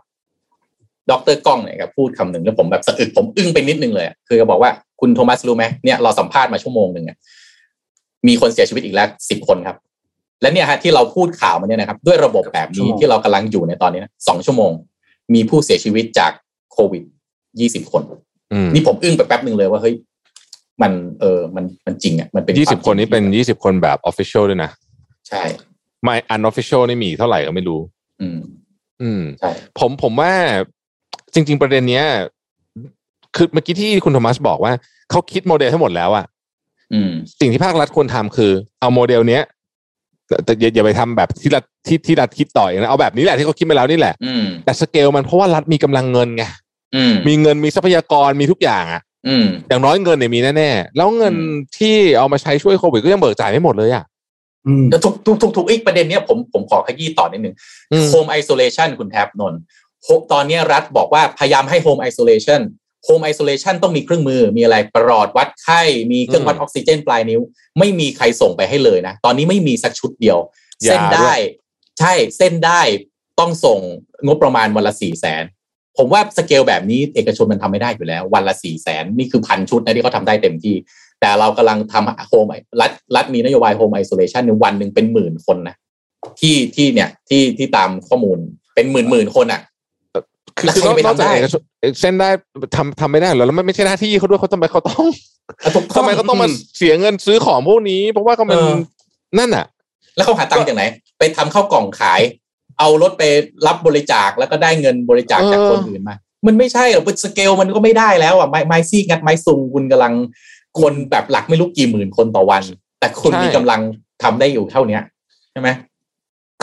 [1.12, 4.72] ดรก้องเนี่ยครับพูดคำหนึ่งแล้วผมแบบสะอึกผมอึ้งไปนิดนึงเลยอะคือเขาบอกว่า
[5.02, 7.18] คุณโทมัสรู้ไหมเนี่ยเราสัมภาษณ์มาชั่วโมงหนึ่งอะ
[8.28, 9.78] มีคนเสียชีวิตอีกแล้วสิบคนครับ
[10.42, 14.72] และเนี่ยฮะที่เราพูดข่าวมาเนี่ยนะครับ ด้วยระบบแบบนี้ที่เรากำลังอยู่ในตอนนี้นะสองชั่วโมง
[15.34, 16.32] มีผู้เสียชีวิตจาก
[16.72, 17.04] โควิด
[17.60, 18.04] ยี่สิบคน
[18.54, 19.96] อืมนี่ผมอึ้งไปแป๊บหนึ่งเลยว่าเฮ้ย
[20.82, 24.72] มันเออมันมันจริงอะมันเป็นยี่สิบวามคนนี้เป็นจริงยี่สิบคนแบบ official ด้วยนะ
[25.30, 25.44] ใช่
[26.04, 27.80] ไม่ unofficial นี่มีเท่าไหร่ก็ไม่รู้
[28.22, 28.40] อืม
[29.02, 30.34] อืมใช่ผมผมว่า
[31.34, 32.06] จริง ๆ ประเด็นเนี้ย
[33.36, 34.74] คือเมื่อกี้ที่คุณโทมัสบอกว่า
[35.10, 36.26] เขาคิดโมเดลทั้งหมดแล้วอะ
[36.94, 39.44] อืมสิ่งที่ภาครัฐควรทำคือ เอาโมเดลเนี้ย
[40.28, 46.44] แต่แต่อย่าอย่าไปทำแบบที่รัฐที่ที่รัฐคิดต่ออย่างนะเอาแบบนี้แหละที่เขาคิดไปแล้วนี่แหละอืมแต่สเกลมันเพราะว่ารัฐมีกำลังเงินไง
[46.96, 54.06] อืมมีเงินมีทรัพยากรมีทุกอย่างอะอืมอย่างน้อยเงินเนี่ยมีแน่ๆแล้วเงินอืมที่เอามาใช้ช่วยโควิดก็ยังเบิกจ่ายไม่หมดเลยอะ
[54.68, 57.56] อืมแล้วทุกทุกทุกทุกอีกประเด็นเนี้ยผมผมขอขยี้ต่อนิดนึง
[57.92, 59.60] อืมโฮมไอโซเลชันคุณแทบนนท์
[60.04, 67.42] โฮตอนเนี้ยรัฐบอกว่าพยายามให้ home isolation home isolation ต้องมีเครื่องมือ มีอะไรปรอทวัดไข้ มีเครื่องวัดออกซิเจนปลายนิ้ว
[67.80, 70.38] ไม่มีใครส่งไปให้เลยนะ ตอนนี้ไม่มีสักชุดเดียว
[70.88, 71.40] ยาเส้นด้ายด้วย
[72.00, 72.82] ใช่เส้นด้าย
[73.40, 73.80] ต้องส่ง
[74.26, 75.44] งบประมาณวันละสี่แสน
[75.98, 80.76] ผมว่าสเกลแบบนี้เอกชนมันทำไม่ได้อยู่แล้ว วันละสี่แสนนี่คือพันชุดนะที่เขาทำได้เต็มที่
[81.20, 82.52] แต่เรากำลังทำโฮม
[82.82, 85.76] รัฐรัฐมีนโยบาย home isolation ในวันหนึ่งเป็นหมื่นคนนะ
[86.40, 88.40] ที่ที่เนี่ยที่ที่ตามข้อมูล
[88.76, 89.75] เป็นหมื่นหมื่นคนอะคือแล้ว
[90.76, 91.62] คือใครนอกจะไปนอกจากทำได้เอกชน
[92.00, 92.30] เส้นด้าย
[92.76, 95.06] ทำทำไม่ได้เหรอแล้วมันไม่ใช่หน้าที่เขาด้วยเขาทำไมเขาต้อง
[95.62, 96.48] แล้วถูกทำไมเขาต้องมา
[96.78, 98.74] เสียเงินซื้อของพวกนี้ เพราะว่าเขามันเออ
[99.40, 99.66] นั่นอะ
[100.16, 100.84] แล้วเขาหาตังค์จากไหน
[101.20, 102.22] ไปทำข้าวกล่องขาย
[102.80, 103.24] เอารถไป
[103.68, 106.16] รับบริจาคแล้วก็ได้เงินบริจาคจากเออคนอื่นมา
[106.48, 110.14] มันไม่ใช่หรอกสเกลมันก็ไม่ได้แล้วอะไม้ไม้ซี่งัดไม้ซุงคุณกำลัง
[110.80, 112.64] คนแบบหลักไม่รู้กี่หมื่นคนต่อวัน
[113.00, 113.82] แต่คุณมีกำลัง
[114.24, 115.02] ทำได้อยู่เท่าเนี้ย
[115.52, 115.70] ใช่ไหม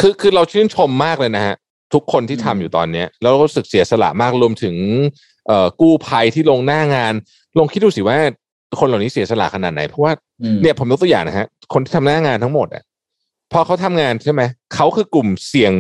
[0.01, 1.57] คือคือเราชื่นชมมากเลยนะฮะ
[1.95, 4.77] ทุกคนที่ทำอืมอยู่ตอนเนี้ยแล้วก็รู้สึกเสียสละมากรวมถึง
[5.47, 7.15] เอ่อกู้ภัยที่ลงหน้างาน
[7.59, 8.17] ลองคิดดูสิว่า
[8.81, 10.13] คนเหล่านี้เสียสละขนาดไหน เพราะว่า
[10.43, 12.83] อืมเนี่ยผมยกตัวอย่างนะฮะ คนที่ทำหน้างานทั้งหมดอะ
[13.53, 14.43] พอเขาทำงานใช่ไหม
[14.75, 15.73] เขาคือกลุ่มเสี่ยง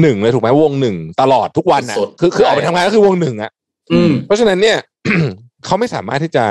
[0.00, 3.50] หนึ่งเลยถูกไหมวงหนึ่งตลอดทุกวันอะสุดคือคือออกไปทำงานก็คือวงหนึ่งอะ
[3.92, 4.76] อืมเพราะฉะนั้นเนี่ย
[5.64, 6.44] เขาไม่สามารถที่จะ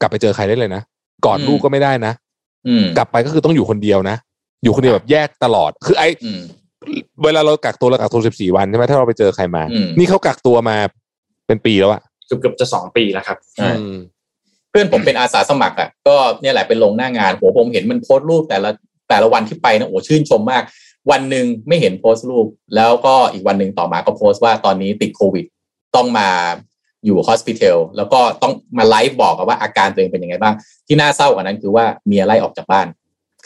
[0.00, 0.82] กลับไปเจอใครได้เลยนะ
[1.24, 2.12] กอดอืมลูกก็ไม่ได้นะ
[2.68, 4.16] อืมกลับไปก็คือต้องอยู่คนเดียวนะ
[4.62, 6.40] อยู่คนเดียวแบบแยกตลอด คือไออืม
[7.24, 10.76] เวลาเรากักตัวเรากักตัวสิบสี่วันใช่ไหมถ้าเราไปเจอใครมาอืมนี่เขากักตัวมา
[11.46, 13.98] เป็นปีแล้วอะเกือบเกือบจะสองปีแล้วครับใช่อืม
[14.70, 18.70] เพื่อนผมเป็นอาสาสมัครอะก็เนี่ยแหละเป็นลงหน้างานโหผมเห็นมันโพสต์รูปแต่ละ
[19.08, 20.62] แต่ละวันที่ไปนะโอ้ชื่นชมมาก
[21.10, 22.46] วันหนึ่งไม่เห็นโพสต์รูป
[22.76, 25.44] แล้วก็อีกวันหนึ่งต่อมาก็โพสต์ว่าตอนนี้ติดโควิด
[25.96, 26.28] ต้องมา
[27.04, 30.54] อยู่ฮอสพิทอลแล้วก็ต้องมาไลฟ์บอกอะว่าอาการตัวเองเป็นยังไงบ้าง
[30.86, 32.86] ที่น่าเศร้ากว่านั้นคือว่าเมียไล่ออกจากบ้าน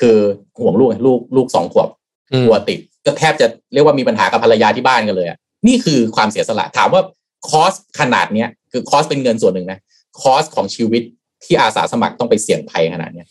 [0.00, 0.18] คือ
[0.58, 1.88] ห่วงลูกลูกลูกสองขวบ
[2.32, 7.02] อืมกลัวติด ก็แทบจะเรียกว่ามีปัญหากับภรรยาที่บ้านกันเลยอะนี่คือความเสียสละถามว่า
[7.48, 9.78] คอสขนาดเนี้ยคือคอสเป็นเงินส่วนหนึ่งนะ
[10.20, 11.02] คอสของชีวิต
[11.44, 13.26] ที่อาสาสมัครต้องไปเสี่ยงภัยขนาดเนี้ย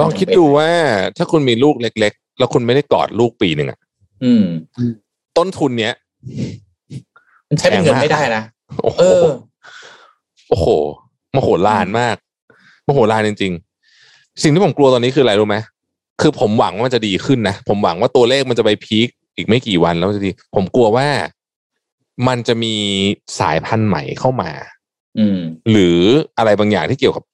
[0.00, 0.70] ลองคิดดูว่า
[1.16, 3.78] ถ้าคุณมีลูกเล็ก ๆ แล้วคุณไม่ได้กอดลูกปีหนึ่งอะ
[4.24, 4.44] อืม
[5.38, 5.94] ต้นทุนเนี้ย
[7.48, 8.42] มันใช้เป็นเงินไม่ได้นะ
[8.82, 9.24] โอ้โหเออ
[10.48, 10.66] โอ้โห
[11.34, 12.16] มโหฬารมาก
[12.86, 13.52] มโหฬารจริง
[13.96, 15.56] ๆ สิ่งที่ผมกลัวตอนนี้คืออะไรรู้ไหม
[16.20, 21.06] คือผมหวังว่ามันจะดีขึ้นนะ ผมหวังว่าตัวเลขมันจะไปพีคอีกไม่กี่วันแล้วมันจะดี ผมกลัวว่า
[22.28, 22.74] มันจะมี
[23.40, 24.50] สายพันธุ์ใหม่เข้ามา
[25.18, 25.38] อืม
[25.70, 25.98] หรือ
[26.38, 27.24] อะไรบางอย่างที่เกี่ยวกับ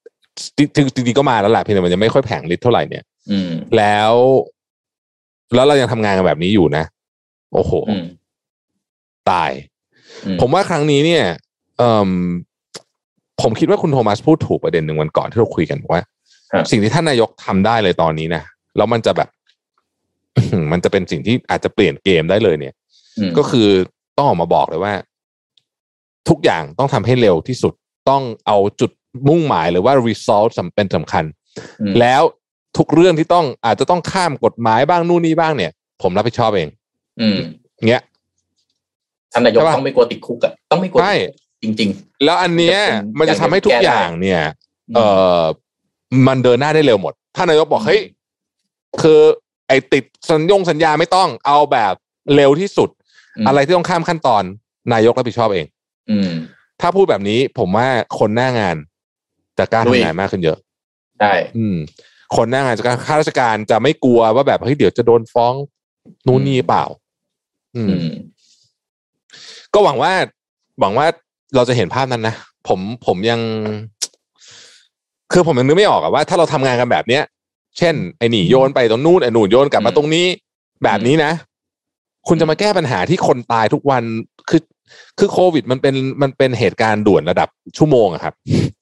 [0.57, 4.13] จริงจริงๆก็มาแล้วแหละเพียงแต่มันยังไม่ค่อยแผงฤทธิ์เท่าไหร่เนี่ย อืม แล้ว
[5.55, 6.85] แล้วเรายังทำงานกันแบบนี้อยู่นะ
[7.53, 8.05] โอ้โหอืม
[9.31, 9.51] ตาย
[10.25, 11.25] อืมผมว่าครั้งนี้เนี่ย
[11.79, 12.11] เอ่ม
[13.43, 16.03] ผมคิดว่าคุณโทมัสพูดถูกประเด็นหนึ่งวันก่อนที่เราคุยกันว่า
[16.53, 18.43] ครับสิ่งที่ท่านนายกทำได้เลยตอนนี้นะ
[18.79, 19.29] แล้วมันจะแบบ
[20.73, 22.75] มันจะเป็นสิ่งที่อาจจะเปลี่ยนเกมได้เลยเนี่ย
[23.19, 23.69] อืมก็คือ
[24.17, 24.95] ต้องออกมาบอกเลยว่า
[26.29, 27.75] ทุกอย่างต้องทำให้เร็วที่สุด
[28.11, 28.91] ต้องเอาจุด
[29.29, 31.25] มุ่งหมายหรือว่า result สำเป็นสำคัญ
[31.81, 32.23] อืมแล้ว
[32.77, 35.73] ทุกเรื่องที่ต้องอาจจะต้องข้ามกฎหมายบ้างนู่นนี่บ้างเนี่ย
[36.03, 36.69] ผมรับผิดชอบเอง
[37.21, 37.39] อืม
[37.89, 38.03] เงี้ย
[39.33, 41.15] ท่านนายกใช่ปะต้องไม่กลัวติดคุกอะต้องไม่กลัวใช่
[41.63, 41.91] จริง
[42.25, 42.79] แล้วอันเนี้ย
[43.19, 45.01] มันมันจะจะเป็นทำให้ทุกแก้ได้อย่างเนี่ยๆเอ
[45.41, 45.43] อ
[46.27, 48.01] มันเดินหน้าได้เร็วหมดถ้านายกบอกอืมเฮ้ย
[49.03, 49.21] คือ
[49.69, 51.95] ไอ้ติดสัญญงสัญญาไม่ต้องเอาแบบ
[52.35, 52.89] เร็วที่สุด
[53.45, 54.43] มอะไรที่ต้องข้ามขั้นตอน
[54.93, 55.67] นายกรับผิดชอบเอง
[56.11, 56.31] อืม
[56.81, 57.87] ถ้าพูดแบบนี้ผมว่า
[58.19, 58.77] คนหน้างาน
[59.59, 60.59] จะกล้าลุยทำงานมากขึ้นเยอะ
[61.21, 61.77] ใช่อืม
[62.37, 65.55] คนหน้างานจะกล้าข้าราชการจะไม่กลัวว่าแบบเฮ้ยเดี๋ยวจะโดนฟ้อง
[66.27, 66.85] นู่นนี่เปล่า
[67.77, 68.09] อืมอืม
[69.75, 70.13] ก็หวังว่า
[70.81, 71.07] หวังว่า
[71.57, 72.35] เราจะเห็นภาพนั้นนะ
[72.69, 73.41] ผมผมยัง
[75.33, 77.23] คือผมยังนึกไม่ออกอะว่า ถ้าเราทำงานกันแบบเนี้ย
[77.79, 80.27] เช่น ไอ้นี่โยนไปตรงนู้นไอ้นู่นโยนกลับมาอืมตรงนี้
[80.85, 81.33] แบบนี้นะ
[82.29, 84.03] คุณจะมาแก้ปัญหาที่คนตายทุกวัน
[84.49, 84.63] คือ
[85.19, 88.35] คือโควิดมันเป็นมันเป็นเหตุการณ์ด่วนระดับชั่วโมงอะครับ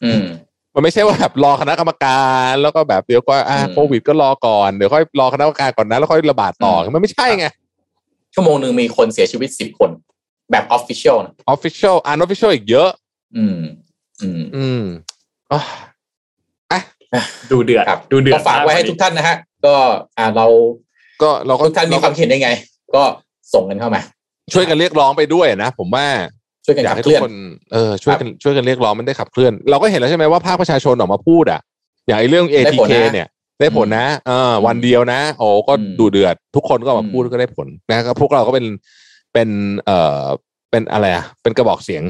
[0.05, 0.25] อืม
[0.75, 7.47] มันไม่ใช่ว่าแบบรอคณะกรรมการแล้วก็แบบเดี๋ยวก็อ่าอืมโควิดก็รอก่อนเดี๋ยวค่อยรอคณะกรรมการก่อนนะแล้วค่อยระบาดต่ออมมันไม่ใช่ไง
[8.35, 9.91] ชั่วโมงหนึ่งมีคนเสียชีวิตสิบคน
[10.51, 12.91] แบบออฟฟิเชียลนะ official unofficial อีกเยอะ
[13.37, 13.59] อืม
[14.23, 14.83] อืม อืม
[15.53, 15.63] อะอะ
[17.53, 19.75] ดูเดือดครับดูเดือดก็ฝากไว้ให้ทุกท่านนะฮะ ก็
[20.19, 20.47] อ่าเรา
[21.23, 22.49] ก็เราก็ทุกท่านมีความคิดเห็นยังไง
[22.95, 23.03] ก็
[23.55, 24.01] ส่งกันเข้ามา
[24.55, 26.07] ช่วยกันเรียกร้องไปด้วยนะ ผมว่า
[26.65, 27.35] ช่วยกันอยากขับให้เคทุลื่กอนคน
[27.73, 31.61] เออช่วยกันช่วยกันเรียกร้องมันได้ขับเคลื่อน เราก็เห็นแล้วใช่ไหมว่าภาคประชาชนออกมาพูดอะ
[32.07, 33.29] อย่างไอ้เรื่องได้ผล ATK นะเนี่ย
[33.61, 38.67] ได้ผลนะเออวันเดียวนะ โอ้ก็อืมดูเดือด ทุกคนก็ออกมาพูดอืมก็ได้ผลนะครับพวกเราก็เป็น
[39.33, 39.49] เป็น
[39.87, 40.23] เอ่อ
[40.71, 42.03] เป็นอะไรอะเป็นกระบอกเสียง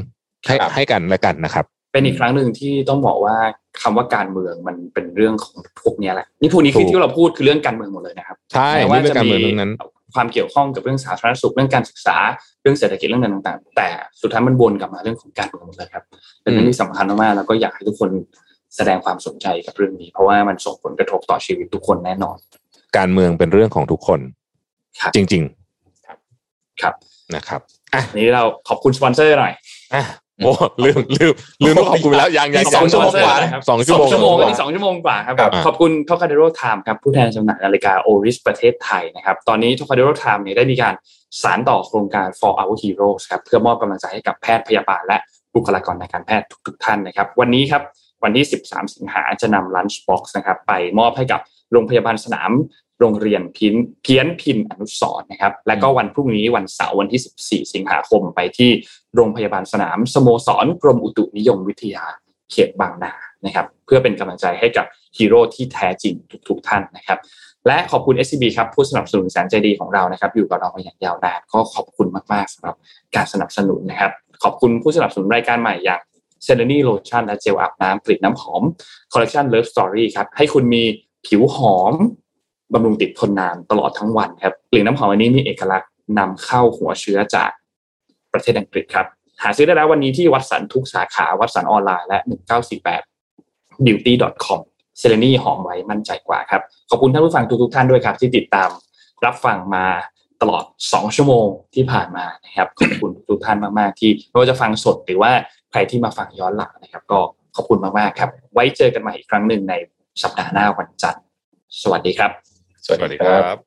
[0.47, 3.35] ให้ให้กันและกันนะครับ เป็นอีกครั้งหนึ่งที่ต้องบอกว่า
[3.81, 9.71] คำว่าการเมืองมันเป็นเรื่องของพวกเนี้ยแหละนี่พวกนี้คือถูกที่เราพูดคือเรื่องการเมืองหมดเลยนะครับใช่แม้นี่ว่าเรื่องจะการมีเมืองทั้งนั้น
[10.15, 12.17] ความเกี่ยวข้องกับเรื่องสาธารณสุขเรื่องการศึกษา
[12.61, 13.87] เรื่องเศรษฐกิจเรื่องอะไรต่างๆ แต่
[14.21, 16.03] สุดท้ายมันวนกลับมาเรื่องของการเมืองหมดเลยครับ
[16.43, 18.09] เป็นเรื่องที่สำคัญมากๆแล้วก็อยากให้ทุกคน
[18.75, 22.37] แสดงความสนใจกับเรื่องนี้ เพราะว่ามันส่งผลกระทบต่อชีวิตทุกคนแน่นอน
[22.97, 24.19] การเมืองเป็นเรื่องของทุกคน
[25.01, 25.43] ครับจริง
[26.81, 27.61] ครับๆนะครับ
[27.93, 29.53] อะอันนี้เราขอบคุณสปอนเซอร์หน่อย
[29.93, 30.03] อะ
[30.43, 30.51] โอ้
[30.83, 31.33] ลืมลืม
[31.63, 40.93] ลืมต้องขอบคุณไปแล้วยังยังอีกสองชั่วโมงกว่านะครับสองชั่วโมงสองชั่วโมงอันนี้สองชั่วโมงกว่าครับครับ ขอบคุณ Trocadero Time ครับผู้แทนจำหน่ายนาฬิกา Oris ประเทศไทยนะครับ ตอนนี้ Trocadero Time เนี่ยได้มีการ
[41.41, 45.17] สานต่อโครงการ for our heroes ครับเพื่อมอบกำลังใจให้กับแพทย์พยาบาลและ
[45.55, 47.81] บุคลากรในการแพทย์ทุก ๆ ท่านนะครับ วันนี้ครับ
[48.23, 51.41] วันที่ 13 สิงหาจะนำ lunch box นะครับไปมอบให้กับ
[51.71, 52.51] โรงพยาบาลสนาม
[52.99, 57.21] โรงเรียนพินเพี้ยนพินอนุสรณ์นะครับ และก็วันพรุ่งนี้วันเสาร์วันที่
[57.65, 58.71] 14 สิงหาคมไปที่
[59.15, 62.05] โรงพยาบาลสนามสโมสรกรมอุตุนิยมวิทยา
[62.51, 63.13] เขตบางนา
[63.45, 64.85] นะครับ เพื่อเป็นกำลังใจให้กับ
[65.17, 66.15] ฮีโร่ที่แท้จริง
[66.49, 67.19] ทุกๆท่านนะครับ
[67.67, 72.75] และขอบคุณ SCB ครับผู้สนับสนุนแสนใจดีของเรานะครับ อยู่กับเรามาอย่างยาวนานก็ขอบคุณมากๆสำหรับ
[73.15, 74.11] การสนับสนุนนะครับ
[74.43, 76.01] ขอบคุณผู้สนับสนุนรายการใหม่อย่าง
[76.43, 78.63] เซเลนีโลชั่นและเจลอาบน้ำกลิ่นน้ำหอม
[79.13, 80.83] collection Love Story ครับให้คุณมี
[81.27, 81.93] ผิวหอม
[82.73, 87.49] บำรุงติดทนนานตลอดทั้งวันครับกลิ่นน้ำหอมอันนี้มีเอกลักษณ์นำเข้าหัวเชื้อจาก
[88.33, 89.05] ประเทศอังกฤษครับ
[89.43, 92.19] หาซื้อได้แล้ววันนี้ที่ Watsons ทุกสาขา Watsons ออนไลน์และ
[93.05, 94.59] 1948 beauty.com
[94.99, 98.69] เซเลนีหอมไว้มั่นใจกว่าครับ ขอบคุณท่านผู้ฟังทุกๆท่านด้วยครับ ที่ติดตาม
[99.25, 99.85] รับฟังมา
[100.41, 105.31] ตลอด 2 ชั่วโมงที่ผ่านมานะครับขอบคุณทุกท่านมากๆที่ไม่ว่าจะฟังสดหรือว่า
[105.71, 107.19] ใครที่มาฟังย้อนหลังนะครับ ก็
[107.55, 109.73] ขอบคุณมากๆครับ ไว้เจอกันใหม่อีกครั้งหนึ่งใน
[110.23, 111.23] สัปดาห์หน้าวันจันทร์
[111.81, 112.46] สวัสดีครับ
[112.87, 113.57] สวัสดีครับ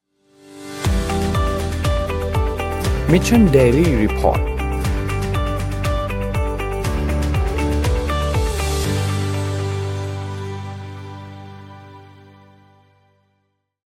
[3.13, 4.41] Mission Daily Report